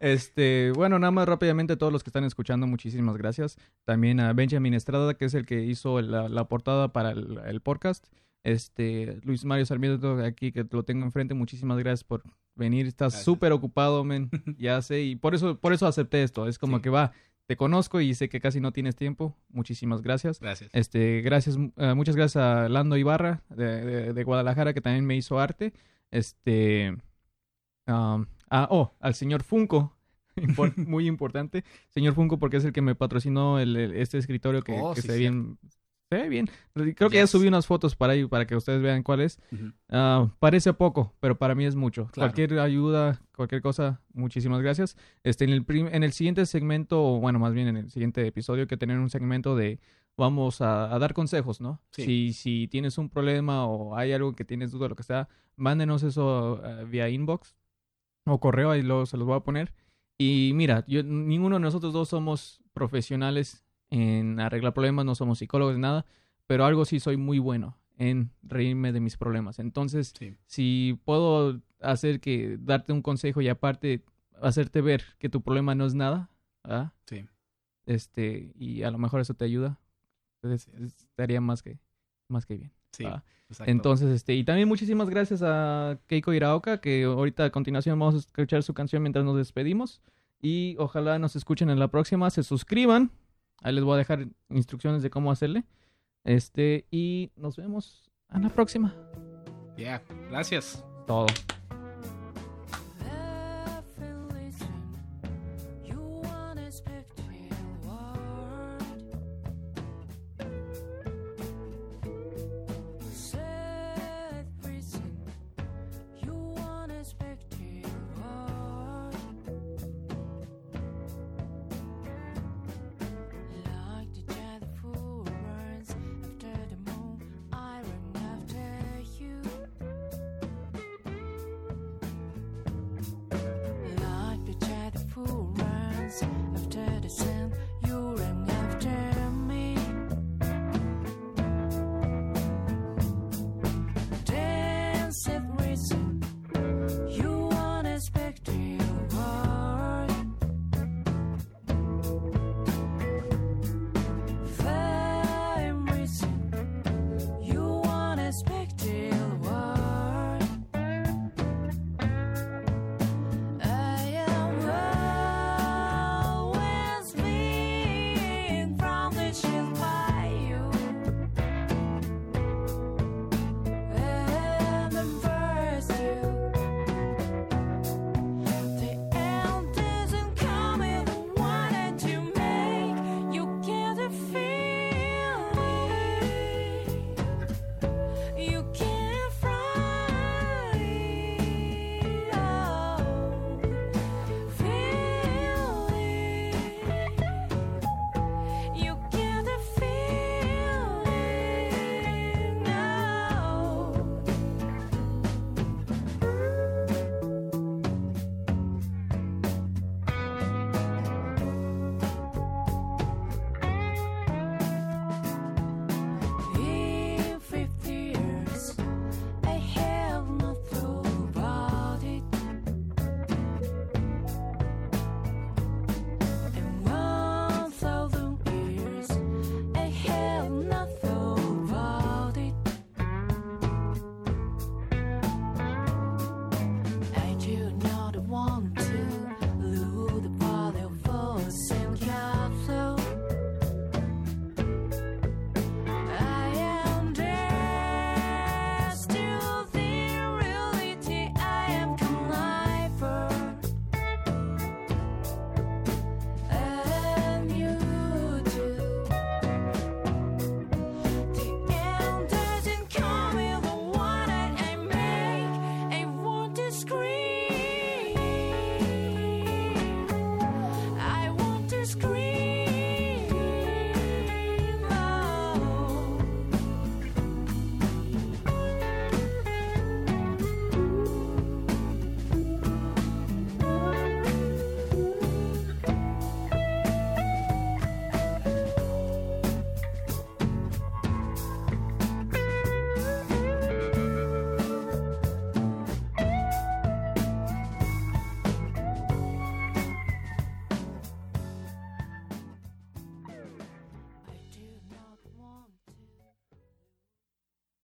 Este, 0.00 0.72
bueno, 0.74 0.98
nada 0.98 1.10
más 1.10 1.28
rápidamente 1.28 1.74
a 1.74 1.76
todos 1.76 1.92
los 1.92 2.02
que 2.02 2.08
están 2.08 2.24
escuchando, 2.24 2.66
muchísimas 2.66 3.18
gracias. 3.18 3.58
También 3.84 4.20
a 4.20 4.32
Benjamin 4.32 4.72
Estrada, 4.72 5.12
que 5.18 5.26
es 5.26 5.34
el 5.34 5.44
que 5.44 5.62
hizo 5.62 6.00
la, 6.00 6.30
la 6.30 6.48
portada 6.48 6.94
para 6.94 7.10
el, 7.10 7.40
el 7.44 7.60
podcast. 7.60 8.06
Este, 8.44 9.18
Luis 9.24 9.44
Mario 9.44 9.66
Sarmiento, 9.66 10.18
aquí 10.24 10.52
que 10.52 10.64
lo 10.70 10.84
tengo 10.84 11.04
enfrente, 11.04 11.34
muchísimas 11.34 11.78
gracias 11.78 12.04
por 12.04 12.22
venir. 12.54 12.86
Estás 12.86 13.22
súper 13.24 13.50
ocupado, 13.52 14.04
men. 14.04 14.30
Ya 14.58 14.80
sé, 14.82 15.02
y 15.02 15.16
por 15.16 15.34
eso, 15.34 15.58
por 15.58 15.72
eso 15.72 15.86
acepté 15.86 16.22
esto. 16.22 16.46
Es 16.46 16.58
como 16.58 16.76
Sí. 16.76 16.82
que 16.82 16.90
va, 16.90 17.12
te 17.46 17.56
conozco 17.56 18.00
y 18.00 18.14
sé 18.14 18.28
que 18.28 18.40
casi 18.40 18.60
no 18.60 18.70
tienes 18.72 18.96
tiempo. 18.96 19.36
Muchísimas 19.48 20.02
gracias. 20.02 20.40
Gracias. 20.40 20.70
Este, 20.74 21.20
gracias, 21.22 21.58
eh, 21.76 21.94
muchas 21.94 22.16
gracias 22.16 22.42
a 22.44 22.68
Lando 22.68 22.96
Ibarra 22.96 23.42
de, 23.48 23.84
de- 23.84 24.12
de 24.12 24.24
Guadalajara 24.24 24.72
que 24.74 24.80
también 24.80 25.04
me 25.06 25.16
hizo 25.16 25.40
arte. 25.40 25.72
Este, 26.10 26.90
um, 27.86 28.26
ah, 28.50 28.68
oh, 28.70 28.92
al 29.00 29.14
señor 29.14 29.42
Funko, 29.42 29.96
muy 30.76 31.06
importante, 31.06 31.64
señor 31.88 32.14
Funko 32.14 32.38
porque 32.38 32.58
es 32.58 32.64
el 32.64 32.72
que 32.72 32.82
me 32.82 32.94
patrocinó 32.94 33.58
el, 33.58 33.74
el- 33.76 33.94
este 33.94 34.18
escritorio 34.18 34.62
que, 34.62 34.78
Oh, 34.80 34.94
que 34.94 35.00
sí, 35.02 35.06
se 35.08 35.12
ve 35.14 35.18
bien, 35.18 35.58
se 36.10 36.16
ve 36.18 36.28
bien. 36.28 36.48
Creo 36.74 37.10
que 37.10 37.16
ya 37.16 37.22
Yes. 37.22 37.30
subí 37.30 37.48
unas 37.48 37.66
fotos 37.66 37.96
para 37.96 38.12
ahí 38.12 38.26
para 38.26 38.46
que 38.46 38.54
ustedes 38.56 38.80
vean 38.82 39.02
cuál 39.02 39.20
es. 39.20 39.40
Ujú. 39.52 39.72
Ah, 39.88 40.28
parece 40.38 40.72
poco, 40.74 41.14
pero 41.20 41.36
para 41.38 41.54
mí 41.54 41.64
es 41.64 41.74
mucho. 41.74 42.06
Claro. 42.12 42.32
Cualquier 42.32 42.58
ayuda, 42.60 43.20
cualquier 43.34 43.62
cosa, 43.62 44.00
muchísimas 44.12 44.60
gracias. 44.62 44.96
Este, 45.22 45.44
en 45.44 45.50
el 45.50 45.64
en 45.68 46.02
el 46.04 46.12
siguiente 46.12 46.44
segmento, 46.46 47.02
o 47.02 47.20
bueno, 47.20 47.38
más 47.38 47.52
bien 47.54 47.68
en 47.68 47.76
el 47.76 47.90
siguiente 47.90 48.26
episodio, 48.26 48.66
que 48.66 48.76
tener 48.76 48.98
un 48.98 49.10
segmento 49.10 49.56
de 49.56 49.80
vamos 50.16 50.60
a, 50.60 50.94
a 50.94 50.98
dar 51.00 51.12
consejos, 51.14 51.60
¿no? 51.60 51.80
Sí. 51.90 52.04
Si, 52.04 52.32
si 52.34 52.68
tienes 52.68 52.98
un 52.98 53.08
problema 53.10 53.66
o 53.66 53.96
hay 53.96 54.12
algo 54.12 54.32
que 54.34 54.44
tienes 54.44 54.70
duda, 54.70 54.88
lo 54.88 54.94
que 54.96 55.02
sea, 55.02 55.28
mándenos 55.56 56.02
eso 56.04 56.60
eh, 56.64 56.84
vía 56.84 57.08
inbox 57.08 57.56
o 58.26 58.38
correo, 58.38 58.70
ahí 58.70 58.82
luego 58.82 59.06
se 59.06 59.16
los 59.16 59.26
voy 59.26 59.36
a 59.36 59.40
poner. 59.40 59.74
Y 60.16 60.52
mira, 60.54 60.84
yo, 60.86 61.02
ninguno 61.02 61.56
de 61.56 61.60
nosotros 61.60 61.92
dos 61.92 62.08
somos 62.10 62.62
profesionales 62.72 63.64
en 63.90 64.40
arreglar 64.40 64.74
problemas, 64.74 65.04
no 65.04 65.14
somos 65.14 65.38
psicólogos, 65.38 65.78
nada, 65.78 66.04
pero 66.46 66.64
algo 66.64 66.84
sí 66.84 67.00
soy 67.00 67.16
muy 67.16 67.38
bueno 67.38 67.78
en 67.96 68.30
reírme 68.42 68.92
de 68.92 69.00
mis 69.00 69.16
problemas. 69.16 69.58
Entonces, 69.58 70.12
Sí. 70.18 70.34
si 70.46 70.98
puedo 71.04 71.60
hacer 71.80 72.20
que 72.20 72.56
darte 72.60 72.92
un 72.92 73.02
consejo 73.02 73.40
y 73.40 73.48
aparte 73.48 74.04
hacerte 74.42 74.80
ver 74.80 75.04
que 75.18 75.28
tu 75.28 75.42
problema 75.42 75.74
no 75.74 75.86
es 75.86 75.94
nada, 75.94 76.30
¿verdad? 76.64 76.92
Sí. 77.06 77.24
Este, 77.86 78.52
y 78.56 78.82
a 78.82 78.90
lo 78.90 78.98
mejor 78.98 79.20
eso 79.20 79.34
te 79.34 79.44
ayuda, 79.44 79.78
entonces 80.42 80.68
estaría 80.74 81.40
más 81.40 81.62
que 81.62 81.78
más 82.28 82.46
que 82.46 82.56
bien. 82.56 82.72
Sí. 82.92 83.04
Entonces, 83.66 84.08
este, 84.10 84.34
y 84.34 84.42
también 84.44 84.66
muchísimas 84.66 85.08
gracias 85.10 85.42
a 85.42 85.98
Keiko 86.06 86.32
Iraoka, 86.32 86.80
que 86.80 87.04
ahorita 87.04 87.44
a 87.44 87.50
continuación 87.50 87.98
vamos 87.98 88.14
a 88.14 88.18
escuchar 88.18 88.62
su 88.62 88.72
canción 88.74 89.02
mientras 89.02 89.24
nos 89.24 89.36
despedimos. 89.36 90.00
Y 90.40 90.74
ojalá 90.78 91.18
nos 91.18 91.36
escuchen 91.36 91.70
en 91.70 91.78
la 91.78 91.88
próxima, 91.88 92.30
se 92.30 92.42
suscriban. 92.42 93.10
Ahí 93.62 93.74
les 93.74 93.84
voy 93.84 93.94
a 93.94 93.98
dejar 93.98 94.26
instrucciones 94.50 95.02
de 95.02 95.10
cómo 95.10 95.30
hacerle. 95.30 95.64
Este, 96.24 96.86
y 96.90 97.30
nos 97.36 97.56
vemos 97.56 98.10
en 98.32 98.42
la 98.42 98.48
próxima. 98.48 98.94
Yeah. 99.76 100.02
Gracias. 100.30 100.84
Todo. 101.06 101.26